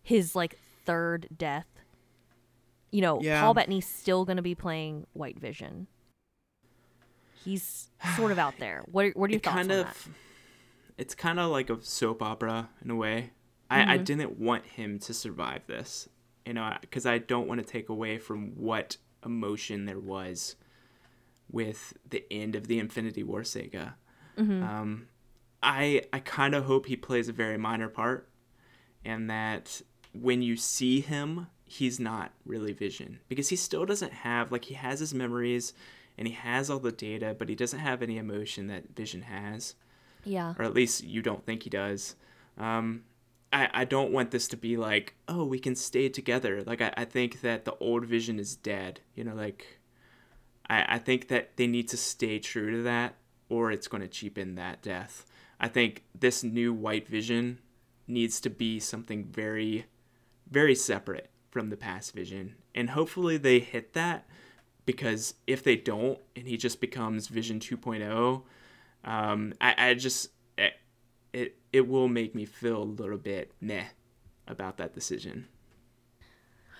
His 0.01 0.35
like 0.35 0.57
third 0.89 1.27
death? 1.37 1.67
You 2.91 3.01
know, 3.01 3.21
Yeah. 3.21 3.41
Paul 3.41 3.53
Bettany's 3.53 3.85
still 3.87 4.25
going 4.25 4.37
to 4.37 4.43
be 4.43 4.55
playing 4.55 5.05
White 5.13 5.39
Vision. 5.39 5.87
He's 7.43 7.89
sort 8.15 8.31
of 8.31 8.39
out 8.39 8.55
there. 8.59 8.83
What 8.91 9.05
are, 9.05 9.11
what 9.11 9.29
are 9.29 9.33
your 9.33 9.37
it 9.37 9.43
thoughts 9.43 9.55
kind 9.55 9.71
on 9.71 9.79
of 9.79 9.85
that? 9.85 9.97
it's 10.97 11.15
kind 11.15 11.39
of 11.39 11.49
like 11.51 11.69
a 11.69 11.81
soap 11.81 12.21
opera 12.21 12.69
in 12.83 12.91
a 12.91 12.95
way 12.95 13.31
I, 13.69 13.81
I 13.81 13.95
Mm-hmm. 13.95 14.03
didn't 14.03 14.39
want 14.39 14.65
him 14.65 14.99
to 14.99 15.13
survive 15.13 15.61
this 15.67 16.09
you 16.45 16.53
know 16.53 16.73
because 16.81 17.05
i 17.05 17.17
don't 17.19 17.47
want 17.47 17.59
to 17.61 17.65
take 17.65 17.87
away 17.89 18.17
from 18.17 18.49
what 18.57 18.97
emotion 19.23 19.85
there 19.85 19.99
was 19.99 20.55
with 21.51 21.93
the 22.09 22.25
end 22.31 22.55
of 22.55 22.67
the 22.67 22.79
infinity 22.79 23.23
war 23.23 23.43
saga 23.43 23.95
Mm-hmm. 24.37 24.63
um, 24.63 25.07
i 25.63 26.01
i 26.11 26.19
kind 26.19 26.53
of 26.55 26.65
hope 26.65 26.87
he 26.87 26.95
plays 26.97 27.29
a 27.29 27.33
very 27.33 27.57
minor 27.57 27.87
part 27.89 28.29
and 29.05 29.29
that 29.29 29.81
when 30.13 30.41
you 30.41 30.55
see 30.55 31.01
him 31.01 31.47
he's 31.65 31.99
not 31.99 32.31
really 32.45 32.73
vision 32.73 33.19
because 33.27 33.49
he 33.49 33.55
still 33.55 33.85
doesn't 33.85 34.11
have 34.13 34.51
like 34.51 34.65
he 34.65 34.73
has 34.73 34.99
his 34.99 35.13
memories 35.13 35.71
and 36.17 36.27
he 36.27 36.33
has 36.33 36.69
all 36.69 36.79
the 36.79 36.91
data 36.91 37.35
but 37.37 37.47
he 37.47 37.55
doesn't 37.55 37.79
have 37.79 38.01
any 38.01 38.17
emotion 38.17 38.67
that 38.67 38.95
vision 38.95 39.21
has 39.21 39.75
Yeah. 40.25 40.55
or 40.57 40.65
at 40.65 40.73
least 40.73 41.03
you 41.03 41.21
don't 41.21 41.45
think 41.45 41.63
he 41.63 41.69
does. 41.69 42.15
Um, 42.57 43.03
I, 43.53 43.69
I 43.73 43.85
don't 43.85 44.11
want 44.11 44.31
this 44.31 44.47
to 44.49 44.57
be 44.57 44.77
like, 44.77 45.15
oh, 45.27 45.43
we 45.45 45.57
can 45.59 45.75
stay 45.75 46.07
together. 46.09 46.61
Like, 46.61 46.81
I, 46.81 46.93
I 46.97 47.05
think 47.05 47.41
that 47.41 47.65
the 47.65 47.73
old 47.79 48.05
vision 48.05 48.37
is 48.37 48.55
dead. 48.55 48.99
You 49.15 49.23
know, 49.23 49.33
like, 49.33 49.79
I, 50.69 50.95
I 50.95 50.97
think 50.99 51.29
that 51.29 51.55
they 51.57 51.65
need 51.65 51.87
to 51.89 51.97
stay 51.97 52.37
true 52.39 52.69
to 52.71 52.83
that 52.83 53.15
or 53.47 53.71
it's 53.71 53.87
going 53.87 54.01
to 54.01 54.07
cheapen 54.07 54.55
that 54.55 54.81
death. 54.83 55.25
I 55.59 55.67
think 55.67 56.03
this 56.13 56.43
new 56.43 56.73
white 56.73 57.07
vision 57.07 57.59
needs 58.07 58.39
to 58.41 58.49
be 58.51 58.79
something 58.79 59.23
very, 59.25 59.85
very 60.49 60.75
separate 60.75 61.29
from 61.49 61.69
the 61.69 61.77
past 61.77 62.13
vision. 62.13 62.55
And 62.75 62.91
hopefully 62.91 63.37
they 63.37 63.59
hit 63.59 63.93
that 63.93 64.27
because 64.85 65.35
if 65.47 65.63
they 65.63 65.75
don't 65.75 66.19
and 66.35 66.47
he 66.47 66.57
just 66.57 66.81
becomes 66.81 67.27
Vision 67.27 67.59
2.0, 67.59 68.43
um, 69.03 69.53
I, 69.61 69.75
I 69.77 69.93
just 69.93 70.29
it, 70.57 70.73
it 71.33 71.57
it 71.71 71.87
will 71.87 72.07
make 72.07 72.35
me 72.35 72.45
feel 72.45 72.81
a 72.81 72.83
little 72.83 73.17
bit 73.17 73.51
meh 73.61 73.85
about 74.47 74.77
that 74.77 74.93
decision. 74.93 75.47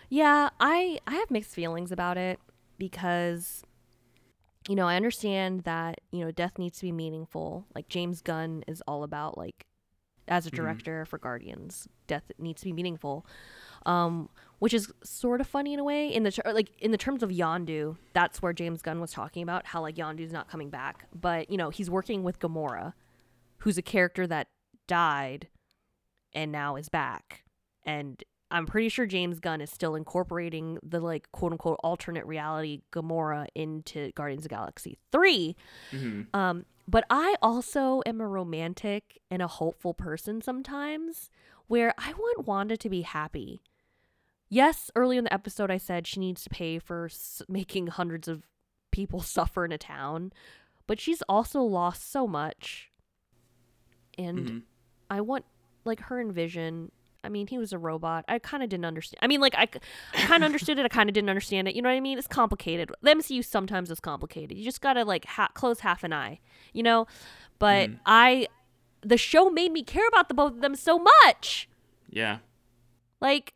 Yeah, 0.10 0.50
I 0.60 1.00
I 1.06 1.16
have 1.16 1.32
mixed 1.32 1.54
feelings 1.54 1.92
about 1.92 2.18
it 2.18 2.40
because 2.78 3.64
you 4.68 4.76
know, 4.76 4.88
I 4.88 4.98
understand 4.98 5.62
that, 5.62 6.00
you 6.12 6.24
know, 6.24 6.32
death 6.32 6.60
needs 6.60 6.78
to 6.78 6.86
be 6.86 6.92
meaningful. 6.92 7.66
Like 7.74 7.90
James 7.90 8.22
Gunn 8.22 8.64
is 8.68 8.84
all 8.88 9.04
about 9.04 9.36
like 9.36 9.66
as 10.30 10.46
a 10.46 10.52
director 10.52 11.06
for 11.06 11.18
Guardians, 11.18 11.88
death 12.08 12.32
needs 12.38 12.62
to 12.62 12.66
be 12.66 12.74
meaningful. 12.74 13.26
Um 13.86 14.30
which 14.60 14.74
is 14.74 14.92
sort 15.04 15.40
of 15.40 15.48
funny 15.48 15.74
in 15.74 15.80
a 15.80 15.84
way 15.84 16.14
in 16.14 16.24
the 16.24 16.32
ter- 16.32 16.54
like 16.54 16.72
in 16.80 16.92
the 16.92 16.98
terms 16.98 17.24
of 17.24 17.30
Yondu, 17.30 17.96
that's 18.14 18.42
where 18.42 18.54
James 18.54 18.82
Gunn 18.82 19.00
was 19.00 19.12
talking 19.12 19.42
about 19.42 19.66
how 19.66 19.82
like 19.82 19.96
Yondu's 19.96 20.34
not 20.34 20.50
coming 20.50 20.70
back, 20.70 21.08
but 21.14 21.50
you 21.50 21.58
know, 21.58 21.70
he's 21.70 21.90
working 21.90 22.24
with 22.24 22.40
Gamora, 22.40 22.94
who's 23.60 23.78
a 23.78 23.82
character 23.82 24.28
that 24.28 24.48
died 24.88 25.48
and 26.34 26.52
now 26.52 26.76
is 26.76 26.90
back. 26.90 27.44
And 27.86 28.22
I'm 28.52 28.66
pretty 28.66 28.90
sure 28.90 29.06
James 29.06 29.40
Gunn 29.40 29.62
is 29.62 29.70
still 29.70 29.96
incorporating 29.96 30.80
the 30.84 31.00
like 31.00 31.32
quote 31.32 31.52
unquote 31.52 31.80
alternate 31.84 32.26
reality 32.26 32.82
Gamora 32.92 33.48
into 33.56 34.12
Guardians 34.14 34.42
of 34.42 34.50
the 34.50 34.56
Galaxy 34.56 34.98
3. 35.12 35.56
Mm-hmm. 35.92 36.36
Um, 36.40 36.66
but 36.90 37.06
I 37.10 37.36
also 37.42 38.02
am 38.06 38.20
a 38.20 38.28
romantic 38.28 39.20
and 39.30 39.42
a 39.42 39.48
hopeful 39.48 39.94
person 39.94 40.42
sometimes 40.42 41.30
where 41.68 41.94
I 41.98 42.14
want 42.14 42.48
Wanda 42.48 42.78
to 42.78 42.90
be 42.90 43.02
happy. 43.04 43.62
Yes, 44.50 44.90
early 44.96 45.18
in 45.18 45.26
the 45.26 45.34
episode, 45.34 45.70
I 45.70 45.78
said 45.78 46.08
she 46.08 46.20
needs 46.20 46.44
to 46.44 46.50
pay 46.50 46.80
for 46.80 47.06
s- 47.06 47.44
making 47.48 47.88
hundreds 47.88 48.28
of 48.28 48.48
people 48.92 49.22
suffer 49.36 49.64
in 49.66 49.72
a 49.72 49.78
town, 49.78 50.34
but 50.88 51.00
she's 51.00 51.22
also 51.30 51.62
lost 51.62 52.10
so 52.12 52.26
much. 52.28 52.90
And 54.18 54.38
Mhm. 54.48 54.62
I 55.12 55.22
want, 55.22 55.46
like, 55.86 56.00
her 56.02 56.20
and 56.20 56.34
Vision. 56.34 56.92
I 57.24 57.30
mean, 57.30 57.48
he 57.48 57.58
was 57.58 57.74
a 57.74 57.78
robot. 57.78 58.24
I 58.30 58.40
kind 58.40 58.64
of 58.64 58.70
didn't 58.70 58.86
understand. 58.86 59.20
I 59.22 59.28
mean, 59.28 59.42
like, 59.42 59.54
I, 59.58 59.66
kind 60.14 60.44
of 60.44 60.46
understood 60.46 60.80
it. 60.80 60.86
I 60.86 60.88
kind 60.88 61.10
of 61.10 61.14
didn't 61.14 61.30
understand 61.30 61.68
it. 61.68 61.76
You 61.76 61.82
know 61.82 61.90
what 61.90 61.96
I 61.96 62.00
mean? 62.00 62.18
It's 62.18 62.28
complicated. 62.28 62.92
The 63.02 63.10
MCU 63.12 63.44
sometimes 63.44 63.92
is 63.92 64.00
complicated. 64.00 64.58
You 64.58 64.64
just 64.64 64.80
gotta 64.82 65.04
like 65.04 65.26
ha- 65.26 65.50
close 65.54 65.82
half 65.82 66.04
an 66.04 66.14
eye, 66.14 66.40
you 66.74 66.82
know. 66.84 67.08
But 67.60 67.90
Mhm. 67.90 68.00
I, 68.06 68.48
the 69.02 69.18
show 69.18 69.50
made 69.50 69.72
me 69.74 69.84
care 69.84 70.08
about 70.08 70.30
the 70.30 70.34
both 70.34 70.54
of 70.54 70.62
them 70.62 70.76
so 70.76 70.98
much. 71.26 71.68
Yeah. 72.10 72.38
Like, 73.20 73.54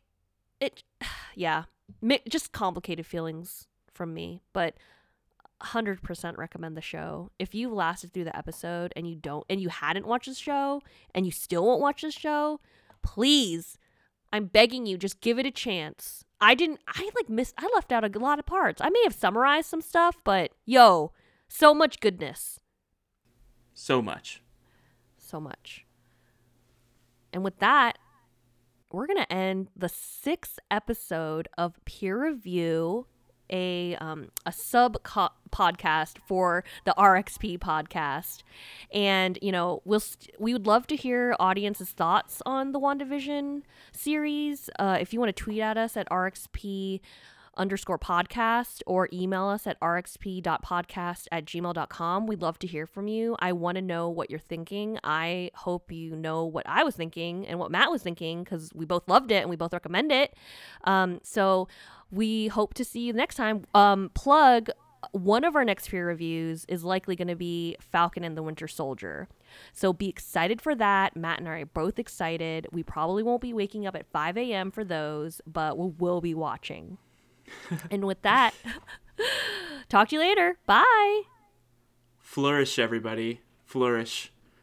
it, 0.60 0.82
yeah, 1.34 1.64
Mi- 2.02 2.20
just 2.28 2.52
complicated 2.52 3.06
feelings 3.06 3.66
from 3.92 4.12
me. 4.14 4.42
But. 4.52 4.74
100% 5.62 6.36
recommend 6.36 6.76
the 6.76 6.82
show. 6.82 7.30
If 7.38 7.54
you 7.54 7.70
lasted 7.72 8.12
through 8.12 8.24
the 8.24 8.36
episode 8.36 8.92
and 8.96 9.08
you 9.08 9.14
don't 9.14 9.46
and 9.48 9.60
you 9.60 9.70
hadn't 9.70 10.06
watched 10.06 10.28
the 10.28 10.34
show 10.34 10.82
and 11.14 11.24
you 11.24 11.32
still 11.32 11.64
won't 11.64 11.80
watch 11.80 12.02
the 12.02 12.10
show, 12.10 12.60
please, 13.04 13.78
I'm 14.32 14.46
begging 14.46 14.86
you 14.86 14.98
just 14.98 15.20
give 15.20 15.38
it 15.38 15.46
a 15.46 15.52
chance. 15.52 16.24
I 16.40 16.56
didn't 16.56 16.80
I 16.88 17.08
like 17.14 17.28
miss 17.28 17.54
I 17.56 17.70
left 17.74 17.92
out 17.92 18.04
a 18.04 18.18
lot 18.18 18.40
of 18.40 18.46
parts. 18.46 18.80
I 18.80 18.90
may 18.90 19.02
have 19.04 19.14
summarized 19.14 19.68
some 19.68 19.80
stuff, 19.80 20.16
but 20.24 20.50
yo, 20.66 21.12
so 21.46 21.72
much 21.72 22.00
goodness. 22.00 22.58
So 23.72 24.02
much. 24.02 24.42
So 25.16 25.40
much. 25.40 25.86
And 27.32 27.44
with 27.44 27.58
that, 27.60 27.98
we're 28.92 29.06
going 29.06 29.18
to 29.18 29.32
end 29.32 29.68
the 29.74 29.88
sixth 29.88 30.58
episode 30.70 31.48
of 31.58 31.84
Peer 31.84 32.22
Review, 32.22 33.06
a 33.50 33.96
um, 33.96 34.30
a 34.46 34.52
sub 34.52 35.02
podcast 35.02 36.18
for 36.26 36.64
the 36.84 36.94
RXP 36.96 37.58
podcast. 37.58 38.42
And 38.92 39.38
you 39.42 39.52
know, 39.52 39.82
we'll 39.84 40.00
st- 40.00 40.34
we 40.40 40.52
would 40.52 40.66
love 40.66 40.86
to 40.88 40.96
hear 40.96 41.36
audience's 41.38 41.90
thoughts 41.90 42.42
on 42.46 42.72
the 42.72 42.80
WandaVision 42.80 43.62
series. 43.92 44.70
Uh, 44.78 44.98
if 45.00 45.12
you 45.12 45.20
want 45.20 45.34
to 45.34 45.42
tweet 45.42 45.60
at 45.60 45.76
us 45.76 45.96
at 45.96 46.08
RXP 46.08 47.00
underscore 47.56 47.98
podcast 47.98 48.82
or 48.86 49.08
email 49.12 49.46
us 49.46 49.66
at 49.66 49.78
rxp.podcast 49.80 51.26
at 51.30 51.44
gmail.com. 51.44 52.26
We'd 52.26 52.42
love 52.42 52.58
to 52.60 52.66
hear 52.66 52.86
from 52.86 53.08
you. 53.08 53.36
I 53.38 53.52
want 53.52 53.76
to 53.76 53.82
know 53.82 54.08
what 54.08 54.30
you're 54.30 54.38
thinking. 54.38 54.98
I 55.04 55.50
hope 55.54 55.90
you 55.92 56.16
know 56.16 56.44
what 56.44 56.66
I 56.68 56.84
was 56.84 56.96
thinking 56.96 57.46
and 57.46 57.58
what 57.58 57.70
Matt 57.70 57.90
was 57.90 58.02
thinking 58.02 58.44
because 58.44 58.70
we 58.74 58.84
both 58.84 59.08
loved 59.08 59.30
it 59.30 59.36
and 59.36 59.50
we 59.50 59.56
both 59.56 59.72
recommend 59.72 60.12
it. 60.12 60.34
Um, 60.84 61.20
so 61.22 61.68
we 62.10 62.48
hope 62.48 62.74
to 62.74 62.84
see 62.84 63.00
you 63.00 63.12
next 63.12 63.36
time. 63.36 63.64
Um, 63.74 64.10
plug 64.14 64.70
one 65.12 65.44
of 65.44 65.56
our 65.56 65.64
next 65.64 65.90
peer 65.90 66.06
reviews 66.06 66.64
is 66.68 66.84
likely 66.84 67.16
going 67.16 67.28
to 67.28 67.36
be 67.36 67.76
Falcon 67.80 68.24
and 68.24 68.36
the 68.36 68.42
Winter 68.42 68.68
Soldier. 68.68 69.28
So 69.72 69.92
be 69.92 70.08
excited 70.08 70.60
for 70.60 70.74
that. 70.74 71.16
Matt 71.16 71.38
and 71.38 71.48
I 71.48 71.60
are 71.60 71.66
both 71.66 71.98
excited. 71.98 72.66
We 72.72 72.82
probably 72.82 73.22
won't 73.22 73.42
be 73.42 73.52
waking 73.52 73.86
up 73.86 73.94
at 73.94 74.06
5 74.06 74.36
a.m. 74.36 74.70
for 74.70 74.84
those, 74.84 75.40
but 75.46 75.78
we 75.78 75.92
will 75.98 76.20
be 76.20 76.34
watching. 76.34 76.98
and 77.90 78.04
with 78.04 78.22
that, 78.22 78.52
talk 79.88 80.08
to 80.08 80.16
you 80.16 80.20
later. 80.20 80.58
Bye. 80.66 81.22
Flourish, 82.18 82.78
everybody. 82.78 83.40
Flourish. 83.64 84.32